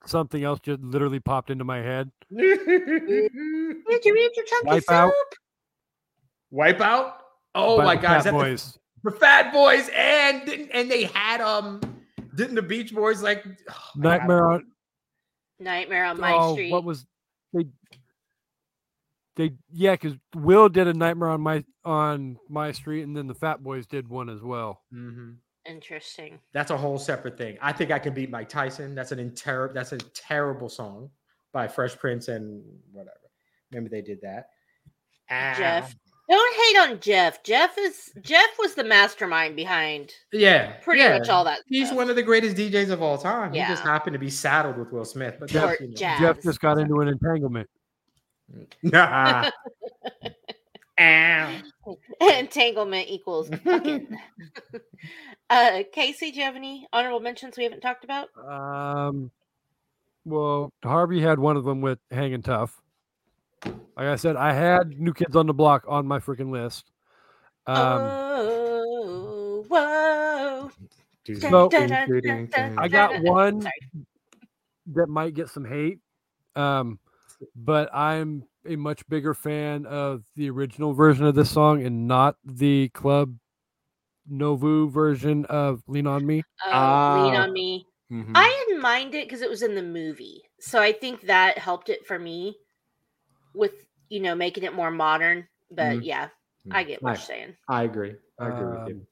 something 0.05 0.43
else 0.43 0.59
just 0.61 0.79
literally 0.81 1.19
popped 1.19 1.49
into 1.49 1.63
my 1.63 1.77
head. 1.77 2.11
Did 2.35 2.59
you 2.67 4.15
eat 4.15 4.31
your 4.35 4.45
chunky 4.45 4.65
Wipe 4.67 4.83
soup? 4.83 4.91
out. 4.91 5.11
Wipe 6.51 6.81
out. 6.81 7.21
Oh 7.57 7.77
by 7.77 7.85
my 7.85 7.95
the 7.95 8.01
god, 8.01 8.07
Fat 8.09 8.17
is 8.17 8.23
that 8.23 8.79
the- 9.03 9.11
the, 9.11 9.11
Fat 9.17 9.53
Boys 9.53 9.89
and 9.95 10.45
didn't- 10.45 10.69
and 10.71 10.89
they 10.91 11.03
had 11.05 11.41
um 11.41 11.81
didn't 12.35 12.55
the 12.55 12.61
Beach 12.61 12.93
Boys 12.93 13.21
like 13.21 13.43
oh 13.45 13.73
my 13.95 14.17
God. 14.17 14.19
Nightmare 14.19 14.51
on 14.51 14.65
Nightmare 15.59 16.05
on 16.05 16.19
My 16.19 16.33
oh, 16.33 16.53
Street. 16.53 16.71
what 16.71 16.83
was 16.83 17.05
they? 17.53 17.65
They 19.35 19.51
yeah, 19.71 19.93
because 19.93 20.13
Will 20.35 20.67
did 20.69 20.87
a 20.87 20.93
Nightmare 20.93 21.29
on 21.29 21.41
my 21.41 21.63
on 21.85 22.37
my 22.49 22.71
street, 22.71 23.03
and 23.03 23.15
then 23.15 23.27
the 23.27 23.35
Fat 23.35 23.63
Boys 23.63 23.85
did 23.85 24.07
one 24.07 24.29
as 24.29 24.41
well. 24.41 24.81
Mhm. 24.93 25.37
Interesting. 25.65 26.39
That's 26.53 26.71
a 26.71 26.77
whole 26.77 26.97
separate 26.97 27.37
thing. 27.37 27.57
I 27.61 27.71
think 27.73 27.91
I 27.91 27.99
can 27.99 28.13
beat 28.13 28.29
Mike 28.29 28.49
Tyson. 28.49 28.95
That's 28.95 29.11
an 29.11 29.19
inter- 29.19 29.73
that's 29.73 29.91
a 29.91 29.97
terrible 29.97 30.69
song 30.69 31.09
by 31.53 31.67
Fresh 31.67 31.97
Prince 31.97 32.29
and 32.29 32.63
whatever. 32.91 33.17
Remember 33.71 33.89
they 33.89 34.01
did 34.01 34.21
that. 34.21 34.49
Jeff. 35.29 35.93
Don't 36.29 36.55
hate 36.55 36.77
on 36.91 36.99
Jeff. 36.99 37.41
Jeff 37.43 37.77
is 37.77 38.11
Jeff 38.21 38.49
was 38.59 38.75
the 38.75 38.83
mastermind 38.83 39.55
behind 39.55 40.11
Yeah. 40.33 40.73
pretty 40.83 41.01
yeah. 41.01 41.17
much 41.17 41.29
all 41.29 41.45
that. 41.45 41.61
He's 41.67 41.87
stuff. 41.87 41.97
one 41.97 42.09
of 42.09 42.15
the 42.17 42.23
greatest 42.23 42.57
DJs 42.57 42.89
of 42.91 43.01
all 43.01 43.17
time. 43.17 43.53
Yeah. 43.53 43.67
He 43.67 43.71
just 43.73 43.83
happened 43.83 44.13
to 44.13 44.19
be 44.19 44.29
saddled 44.29 44.77
with 44.77 44.91
Will 44.91 45.05
Smith. 45.05 45.35
But 45.39 45.51
Or 45.51 45.53
that's, 45.53 45.81
you 45.81 45.87
know. 45.87 45.93
Jeff 45.95 46.41
just 46.43 46.59
got 46.59 46.77
into 46.79 46.99
an 46.99 47.07
entanglement. 47.07 47.69
Nah. 48.83 49.49
Ow. 50.99 51.61
Entanglement 52.21 53.07
equals 53.07 53.49
fucking. 53.63 54.17
uh, 55.49 55.83
Casey, 55.93 56.31
do 56.31 56.39
you 56.39 56.43
have 56.43 56.55
any 56.55 56.87
honorable 56.91 57.19
mentions 57.19 57.55
we 57.55 57.63
haven't 57.63 57.81
talked 57.81 58.03
about? 58.03 58.29
Um, 58.49 59.29
well, 60.25 60.73
Harvey 60.83 61.21
had 61.21 61.39
one 61.39 61.55
of 61.55 61.65
them 61.65 61.81
with 61.81 61.99
hanging 62.11 62.41
tough. 62.41 62.81
Like 63.65 64.07
I 64.07 64.15
said, 64.15 64.35
I 64.35 64.53
had 64.53 64.99
New 64.99 65.13
Kids 65.13 65.35
on 65.35 65.47
the 65.47 65.53
Block 65.53 65.83
on 65.87 66.05
my 66.05 66.19
freaking 66.19 66.51
list. 66.51 66.91
Um, 67.65 67.77
oh, 68.01 69.65
whoa. 69.67 70.71
So- 71.39 71.69
I 72.77 72.87
got 72.87 73.21
one 73.21 73.67
that 74.87 75.07
might 75.09 75.33
get 75.33 75.49
some 75.49 75.65
hate, 75.65 75.99
um, 76.55 76.99
but 77.55 77.93
I'm 77.93 78.43
a 78.65 78.75
much 78.77 79.07
bigger 79.09 79.33
fan 79.33 79.85
of 79.85 80.23
the 80.35 80.49
original 80.49 80.93
version 80.93 81.25
of 81.25 81.35
this 81.35 81.49
song 81.51 81.83
and 81.85 82.07
not 82.07 82.37
the 82.45 82.89
Club 82.89 83.35
Nouveau 84.29 84.87
version 84.87 85.45
of 85.45 85.81
"Lean 85.87 86.07
on 86.07 86.25
Me." 86.25 86.43
Uh, 86.65 87.23
Lean 87.23 87.35
Ah. 87.35 87.43
on 87.43 87.53
me. 87.53 87.85
Mhm. 88.11 88.31
I 88.35 88.65
didn't 88.67 88.81
mind 88.81 89.15
it 89.15 89.25
because 89.25 89.41
it 89.41 89.49
was 89.49 89.61
in 89.61 89.75
the 89.75 89.83
movie, 89.83 90.41
so 90.59 90.81
I 90.81 90.91
think 90.93 91.21
that 91.23 91.57
helped 91.57 91.89
it 91.89 92.05
for 92.07 92.17
me 92.19 92.55
with 93.57 93.73
you 94.09 94.19
know 94.21 94.35
making 94.35 94.63
it 94.63 94.73
more 94.73 94.91
modern. 94.91 95.47
But 95.71 95.97
Mhm. 95.97 96.05
yeah, 96.05 96.29
I 96.71 96.83
get 96.83 97.01
what 97.01 97.09
Right. 97.09 97.17
you're 97.17 97.25
saying. 97.25 97.55
I 97.67 97.83
agree. 97.83 98.15
I 98.39 98.47
agree 98.49 98.67
with 98.77 98.87
you. 98.89 98.95
Um, 98.95 99.07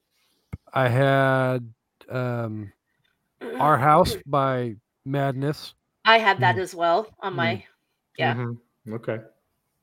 I 0.72 0.88
had 0.88 1.72
um, 2.08 2.72
"Our 3.58 3.76
House" 3.76 4.16
by 4.26 4.76
Madness 5.04 5.74
I 6.04 6.18
had 6.18 6.38
that 6.40 6.56
as 6.58 6.74
well 6.74 7.08
on 7.20 7.34
my 7.34 7.64
yeah. 8.18 8.34
Mhm. 8.34 8.58
Okay. 8.90 9.18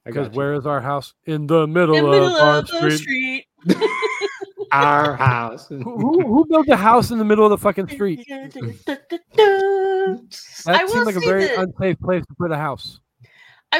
Because 0.05 0.29
where 0.29 0.53
is 0.53 0.65
our 0.65 0.81
house? 0.81 1.13
In 1.25 1.47
the 1.47 1.65
middle, 1.67 1.95
In 1.95 2.03
the 2.05 2.11
middle 2.11 2.35
of 2.35 2.41
our 2.41 2.57
of 2.59 2.67
the 2.67 2.97
street. 2.97 2.97
street. 2.99 3.45
our 4.71 5.15
house. 5.15 5.67
Who, 5.69 5.81
who, 5.83 6.25
who 6.27 6.45
built 6.45 6.67
a 6.69 6.75
house 6.75 7.11
in 7.11 7.17
the 7.19 7.23
middle 7.25 7.45
of 7.45 7.51
the 7.51 7.57
fucking 7.57 7.87
street? 7.89 8.25
That 10.65 10.83
will 10.83 10.89
seemed 10.89 11.05
like 11.05 11.15
a 11.15 11.19
very 11.21 11.45
that- 11.47 11.57
unsafe 11.59 11.99
place 11.99 12.25
to 12.25 12.33
put 12.35 12.51
a 12.51 12.57
house. 12.57 12.99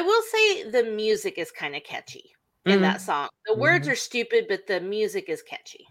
Will 0.00 0.22
say 0.22 0.70
the 0.70 0.84
music 0.84 1.38
is 1.38 1.50
kind 1.50 1.76
of 1.76 1.84
catchy 1.84 2.32
in 2.66 2.78
Mhm. 2.78 2.82
that 2.82 3.00
song. 3.00 3.28
The 3.46 3.54
words 3.54 3.86
Mhm. 3.86 3.92
are 3.92 3.96
stupid, 3.96 4.46
but 4.48 4.66
the 4.66 4.80
music 4.80 5.28
is 5.28 5.42
catchy. 5.42 5.86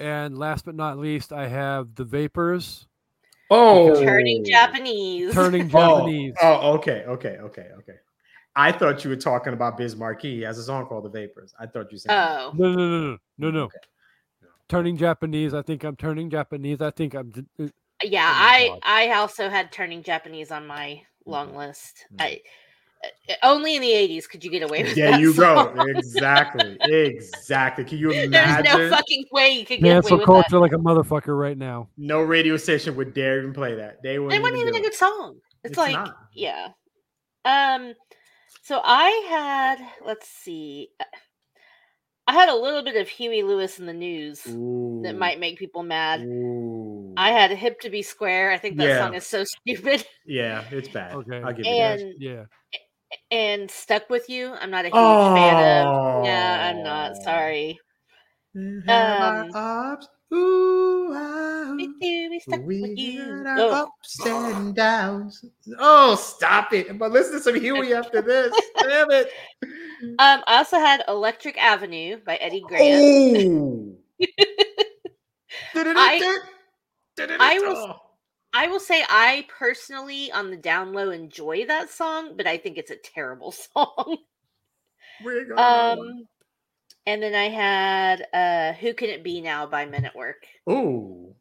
And 0.00 0.38
last 0.38 0.64
but 0.64 0.74
not 0.74 0.98
least, 0.98 1.32
I 1.32 1.48
have 1.48 1.94
the 1.94 2.04
Vapors 2.04 2.86
Oh, 3.50 4.02
Turning 4.02 4.44
Japanese. 4.44 5.34
turning 5.34 5.68
Oh, 5.74 5.98
Japanese. 5.98 6.34
Oh, 6.40 6.72
okay, 6.74 7.04
okay, 7.06 7.36
okay, 7.38 7.68
okay. 7.78 7.96
I 8.56 8.72
thought 8.72 9.04
you 9.04 9.10
were 9.10 9.16
talking 9.16 9.52
about 9.52 9.76
Biz 9.76 9.96
Markie. 9.96 10.36
He 10.36 10.40
has 10.42 10.58
a 10.58 10.62
song 10.62 10.86
called 10.86 11.04
"The 11.04 11.10
Vapors." 11.10 11.54
I 11.58 11.66
thought 11.66 11.92
you 11.92 11.98
said. 11.98 12.12
Oh, 12.12 12.52
No, 12.54 12.72
no, 12.72 12.76
no, 12.76 13.00
no, 13.10 13.18
no, 13.38 13.50
no. 13.50 13.64
Okay. 13.64 13.78
Turning 14.68 14.96
Japanese. 14.96 15.52
I 15.54 15.62
think 15.62 15.84
I'm 15.84 15.96
turning 15.96 16.30
Japanese. 16.30 16.80
I 16.80 16.90
think 16.90 17.14
I'm. 17.14 17.32
uh, 17.60 17.68
yeah. 18.02 18.26
Oh 18.26 18.34
I 18.40 18.66
God. 18.68 18.78
I 18.82 19.12
also 19.12 19.48
had 19.50 19.70
turning 19.70 20.02
Japanese 20.02 20.50
on 20.50 20.66
my 20.66 21.02
long 21.26 21.54
list. 21.56 22.04
Mhm. 22.14 22.20
I 22.22 22.40
uh, 23.04 23.34
only 23.42 23.74
in 23.76 23.82
the 23.82 23.90
'80s 23.90 24.28
could 24.28 24.44
you 24.44 24.50
get 24.50 24.62
away 24.62 24.82
with 24.84 24.94
There 24.94 25.10
that 25.10 25.20
you 25.20 25.32
song. 25.32 25.74
go. 25.74 25.82
Exactly. 25.96 26.76
Exactly. 26.82 27.84
Can 27.84 27.98
you 27.98 28.10
imagine? 28.12 28.30
There's 28.64 28.90
no 28.90 28.96
fucking 28.96 29.24
way 29.32 29.48
you 29.50 29.66
could 29.66 29.80
get 29.80 29.84
away 29.86 29.92
Cancel 29.94 30.18
with 30.18 30.26
culture 30.26 30.58
like 30.58 30.72
a 30.72 30.76
motherfucker 30.76 31.36
right 31.38 31.58
now. 31.58 31.88
no 31.96 32.20
radio 32.20 32.56
station 32.56 32.94
would 32.96 33.12
dare 33.14 33.38
even 33.38 33.52
play 33.52 33.74
that. 33.74 34.02
They 34.02 34.14
that. 34.14 34.22
wouldn't 34.22 34.38
It 34.38 34.42
wasn't 34.42 34.60
even 34.60 34.72
do 34.74 34.78
a 34.78 34.82
good 34.82 34.94
song. 34.94 35.36
It's, 35.64 35.70
It's 35.72 35.78
like 35.78 35.92
not. 35.94 36.16
yeah. 36.34 36.68
Um. 37.44 37.94
So 38.62 38.80
I 38.84 39.08
had 39.28 40.06
let's 40.06 40.28
see. 40.28 40.90
I 42.26 42.32
had 42.34 42.48
a 42.48 42.54
little 42.54 42.82
bit 42.84 42.96
of 42.96 43.08
Huey 43.08 43.42
Lewis 43.42 43.78
and 43.78 43.88
the 43.88 43.92
News 43.92 44.42
that 44.44 45.16
might 45.18 45.40
make 45.40 45.58
people 45.58 45.82
mad. 45.82 46.20
Ooh. 46.22 47.12
I 47.16 47.30
had 47.32 47.50
hip 47.50 47.80
to 47.80 47.90
be 47.90 48.02
square. 48.02 48.52
I 48.52 48.58
think 48.58 48.76
that 48.78 48.88
Yeah. 48.88 48.98
song 48.98 49.14
is 49.14 49.26
so 49.26 49.44
stupid. 49.66 50.06
Yeah, 50.24 50.64
it's 50.70 50.88
bad. 50.88 51.14
Okay. 51.14 51.42
I'll 51.44 51.52
give 51.52 51.66
you 51.66 51.72
that. 51.76 52.14
Yeah. 52.18 52.44
and 53.30 53.70
stuck 53.70 54.08
with 54.08 54.28
you. 54.30 54.52
I'm 54.54 54.70
not 54.70 54.84
a 54.84 54.88
huge 54.88 54.94
fan 54.94 55.56
of. 55.86 56.24
Yeah, 56.24 56.70
I'm 56.70 56.82
not. 56.82 57.12
Oh. 57.16 57.22
Sorry. 57.24 57.78
Um, 58.56 58.82
our 58.88 59.46
ups, 59.94 60.08
ooh, 60.32 61.10
ah, 61.14 61.72
We 61.76 61.86
do. 62.00 62.28
We 62.30 62.40
stuck 62.40 62.60
we 62.64 62.80
with 62.82 62.98
you. 62.98 63.22
our 63.46 63.58
Oh, 63.58 63.70
ups 63.84 64.26
and 64.26 64.74
downs. 64.74 65.44
Oh, 65.78 66.14
stop 66.14 66.72
it! 66.72 66.98
But 66.98 67.12
listen 67.12 67.34
to 67.34 67.40
some 67.40 67.60
Huey 67.60 67.94
after 67.94 68.20
this. 68.22 68.54
Damn 68.80 69.10
it! 69.10 69.30
Um, 70.18 70.42
I 70.48 70.56
also 70.58 70.78
had 70.80 71.04
Electric 71.06 71.56
Avenue 71.62 72.18
by 72.26 72.34
Eddie 72.36 72.60
Grant. 72.66 72.82
Oh. 73.46 73.94
I- 75.76 76.38
I 77.38 77.58
will- 77.60 78.00
I 78.52 78.66
will 78.66 78.80
say 78.80 79.04
I 79.08 79.46
personally, 79.48 80.30
on 80.32 80.50
the 80.50 80.56
down 80.56 80.92
low, 80.92 81.10
enjoy 81.10 81.66
that 81.66 81.88
song, 81.88 82.36
but 82.36 82.46
I 82.48 82.58
think 82.58 82.78
it's 82.78 82.90
a 82.90 82.96
terrible 82.96 83.52
song. 83.74 84.18
Um, 85.56 86.26
and 87.06 87.22
then 87.22 87.34
I 87.34 87.48
had 87.48 88.26
uh, 88.32 88.72
"Who 88.78 88.94
Can 88.94 89.10
It 89.10 89.24
Be 89.24 89.40
Now" 89.40 89.66
by 89.66 89.86
Men 89.86 90.04
at 90.04 90.14
Work. 90.14 90.46
Ooh, 90.70 91.34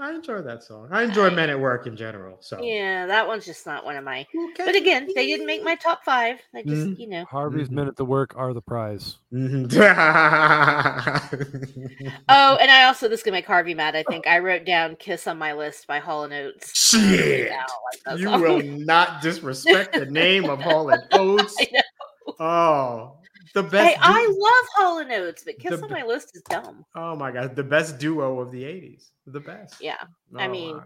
I 0.00 0.12
enjoy 0.14 0.40
that 0.42 0.62
song. 0.62 0.88
I 0.90 1.02
enjoy 1.02 1.30
Men 1.30 1.50
at 1.50 1.58
Work 1.60 1.86
in 1.86 1.96
general. 1.96 2.38
So 2.40 2.62
Yeah, 2.62 3.06
that 3.06 3.26
one's 3.26 3.44
just 3.44 3.66
not 3.66 3.84
one 3.84 3.96
of 3.96 4.04
my. 4.04 4.26
Who 4.32 4.52
can 4.54 4.66
But 4.66 4.74
again, 4.76 5.08
they 5.14 5.26
didn't 5.26 5.46
make 5.46 5.62
my 5.62 5.74
top 5.76 6.02
five. 6.04 6.40
I 6.54 6.62
just, 6.62 6.86
Mhm. 6.86 6.98
you 6.98 7.08
know. 7.08 7.24
Harvey's 7.24 7.68
Mhm. 7.68 7.72
men 7.72 7.88
at 7.88 7.96
the 7.96 8.04
work 8.04 8.34
are 8.36 8.52
the 8.54 8.62
prize. 8.62 9.18
Mhm. 9.32 9.68
Oh, 12.28 12.56
and 12.56 12.70
I 12.70 12.84
also 12.84 13.08
this 13.08 13.20
is 13.20 13.24
gonna 13.24 13.36
make 13.36 13.46
Harvey 13.46 13.74
mad. 13.74 13.94
I 13.94 14.02
think 14.02 14.26
I 14.26 14.38
wrote 14.38 14.64
down 14.64 14.96
"Kiss" 14.96 15.26
on 15.26 15.38
my 15.38 15.52
list 15.52 15.86
by 15.86 15.98
Hall 15.98 16.24
and 16.24 16.32
Oates. 16.32 16.72
Shit. 16.74 17.48
Yeah, 17.48 17.64
I 18.06 18.10
like 18.10 18.20
you 18.20 18.30
will 18.40 18.62
not 18.62 19.22
disrespect 19.22 19.94
the 19.94 20.06
name 20.06 20.48
of 20.48 20.60
Hall 20.60 20.88
and 20.90 21.02
Oates. 21.12 21.56
I 21.60 21.68
know. 21.72 22.34
Oh, 22.40 23.16
the 23.54 23.62
best. 23.62 23.88
Hey, 23.94 23.96
I 24.00 24.26
love 24.26 24.68
Hall 24.76 24.98
and 24.98 25.10
Oates, 25.12 25.44
but 25.44 25.58
"Kiss" 25.58 25.78
The 25.80 25.84
on 25.84 25.90
my 25.90 26.02
list 26.02 26.30
is 26.34 26.42
dumb. 26.42 26.84
oh 26.94 27.16
my 27.16 27.30
god, 27.30 27.54
the 27.56 27.62
best 27.64 27.98
duo 27.98 28.40
of 28.40 28.50
the 28.52 28.62
'80s. 28.64 29.10
The 29.26 29.40
best. 29.40 29.76
Yeah, 29.80 29.96
I 30.36 30.46
Oh, 30.46 30.50
mean, 30.50 30.76
wow. 30.76 30.84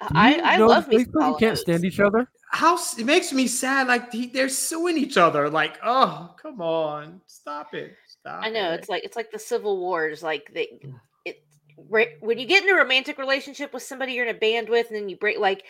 I 0.00 0.34
You 0.36 0.42
I 0.42 0.56
know 0.58 0.66
love 0.68 0.88
me. 0.88 0.98
they 0.98 1.04
some 1.04 1.12
fucking 1.12 1.22
Hall 1.22 1.30
and 1.34 1.40
can't 1.40 1.58
stand 1.58 1.84
each 1.84 1.98
other. 2.00 2.28
how 2.52 2.78
it 2.98 3.04
makes 3.04 3.32
me 3.32 3.46
sad. 3.46 3.88
Like 3.88 4.12
he, 4.12 4.26
they're 4.26 4.48
suing 4.48 4.96
each 4.96 5.16
other. 5.16 5.48
Like, 5.50 5.78
oh, 5.84 6.34
come 6.40 6.60
on, 6.60 7.20
stop 7.26 7.74
it, 7.74 7.94
stop. 8.06 8.42
I 8.44 8.50
know 8.50 8.72
it. 8.72 8.80
it's 8.80 8.88
like 8.88 9.04
it's 9.04 9.16
like 9.16 9.30
the 9.30 9.38
Civil 9.38 9.78
Wars. 9.78 10.22
Like 10.22 10.50
they, 10.54 10.66
Mm. 10.84 11.00
it 11.24 11.42
right 11.88 12.10
when 12.20 12.38
you 12.38 12.46
get 12.46 12.62
in 12.64 12.70
a 12.70 12.74
romantic 12.76 13.18
relationship 13.18 13.72
with 13.74 13.82
somebody 13.82 14.12
you're 14.12 14.26
in 14.28 14.34
a 14.34 14.38
band 14.38 14.68
with, 14.68 14.86
and 14.88 14.96
then 14.96 15.08
you 15.08 15.16
break. 15.16 15.38
Like 15.38 15.64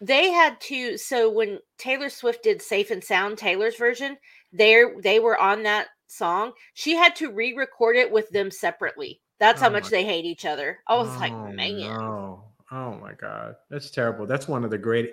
they 0.00 0.30
had 0.30 0.60
to. 0.62 0.96
So 0.98 1.30
when 1.30 1.58
Taylor 1.78 2.08
Swift 2.08 2.42
did 2.44 2.60
"Safe 2.62 2.90
and 2.90 3.02
Sound," 3.04 3.36
Taylor's 3.38 3.76
version, 3.76 4.16
there 4.56 4.94
they 5.02 5.18
were 5.20 5.38
on 5.38 5.62
that 5.64 5.88
song. 6.06 6.52
She 6.74 6.94
had 6.96 7.14
to 7.16 7.30
re-record 7.32 7.96
it 7.96 8.10
with 8.10 8.28
them 8.30 8.50
separately. 8.50 9.20
That's 9.38 9.60
how 9.60 9.68
Oh 9.68 9.72
much 9.72 9.84
my- 9.84 9.90
they 9.90 10.04
hate 10.04 10.24
each 10.24 10.44
other. 10.46 10.78
I 10.86 10.96
was 10.96 11.14
like, 11.18 11.32
Oh, 11.32 11.48
man, 11.52 11.78
no. 11.80 12.44
Oh 12.72 12.94
my 12.94 13.12
god, 13.12 13.54
that's 13.70 13.90
terrible. 13.90 14.26
That's 14.26 14.48
one 14.48 14.64
of 14.64 14.70
the 14.70 14.78
great. 14.78 15.12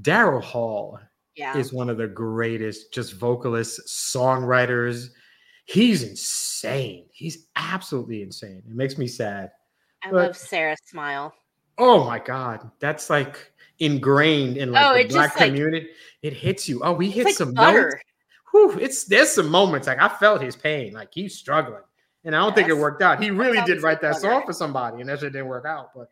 Daryl 0.00 0.42
Hall 0.42 0.98
yeah. 1.36 1.56
is 1.56 1.72
one 1.72 1.90
of 1.90 1.98
the 1.98 2.06
greatest, 2.08 2.92
just 2.94 3.14
vocalists, 3.14 4.12
songwriters. 4.14 5.08
He's 5.66 6.02
insane. 6.02 7.06
He's 7.12 7.46
absolutely 7.56 8.22
insane. 8.22 8.62
It 8.66 8.74
makes 8.74 8.96
me 8.96 9.06
sad. 9.06 9.50
I 10.04 10.10
but- 10.10 10.16
love 10.28 10.36
Sarah's 10.36 10.78
smile. 10.86 11.34
Oh 11.80 12.04
my 12.04 12.18
god, 12.18 12.70
that's 12.80 13.08
like 13.10 13.52
ingrained 13.78 14.56
in 14.56 14.72
like 14.72 14.84
Oh, 14.84 14.96
the 15.02 15.08
black 15.08 15.38
like- 15.38 15.48
community. 15.50 15.88
It 16.22 16.32
hits 16.32 16.68
you. 16.68 16.80
Oh, 16.82 16.92
we 16.92 17.10
hit 17.10 17.24
like 17.26 17.34
some 17.36 17.54
butter. 17.54 17.90
notes. 17.90 18.02
Whew, 18.52 18.78
it's 18.78 19.04
there's 19.04 19.30
some 19.30 19.48
moments 19.48 19.86
like 19.86 20.00
I 20.00 20.08
felt 20.08 20.40
his 20.40 20.56
pain, 20.56 20.92
like 20.92 21.08
he's 21.12 21.36
struggling, 21.36 21.82
and 22.24 22.34
I 22.34 22.38
don't 22.38 22.54
think 22.54 22.68
it 22.68 22.76
worked 22.76 23.02
out. 23.02 23.22
He 23.22 23.30
really 23.30 23.60
did 23.66 23.82
write 23.82 24.00
that 24.02 24.16
song 24.16 24.42
for 24.46 24.52
somebody, 24.52 25.00
and 25.00 25.08
that 25.08 25.20
shit 25.20 25.32
didn't 25.32 25.48
work 25.48 25.66
out. 25.66 25.90
But 25.94 26.08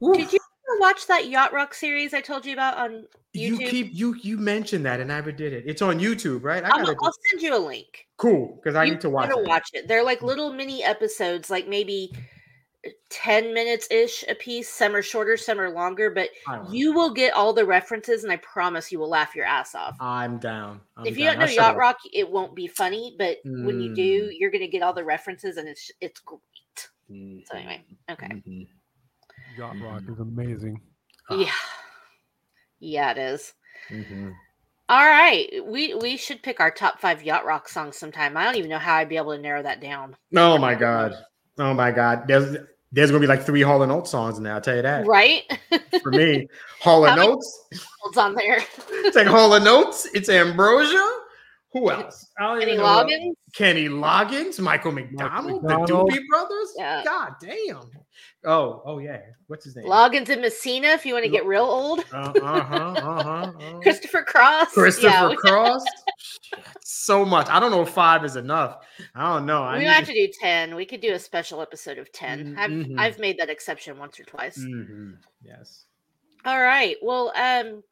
Did 0.00 0.32
you 0.32 0.38
ever 0.38 0.80
watch 0.80 1.06
that 1.06 1.28
Yacht 1.28 1.52
Rock 1.52 1.74
series 1.74 2.14
I 2.14 2.20
told 2.20 2.46
you 2.46 2.52
about 2.52 2.76
on 2.76 3.06
You 3.32 3.58
YouTube? 3.58 3.68
keep 3.68 3.88
you 3.92 4.14
you 4.22 4.36
mentioned 4.38 4.86
that, 4.86 5.00
and 5.00 5.12
I 5.12 5.16
never 5.16 5.32
did 5.32 5.52
it. 5.52 5.64
It's 5.66 5.82
on 5.82 5.98
YouTube, 5.98 6.42
right? 6.44 6.64
I 6.64 6.70
I'm, 6.70 6.84
gotta 6.84 6.96
I'll 7.02 7.12
send 7.30 7.42
you 7.42 7.56
a 7.56 7.58
link. 7.58 8.06
cool 8.16 8.56
because 8.56 8.74
I 8.74 8.84
you 8.84 8.92
need 8.92 9.00
to 9.02 9.10
watch 9.10 9.30
it. 9.30 9.46
watch 9.46 9.68
it. 9.74 9.88
They're 9.88 10.04
like 10.04 10.20
mm. 10.20 10.28
little 10.28 10.52
mini 10.52 10.82
episodes, 10.82 11.50
like 11.50 11.68
maybe 11.68 12.12
10 13.10 13.52
minutes 13.54 13.88
ish 13.90 14.24
a 14.28 14.34
piece. 14.34 14.68
Some 14.68 14.94
are 14.94 15.02
shorter, 15.02 15.36
some 15.36 15.60
are 15.60 15.70
longer, 15.70 16.10
but 16.10 16.30
I 16.46 16.56
know. 16.58 16.68
you 16.70 16.92
will 16.92 17.12
get 17.12 17.32
all 17.34 17.52
the 17.52 17.64
references, 17.64 18.22
and 18.22 18.32
I 18.32 18.36
promise 18.36 18.92
you 18.92 18.98
will 18.98 19.08
laugh 19.08 19.34
your 19.34 19.44
ass 19.46 19.74
off. 19.74 19.96
I'm 20.00 20.38
down. 20.38 20.80
I'm 20.96 21.06
if 21.06 21.18
you 21.18 21.24
down. 21.24 21.34
don't 21.38 21.40
know 21.56 21.62
I 21.62 21.66
Yacht 21.66 21.76
Rock, 21.76 21.96
it 22.12 22.30
won't 22.30 22.54
be 22.54 22.68
funny, 22.68 23.14
but 23.18 23.38
when 23.44 23.80
you 23.80 23.94
do, 23.94 24.30
you're 24.32 24.50
gonna 24.50 24.68
get 24.68 24.82
all 24.82 24.92
the 24.92 25.04
references, 25.04 25.56
and 25.56 25.68
it's 25.68 25.90
it's 26.00 26.20
great. 26.20 26.40
So 27.08 27.56
anyway, 27.56 27.84
okay, 28.10 28.26
Mhm. 28.26 28.68
Yacht 29.56 29.76
Rock 29.80 30.02
is 30.08 30.20
amazing. 30.20 30.80
Ah. 31.30 31.34
yeah, 31.34 31.52
yeah, 32.80 33.10
it 33.12 33.18
is. 33.18 33.54
Mhm. 33.88 34.34
All 34.90 35.04
right, 35.06 35.50
we 35.66 35.94
we 35.94 36.16
should 36.16 36.42
pick 36.42 36.60
our 36.60 36.70
top 36.70 37.00
five 37.00 37.22
Yacht 37.22 37.44
Rock 37.44 37.68
songs 37.68 37.96
sometime. 37.98 38.36
I 38.36 38.44
don't 38.44 38.56
even 38.56 38.70
know 38.70 38.78
how 38.78 38.94
I'd 38.96 39.08
be 39.08 39.16
able 39.16 39.34
to 39.34 39.42
narrow 39.42 39.62
that 39.62 39.80
down. 39.80 40.16
Oh 40.36 40.58
my 40.58 40.74
god. 40.74 41.14
Oh 41.58 41.74
my 41.74 41.90
god. 41.90 42.24
There's 42.26 42.56
there's 42.92 43.10
gonna 43.10 43.20
be 43.20 43.26
like 43.26 43.42
three 43.44 43.62
Hall 43.62 43.82
and 43.82 43.92
Oates 43.92 44.10
songs 44.10 44.38
now. 44.40 44.54
I'll 44.56 44.60
tell 44.60 44.76
you 44.76 44.82
that. 44.82 45.06
Right? 45.06 45.42
For 46.02 46.10
me, 46.10 46.48
Hall 46.80 47.04
How 47.04 47.12
and 47.12 47.20
many- 47.20 47.32
Oates. 47.32 47.64
It's 48.06 48.16
on 48.16 48.34
there. 48.34 48.64
It's 48.90 49.16
like 49.16 49.26
Hall 49.26 49.52
and 49.54 49.66
Oates. 49.66 50.08
It's 50.14 50.28
Ambrosia. 50.28 51.06
Who 51.74 51.90
else? 51.90 52.26
Kenny 52.38 52.62
even 52.62 52.80
else. 52.80 53.04
Loggins. 53.04 53.32
Kenny 53.54 53.88
Loggins, 53.90 54.58
Michael 54.58 54.92
McDonald, 54.92 55.62
McDonald. 55.62 55.88
the 55.88 55.92
Doobie 56.16 56.26
Brothers. 56.30 56.72
Yeah. 56.78 57.02
God 57.04 57.32
damn. 57.42 57.82
Oh, 58.44 58.80
oh 58.86 58.98
yeah. 58.98 59.20
What's 59.48 59.66
his 59.66 59.76
name? 59.76 59.84
Loggins 59.86 60.30
and 60.30 60.40
Messina, 60.40 60.88
if 60.88 61.04
you 61.04 61.12
want 61.12 61.24
to 61.26 61.30
get 61.30 61.44
real 61.44 61.64
old. 61.64 62.00
Uh 62.10 62.32
huh. 62.40 62.40
Uh 62.40 63.22
huh. 63.22 63.80
Christopher 63.82 64.22
Cross. 64.22 64.72
Christopher 64.72 65.08
Yeah, 65.30 65.34
Cross. 65.36 65.84
So 66.82 67.24
much. 67.24 67.48
I 67.48 67.60
don't 67.60 67.70
know 67.70 67.82
if 67.82 67.90
five 67.90 68.24
is 68.24 68.36
enough. 68.36 68.78
I 69.14 69.34
don't 69.34 69.46
know. 69.46 69.62
I 69.62 69.78
We 69.78 69.84
might 69.84 69.92
have 69.92 70.06
to 70.06 70.12
do 70.12 70.28
ten. 70.40 70.74
We 70.74 70.84
could 70.84 71.00
do 71.00 71.12
a 71.14 71.18
special 71.18 71.62
episode 71.62 71.98
of 71.98 72.10
10 72.12 72.54
Mm, 72.54 72.58
I've 72.58 72.70
mhm. 72.70 72.98
I've 72.98 73.18
made 73.18 73.38
that 73.38 73.48
exception 73.48 73.98
once 73.98 74.18
or 74.20 74.24
twice. 74.24 74.58
Mhm. 74.58 75.16
Yes. 75.42 75.84
All 76.44 76.60
right. 76.60 76.96
Well, 77.02 77.32
um, 77.36 77.82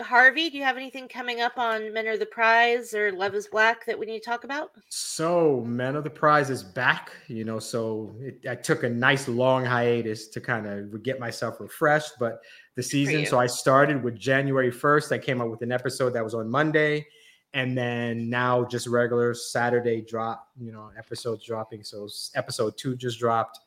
Harvey, 0.00 0.48
do 0.48 0.56
you 0.56 0.64
have 0.64 0.76
anything 0.76 1.08
coming 1.08 1.40
up 1.40 1.58
on 1.58 1.92
Men 1.92 2.06
Are 2.08 2.16
the 2.16 2.26
Prize 2.26 2.94
or 2.94 3.12
Love 3.12 3.34
Is 3.34 3.46
Black 3.48 3.84
that 3.86 3.98
we 3.98 4.06
need 4.06 4.20
to 4.20 4.24
talk 4.24 4.44
about? 4.44 4.70
So, 4.88 5.62
Men 5.66 5.96
Are 5.96 6.02
the 6.02 6.10
Prize 6.10 6.50
is 6.50 6.62
back. 6.62 7.12
You 7.28 7.44
know, 7.44 7.58
so 7.58 8.14
it, 8.20 8.40
I 8.48 8.54
took 8.54 8.82
a 8.82 8.88
nice 8.88 9.28
long 9.28 9.64
hiatus 9.64 10.28
to 10.28 10.40
kind 10.40 10.66
of 10.66 11.02
get 11.02 11.20
myself 11.20 11.60
refreshed. 11.60 12.12
But 12.18 12.40
the 12.76 12.82
season, 12.82 13.26
so 13.26 13.38
I 13.38 13.46
started 13.46 14.02
with 14.02 14.18
January 14.18 14.70
1st. 14.70 15.12
I 15.12 15.18
came 15.18 15.40
up 15.40 15.48
with 15.48 15.62
an 15.62 15.72
episode 15.72 16.10
that 16.14 16.24
was 16.24 16.34
on 16.34 16.48
Monday. 16.48 17.06
And 17.52 17.76
then 17.76 18.30
now 18.30 18.64
just 18.64 18.86
regular 18.86 19.34
Saturday 19.34 20.02
drop, 20.02 20.48
you 20.58 20.70
know, 20.70 20.90
episodes 20.96 21.44
dropping. 21.44 21.82
So 21.82 22.08
episode 22.34 22.76
two 22.76 22.94
just 22.96 23.18
dropped 23.18 23.58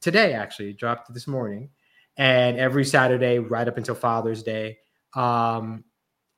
today, 0.00 0.32
actually, 0.32 0.72
dropped 0.74 1.12
this 1.12 1.26
morning. 1.26 1.70
And 2.16 2.58
every 2.58 2.84
Saturday, 2.84 3.38
right 3.38 3.66
up 3.66 3.78
until 3.78 3.94
Father's 3.94 4.42
Day. 4.42 4.78
Um, 5.14 5.84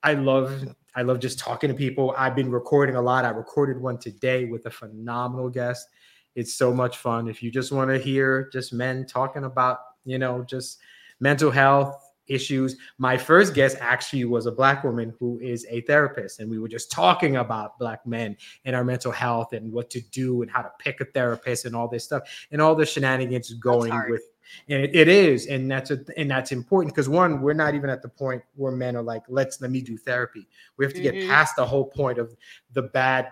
I 0.03 0.15
love 0.15 0.65
I 0.95 1.03
love 1.03 1.21
just 1.21 1.39
talking 1.39 1.69
to 1.69 1.75
people. 1.75 2.15
I've 2.17 2.35
been 2.35 2.51
recording 2.51 2.97
a 2.97 3.03
lot. 3.03 3.25
I 3.25 3.31
recorded 3.31 3.81
one 3.81 3.99
today 3.99 4.45
with 4.45 4.67
a 4.67 4.71
phenomenal 4.71 5.49
guest. 5.49 5.89
It's 6.35 6.55
so 6.55 6.73
much 6.73 6.99
fun. 6.99 7.29
If 7.29 7.43
you 7.43 7.51
just 7.51 7.73
want 7.73 7.91
to 7.91 7.99
hear 7.99 8.49
just 8.53 8.73
men 8.73 9.07
talking 9.07 9.45
about, 9.45 9.79
you 10.05 10.19
know, 10.19 10.45
just 10.45 10.79
mental 11.21 11.51
health 11.51 12.02
issues. 12.27 12.77
My 12.99 13.17
first 13.17 13.55
guest 13.55 13.77
actually 13.81 14.25
was 14.25 14.47
a 14.47 14.53
black 14.53 14.85
woman 14.85 15.13
who 15.19 15.39
is 15.41 15.67
a 15.71 15.81
therapist, 15.83 16.41
and 16.41 16.51
we 16.51 16.59
were 16.59 16.69
just 16.69 16.91
talking 16.91 17.37
about 17.37 17.79
black 17.79 18.07
men 18.07 18.37
and 18.65 18.77
our 18.77 18.85
mental 18.85 19.13
health 19.13 19.53
and 19.53 19.73
what 19.73 19.91
to 19.91 20.01
do 20.11 20.43
and 20.43 20.51
how 20.51 20.63
to 20.63 20.71
pick 20.79 21.01
a 21.01 21.05
therapist 21.07 21.65
and 21.65 21.75
all 21.75 21.89
this 21.89 22.05
stuff 22.05 22.23
and 22.53 22.61
all 22.63 22.75
the 22.75 22.87
shenanigans 22.87 23.53
going 23.55 23.93
with 24.11 24.23
and 24.69 24.85
it, 24.85 24.95
it 24.95 25.09
is 25.09 25.47
and 25.47 25.71
that's 25.71 25.91
a, 25.93 26.01
and 26.17 26.31
that's 26.31 26.53
important 26.53 26.95
because 26.95 27.09
one 27.09 27.41
we're 27.41 27.53
not 27.55 27.75
even 27.75 27.89
at 27.89 28.03
the 28.03 28.09
point 28.09 28.43
where 28.57 28.73
men 28.73 28.97
are 28.97 29.03
like 29.03 29.23
let's 29.29 29.61
let 29.63 29.71
me 29.71 29.81
do 29.81 29.97
therapy 29.97 30.47
we 30.77 30.85
have 30.85 30.93
to 30.93 31.01
get 31.01 31.15
Mhm. 31.15 31.29
past 31.29 31.57
the 31.57 31.65
whole 31.65 31.85
point 31.87 32.19
of 32.19 32.37
the 32.73 32.83
bad 32.83 33.29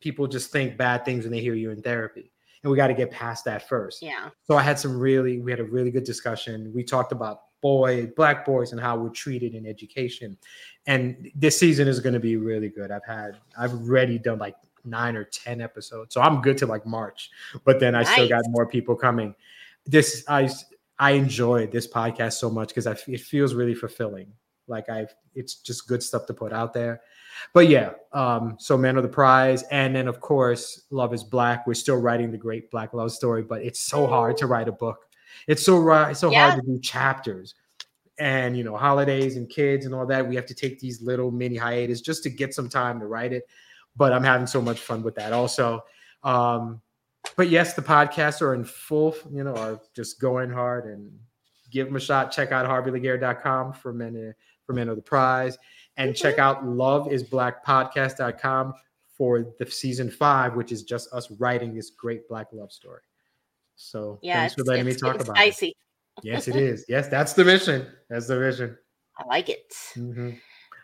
people 0.00 0.26
just 0.26 0.50
think 0.50 0.76
bad 0.76 1.04
things 1.04 1.24
when 1.24 1.32
they 1.32 1.40
hear 1.40 1.54
you 1.54 1.70
in 1.70 1.82
therapy 1.82 2.30
and 2.62 2.70
we 2.70 2.76
got 2.76 2.86
to 2.86 2.94
get 2.94 3.10
past 3.10 3.44
that 3.44 3.68
first 3.68 4.02
Yeah. 4.02 4.30
so 4.44 4.56
i 4.56 4.62
had 4.62 4.78
some 4.78 4.98
really 4.98 5.40
we 5.40 5.50
had 5.50 5.60
a 5.60 5.64
really 5.64 5.90
good 5.90 6.04
discussion 6.04 6.72
we 6.74 6.82
talked 6.84 7.12
about 7.12 7.42
boy 7.64 8.04
black 8.14 8.44
boys 8.44 8.72
and 8.72 8.80
how 8.80 8.94
we're 8.94 9.08
treated 9.08 9.54
in 9.54 9.66
education. 9.66 10.36
And 10.86 11.30
this 11.34 11.58
season 11.58 11.88
is 11.88 11.98
going 11.98 12.12
to 12.12 12.20
be 12.20 12.36
really 12.36 12.68
good. 12.68 12.90
I've 12.90 13.06
had 13.06 13.38
i've 13.58 13.72
already 13.72 14.18
done 14.18 14.38
like 14.38 14.54
nine 14.84 15.16
or 15.16 15.24
ten 15.24 15.62
episodes 15.62 16.12
so 16.12 16.20
i'm 16.20 16.42
good 16.42 16.58
to 16.58 16.66
like 16.66 16.84
march 16.84 17.30
but 17.64 17.80
then 17.80 17.94
i 17.94 18.02
still 18.02 18.28
got 18.28 18.42
more 18.48 18.66
people 18.66 18.94
coming. 18.94 19.34
This 19.86 20.24
i 20.28 20.50
i 20.98 21.12
enjoy 21.12 21.66
this 21.66 21.88
podcast 21.88 22.34
so 22.34 22.50
much 22.50 22.68
because 22.68 22.86
i 22.86 22.94
it 23.08 23.22
feels 23.22 23.54
really 23.54 23.74
fulfilling. 23.74 24.30
Like 24.66 24.90
i've 24.90 25.14
it's 25.34 25.54
just 25.54 25.88
good 25.88 26.02
stuff 26.02 26.26
to 26.26 26.34
put 26.34 26.52
out 26.52 26.74
there. 26.74 27.00
But 27.54 27.70
yeah 27.70 27.92
um 28.12 28.56
so 28.58 28.76
man 28.76 28.98
of 28.98 29.04
the 29.04 29.08
prize 29.08 29.62
and 29.70 29.96
then 29.96 30.06
of 30.06 30.20
course 30.20 30.82
love 30.90 31.14
is 31.14 31.24
black. 31.24 31.66
We're 31.66 31.72
still 31.72 31.98
writing 31.98 32.30
the 32.30 32.42
great 32.46 32.70
black 32.70 32.92
love 32.92 33.10
story 33.10 33.42
but 33.42 33.62
it's 33.62 33.80
so 33.80 34.06
hard 34.06 34.36
to 34.36 34.46
write 34.46 34.68
a 34.68 34.72
book 34.72 34.98
it's 35.46 35.64
so 35.64 35.78
right 35.78 36.10
it's 36.10 36.20
so 36.20 36.30
Yeah. 36.30 36.50
hard 36.50 36.64
to 36.64 36.72
do 36.72 36.78
chapters 36.80 37.54
and 38.18 38.56
you 38.56 38.64
know 38.64 38.76
holidays 38.76 39.36
and 39.36 39.48
kids 39.48 39.86
and 39.86 39.94
all 39.94 40.06
that. 40.06 40.26
We 40.28 40.36
have 40.36 40.46
to 40.46 40.54
take 40.54 40.78
these 40.78 41.02
little 41.02 41.30
mini 41.30 41.56
hiatus 41.56 42.00
just 42.00 42.22
to 42.24 42.30
get 42.30 42.54
some 42.54 42.68
time 42.68 43.00
to 43.00 43.06
write 43.06 43.32
it 43.32 43.44
but 43.96 44.12
i'm 44.12 44.24
having 44.24 44.46
so 44.46 44.60
much 44.60 44.80
fun 44.80 45.02
with 45.02 45.14
that 45.16 45.32
also. 45.32 45.82
Um 46.22 46.80
but 47.36 47.48
yes 47.48 47.74
the 47.74 47.82
podcasts 47.82 48.42
are 48.42 48.54
in 48.54 48.64
full 48.64 49.14
you 49.32 49.42
know 49.44 49.54
are 49.56 49.80
just 49.94 50.20
going 50.20 50.50
hard 50.50 50.84
and 50.86 51.10
give 51.70 51.86
them 51.88 51.96
a 51.96 52.00
shot. 52.00 52.30
Check 52.30 52.52
out 52.52 52.66
harveylaguerre.com 52.66 53.72
for 53.72 53.92
men 53.92 54.32
for 54.64 54.74
Men 54.74 54.88
Are 54.88 54.94
the 54.94 55.02
Prize. 55.02 55.58
And 55.96 56.14
check 56.14 56.38
out 56.38 56.64
loveisblackpodcast.com 56.64 58.74
for 59.16 59.46
the 59.58 59.70
season 59.70 60.10
five 60.10 60.54
which 60.56 60.72
is 60.72 60.82
just 60.82 61.12
us 61.12 61.30
writing 61.32 61.74
this 61.74 61.90
great 61.90 62.28
black 62.28 62.48
love 62.52 62.72
story 62.72 63.00
so 63.76 64.18
Yeah. 64.22 64.40
thanks 64.40 64.54
for 64.54 64.62
letting 64.64 64.86
me 64.86 64.94
talk 64.94 65.12
getting 65.18 65.22
about 65.22 65.36
it 65.46 65.54
spicy. 65.54 65.76
yes 66.22 66.48
it 66.48 66.56
is 66.56 66.84
yes 66.88 67.08
that's 67.08 67.32
the 67.32 67.44
mission 67.44 67.86
that's 68.08 68.26
the 68.26 68.38
vision 68.38 68.76
I 69.18 69.24
like 69.26 69.48
it. 69.48 69.72
Mhm. 69.96 70.36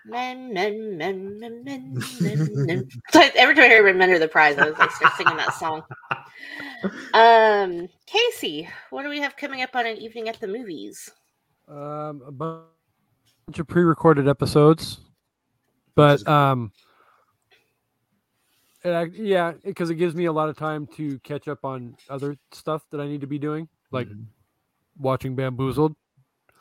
Men, 0.06 0.52
men, 0.54 0.96
men, 0.96 1.38
men, 1.40 1.64
men, 1.64 1.94
men, 2.20 2.66
men. 2.66 2.88
So 3.12 3.20
every 3.34 3.54
time 3.56 3.64
I 3.64 3.68
hear 3.68 3.92
Men 3.92 4.10
Are 4.10 4.18
the 4.20 4.28
Prize, 4.28 4.56
I 4.56 4.68
was 4.70 4.78
like 4.78 4.90
start 4.92 5.14
singing 5.16 5.36
that 5.36 5.54
song. 5.54 5.82
Um, 7.12 7.88
Casey, 8.06 8.68
what 8.90 9.02
do 9.02 9.08
we 9.08 9.20
have 9.20 9.36
coming 9.36 9.62
up 9.62 9.74
on 9.74 9.84
an 9.84 9.96
evening 9.98 10.28
at 10.28 10.40
the 10.40 10.46
movies? 10.46 11.10
Um, 11.68 12.22
a 12.26 12.30
bunch 12.32 13.58
of 13.58 13.66
pre-recorded 13.66 14.28
episodes, 14.28 15.00
but 15.96 16.26
um, 16.28 16.72
and 18.84 18.94
I, 18.94 19.04
yeah, 19.04 19.52
because 19.64 19.90
it 19.90 19.96
gives 19.96 20.14
me 20.14 20.24
a 20.26 20.32
lot 20.32 20.48
of 20.48 20.56
time 20.56 20.86
to 20.96 21.18
catch 21.20 21.48
up 21.48 21.64
on 21.64 21.96
other 22.08 22.36
stuff 22.52 22.82
that 22.90 23.00
I 23.00 23.06
need 23.06 23.20
to 23.22 23.26
be 23.26 23.38
doing, 23.38 23.68
like 23.90 24.08
Mhm. 24.08 24.26
watching 24.98 25.34
Bamboozled. 25.36 25.94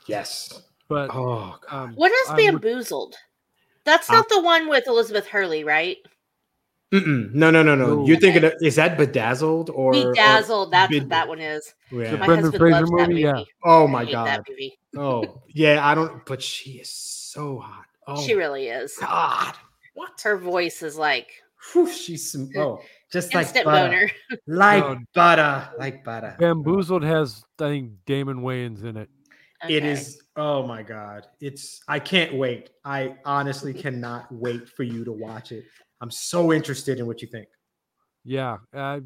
yes 0.07 0.63
But 0.87 1.09
oh 1.13 1.59
God. 1.69 1.83
um, 1.89 1.93
What 1.95 2.11
is 2.11 2.29
I'm- 2.29 2.37
Bamboozled? 2.37 3.15
That's 3.85 4.09
Uh, 4.09 4.13
not 4.13 4.29
the 4.29 4.41
one 4.41 4.67
with 4.69 4.87
Elizabeth 4.87 5.27
Hurley, 5.27 5.63
right? 5.63 5.97
Mm-mm. 6.91 7.31
no 7.35 7.51
no 7.51 7.61
no 7.61 7.75
no 7.75 7.95
No. 7.97 8.05
you're 8.07 8.17
thinking 8.19 8.43
of, 8.43 8.53
is 8.61 8.75
that 8.77 8.97
bedazzled 8.97 9.69
or 9.69 9.93
or- 9.95 10.11
Bedazzled. 10.11 10.71
That's 10.71 10.91
Bed- 10.91 11.03
what 11.03 11.09
that 11.09 11.27
one 11.27 11.39
is. 11.39 11.75
yeah. 11.91 12.11
The 12.11 12.17
My 12.17 12.25
Brendan 12.25 12.45
husband 12.51 12.59
Fraser 12.59 12.75
loves 12.79 12.89
that 12.89 12.95
movie, 13.09 13.13
movie. 13.13 13.21
yeah. 13.21 13.43
oh 13.63 13.87
my 13.87 14.05
hate 14.05 14.11
god 14.13 14.25
that 14.27 14.43
movie. 14.49 14.79
oh 14.97 15.41
yeah 15.49 15.87
i 15.87 15.93
don't 15.93 16.25
but 16.25 16.41
she 16.41 16.71
is 16.79 16.89
so 16.89 17.59
hot 17.59 17.85
oh 18.07 18.19
She 18.25 18.33
really 18.33 18.67
is. 18.69 18.97
god 18.99 19.53
what 19.93 20.19
Her 20.21 20.35
voice 20.37 20.81
is 20.81 20.97
like 20.97 21.29
Whew, 21.73 21.91
she's 21.91 22.31
some, 22.31 22.49
oh 22.55 22.81
just 23.11 23.33
like 23.33 23.47
instant 23.47 23.65
butter. 23.65 23.89
boner. 23.89 24.11
like 24.47 24.83
No. 24.83 24.97
butter 25.13 25.69
like 25.77 26.03
butter 26.03 26.35
Bamboozled 26.39 27.03
has 27.03 27.43
I 27.59 27.67
think 27.67 27.91
Damon 28.05 28.37
Wayans 28.41 28.83
in 28.83 28.97
it. 28.97 29.09
It 29.67 29.83
Okay. 29.83 29.91
is. 29.91 30.21
Oh 30.37 30.65
my 30.65 30.83
god! 30.83 31.27
It's. 31.41 31.81
I 31.85 31.99
can't 31.99 32.33
wait. 32.33 32.69
I 32.85 33.17
honestly 33.25 33.73
cannot 33.73 34.31
wait 34.31 34.69
for 34.69 34.83
you 34.83 35.03
to 35.03 35.11
watch 35.11 35.51
it. 35.51 35.65
I'm 35.99 36.11
so 36.11 36.53
interested 36.53 36.97
in 36.97 37.07
what 37.07 37.21
you 37.21 37.27
think. 37.27 37.49
Yeah, 38.23 38.59
uh, 38.73 39.01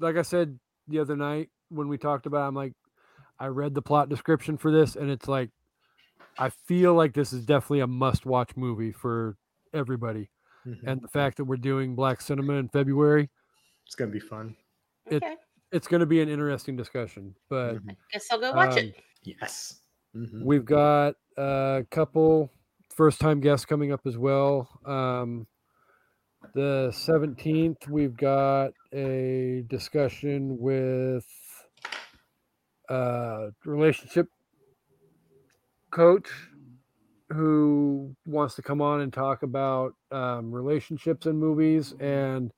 like 0.00 0.16
I 0.16 0.22
said 0.22 0.58
the 0.88 0.98
other 0.98 1.14
night 1.14 1.50
when 1.68 1.86
we 1.86 1.98
talked 1.98 2.26
about, 2.26 2.44
it, 2.44 2.48
I'm 2.48 2.54
like, 2.56 2.72
I 3.38 3.46
read 3.46 3.74
the 3.74 3.82
plot 3.82 4.08
description 4.08 4.56
for 4.56 4.72
this, 4.72 4.96
and 4.96 5.08
it's 5.08 5.28
like, 5.28 5.50
I 6.36 6.50
feel 6.50 6.94
like 6.94 7.12
this 7.12 7.32
is 7.32 7.44
definitely 7.46 7.80
a 7.80 7.86
must-watch 7.86 8.56
movie 8.56 8.92
for 8.92 9.36
everybody. 9.72 10.30
Mhm. 10.66 10.80
And 10.86 11.00
the 11.02 11.08
fact 11.08 11.36
that 11.36 11.44
we're 11.44 11.56
doing 11.56 11.94
Black 11.94 12.20
Cinema 12.20 12.54
in 12.54 12.68
February, 12.68 13.30
It's 13.86 13.94
gonna 13.94 14.10
be 14.10 14.20
fun. 14.20 14.56
it- 15.06 15.22
Okay. 15.22 15.36
it's 15.72 15.86
going 15.88 16.00
to 16.00 16.06
be 16.06 16.20
an 16.20 16.28
interesting 16.28 16.76
discussion. 16.76 17.34
But 17.48 17.76
Mhm. 17.76 17.96
Guess 18.12 18.30
I'll 18.30 18.40
go 18.40 18.52
watch 18.52 18.72
um, 18.72 18.78
it. 18.78 19.02
Yes. 19.22 19.82
Mhm. 20.14 20.42
We've 20.44 20.64
got 20.64 21.16
a 21.36 21.84
couple 21.90 22.50
first 22.90 23.20
time 23.20 23.40
guests 23.40 23.66
coming 23.66 23.92
up 23.92 24.06
as 24.06 24.16
well. 24.18 24.68
Um, 24.84 25.46
the 26.54 26.90
17th, 26.92 27.88
we've 27.88 28.16
got 28.16 28.72
a 28.92 29.62
discussion 29.68 30.56
with 30.58 31.26
a 32.88 33.52
relationship 33.64 34.28
coach 35.90 36.28
who 37.30 38.14
wants 38.24 38.54
to 38.54 38.62
come 38.62 38.80
on 38.80 39.00
and 39.00 39.12
talk 39.12 39.42
about 39.42 39.94
um, 40.12 40.52
relationships 40.52 41.26
in 41.26 41.36
movies 41.36 41.92
and 42.00 42.52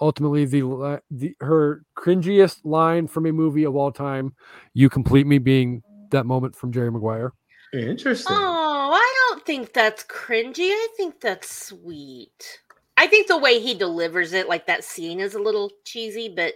ultimately 0.00 0.44
the, 0.44 1.00
the 1.10 1.34
her 1.40 1.82
cringiest 1.96 2.58
line 2.64 3.06
from 3.06 3.26
a 3.26 3.32
movie 3.32 3.64
of 3.64 3.76
all 3.76 3.92
time 3.92 4.34
you 4.74 4.88
complete 4.88 5.26
me 5.26 5.38
being 5.38 5.82
that 6.10 6.26
moment 6.26 6.56
from 6.56 6.72
Jerry 6.72 6.90
Maguire. 6.90 7.32
Interesting. 7.72 8.36
Oh, 8.36 8.90
I 8.92 9.14
don't 9.28 9.46
think 9.46 9.72
that's 9.72 10.02
cringy. 10.04 10.70
I 10.70 10.88
think 10.96 11.20
that's 11.20 11.66
sweet. 11.68 12.60
I 12.96 13.06
think 13.06 13.28
the 13.28 13.38
way 13.38 13.60
he 13.60 13.74
delivers 13.74 14.32
it, 14.32 14.48
like 14.48 14.66
that 14.66 14.84
scene, 14.84 15.20
is 15.20 15.34
a 15.34 15.38
little 15.38 15.70
cheesy, 15.84 16.28
but 16.28 16.54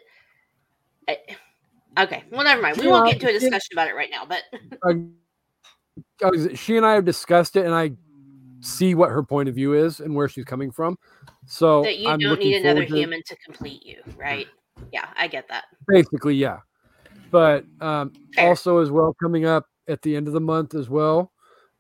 I, 1.09 1.19
okay. 1.99 2.25
Well, 2.31 2.45
never 2.45 2.61
mind. 2.61 2.79
We 2.79 2.89
won't 2.89 3.07
get 3.07 3.15
into 3.15 3.29
a 3.29 3.31
Yeah, 3.31 3.37
it- 3.37 3.41
discussion 3.41 3.69
about 3.73 3.89
it 3.89 3.95
right 3.95 4.11
now. 4.11 4.27
But 4.27 4.43
I, 4.83 4.91
I 4.91 4.93
was, 4.95 5.05
she 6.55 6.77
and 6.77 6.87
I 6.87 6.95
have 6.95 7.05
discussed 7.05 7.57
it, 7.57 7.65
and 7.65 7.75
I 7.75 7.93
see 8.61 8.95
what 8.95 9.11
her 9.11 9.23
point 9.23 9.49
of 9.49 9.55
view 9.55 9.75
is 9.75 10.01
and 10.01 10.15
where 10.15 10.29
she's 10.29 10.45
coming 10.45 10.71
from. 10.71 10.97
So 11.47 11.83
that 11.83 11.99
you 11.99 12.09
I'm 12.09 12.19
don't 12.19 12.39
need 12.39 12.57
another 12.57 12.87
to- 12.87 12.97
human 12.97 13.23
to 13.27 13.37
complete 13.45 13.85
you, 13.85 14.03
right? 14.17 14.47
Yeah, 14.93 15.09
I 15.17 15.29
get 15.29 15.49
that. 15.49 15.65
Basically, 15.87 16.35
yeah. 16.35 16.59
But 17.31 17.65
um, 17.81 18.13
Fair. 18.35 18.49
also 18.49 18.79
as 18.79 18.91
well 18.91 19.15
coming 19.21 19.45
up 19.45 19.67
at 19.89 20.03
the 20.03 20.17
end 20.17 20.27
of 20.27 20.33
the 20.33 20.41
month 20.41 20.75
as 20.75 20.89
well, 20.89 21.31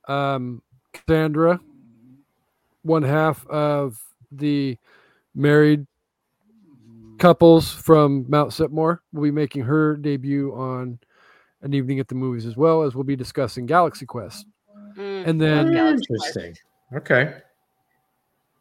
um, 0.08 0.62
Cassandra 0.92 1.60
one 2.84 3.02
half 3.02 3.46
of 3.48 3.98
the 4.30 4.76
married 5.34 5.86
couples 7.18 7.72
from 7.72 8.26
Mount 8.28 8.50
Sipmore 8.50 8.98
will 9.12 9.22
be 9.22 9.30
making 9.30 9.62
her 9.62 9.96
debut 9.96 10.54
on 10.54 10.98
an 11.64 11.74
evening 11.74 11.98
at 11.98 12.06
the 12.08 12.14
movies 12.14 12.46
as 12.46 12.56
well 12.56 12.82
as 12.82 12.94
we'll 12.94 13.02
be 13.04 13.16
discussing 13.16 13.66
Galaxy 13.66 14.06
Quest. 14.06 14.46
Mm, 14.96 15.26
And 15.26 15.40
then- 15.40 15.66
love 15.66 15.74
Galaxy 15.74 16.06
Quest. 16.06 16.36
Interesting. 16.36 16.56
Okay. 16.94 17.34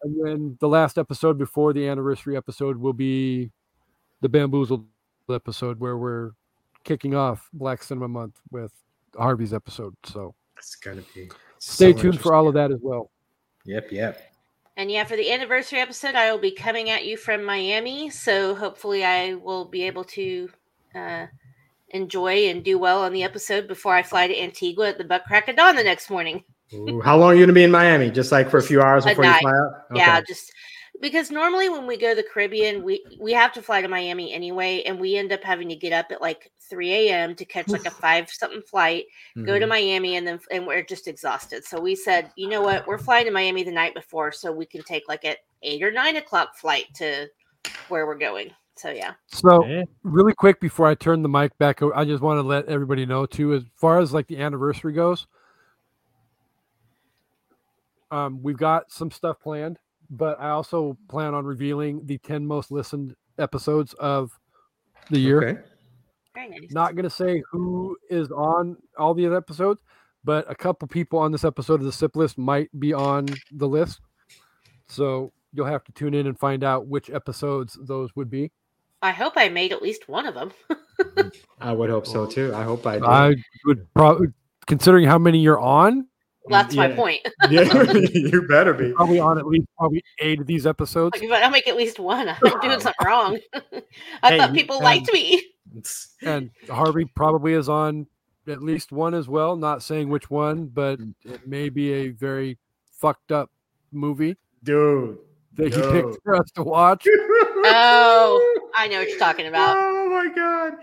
And 0.02 0.26
then 0.26 0.58
the 0.60 0.68
last 0.68 0.98
episode 0.98 1.38
before 1.38 1.72
the 1.74 1.88
anniversary 1.88 2.36
episode 2.36 2.78
will 2.78 2.94
be 2.94 3.52
the 4.22 4.30
Bamboozled 4.30 4.86
episode 5.30 5.80
where 5.80 5.98
we're 5.98 6.32
kicking 6.84 7.16
off 7.16 7.50
Black 7.54 7.84
Cinema 7.84 8.08
Month 8.08 8.40
with 8.52 8.72
Harvey's 9.16 9.54
episode. 9.54 9.96
So 10.04 10.34
It's 10.58 10.76
gonna 10.76 11.04
be. 11.14 11.30
stay 11.60 11.94
so 11.94 11.98
tuned 12.02 12.20
for 12.20 12.34
all 12.34 12.48
of 12.48 12.54
that 12.56 12.72
as 12.72 12.80
well. 12.82 13.12
Yep. 13.66 13.92
Yep. 13.92 14.30
And 14.76 14.90
yeah, 14.92 15.04
for 15.06 15.16
the 15.16 15.32
anniversary 15.32 15.80
episode, 15.80 16.16
I 16.16 16.32
will 16.32 16.40
be 16.40 16.52
coming 16.52 16.90
at 16.90 17.06
you 17.06 17.16
from 17.16 17.44
Miami. 17.44 18.10
So 18.10 18.56
hopefully, 18.56 19.06
I 19.06 19.36
will 19.36 19.66
be 19.66 19.84
able 19.84 20.04
to 20.06 20.50
uh, 20.96 21.28
enjoy 21.94 22.50
and 22.50 22.64
do 22.64 22.78
well 22.78 23.04
on 23.04 23.14
the 23.14 23.24
episode 23.24 23.68
before 23.68 23.96
I 23.96 24.04
fly 24.04 24.28
to 24.28 24.40
Antigua 24.40 24.90
at 24.90 24.98
the 24.98 25.04
butt 25.04 25.24
crack 25.26 25.48
of 25.48 25.56
dawn 25.56 25.76
the 25.76 25.84
next 25.84 26.10
morning. 26.10 26.44
Ooh, 26.74 27.02
how 27.02 27.18
long 27.18 27.32
are 27.32 27.36
you 27.36 27.44
gonna 27.44 27.54
be 27.54 27.64
in 27.64 27.72
Miami? 27.72 28.10
Just 28.10 28.32
like 28.32 28.50
for 28.50 28.58
a 28.58 28.64
few 28.64 28.82
hours 28.82 29.06
before 29.06 29.26
you 29.26 29.34
fly 29.40 29.52
out? 29.52 29.86
Yeah, 29.94 30.22
just 30.22 30.52
because 31.02 31.30
normally 31.32 31.70
when 31.70 31.86
we 31.86 31.98
go 31.98 32.10
to 32.10 32.16
the 32.16 32.28
Caribbean, 32.28 32.84
we 32.84 33.04
we 33.20 33.32
have 33.34 33.54
to 33.54 33.62
fly 33.62 33.82
to 33.82 33.88
Miami 33.88 34.34
anyway, 34.34 34.82
and 34.84 35.00
we 35.00 35.16
end 35.16 35.32
up 35.32 35.44
having 35.44 35.70
to 35.70 35.76
get 35.76 35.94
up 35.94 36.08
at 36.12 36.22
like 36.22 36.52
3 36.70 36.92
a.m. 36.94 37.36
to 37.36 37.46
catch 37.46 37.68
like 37.68 37.86
a 37.86 37.92
five 38.04 38.30
something 38.30 38.62
flight, 38.64 39.06
go 39.46 39.60
to 39.60 39.66
Mhm. 39.66 39.70
Miami, 39.70 40.16
and 40.16 40.26
then 40.28 40.40
and 40.50 40.66
we're 40.66 40.82
just 40.82 41.08
exhausted. 41.08 41.64
So 41.64 41.80
we 41.80 41.94
said, 41.96 42.32
you 42.36 42.48
know 42.50 42.62
what, 42.62 42.88
we're 42.88 42.98
flying 42.98 43.26
to 43.26 43.32
Miami 43.32 43.64
the 43.64 43.72
night 43.72 43.94
before, 43.94 44.32
so 44.32 44.52
we 44.52 44.66
can 44.66 44.82
take 44.82 45.08
like 45.08 45.26
at 45.26 45.40
eight 45.62 45.84
or 45.84 45.92
nine 45.92 46.16
o'clock 46.16 46.56
flight 46.58 46.86
to 46.96 47.28
where 47.90 48.08
we're 48.08 48.18
going. 48.18 48.50
So 48.76 48.90
yeah, 48.90 49.14
So 49.28 49.68
Yeah. 49.68 49.84
really 50.04 50.34
quick 50.34 50.60
before 50.60 50.88
I 50.88 50.96
turn 50.96 51.22
the 51.22 51.30
mic 51.30 51.58
back, 51.58 51.82
I 51.82 52.06
just 52.06 52.22
want 52.22 52.38
to 52.38 52.44
let 52.44 52.66
everybody 52.66 53.06
know 53.06 53.26
too, 53.26 53.54
as 53.54 53.64
far 53.76 54.00
as 54.00 54.14
like 54.14 54.28
the 54.28 54.38
anniversary 54.40 54.94
goes. 54.94 55.28
Um, 58.12 58.42
we've 58.44 58.58
got 58.58 58.92
some 58.92 59.10
stuff 59.10 59.40
planned, 59.42 59.80
but 60.10 60.40
I 60.40 60.50
also 60.50 60.98
plan 61.10 61.34
on 61.34 61.46
revealing 61.46 62.06
the 62.06 62.18
10 62.20 62.46
most 62.46 62.72
listened 62.72 63.16
episodes 63.40 63.94
of 63.94 64.38
the 65.10 65.20
year. 65.20 65.42
Okay. 65.50 65.62
very 66.36 66.50
nice. 66.50 66.72
Not 66.72 66.96
going 66.96 67.04
to 67.04 67.10
say 67.10 67.42
who 67.52 67.98
is 68.10 68.32
on 68.32 68.78
all 68.98 69.14
the 69.14 69.26
other 69.26 69.38
episodes, 69.38 69.82
but 70.24 70.50
a 70.50 70.56
couple 70.56 70.88
people 70.88 71.20
on 71.20 71.32
this 71.32 71.44
episode 71.44 71.80
of 71.80 71.86
the 71.86 71.92
SIP 71.92 72.16
list 72.16 72.38
might 72.38 72.70
be 72.80 72.94
on 72.94 73.26
the 73.52 73.68
list. 73.68 74.00
So 74.88 75.32
you'll 75.54 75.66
have 75.66 75.84
to 75.86 75.92
tune 75.92 76.14
in 76.14 76.28
and 76.28 76.38
find 76.38 76.64
out 76.64 76.88
which 76.88 77.10
episodes 77.10 77.78
those 77.82 78.16
would 78.16 78.30
be. 78.30 78.52
I 79.04 79.12
hope 79.12 79.34
I 79.36 79.50
made 79.50 79.72
at 79.74 79.82
least 79.82 80.08
one 80.10 80.26
of 80.26 80.34
them. 80.34 80.52
I 81.62 81.74
would 81.74 81.90
hope 81.90 82.08
so 82.08 82.26
too. 82.26 82.54
I 82.56 82.64
hope 82.64 82.88
I 82.88 82.98
do. 83.00 83.06
I 83.06 83.36
would 83.66 83.94
probably, 83.94 84.28
considering 84.66 85.06
how 85.06 85.18
many 85.18 85.40
you're 85.40 85.60
on, 85.60 86.08
That's 86.50 86.74
my 86.74 86.90
point. 86.90 87.20
yeah, 87.50 87.64
you 88.14 88.48
better 88.48 88.74
be. 88.74 88.94
probably 88.94 89.20
on 89.20 89.38
at 89.38 89.46
least 89.46 89.68
probably 89.78 90.02
eight 90.20 90.40
of 90.40 90.48
these 90.48 90.66
episodes. 90.66 91.16
Like, 91.16 91.24
if 91.24 91.32
I'll 91.32 91.52
make 91.52 91.68
at 91.68 91.76
least 91.76 92.00
one. 92.00 92.30
I'm 92.30 92.60
doing 92.62 92.80
something 92.80 93.06
wrong. 93.06 93.40
I 94.24 94.30
Hey, 94.30 94.38
thought 94.38 94.54
people 94.54 94.78
um, 94.78 94.84
liked 94.84 95.12
me. 95.14 95.44
And 96.22 96.50
Harvey 96.70 97.06
probably 97.16 97.54
is 97.54 97.68
on 97.70 98.08
at 98.48 98.62
least 98.64 98.92
one 98.94 99.14
as 99.14 99.28
well. 99.28 99.56
Not 99.58 99.84
saying 99.84 100.08
which 100.10 100.30
one, 100.30 100.68
but 100.68 101.00
it 101.26 101.46
may 101.48 101.68
be 101.70 101.92
a 101.94 102.10
very 102.10 102.58
fucked 102.92 103.32
up 103.34 103.50
movie 103.92 104.38
Dude. 104.64 105.18
that 105.56 105.74
he 105.74 105.80
No. 105.82 105.92
picked 105.92 106.24
for 106.24 106.36
us 106.36 106.50
to 106.56 106.64
watch. 106.64 107.06
Oh, 107.66 108.53
I 108.76 108.88
know 108.88 109.00
what 109.00 109.10
you're 109.10 109.20
talking 109.20 109.48
about. 109.48 109.76
Oh 109.78 110.10
my 110.10 110.34
god. 110.34 110.74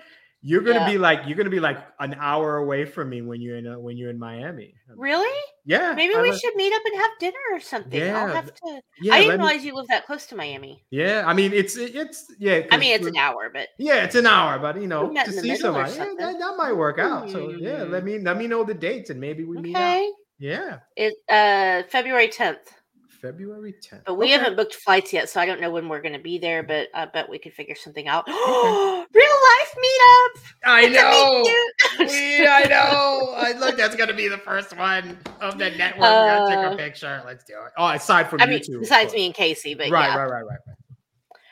You're 0.42 0.62
gonna 0.62 0.80
Yeah. 0.80 0.86
be 0.86 0.98
like 0.98 1.20
you're 1.26 1.36
gonna 1.36 1.50
be 1.50 1.60
like 1.60 1.78
an 1.98 2.14
hour 2.18 2.56
away 2.56 2.86
from 2.86 3.10
me 3.10 3.20
when 3.20 3.42
you're 3.42 3.56
in 3.58 3.66
uh, 3.66 3.78
when 3.78 3.98
you're 3.98 4.08
in 4.08 4.18
Miami. 4.18 4.74
Really? 4.96 5.38
Yeah. 5.66 5.92
Maybe 5.94 6.14
I 6.14 6.22
we 6.22 6.32
should 6.38 6.54
meet 6.56 6.72
up 6.72 6.80
and 6.86 6.94
have 6.98 7.10
dinner 7.18 7.36
or 7.52 7.60
something. 7.60 8.00
Yeah. 8.00 8.16
I'll 8.18 8.34
have 8.34 8.54
to. 8.54 8.80
Yeah, 9.02 9.14
I 9.14 9.18
didn't 9.20 9.38
me- 9.38 9.44
realize 9.44 9.64
you 9.66 9.74
live 9.74 9.88
that 9.88 10.06
close 10.06 10.24
to 10.26 10.36
Miami. 10.36 10.82
Yeah, 10.90 11.24
I 11.26 11.34
mean 11.34 11.52
it's 11.52 11.76
it's 11.76 12.32
yeah. 12.38 12.62
I 12.70 12.78
mean, 12.78 12.94
it's 12.94 13.06
an 13.06 13.16
hour, 13.18 13.50
but 13.52 13.68
Yeah, 13.78 14.04
it's 14.04 14.14
an 14.14 14.26
hour, 14.26 14.58
but 14.58 14.80
you 14.80 14.86
know, 14.88 15.12
to 15.12 15.32
see 15.32 15.56
somebody, 15.56 15.92
yeah, 15.92 16.14
that, 16.18 16.38
that 16.38 16.54
might 16.56 16.72
work 16.72 16.98
out. 16.98 17.28
So 17.30 17.50
yeah, 17.50 17.82
let 17.82 18.00
Hmm. 18.02 18.06
me 18.06 18.18
let 18.20 18.38
me 18.38 18.46
know 18.46 18.64
the 18.64 18.72
dates 18.74 19.10
and 19.10 19.20
maybe 19.20 19.44
we 19.44 19.58
meet 19.58 19.76
up. 19.76 19.82
okay. 19.82 20.10
Yeah, 20.38 20.78
It 20.96 21.12
uh 21.28 21.82
February 21.90 22.28
10th. 22.28 22.72
February 23.20 23.74
10th. 23.74 24.02
But 24.06 24.14
we 24.14 24.26
Okay. 24.26 24.32
haven't 24.34 24.56
booked 24.56 24.74
flights 24.74 25.12
yet, 25.12 25.28
so 25.28 25.40
I 25.40 25.46
don't 25.46 25.60
know 25.60 25.70
when 25.70 25.88
we're 25.88 26.00
going 26.00 26.14
to 26.14 26.18
be 26.20 26.38
there. 26.38 26.62
But 26.62 26.88
I 26.94 27.06
bet 27.06 27.28
we 27.28 27.38
could 27.38 27.52
figure 27.52 27.74
something 27.74 28.08
out. 28.08 28.26
Real 28.28 28.34
life 28.34 29.74
meetup. 29.76 30.42
I 30.64 30.88
know. 30.88 31.44
We, 31.98 32.46
I 32.46 32.64
know. 32.64 33.34
I 33.36 33.52
look, 33.58 33.76
that's 33.76 33.96
gonna 33.96 34.14
be 34.14 34.28
the 34.28 34.38
first 34.38 34.76
one 34.76 35.18
of 35.40 35.58
the 35.58 35.70
network. 35.76 35.96
we 36.00 36.26
gotta 36.26 36.44
take 36.48 36.64
Uh, 36.64 36.74
a 36.74 36.76
picture. 36.76 37.22
Let's 37.26 37.44
do 37.44 37.54
it. 37.54 37.72
Oh, 37.76 37.88
aside 37.88 38.30
from 38.30 38.40
I 38.40 38.44
you 38.44 38.50
mean, 38.52 38.62
two, 38.64 38.80
besides 38.80 39.12
me 39.12 39.26
and 39.26 39.34
Casey, 39.34 39.74
but 39.74 39.90
right, 39.90 40.06
yeah. 40.08 40.16
right, 40.16 40.30
right, 40.30 40.42
right, 40.44 40.58
right. 40.66 40.76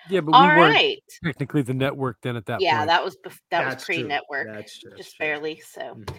Yeah, 0.08 0.20
but 0.20 0.34
All 0.34 0.42
we 0.42 0.56
weren't 0.56 0.74
right. 0.74 0.98
technically 1.24 1.62
the 1.62 1.74
network 1.74 2.16
then 2.22 2.36
at 2.36 2.46
that 2.46 2.62
Yeah, 2.62 2.78
point. 2.78 2.88
that 2.88 3.04
was 3.04 3.16
bef- 3.16 3.38
that 3.50 3.64
was 3.64 3.74
That's 3.74 3.84
true. 3.84 3.94
pre-network, 3.96 4.46
That's 4.54 4.78
true. 4.78 4.92
just 4.96 5.16
True. 5.16 5.26
barely. 5.26 5.60
So, 5.60 5.80
Mhm. 5.80 6.14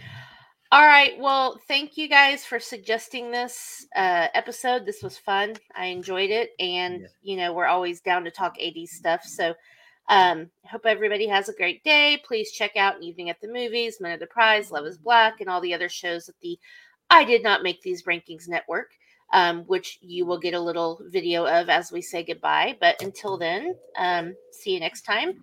All 0.71 0.85
right. 0.85 1.17
Well, 1.19 1.59
thank 1.67 1.97
you 1.97 2.07
guys 2.07 2.45
for 2.45 2.59
suggesting 2.59 3.31
this 3.31 3.87
uh, 3.95 4.27
episode. 4.35 4.85
This 4.85 5.01
was 5.01 5.17
fun. 5.17 5.55
I 5.75 5.87
enjoyed 5.87 6.29
it, 6.29 6.51
and 6.59 7.01
Yeah. 7.01 7.07
you 7.23 7.37
know 7.37 7.53
we're 7.53 7.65
always 7.65 8.01
down 8.01 8.23
to 8.25 8.31
talk 8.31 8.55
80s 8.59 8.91
stuff. 8.91 9.23
So, 9.23 9.55
um, 10.09 10.51
hope 10.65 10.85
everybody 10.85 11.27
has 11.27 11.49
a 11.49 11.53
great 11.55 11.83
day. 11.83 12.21
Please 12.23 12.51
check 12.51 12.75
out 12.77 13.01
Evening 13.01 13.31
at 13.31 13.41
the 13.41 13.47
Movies, 13.47 13.99
Men 13.99 14.11
Are 14.11 14.17
the 14.17 14.27
Prize, 14.27 14.69
Love 14.71 14.85
Is 14.85 14.99
Black, 14.99 15.41
and 15.41 15.49
all 15.49 15.59
the 15.61 15.73
other 15.73 15.89
shows 15.89 16.29
at 16.29 16.35
the 16.41 16.59
I 17.09 17.23
Did 17.23 17.41
Not 17.41 17.63
Make 17.63 17.81
These 17.81 18.03
Rankings 18.03 18.47
Network. 18.47 18.91
Um, 19.31 19.61
which 19.65 19.99
you 20.01 20.25
will 20.25 20.39
get 20.39 20.55
a 20.55 20.59
little 20.59 21.01
video 21.05 21.45
of 21.45 21.69
as 21.69 21.91
we 21.91 22.01
say 22.01 22.23
goodbye. 22.23 22.75
But 22.81 22.99
until 23.03 23.37
then, 23.37 23.75
um, 23.95 24.35
see 24.51 24.73
you 24.73 24.79
next 24.79 25.03
time. 25.03 25.33